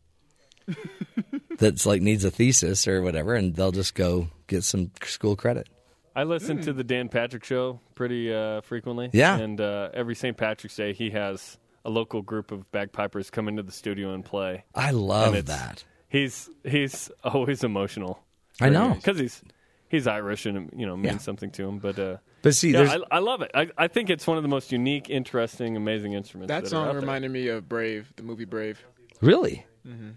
that's 1.57 1.85
like 1.85 2.01
needs 2.01 2.23
a 2.23 2.31
thesis 2.31 2.87
or 2.87 3.01
whatever, 3.01 3.35
and 3.35 3.53
they'll 3.53 3.73
just 3.73 3.93
go 3.93 4.29
get 4.47 4.63
some 4.63 4.91
school 5.03 5.35
credit. 5.35 5.67
I 6.15 6.23
listen 6.23 6.61
to 6.61 6.71
the 6.71 6.85
Dan 6.85 7.09
Patrick 7.09 7.43
Show 7.43 7.81
pretty 7.93 8.33
uh, 8.33 8.61
frequently. 8.61 9.09
Yeah. 9.11 9.37
And 9.37 9.59
uh, 9.59 9.89
every 9.93 10.15
St. 10.15 10.37
Patrick's 10.37 10.77
Day, 10.77 10.93
he 10.93 11.09
has 11.09 11.57
a 11.83 11.89
local 11.89 12.21
group 12.21 12.53
of 12.53 12.71
bagpipers 12.71 13.29
come 13.29 13.49
into 13.49 13.63
the 13.63 13.73
studio 13.73 14.13
and 14.13 14.23
play. 14.23 14.63
I 14.73 14.91
love 14.91 15.33
And 15.35 15.47
that. 15.47 15.83
He's 16.07 16.49
he's 16.63 17.11
always 17.21 17.65
emotional. 17.65 18.23
I 18.61 18.69
know. 18.69 18.93
because 18.95 19.19
he's 19.19 19.41
he's 19.89 20.07
Irish 20.07 20.45
and 20.45 20.69
you 20.75 20.85
know 20.85 20.95
means 20.95 21.13
Yeah. 21.13 21.17
something 21.19 21.51
to 21.51 21.67
him. 21.67 21.79
But 21.79 21.99
uh, 21.99 22.17
But 22.41 22.55
see, 22.55 22.71
yeah, 22.71 22.97
I, 23.11 23.17
I 23.17 23.19
love 23.19 23.41
it. 23.41 23.51
I, 23.53 23.69
I 23.77 23.87
think 23.87 24.09
it's 24.09 24.25
one 24.27 24.37
of 24.37 24.43
the 24.43 24.49
most 24.49 24.71
unique, 24.71 25.09
interesting, 25.09 25.75
amazing 25.75 26.13
instruments. 26.13 26.49
That 26.49 26.63
that 26.63 26.69
song 26.69 26.95
reminded 26.95 27.31
me 27.31 27.47
of 27.49 27.67
Brave, 27.69 28.11
the 28.15 28.23
movie 28.23 28.45
Brave. 28.45 28.81
Really? 29.21 29.65
hmm 29.83 30.11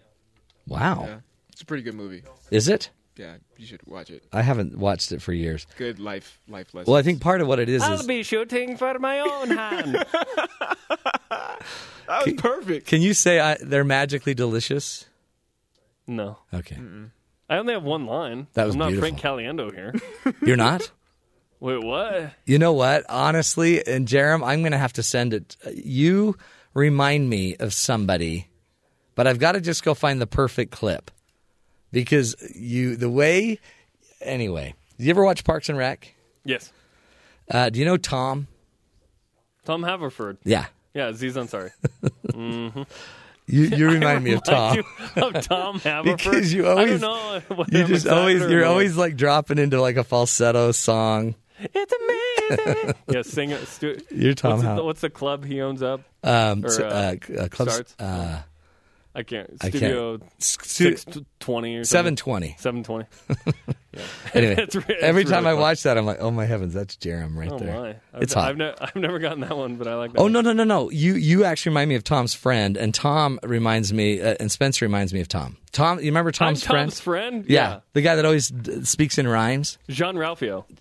Wow. 0.66 1.05
Yeah, 1.06 1.19
it's 1.52 1.62
a 1.62 1.65
pretty 1.65 1.82
good 1.82 1.94
movie. 1.94 2.23
Is 2.51 2.69
it? 2.69 2.90
Yeah, 3.16 3.36
you 3.56 3.66
should 3.66 3.81
watch 3.86 4.10
it. 4.10 4.23
I 4.32 4.43
haven't 4.43 4.78
watched 4.78 5.10
it 5.10 5.20
for 5.20 5.32
years. 5.32 5.66
Good 5.77 5.98
life 5.98 6.40
life 6.48 6.73
lesson. 6.73 6.93
Well, 6.93 6.98
I 7.01 7.02
think 7.02 7.20
part 7.20 7.40
of 7.40 7.48
what 7.48 7.59
it 7.59 7.69
is 7.69 7.82
I'll 7.82 7.94
is 8.01 8.06
be 8.06 8.23
shooting 8.23 8.77
for 8.77 8.97
my 9.01 9.19
own 9.20 9.48
hand. 9.51 9.94
that 11.28 11.59
was 12.24 12.35
perfect. 12.36 12.86
Can 12.86 13.02
you 13.02 13.15
say 13.15 13.40
I, 13.40 13.56
they're 13.60 13.82
magically 13.85 14.35
delicious? 14.35 15.06
no. 16.06 16.39
Okay. 16.55 16.78
I 17.49 17.57
only 17.57 17.73
have 17.75 17.83
one 17.83 18.07
line. 18.07 18.47
That 18.55 18.66
was 18.66 18.75
I'm 18.75 18.79
not 18.79 18.89
beautiful. 18.89 19.16
Frank 19.16 19.20
Caliendo 19.20 19.73
here. 19.73 19.95
You're 20.43 20.57
not? 20.57 20.91
Wait, 21.61 21.83
what? 21.83 22.33
You 22.45 22.59
know 22.59 22.73
what? 22.73 23.05
Honestly, 23.09 23.85
and 23.87 24.07
Jerem, 24.07 24.47
I'm 24.47 24.61
going 24.61 24.73
to 24.73 24.79
have 24.79 24.93
to 24.95 25.03
send 25.03 25.35
it. 25.35 25.57
You 25.75 26.37
remind 26.75 27.29
me 27.29 27.57
of 27.57 27.73
somebody, 27.73 28.49
but 29.15 29.27
I've 29.27 29.39
got 29.39 29.53
to 29.53 29.61
just 29.61 29.83
go 29.83 29.95
find 29.95 30.20
the 30.20 30.27
perfect 30.27 30.70
clip 30.70 31.11
because 31.91 32.37
you, 32.55 32.97
the 32.97 33.11
way, 33.11 33.59
anyway. 34.20 34.75
Did 34.99 35.05
you 35.07 35.11
ever 35.11 35.25
watch 35.25 35.43
Parks 35.45 35.69
and 35.69 35.79
Rec? 35.79 36.15
Yes. 36.45 36.73
Uh, 37.51 37.70
do 37.70 37.79
you 37.79 37.85
know 37.85 37.97
Tom? 37.97 38.47
Tom 39.65 39.83
Haverford. 39.83 40.39
Yeah. 40.45 40.66
Yeah, 40.95 41.09
Aziz 41.09 41.37
Ansari. 41.37 41.70
mm-hmm. 42.29 42.83
You, 43.49 43.62
you 43.62 43.91
remind 43.91 44.23
me 44.23 44.35
of 44.35 44.43
Tom. 44.45 44.85
of 45.16 45.33
Tom 45.47 45.79
Haverford. 45.81 46.19
because 46.19 46.53
you 46.53 46.66
always, 46.66 47.03
I 47.03 47.07
don't 47.07 47.51
know 47.51 47.65
you 47.70 47.85
just 47.87 48.07
always, 48.07 48.41
you're 48.43 48.61
right. 48.61 48.69
always 48.69 48.97
like 48.97 49.16
dropping 49.16 49.59
into 49.59 49.81
like 49.81 49.97
a 49.97 50.05
falsetto 50.05 50.73
song. 50.73 51.35
It's 51.59 51.93
amazing. 51.93 52.95
yeah, 53.09 53.23
sing 53.23 53.51
it. 53.51 53.66
Stu- 53.66 54.01
you're 54.11 54.35
Tom 54.35 54.62
what's 54.62 54.62
the, 54.62 54.85
what's 54.85 55.01
the 55.01 55.11
club 55.11 55.45
he 55.45 55.61
owns 55.61 55.83
up? 55.83 56.03
Um, 56.23 56.65
or, 56.65 56.69
uh, 56.69 56.85
uh, 56.85 57.16
uh 57.37 57.49
club 57.49 57.70
starts? 57.70 57.97
Uh, 57.99 58.43
I 59.15 59.23
can't. 59.25 59.61
Studio 59.61 60.15
I 60.15 60.19
can't. 60.19 60.43
620 60.43 61.77
or 61.77 61.85
something. 61.85 62.16
720. 62.16 62.57
720. 62.59 63.07
Yeah. 63.99 64.05
Anyway, 64.35 64.55
it's, 64.59 64.77
it's 64.77 65.03
every 65.03 65.25
time 65.25 65.45
really 65.45 65.57
I 65.57 65.61
watch 65.61 65.83
that, 65.83 65.97
I'm 65.99 66.07
like, 66.07 66.19
oh 66.20 66.31
my 66.31 66.45
heavens, 66.45 66.75
that's 66.75 66.97
Jerem 66.97 67.37
right 67.37 67.51
oh, 67.51 67.59
there. 67.59 67.75
My. 67.75 67.89
I've, 68.15 68.23
it's 68.23 68.35
hot. 68.35 68.49
I've, 68.49 68.57
ne- 68.57 68.75
I've, 68.81 68.95
never 68.95 69.19
gotten 69.19 69.41
that 69.41 69.57
one, 69.57 69.77
but 69.77 69.89
I 69.89 69.95
like 69.95 70.12
that. 70.12 70.19
Oh 70.20 70.25
one. 70.25 70.33
no 70.33 70.41
no 70.41 70.53
no 70.53 70.65
no! 70.65 70.91
You 70.91 71.15
you 71.15 71.45
actually 71.45 71.70
remind 71.70 71.89
me 71.89 71.95
of 71.95 72.05
Tom's 72.05 72.35
friend, 72.35 72.77
and 72.77 72.95
Tom 72.95 73.41
reminds 73.43 73.93
me, 73.93 74.20
uh, 74.20 74.37
and 74.39 74.53
Spencer 74.53 74.85
reminds 74.85 75.12
me 75.12 75.20
of 75.20 75.29
Tom. 75.29 75.57
Tom, 75.70 75.99
you 75.99 76.07
remember 76.07 76.31
Tom's 76.32 76.65
I'm 76.69 76.74
Tom's 76.77 77.01
friend. 77.01 77.45
Yeah. 77.49 77.81
the 77.93 78.01
guy 78.01 78.16
that 78.16 78.24
always 78.24 78.49
d- 78.49 78.85
speaks 78.85 79.19
in 79.19 79.27
rhymes. 79.28 79.78
Jean 79.89 80.15
Ralphio. 80.16 80.65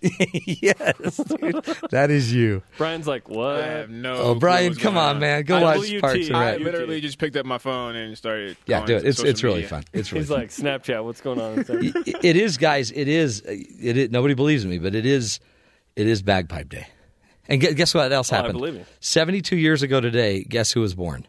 yes, 0.62 1.16
dude. 1.16 1.64
that 1.90 2.10
is 2.10 2.32
you. 2.32 2.62
Brian's 2.78 3.06
like, 3.06 3.28
what? 3.28 3.60
I 3.60 3.66
have 3.66 3.90
no. 3.90 4.14
Oh, 4.14 4.34
Brian, 4.34 4.74
come 4.74 4.94
going 4.94 5.06
on, 5.06 5.18
man, 5.20 5.42
go 5.44 5.56
I- 5.56 5.62
watch 5.76 5.88
WT. 5.90 6.00
Parks 6.00 6.26
and 6.28 6.36
I 6.36 6.52
Rec. 6.52 6.60
literally 6.60 7.00
just 7.00 7.18
picked 7.18 7.36
up 7.36 7.44
my 7.46 7.58
phone 7.58 7.96
and 7.96 8.16
started. 8.16 8.56
Yeah, 8.66 8.78
going 8.78 8.86
do 8.86 8.96
it. 8.96 9.04
It's 9.06 9.20
it's 9.20 9.42
really 9.42 9.56
media. 9.56 9.68
fun. 9.68 9.84
It's 9.92 10.12
really 10.12 10.22
He's 10.22 10.28
fun. 10.30 10.38
like, 10.38 10.48
Snapchat. 10.82 11.04
What's 11.04 11.20
going 11.20 11.40
on? 11.40 11.56
Y- 11.68 11.92
it 12.22 12.36
is, 12.36 12.56
guys. 12.56 12.90
It 12.90 13.08
is. 13.08 13.40
It 13.46 13.96
is. 13.96 14.10
Nobody 14.10 14.34
believes 14.34 14.64
me, 14.66 14.78
but 14.78 14.94
it 14.94 15.06
is. 15.06 15.40
It 15.96 16.06
is 16.06 16.22
Bagpipe 16.22 16.68
Day. 16.68 16.86
And 17.48 17.60
guess 17.60 17.94
what 17.94 18.12
else 18.12 18.32
Oh, 18.32 18.36
I 18.36 18.38
happened? 18.38 18.58
believe 18.58 18.74
you. 18.74 18.84
Seventy-two 19.00 19.56
years 19.56 19.82
ago 19.82 20.00
today. 20.00 20.44
Guess 20.44 20.72
who 20.72 20.80
was 20.80 20.94
born 20.94 21.26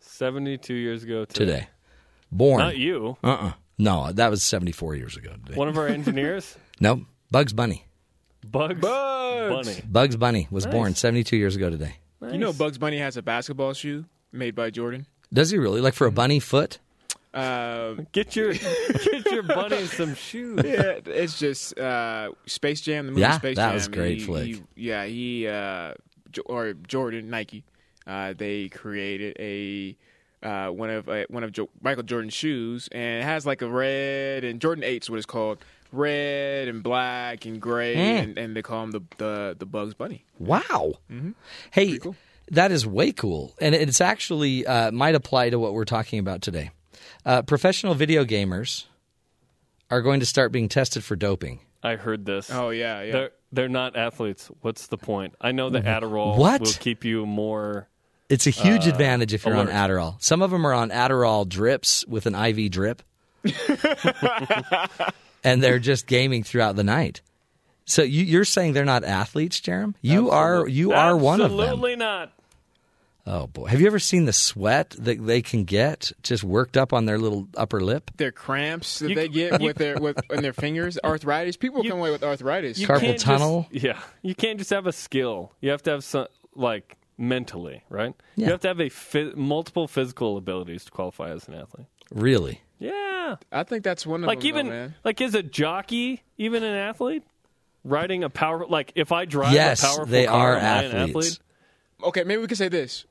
Seventy-two 0.00 0.74
years 0.74 1.02
ago 1.04 1.24
today. 1.24 1.44
today? 1.52 1.68
Born. 2.34 2.58
Not 2.58 2.76
you. 2.76 3.16
Uh. 3.24 3.28
uh 3.28 3.52
No, 3.78 4.12
that 4.12 4.30
was 4.30 4.42
seventy-four 4.42 4.94
years 4.96 5.16
ago 5.16 5.30
today. 5.44 5.54
One 5.56 5.68
of 5.68 5.78
our 5.78 5.86
engineers, 5.88 6.56
Nope. 6.80 7.00
Bugs 7.30 7.52
Bunny. 7.52 7.86
Bugs, 8.44 8.78
Bugs. 8.80 9.66
Bunny. 9.68 9.80
Bugs 9.90 10.16
Bunny 10.16 10.48
was 10.50 10.66
Nice. 10.66 10.72
born 10.74 10.94
72 10.94 11.36
years 11.36 11.56
ago 11.56 11.70
today. 11.70 11.96
You 12.20 12.36
know, 12.38 12.52
Bugs 12.52 12.76
Bunny 12.78 12.98
has 12.98 13.16
a 13.16 13.22
basketball 13.22 13.72
shoe 13.72 14.04
made 14.32 14.54
by 14.54 14.68
Jordan. 14.70 15.06
Does 15.32 15.50
he 15.50 15.56
really? 15.58 15.80
Like 15.80 15.94
for 15.94 16.06
a 16.06 16.12
bunny 16.12 16.40
foot? 16.40 16.78
Uh, 17.32 17.94
Get 18.12 18.36
your 18.36 18.52
get 19.04 19.30
your 19.32 19.42
bunny 19.42 19.86
some 19.86 20.14
shoes. 20.14 20.60
yeah, 20.64 20.98
it's 21.06 21.38
just 21.38 21.76
uh, 21.78 22.30
Space 22.46 22.80
Jam. 22.82 23.06
The 23.06 23.12
movie 23.12 23.22
Yeah, 23.22 23.38
Space 23.38 23.56
that 23.56 23.66
Jam. 23.66 23.74
was 23.74 23.86
a 23.86 23.90
great 23.90 24.18
he, 24.18 24.24
flick. 24.24 24.46
he- 24.46 24.62
yeah, 24.76 25.04
he 25.06 25.48
uh, 25.48 25.94
or 26.46 26.74
Jordan 26.74 27.30
Nike. 27.30 27.64
Uh, 28.06 28.34
they 28.36 28.68
created 28.68 29.36
a 29.40 29.96
uh, 30.44 30.68
one 30.68 30.90
of 30.90 31.08
uh, 31.08 31.24
one 31.30 31.42
of 31.42 31.52
jo- 31.52 31.70
Michael 31.82 32.02
Jordan's 32.04 32.34
shoes, 32.34 32.88
and 32.92 33.22
it 33.22 33.24
has 33.24 33.46
like 33.46 33.62
a 33.62 33.68
red 33.68 34.44
and 34.44 34.60
Jordan 34.60 34.84
Eight's 34.84 35.08
what 35.10 35.16
it's 35.16 35.26
called, 35.26 35.58
red 35.92 36.68
and 36.68 36.82
black 36.82 37.46
and 37.46 37.60
gray, 37.60 37.96
Mm. 37.96 38.22
and, 38.22 38.38
and 38.38 38.56
they 38.56 38.62
call 38.62 38.84
him 38.84 38.90
the 38.92 39.00
the, 39.18 39.56
the 39.58 39.66
Bugs 39.66 39.94
Bunny. 39.94 40.24
Wow. 40.38 40.94
Mm-hmm. 41.10 41.30
Hey, 41.70 41.98
that 42.50 42.70
is 42.72 42.86
way 42.86 43.12
cool. 43.12 43.54
And 43.60 43.74
it's 43.74 44.00
actually 44.00 44.66
uh, 44.66 44.90
might 44.92 45.14
apply 45.14 45.50
to 45.50 45.58
what 45.58 45.72
we're 45.74 45.84
talking 45.84 46.18
about 46.18 46.42
today. 46.42 46.70
Uh, 47.24 47.42
professional 47.42 47.94
video 47.94 48.24
gamers 48.24 48.84
are 49.90 50.02
going 50.02 50.20
to 50.20 50.26
start 50.26 50.52
being 50.52 50.68
tested 50.68 51.02
for 51.04 51.16
doping. 51.16 51.60
I 51.82 51.96
heard 51.96 52.24
this. 52.26 52.50
Oh 52.50 52.70
yeah, 52.70 53.02
yeah. 53.02 53.12
They're 53.12 53.30
they're 53.52 53.68
not 53.68 53.96
athletes. 53.96 54.50
What's 54.62 54.88
the 54.88 54.98
point? 54.98 55.34
I 55.40 55.52
know 55.52 55.70
that 55.70 55.84
Adderall 55.84 56.36
What? 56.36 56.60
will 56.62 56.72
keep 56.72 57.04
you 57.04 57.24
more. 57.26 57.88
It's 58.28 58.46
a 58.46 58.50
huge 58.50 58.86
uh, 58.86 58.90
advantage 58.90 59.34
if 59.34 59.44
you're 59.44 59.54
alert. 59.54 59.68
on 59.70 59.74
Adderall. 59.90 60.22
Some 60.22 60.40
of 60.42 60.50
them 60.50 60.66
are 60.66 60.72
on 60.72 60.90
Adderall 60.90 61.48
drips 61.48 62.06
with 62.06 62.26
an 62.26 62.34
IV 62.34 62.70
drip. 62.70 63.02
and 65.44 65.62
they're 65.62 65.78
just 65.78 66.06
gaming 66.06 66.42
throughout 66.42 66.76
the 66.76 66.84
night. 66.84 67.20
So 67.84 68.02
you, 68.02 68.24
you're 68.24 68.44
saying 68.46 68.72
they're 68.72 68.84
not 68.84 69.04
athletes, 69.04 69.60
Jerem? 69.60 69.94
You 70.00 70.30
are. 70.30 70.66
You 70.66 70.92
are 70.92 71.16
one 71.16 71.40
of 71.42 71.50
them. 71.50 71.60
Absolutely 71.60 71.96
not. 71.96 72.32
Oh 73.26 73.46
boy! 73.46 73.66
Have 73.66 73.80
you 73.80 73.86
ever 73.86 73.98
seen 73.98 74.26
the 74.26 74.34
sweat 74.34 74.90
that 74.98 75.24
they 75.26 75.40
can 75.40 75.64
get 75.64 76.12
just 76.22 76.44
worked 76.44 76.76
up 76.76 76.92
on 76.92 77.06
their 77.06 77.18
little 77.18 77.48
upper 77.56 77.80
lip? 77.80 78.10
Their 78.18 78.32
cramps 78.32 78.98
that 78.98 79.08
You- 79.10 79.14
they 79.14 79.28
get 79.28 79.60
you- 79.62 79.66
with 79.66 79.76
their 79.76 79.96
with 79.98 80.18
in 80.30 80.42
their 80.42 80.52
fingers, 80.52 80.98
arthritis. 81.04 81.56
People 81.56 81.82
come 81.82 81.98
away 81.98 82.10
with 82.10 82.22
arthritis. 82.22 82.78
Carpal 82.80 83.00
can't 83.00 83.12
just- 83.14 83.24
tunnel? 83.24 83.66
yeah, 83.70 83.98
you 84.22 84.34
can't 84.34 84.58
just 84.58 84.68
have 84.70 84.86
a 84.86 84.92
skill. 84.92 85.52
You 85.62 85.70
have 85.70 85.82
to 85.84 85.90
have 85.92 86.04
some 86.04 86.26
like 86.54 86.96
mentally, 87.18 87.82
right? 87.88 88.14
Yeah. 88.36 88.46
You 88.46 88.52
have 88.52 88.60
to 88.62 88.68
have 88.68 88.80
a 88.80 88.90
phys- 88.90 89.36
multiple 89.36 89.86
physical 89.88 90.36
abilities 90.36 90.84
to 90.86 90.90
qualify 90.90 91.30
as 91.30 91.46
an 91.48 91.54
athlete. 91.54 91.86
Really? 92.12 92.60
Yeah, 92.78 93.36
I 93.52 93.62
think 93.62 93.84
that's 93.84 94.06
one 94.06 94.16
of 94.20 94.22
the 94.22 94.26
like 94.26 94.40
them. 94.40 94.48
even 94.48 94.66
though, 94.66 94.72
man. 94.72 94.94
like 95.04 95.20
is 95.20 95.34
a 95.34 95.42
jockey 95.42 96.22
even 96.38 96.62
an 96.62 96.74
athlete? 96.74 97.22
Riding 97.84 98.24
a 98.24 98.30
power 98.30 98.66
like 98.66 98.92
if 98.94 99.12
I 99.12 99.24
drive 99.26 99.52
Yes, 99.52 99.82
a 99.82 99.86
powerful 99.86 100.06
they 100.06 100.26
car, 100.26 100.54
are 100.54 100.56
am 100.58 100.64
I 100.64 100.82
an 100.84 100.96
athletes. 101.08 101.16
athlete? 101.16 101.38
okay, 102.08 102.24
maybe 102.24 102.40
we 102.40 102.46
could 102.48 102.56
say 102.58 102.68
this: 102.68 103.04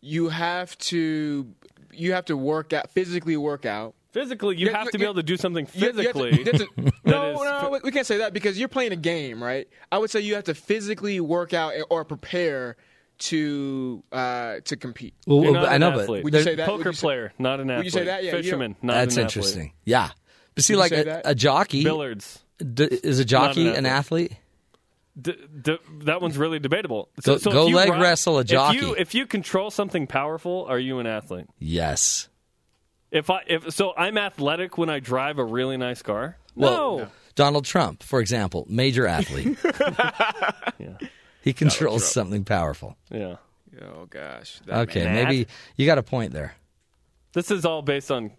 you 0.00 0.28
have 0.30 0.76
to 0.78 1.46
you 1.92 2.12
have 2.12 2.24
to 2.26 2.36
work 2.36 2.72
out 2.72 2.90
physically 2.90 3.36
work 3.36 3.64
out. 3.66 3.94
Physically, 4.12 4.56
you 4.56 4.66
Yeah, 4.68 4.76
have 4.78 4.86
you- 4.86 4.92
to 4.92 4.98
be 4.98 5.04
able 5.04 5.14
to 5.14 5.22
do 5.22 5.36
something 5.36 5.66
You- 5.74 5.80
you 5.86 5.92
to- 5.92 5.96
physically. 5.98 6.44
to- 6.44 6.52
that 6.76 6.92
no, 7.04 7.32
is 7.32 7.40
no, 7.62 7.68
we- 7.72 7.80
we 7.84 7.90
can't 7.90 8.06
say 8.06 8.18
that 8.18 8.32
because 8.32 8.58
you're 8.58 8.68
playing 8.68 8.92
a 8.92 8.96
game, 8.96 9.42
right? 9.42 9.68
I 9.92 9.98
would 9.98 10.10
say 10.10 10.20
you 10.20 10.34
have 10.36 10.44
to 10.44 10.54
physically 10.54 11.20
work 11.20 11.52
out 11.52 11.72
or 11.90 12.04
prepare 12.04 12.76
to 13.18 14.02
uh, 14.12 14.56
to 14.64 14.76
compete. 14.76 15.14
Well, 15.26 15.40
well, 15.40 15.52
not 15.52 15.64
I 15.68 15.74
an 15.76 15.80
know, 15.80 15.92
but. 15.92 16.08
Would 16.24 16.34
you 16.34 16.42
say 16.42 16.54
that? 16.56 16.66
Poker 16.66 16.90
you 16.90 16.94
say- 16.94 17.00
player, 17.00 17.32
not 17.38 17.60
an 17.60 17.70
athlete. 17.70 17.78
Would 17.78 17.84
you 17.86 17.90
say 17.90 18.04
that? 18.04 18.22
Yeah, 18.22 18.26
you 18.28 18.32
don't- 18.32 18.42
Fisherman, 18.42 18.76
not 18.82 18.94
that's 18.94 19.16
an 19.16 19.22
interesting. 19.22 19.60
athlete. 19.60 19.72
Yeah, 19.84 20.10
but 20.54 20.64
see, 20.64 20.74
Would 20.74 20.80
like 20.80 20.92
a, 20.92 21.22
a 21.26 21.34
jockey 21.34 21.84
Billiards. 21.84 22.40
d- 22.58 22.84
is 22.84 23.18
a 23.18 23.24
jockey 23.24 23.64
Not 23.64 23.72
an 23.76 23.86
an 23.86 23.92
athlete? 23.92 24.32
D- 25.20 25.36
d- 25.62 25.78
that 26.02 26.20
one's 26.20 26.36
really 26.36 26.58
debatable. 26.58 27.08
Go- 27.22 27.38
go 27.38 27.62
if 27.64 27.68
you 27.70 27.76
leg 27.76 27.88
ride- 27.90 28.00
wrestle 28.02 28.38
a 28.38 28.40
If 28.40 28.46
jockey. 28.48 28.78
you, 28.78 28.94
if 28.94 29.14
you 29.14 29.26
control 29.26 29.70
something 29.70 30.08
powerful, 30.08 30.66
are 30.68 30.78
you 30.78 30.98
an 30.98 31.06
athlete? 31.06 31.46
Yes. 31.60 32.28
If 33.12 33.30
I 33.30 33.42
if 33.46 33.70
so, 33.72 33.94
I'm 33.96 34.18
athletic 34.18 34.76
when 34.76 34.90
I 34.90 34.98
drive 34.98 35.38
a 35.38 35.44
really 35.44 35.76
nice 35.76 36.02
car. 36.02 36.36
Well, 36.56 36.98
no, 36.98 37.08
Donald 37.36 37.64
Trump, 37.64 38.02
for 38.02 38.20
example, 38.20 38.66
major 38.68 39.06
athlete. 39.06 39.56
yeah, 40.78 40.96
He 41.44 41.52
controls 41.52 42.10
something 42.10 42.44
powerful. 42.44 42.96
yeah. 43.10 43.36
Oh 43.82 44.06
gosh. 44.08 44.60
that 44.66 44.78
Okay, 44.88 45.04
man. 45.04 45.14
maybe 45.24 45.46
you 45.76 45.84
got 45.86 45.98
a 45.98 46.02
point 46.02 46.32
there. 46.32 46.54
This 47.32 47.50
is 47.50 47.64
all 47.64 47.82
based 47.82 48.10
on 48.10 48.30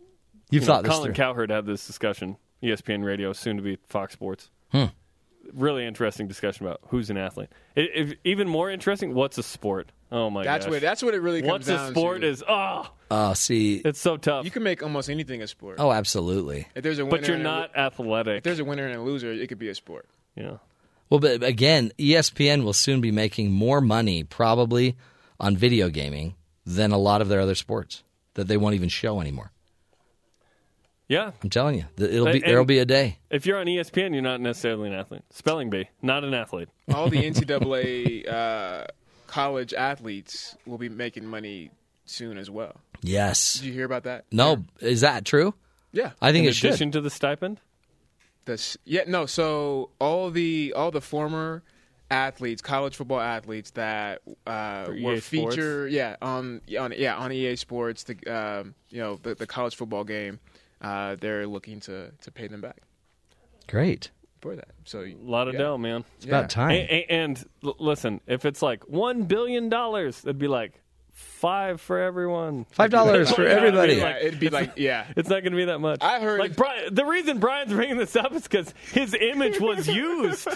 You've 0.50 0.52
you 0.52 0.60
know, 0.62 0.66
thought 0.66 0.84
this 0.84 0.92
Colin 0.92 1.06
through. 1.08 1.14
Cowherd 1.16 1.50
had 1.52 1.66
this 1.66 1.86
discussion. 1.86 2.38
ESPN 2.64 3.04
Radio, 3.04 3.34
soon 3.34 3.58
to 3.58 3.62
be 3.64 3.78
Fox 3.90 4.14
Sports. 4.14 4.50
Hmm. 4.72 4.86
Really 5.54 5.86
interesting 5.86 6.28
discussion 6.28 6.66
about 6.66 6.80
who's 6.88 7.10
an 7.12 7.18
athlete. 7.18 7.50
I 7.78 7.82
if, 7.82 8.14
even 8.24 8.48
more 8.48 8.72
interesting, 8.72 9.14
what's 9.14 9.38
a 9.38 9.44
sport? 9.44 9.92
Oh 10.12 10.30
my 10.32 10.44
That's 10.44 10.66
gosh. 10.66 10.72
what 10.72 10.82
that's 10.82 11.04
what 11.04 11.14
it 11.14 11.20
really 11.22 11.42
comes 11.42 11.52
What's 11.52 11.68
down 11.68 11.88
a 11.90 11.92
sport 11.92 12.22
to. 12.22 12.28
is 12.28 12.44
oh, 12.48 12.90
Oh, 13.12 13.34
see, 13.34 13.76
it's 13.86 14.00
so 14.00 14.18
tough. 14.18 14.46
You 14.46 14.52
can 14.52 14.64
make 14.64 14.82
almost 14.82 15.10
anything 15.10 15.42
a 15.44 15.48
sport. 15.48 15.76
oh, 15.80 15.92
absolutely. 15.92 16.68
If 16.74 16.82
there's 16.84 16.98
a 17.00 17.06
winner 17.06 17.18
but 17.18 17.28
you're 17.28 17.36
and 17.38 17.46
a- 17.46 17.50
not 17.50 17.76
athletic. 17.76 18.38
If 18.38 18.44
there's 18.44 18.60
a 18.60 18.66
winner 18.66 18.88
and 18.88 18.96
a 18.96 19.02
loser, 19.02 19.32
it 19.32 19.46
could 19.48 19.60
be 19.60 19.68
a 19.70 19.76
sport. 19.76 20.08
yeah. 20.36 20.58
Well, 21.16 21.38
but 21.40 21.44
again, 21.48 21.94
ESPN 21.98 22.64
will 22.66 22.74
soon 22.74 23.00
be 23.00 23.10
making 23.12 23.52
more 23.52 23.80
money 23.80 24.24
probably 24.26 24.98
on 25.40 25.56
video 25.56 25.88
gaming 25.90 26.36
than 26.66 26.92
a 26.92 26.98
lot 26.98 27.22
of 27.22 27.30
their 27.30 27.40
other 27.40 27.56
sports 27.56 28.04
that 28.34 28.50
they 28.50 28.58
won't 28.58 28.76
even 28.76 28.90
show 28.90 29.22
anymore. 29.22 29.52
Yeah. 31.08 31.32
I'm 31.42 31.50
telling 31.50 31.76
you, 31.76 31.86
it'll 31.98 32.26
be 32.26 32.32
And- 32.34 32.44
there'll 32.44 32.66
be 32.66 32.80
a 32.80 32.86
day. 32.86 33.20
If 33.30 33.46
you're 33.46 33.58
on 33.60 33.68
ESPN, 33.68 34.12
you're 34.14 34.22
not 34.24 34.42
necessarily 34.42 34.90
an 34.90 34.96
athlete. 34.96 35.22
Spelling 35.30 35.70
bee, 35.70 35.88
not 36.02 36.24
an 36.26 36.34
athlete. 36.34 36.68
All 36.94 37.10
the 37.10 37.22
NCAA 37.32 38.28
uh, 38.30 38.88
college 39.28 39.74
athletes 39.74 40.58
will 40.66 40.78
be 40.80 40.90
making 40.90 41.26
money 41.28 41.70
soon 42.06 42.38
as 42.38 42.50
well. 42.50 42.76
Yes. 43.02 43.54
Did 43.56 43.66
you 43.68 43.74
hear 43.74 43.86
about 43.86 44.04
that? 44.04 44.26
No, 44.34 44.66
is 44.82 45.00
that 45.02 45.24
true? 45.24 45.54
Yeah. 45.94 46.12
I 46.22 46.32
think 46.34 46.44
In 46.44 46.50
it 46.50 46.56
should. 46.56 46.72
addition 46.72 46.92
to 46.92 47.00
the 47.02 47.10
stipend. 47.10 47.62
This, 48.46 48.78
yeah, 48.86 49.04
no. 49.08 49.26
So 49.26 49.90
all 50.00 50.30
the 50.32 50.74
all 50.76 50.92
the 50.92 51.02
former 51.02 51.64
athletes, 52.12 52.62
college 52.62 52.96
football 52.96 53.20
athletes 53.20 53.72
that 53.72 54.22
uh, 54.46 54.86
were 55.02 55.20
Sports? 55.20 55.28
featured, 55.28 55.92
yeah, 55.92 56.16
on 56.22 56.62
on 56.80 56.94
yeah 56.96 57.16
on 57.16 57.32
EA 57.32 57.56
Sports, 57.56 58.04
the 58.04 58.16
um, 58.32 58.76
you 58.90 59.00
know 59.02 59.20
the, 59.24 59.34
the 59.36 59.48
college 59.48 59.76
football 59.76 60.04
game, 60.04 60.40
uh, 60.82 61.16
they're 61.20 61.48
looking 61.48 61.80
to 61.82 62.12
to 62.22 62.32
pay 62.32 62.48
them 62.48 62.62
back 62.62 62.84
Great. 63.68 64.12
for 64.42 64.56
that. 64.56 64.70
So 64.84 65.02
A 65.02 65.16
lot 65.24 65.48
of 65.48 65.56
yeah. 65.56 65.62
dough, 65.62 65.78
man. 65.80 66.04
It's 66.18 66.26
about 66.26 66.50
time. 66.52 66.72
A- 66.72 66.88
a- 66.88 67.06
And, 67.10 67.44
listen, 67.64 68.22
if 68.28 68.46
it's 68.46 68.62
like 68.62 68.88
one 68.88 69.24
billion 69.24 69.70
dollars, 69.70 70.22
it'd 70.24 70.38
be 70.38 70.48
like 70.48 70.74
five 71.16 71.80
for 71.82 71.98
everyone. 72.00 72.66
Five 72.72 72.92
dollars 72.92 73.32
for 73.32 73.44
Yeah, 73.44 73.52
I 73.52 73.56
mean, 73.56 73.66
everybody. 73.76 73.96
like, 74.02 74.16
Yeah, 74.22 74.28
it'd 74.28 74.40
be 74.40 74.50
like 74.50 74.74
yeah. 74.76 75.06
It's 75.16 75.30
not 75.30 75.42
going 75.42 75.54
to 75.54 75.58
be 75.58 75.66
that 75.66 75.80
much. 75.80 76.00
I 76.04 76.20
heard- 76.20 76.40
like 76.40 76.56
Brian, 76.56 76.94
the 76.94 77.06
reason 77.06 77.40
Brian's 77.40 77.72
bringing 77.74 77.98
this 77.98 78.16
up 78.16 78.34
is 78.34 78.44
because 78.44 78.74
his 78.92 79.14
image 79.14 79.60
was 79.60 79.88
used 80.08 80.48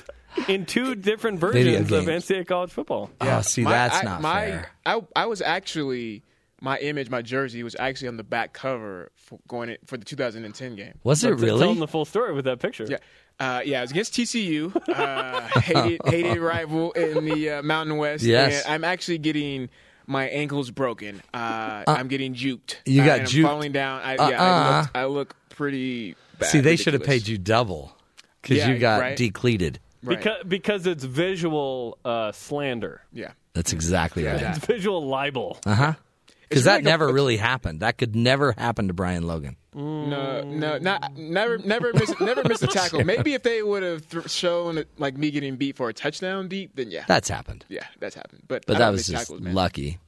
in 0.47 0.65
two 0.65 0.95
different 0.95 1.39
versions 1.39 1.91
of. 1.91 2.05
NCAA 2.05 2.45
college 2.45 2.71
football. 2.71 3.09
Oh, 3.21 3.41
see, 3.41 3.63
My- 3.63 3.71
that's 3.71 3.95
I- 3.97 4.01
not 4.03 4.21
my, 4.21 4.45
fair. 4.47 4.71
I 4.85 5.01
I 5.15 5.25
was 5.27 5.41
actually 5.41 6.23
my 6.61 6.77
image, 6.79 7.09
my 7.09 7.21
jersey 7.21 7.63
was 7.63 7.73
actually 7.79 8.09
on 8.09 8.17
the 8.17 8.23
back 8.23 8.51
cover 8.51 9.11
for 9.15 9.39
going 9.47 9.69
in, 9.69 9.77
for 9.85 9.95
the 9.97 10.03
2010 10.03 10.75
game. 10.75 10.93
Was 11.05 11.23
it 11.23 11.29
But 11.29 11.35
t- 11.39 11.45
Tell 11.45 11.57
really? 11.59 11.71
him 11.71 11.79
the 11.79 11.87
full 11.87 12.03
story 12.03 12.33
with 12.33 12.43
that 12.45 12.59
picture. 12.59 12.85
Yeah. 12.89 12.97
Uh, 13.39 13.61
yeah, 13.63 13.79
it 13.79 13.83
was 13.83 13.91
against 13.91 14.13
TCU, 14.13 14.75
uh, 14.89 15.39
hated 15.61 16.01
hated 16.05 16.37
rival 16.39 16.91
in 16.91 17.23
the 17.23 17.49
uh, 17.49 17.63
Mountain 17.63 17.95
West. 17.95 18.25
Yes. 18.25 18.65
and 18.65 18.73
I'm 18.73 18.83
actually 18.83 19.19
getting 19.19 19.69
my 20.09 20.27
ankles 20.27 20.71
broken. 20.71 21.21
Uh, 21.33 21.83
I'm 21.87 22.07
getting 22.09 22.33
juked. 22.33 22.77
you 22.85 23.01
Uh, 23.01 23.05
got 23.05 23.19
and 23.19 23.21
I'm 23.21 23.27
juked? 23.33 23.43
falling 23.43 23.71
down. 23.71 24.01
I, 24.01 24.13
yeah, 24.15 24.21
I 24.21 24.33
Uh-uh. 24.33 24.81
look, 24.81 24.91
I 24.95 25.05
look 25.05 25.35
pretty. 25.49 26.15
Bad, 26.39 26.45
See, 26.49 26.59
they 26.59 26.75
should 26.75 26.93
have 26.93 27.03
paid 27.03 27.27
you 27.27 27.37
double 27.37 27.95
because 28.41 28.57
Yeah, 28.57 28.69
you 28.69 28.79
got 28.79 29.01
right. 29.01 29.15
decleated. 29.17 29.79
Right. 30.03 30.17
Because 30.17 30.43
because 30.47 30.87
it's 30.87 31.03
visual 31.03 31.97
uh, 32.03 32.31
slander. 32.31 33.01
Yeah. 33.13 33.31
That's 33.53 33.73
exactly 33.73 34.23
right. 34.25 34.41
It's 34.41 34.65
visual 34.65 35.05
libel. 35.07 35.59
Uh 35.65 35.75
huh. 35.75 35.93
Because 36.47 36.59
It's 36.61 36.65
that 36.65 36.73
like 36.75 36.81
a- 36.83 36.85
never 36.85 37.11
really 37.13 37.37
happened. 37.37 37.81
That 37.81 37.97
could 37.97 38.15
never 38.15 38.53
happen 38.57 38.87
to 38.87 38.93
Brian 38.93 39.27
Logan. 39.27 39.57
No, 39.79 40.43
no, 40.43 40.71
mm. 40.77 40.81
not 40.81 41.15
never, 41.17 41.57
never 41.59 41.93
miss, 41.93 42.19
never 42.19 42.43
miss 42.47 42.61
a 42.61 42.67
tackle. 42.79 43.03
Maybe 43.05 43.33
if 43.33 43.43
they 43.43 43.63
would 43.63 43.83
have 43.83 44.09
th- 44.09 44.29
shown 44.29 44.83
like 44.97 45.17
me 45.17 45.31
getting 45.31 45.55
beat 45.55 45.75
for 45.77 45.89
a 45.89 45.93
touchdown 45.93 46.47
deep, 46.47 46.75
then 46.75 46.91
yeah, 46.91 47.05
That's 47.07 47.29
happened. 47.29 47.65
yeah, 47.69 47.85
that's 47.99 48.15
happened. 48.15 48.43
But 48.47 48.65
But 48.65 48.75
I 48.75 48.79
that 48.79 48.89
was 48.89 49.07
just 49.07 49.17
tackles, 49.27 49.41
man. 49.41 49.53
lucky. 49.55 49.99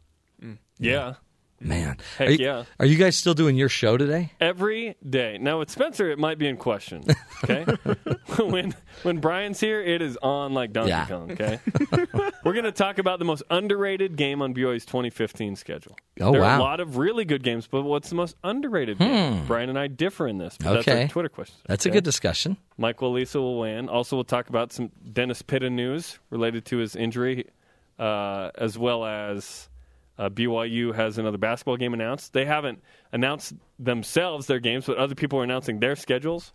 Mm. 0.44 0.58
Yeah. 0.80 1.14
Man. 1.62 1.98
Heck 2.18 2.28
are 2.28 2.32
you, 2.32 2.38
yeah. 2.46 2.64
Are 2.80 2.86
you 2.86 2.98
guys 2.98 3.16
still 3.16 3.34
doing 3.34 3.56
your 3.56 3.70
show 3.70 3.96
today? 3.98 4.32
Every 4.40 4.96
day. 5.08 5.38
Now 5.40 5.60
with 5.60 5.70
Spencer, 5.70 6.10
it 6.10 6.18
might 6.20 6.38
be 6.38 6.48
in 6.48 6.58
question. 6.58 7.04
Okay, 7.44 7.66
when 8.38 8.76
when 9.02 9.18
Brian's 9.18 9.60
here, 9.60 9.82
it 9.82 10.00
is 10.04 10.16
on 10.22 10.54
like 10.54 10.72
Donkey 10.74 10.90
Yeah. 10.90 11.08
Kong. 11.08 11.32
Okay, 11.32 11.60
we're 12.44 12.54
going 12.54 12.66
to 12.66 12.72
talk 12.72 13.00
about 13.00 13.18
the 13.18 13.26
most 13.26 13.42
underrated 13.50 14.16
game 14.16 14.44
on 14.44 14.54
BYU's 14.54 14.86
2015 14.86 15.56
schedule. 15.56 15.98
Oh, 16.20 16.34
there 16.34 16.42
are 16.42 16.44
wow. 16.44 16.60
a 16.60 16.62
lot 16.62 16.80
of 16.82 16.98
really 16.98 17.26
good 17.26 17.42
games, 17.42 17.66
but 17.66 17.82
what's 17.82 18.10
the 18.10 18.16
most 18.16 18.36
underrated 18.44 19.00
game? 19.00 19.44
Brian 19.48 19.70
and 19.70 19.80
I 19.80 19.88
differ 19.88 20.28
in 20.28 20.38
this. 20.38 20.56
But 20.60 20.74
That's 20.74 20.86
Hmm. 20.86 20.92
Okay. 20.92 21.02
our 21.04 21.08
Twitter 21.08 21.30
question. 21.30 21.56
That's 21.66 21.88
a 21.88 21.90
good 21.90 22.04
discussion. 22.04 22.58
Michael 22.78 23.12
Lisa 23.14 23.40
will 23.42 23.60
win. 23.60 23.90
Also, 23.90 24.16
we'll 24.16 24.24
talk 24.24 24.50
about 24.50 24.72
some 24.72 24.92
Dennis 25.12 25.42
Pitta 25.42 25.72
news 25.72 26.20
related 26.30 26.64
to 26.66 26.78
his 26.78 26.96
injury, 26.96 27.48
uh, 27.98 28.52
as 28.54 28.78
well 28.78 29.04
as 29.04 29.68
uh, 30.22 30.30
BYU 30.30 30.94
has 30.96 31.18
another 31.18 31.38
basketball 31.38 31.78
game 31.78 31.94
announced. 31.94 32.34
They 32.34 32.46
haven't 32.46 32.82
announced 33.12 33.54
themselves 33.80 34.46
their 34.48 34.60
games, 34.60 34.86
but 34.86 34.98
other 34.98 35.16
people 35.16 35.40
are 35.40 35.44
announcing 35.44 35.80
their 35.80 35.96
schedules. 35.96 36.54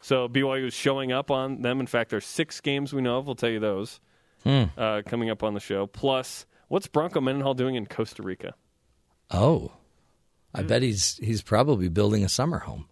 So 0.00 0.28
BYU 0.28 0.66
is 0.66 0.74
showing 0.74 1.12
up 1.12 1.30
on 1.30 1.62
them. 1.62 1.80
In 1.80 1.86
fact, 1.86 2.10
there's 2.10 2.26
six 2.26 2.60
games 2.60 2.92
we 2.92 3.00
know 3.00 3.16
of. 3.18 3.26
We'll 3.26 3.34
tell 3.34 3.48
you 3.50 3.60
those 3.60 4.00
uh, 4.44 5.02
coming 5.06 5.30
up 5.30 5.42
on 5.42 5.54
the 5.54 5.60
show. 5.60 5.86
Plus, 5.86 6.46
what's 6.68 6.86
Bronco 6.86 7.20
Mendenhall 7.20 7.54
doing 7.54 7.74
in 7.74 7.86
Costa 7.86 8.22
Rica? 8.22 8.54
Oh, 9.30 9.72
I 10.54 10.60
Hmm. 10.60 10.66
bet 10.68 10.82
he's 10.82 11.16
he's 11.16 11.42
probably 11.42 11.88
building 11.88 12.22
a 12.24 12.28
summer 12.28 12.58
home. 12.60 12.86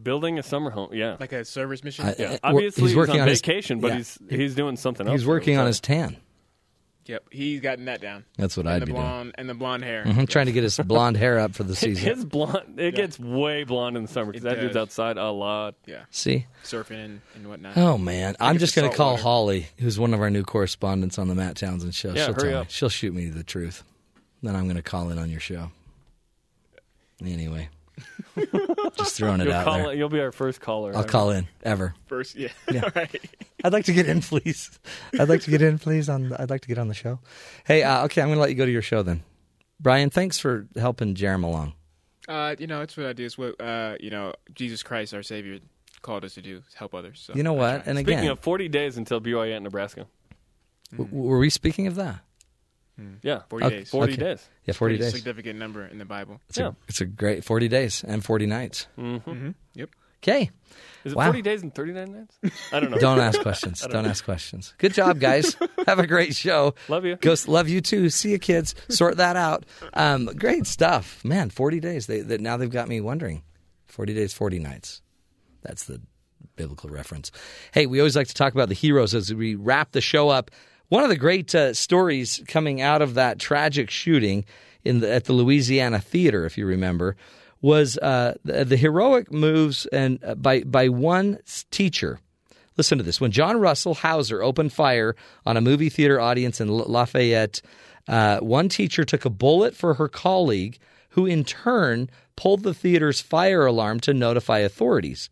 Building 0.00 0.38
a 0.38 0.42
summer 0.44 0.70
home. 0.70 0.90
Yeah. 0.92 1.16
like 1.18 1.32
a 1.32 1.44
service 1.44 1.82
mission. 1.82 2.04
I- 2.06 2.14
yeah. 2.18 2.38
Obviously, 2.44 2.82
he's 2.82 2.90
he's, 2.90 2.96
working 2.96 3.16
on, 3.16 3.22
on 3.22 3.28
his- 3.28 3.40
vacation, 3.40 3.80
but 3.80 3.88
yeah. 3.88 3.96
he's 3.96 4.18
he's 4.30 4.54
doing 4.54 4.76
something 4.76 5.06
else. 5.08 5.18
He's 5.20 5.26
working 5.26 5.56
on 5.58 5.66
his 5.66 5.80
tan. 5.80 6.16
Yep, 7.08 7.24
he's 7.32 7.60
gotten 7.60 7.86
that 7.86 8.00
down. 8.02 8.24
That's 8.36 8.56
what 8.56 8.66
and 8.66 8.74
I'd 8.76 8.82
the 8.82 8.86
be 8.86 8.92
doing. 8.92 9.32
and 9.36 9.48
the 9.48 9.54
blonde 9.54 9.82
hair. 9.82 10.02
I'm 10.06 10.26
trying 10.26 10.44
to 10.46 10.52
get 10.52 10.62
his 10.62 10.78
blonde 10.78 11.16
hair 11.16 11.38
up 11.38 11.54
for 11.54 11.62
the 11.64 11.74
season. 11.84 12.04
His 12.14 12.24
blonde, 12.24 12.78
it 12.78 12.94
gets 12.94 13.18
way 13.18 13.64
blonde 13.64 13.96
in 13.96 14.02
the 14.02 14.08
summer 14.08 14.30
because 14.30 14.44
It 14.44 14.48
that 14.50 14.60
dude's 14.60 14.76
outside 14.76 15.16
a 15.16 15.30
lot. 15.30 15.74
Yeah, 15.86 16.04
See? 16.10 16.46
surfing 16.64 17.02
and, 17.04 17.20
and 17.34 17.48
whatnot. 17.48 17.78
Oh 17.78 17.96
man, 17.98 18.36
I'm 18.38 18.58
just 18.58 18.76
going 18.76 18.90
to 18.90 18.96
call 18.96 19.12
water. 19.12 19.22
Holly, 19.22 19.66
who's 19.78 19.98
one 19.98 20.12
of 20.12 20.20
our 20.20 20.28
new 20.30 20.44
correspondents 20.44 21.18
on 21.18 21.28
the 21.28 21.34
Matt 21.34 21.56
Townsend 21.56 21.94
show. 21.94 22.12
Yeah, 22.12 22.26
she'll 22.26 22.34
hurry 22.34 22.50
tell 22.50 22.60
up. 22.60 22.66
me. 22.66 22.70
She'll 22.72 22.88
shoot 22.90 23.14
me 23.14 23.26
the 23.30 23.42
truth. 23.42 23.82
Then 24.42 24.54
I'm 24.54 24.64
going 24.64 24.76
to 24.76 24.82
call 24.82 25.08
in 25.10 25.18
on 25.18 25.30
your 25.30 25.40
show. 25.40 25.70
Anyway, 27.24 27.68
just 28.96 29.16
throwing 29.16 29.40
it 29.40 29.44
You'll 29.44 29.54
out 29.54 29.64
call 29.64 29.78
there. 29.78 29.94
you'll 29.94 30.08
be 30.08 30.20
our 30.20 30.32
first 30.32 30.60
caller. 30.60 30.94
I'll 30.96 31.04
call 31.04 31.30
in 31.30 31.46
ever. 31.62 31.94
First, 32.06 32.36
yeah, 32.36 32.48
Yeah. 32.70 32.82
All 32.84 32.90
right. 32.94 33.30
I'd 33.64 33.72
like 33.72 33.84
to 33.86 33.92
get 33.92 34.06
in, 34.08 34.20
please. 34.20 34.78
I'd 35.18 35.28
like 35.28 35.42
to 35.42 35.50
get 35.50 35.62
in, 35.62 35.78
please. 35.78 36.08
On 36.08 36.32
I'd 36.34 36.50
like 36.50 36.60
to 36.62 36.68
get 36.68 36.78
on 36.78 36.88
the 36.88 36.94
show. 36.94 37.18
Hey, 37.64 37.82
uh, 37.82 38.04
okay, 38.04 38.22
I'm 38.22 38.28
going 38.28 38.36
to 38.36 38.40
let 38.40 38.50
you 38.50 38.56
go 38.56 38.66
to 38.66 38.72
your 38.72 38.82
show 38.82 39.02
then. 39.02 39.22
Brian, 39.80 40.10
thanks 40.10 40.38
for 40.38 40.66
helping 40.76 41.14
Jerem 41.14 41.44
along. 41.44 41.72
Uh, 42.28 42.54
you 42.58 42.66
know, 42.66 42.82
it's 42.82 42.96
what 42.96 43.06
I 43.06 43.12
do. 43.12 43.24
It's 43.24 43.38
what 43.38 43.60
uh, 43.60 43.96
you 44.00 44.10
know, 44.10 44.34
Jesus 44.54 44.82
Christ, 44.82 45.14
our 45.14 45.22
Savior, 45.22 45.58
called 46.02 46.24
us 46.24 46.34
to 46.34 46.42
do: 46.42 46.58
is 46.68 46.74
help 46.74 46.94
others. 46.94 47.20
So 47.24 47.32
You 47.34 47.42
know 47.42 47.54
what? 47.54 47.86
And 47.86 47.98
Speaking 47.98 48.18
again, 48.20 48.30
of 48.30 48.38
40 48.40 48.68
days 48.68 48.96
until 48.96 49.20
BYU 49.20 49.56
at 49.56 49.62
Nebraska. 49.62 50.06
w- 50.96 51.08
were 51.10 51.38
we 51.38 51.50
speaking 51.50 51.86
of 51.86 51.94
that? 51.96 52.20
Yeah, 53.22 53.42
40 53.48 53.66
Okay. 53.66 53.76
days. 53.78 53.90
40 53.90 54.12
Okay. 54.14 54.22
days. 54.22 54.48
Yeah, 54.64 54.74
40 54.74 54.94
Pretty 54.96 55.04
days. 55.04 55.12
significant 55.14 55.58
number 55.58 55.84
in 55.86 55.98
the 55.98 56.04
Bible. 56.04 56.40
It's, 56.48 56.58
Yeah. 56.58 56.68
a, 56.68 56.72
it's 56.88 57.00
a 57.00 57.04
great 57.06 57.44
40 57.44 57.68
days 57.68 58.02
and 58.06 58.24
40 58.24 58.46
nights. 58.46 58.86
Mm-hmm. 58.98 59.50
Yep. 59.74 59.90
Okay. 60.22 60.50
Is 61.04 61.12
it 61.12 61.16
Wow. 61.16 61.26
40 61.26 61.42
days 61.42 61.62
and 61.62 61.72
39 61.72 62.12
nights? 62.12 62.36
I 62.72 62.80
don't 62.80 62.90
know. 62.90 62.98
Don't 62.98 63.20
ask 63.20 63.40
questions. 63.40 63.86
Don't 63.90 64.04
ask 64.04 64.24
questions. 64.24 64.74
Good 64.78 64.92
job, 64.94 65.20
guys. 65.20 65.54
Have 65.86 66.00
a 66.00 66.08
great 66.08 66.34
show. 66.34 66.74
Love 66.88 67.04
you. 67.04 67.14
Go, 67.16 67.36
love 67.46 67.68
you 67.68 67.80
too. 67.80 68.10
See 68.10 68.32
you, 68.32 68.38
kids. 68.40 68.74
Sort 68.88 69.16
that 69.18 69.36
out. 69.36 69.64
Um, 69.94 70.26
great 70.26 70.66
stuff, 70.66 71.24
man. 71.24 71.50
Forty 71.50 71.78
days. 71.78 72.06
They, 72.08 72.20
they 72.22 72.38
now 72.38 72.56
they've 72.56 72.68
got 72.68 72.88
me 72.88 73.00
wondering. 73.00 73.42
Forty 73.86 74.12
days, 74.12 74.32
forty 74.34 74.58
nights. 74.58 75.00
That's 75.62 75.84
the 75.84 76.00
biblical 76.56 76.90
reference. 76.90 77.30
Hey, 77.72 77.86
we 77.86 78.00
always 78.00 78.16
like 78.16 78.26
to 78.26 78.34
talk 78.34 78.52
about 78.54 78.68
the 78.68 78.74
heroes 78.74 79.14
as 79.14 79.32
we 79.32 79.54
wrap 79.54 79.92
the 79.92 80.00
show 80.00 80.28
up. 80.30 80.50
One 80.88 81.02
of 81.02 81.10
the 81.10 81.16
great 81.16 81.54
uh, 81.54 81.74
stories 81.74 82.42
coming 82.48 82.80
out 82.80 83.02
of 83.02 83.14
that 83.14 83.38
tragic 83.38 83.90
shooting 83.90 84.44
in 84.84 85.00
the, 85.00 85.12
at 85.12 85.24
the 85.24 85.34
Louisiana 85.34 86.00
Theater, 86.00 86.46
if 86.46 86.56
you 86.56 86.64
remember, 86.64 87.16
was 87.60 87.98
uh, 87.98 88.34
the, 88.44 88.64
the 88.64 88.76
heroic 88.76 89.30
moves 89.30 89.84
and 89.86 90.22
uh, 90.24 90.34
by 90.34 90.62
by 90.62 90.88
one 90.88 91.38
teacher. 91.70 92.20
Listen 92.76 92.96
to 92.96 93.04
this. 93.04 93.20
When 93.20 93.32
John 93.32 93.58
Russell 93.58 93.94
Hauser 93.94 94.42
opened 94.42 94.72
fire 94.72 95.16
on 95.44 95.56
a 95.56 95.60
movie 95.60 95.90
theater 95.90 96.20
audience 96.20 96.60
in 96.60 96.68
La- 96.68 96.84
Lafayette, 96.86 97.60
uh, 98.06 98.38
one 98.38 98.68
teacher 98.68 99.04
took 99.04 99.24
a 99.24 99.30
bullet 99.30 99.74
for 99.74 99.94
her 99.94 100.08
colleague, 100.08 100.78
who 101.10 101.26
in 101.26 101.44
turn 101.44 102.08
pulled 102.36 102.62
the 102.62 102.72
theater's 102.72 103.20
fire 103.20 103.66
alarm 103.66 103.98
to 104.00 104.14
notify 104.14 104.60
authorities. 104.60 105.28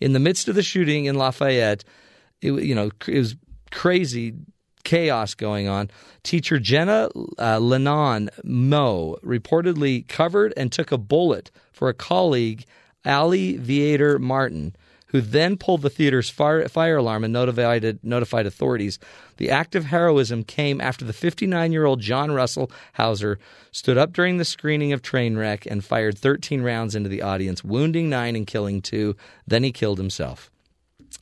In 0.00 0.12
the 0.12 0.20
midst 0.20 0.46
of 0.48 0.54
the 0.54 0.62
shooting 0.62 1.06
in 1.06 1.16
Lafayette, 1.16 1.84
it, 2.40 2.52
you 2.52 2.74
know, 2.74 2.90
it 3.06 3.18
was 3.18 3.34
crazy 3.72 4.34
chaos 4.88 5.34
going 5.34 5.68
on. 5.68 5.90
Teacher 6.22 6.58
Jena 6.58 7.10
uh, 7.36 7.58
Legnon 7.58 8.30
Meaux 8.42 9.18
reportedly 9.22 10.08
covered 10.08 10.54
and 10.56 10.72
took 10.72 10.90
a 10.90 10.96
bullet 10.96 11.50
for 11.72 11.90
a 11.90 11.94
colleague 11.94 12.64
Ali 13.04 13.58
Viator 13.58 14.18
Martin, 14.18 14.74
who 15.08 15.20
then 15.20 15.58
pulled 15.58 15.82
the 15.82 15.90
theater's 15.90 16.30
fire, 16.30 16.66
fire 16.68 16.96
alarm 16.96 17.22
and 17.22 17.34
notified, 17.34 17.98
notified 18.02 18.46
authorities. 18.46 18.98
The 19.36 19.50
act 19.50 19.74
of 19.74 19.84
heroism 19.84 20.42
came 20.42 20.80
after 20.80 21.04
the 21.04 21.12
59 21.12 21.70
year 21.70 21.84
old 21.84 22.00
John 22.00 22.32
Russell 22.32 22.70
Hauser 22.94 23.38
stood 23.70 23.98
up 23.98 24.14
during 24.14 24.38
the 24.38 24.44
screening 24.46 24.94
of 24.94 25.02
Trainwreck 25.02 25.66
and 25.70 25.84
fired 25.84 26.16
13 26.16 26.62
rounds 26.62 26.94
into 26.94 27.10
the 27.10 27.20
audience, 27.20 27.62
wounding 27.62 28.08
nine 28.08 28.34
and 28.34 28.46
killing 28.46 28.80
two. 28.80 29.16
Then 29.46 29.64
he 29.64 29.70
killed 29.70 29.98
himself. 29.98 30.50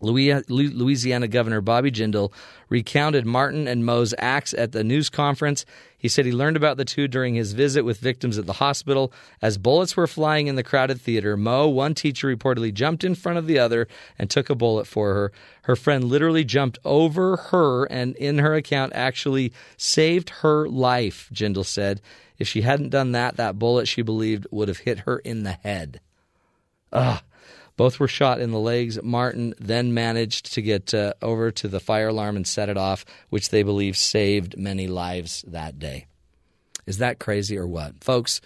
Louisiana 0.00 1.26
Governor 1.26 1.62
Bobby 1.62 1.90
Jindal 1.90 2.32
recounted 2.68 3.24
Martin 3.24 3.66
and 3.66 3.84
Meaux's 3.84 4.14
acts 4.18 4.52
at 4.52 4.72
the 4.72 4.84
news 4.84 5.08
conference. 5.08 5.64
He 5.96 6.08
said 6.08 6.26
he 6.26 6.32
learned 6.32 6.58
about 6.58 6.76
the 6.76 6.84
two 6.84 7.08
during 7.08 7.34
his 7.34 7.54
visit 7.54 7.82
with 7.82 7.98
victims 7.98 8.36
at 8.36 8.44
the 8.44 8.54
hospital. 8.54 9.10
As 9.40 9.56
bullets 9.56 9.96
were 9.96 10.06
flying 10.06 10.48
in 10.48 10.54
the 10.54 10.62
crowded 10.62 11.00
theater, 11.00 11.36
Meaux, 11.36 11.68
one 11.68 11.94
teacher, 11.94 12.28
reportedly 12.28 12.74
jumped 12.74 13.04
in 13.04 13.14
front 13.14 13.38
of 13.38 13.46
the 13.46 13.58
other 13.58 13.88
and 14.18 14.28
took 14.28 14.50
a 14.50 14.54
bullet 14.54 14.86
for 14.86 15.14
her. 15.14 15.32
Her 15.62 15.76
friend 15.76 16.04
literally 16.04 16.44
jumped 16.44 16.78
over 16.84 17.36
her 17.36 17.84
and, 17.86 18.14
in 18.16 18.38
her 18.38 18.54
account, 18.54 18.92
actually 18.94 19.52
saved 19.78 20.28
her 20.30 20.68
life, 20.68 21.30
Jindal 21.32 21.64
said. 21.64 22.02
If 22.38 22.46
she 22.46 22.60
hadn't 22.60 22.90
done 22.90 23.12
that, 23.12 23.36
that 23.38 23.58
bullet, 23.58 23.88
she 23.88 24.02
believed, 24.02 24.46
would 24.50 24.68
have 24.68 24.80
hit 24.80 25.00
her 25.00 25.18
in 25.20 25.44
the 25.44 25.52
head. 25.52 26.00
Ugh. 26.92 27.22
Both 27.76 28.00
were 28.00 28.08
shot 28.08 28.40
in 28.40 28.52
the 28.52 28.58
legs. 28.58 29.02
Martin 29.02 29.54
then 29.58 29.92
managed 29.92 30.54
to 30.54 30.62
get 30.62 30.94
uh, 30.94 31.12
over 31.20 31.50
to 31.50 31.68
the 31.68 31.80
fire 31.80 32.08
alarm 32.08 32.36
and 32.36 32.46
set 32.46 32.68
it 32.68 32.76
off, 32.76 33.04
which 33.28 33.50
they 33.50 33.62
believe 33.62 33.96
saved 33.96 34.56
many 34.56 34.86
lives 34.86 35.44
that 35.46 35.78
day. 35.78 36.06
Is 36.86 36.98
that 36.98 37.18
crazy 37.18 37.58
or 37.58 37.66
what? 37.66 38.02
Folks, 38.02 38.40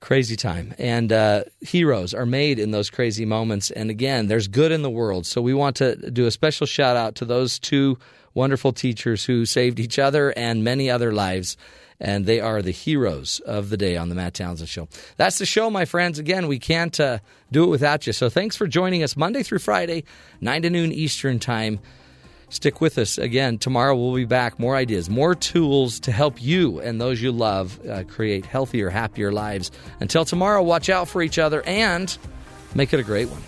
crazy 0.00 0.36
time. 0.36 0.74
And 0.78 1.12
uh, 1.12 1.44
heroes 1.60 2.14
are 2.14 2.26
made 2.26 2.58
in 2.58 2.70
those 2.70 2.90
crazy 2.90 3.24
moments. 3.24 3.70
And 3.70 3.90
again, 3.90 4.28
there's 4.28 4.48
good 4.48 4.70
in 4.70 4.82
the 4.82 4.90
world. 4.90 5.26
So 5.26 5.40
we 5.40 5.54
want 5.54 5.76
to 5.76 6.10
do 6.10 6.26
a 6.26 6.30
special 6.30 6.66
shout 6.66 6.96
out 6.96 7.14
to 7.16 7.24
those 7.24 7.58
two 7.58 7.98
wonderful 8.34 8.72
teachers 8.72 9.24
who 9.24 9.46
saved 9.46 9.80
each 9.80 9.98
other 9.98 10.30
and 10.36 10.62
many 10.62 10.90
other 10.90 11.12
lives 11.12 11.56
and 12.02 12.26
they 12.26 12.40
are 12.40 12.60
the 12.60 12.72
heroes 12.72 13.40
of 13.46 13.70
the 13.70 13.76
day 13.78 13.96
on 13.96 14.10
the 14.10 14.14
Matt 14.14 14.34
Townsend 14.34 14.68
Show. 14.68 14.88
That's 15.16 15.38
the 15.38 15.46
show, 15.46 15.70
my 15.70 15.86
friends. 15.86 16.18
Again, 16.18 16.48
we 16.48 16.58
can't 16.58 16.98
uh, 16.98 17.20
do 17.50 17.64
it 17.64 17.68
without 17.68 18.06
you. 18.06 18.12
So 18.12 18.28
thanks 18.28 18.56
for 18.56 18.66
joining 18.66 19.02
us 19.02 19.16
Monday 19.16 19.42
through 19.44 19.60
Friday, 19.60 20.04
9 20.40 20.62
to 20.62 20.70
noon 20.70 20.92
Eastern 20.92 21.38
Time. 21.38 21.78
Stick 22.48 22.82
with 22.82 22.98
us 22.98 23.16
again. 23.16 23.56
Tomorrow 23.56 23.96
we'll 23.96 24.14
be 24.14 24.26
back. 24.26 24.58
More 24.58 24.76
ideas, 24.76 25.08
more 25.08 25.34
tools 25.34 26.00
to 26.00 26.12
help 26.12 26.42
you 26.42 26.80
and 26.80 27.00
those 27.00 27.22
you 27.22 27.32
love 27.32 27.80
uh, 27.88 28.02
create 28.04 28.44
healthier, 28.44 28.90
happier 28.90 29.32
lives. 29.32 29.70
Until 30.00 30.26
tomorrow, 30.26 30.62
watch 30.62 30.90
out 30.90 31.08
for 31.08 31.22
each 31.22 31.38
other 31.38 31.62
and 31.62 32.14
make 32.74 32.92
it 32.92 33.00
a 33.00 33.04
great 33.04 33.28
one. 33.30 33.42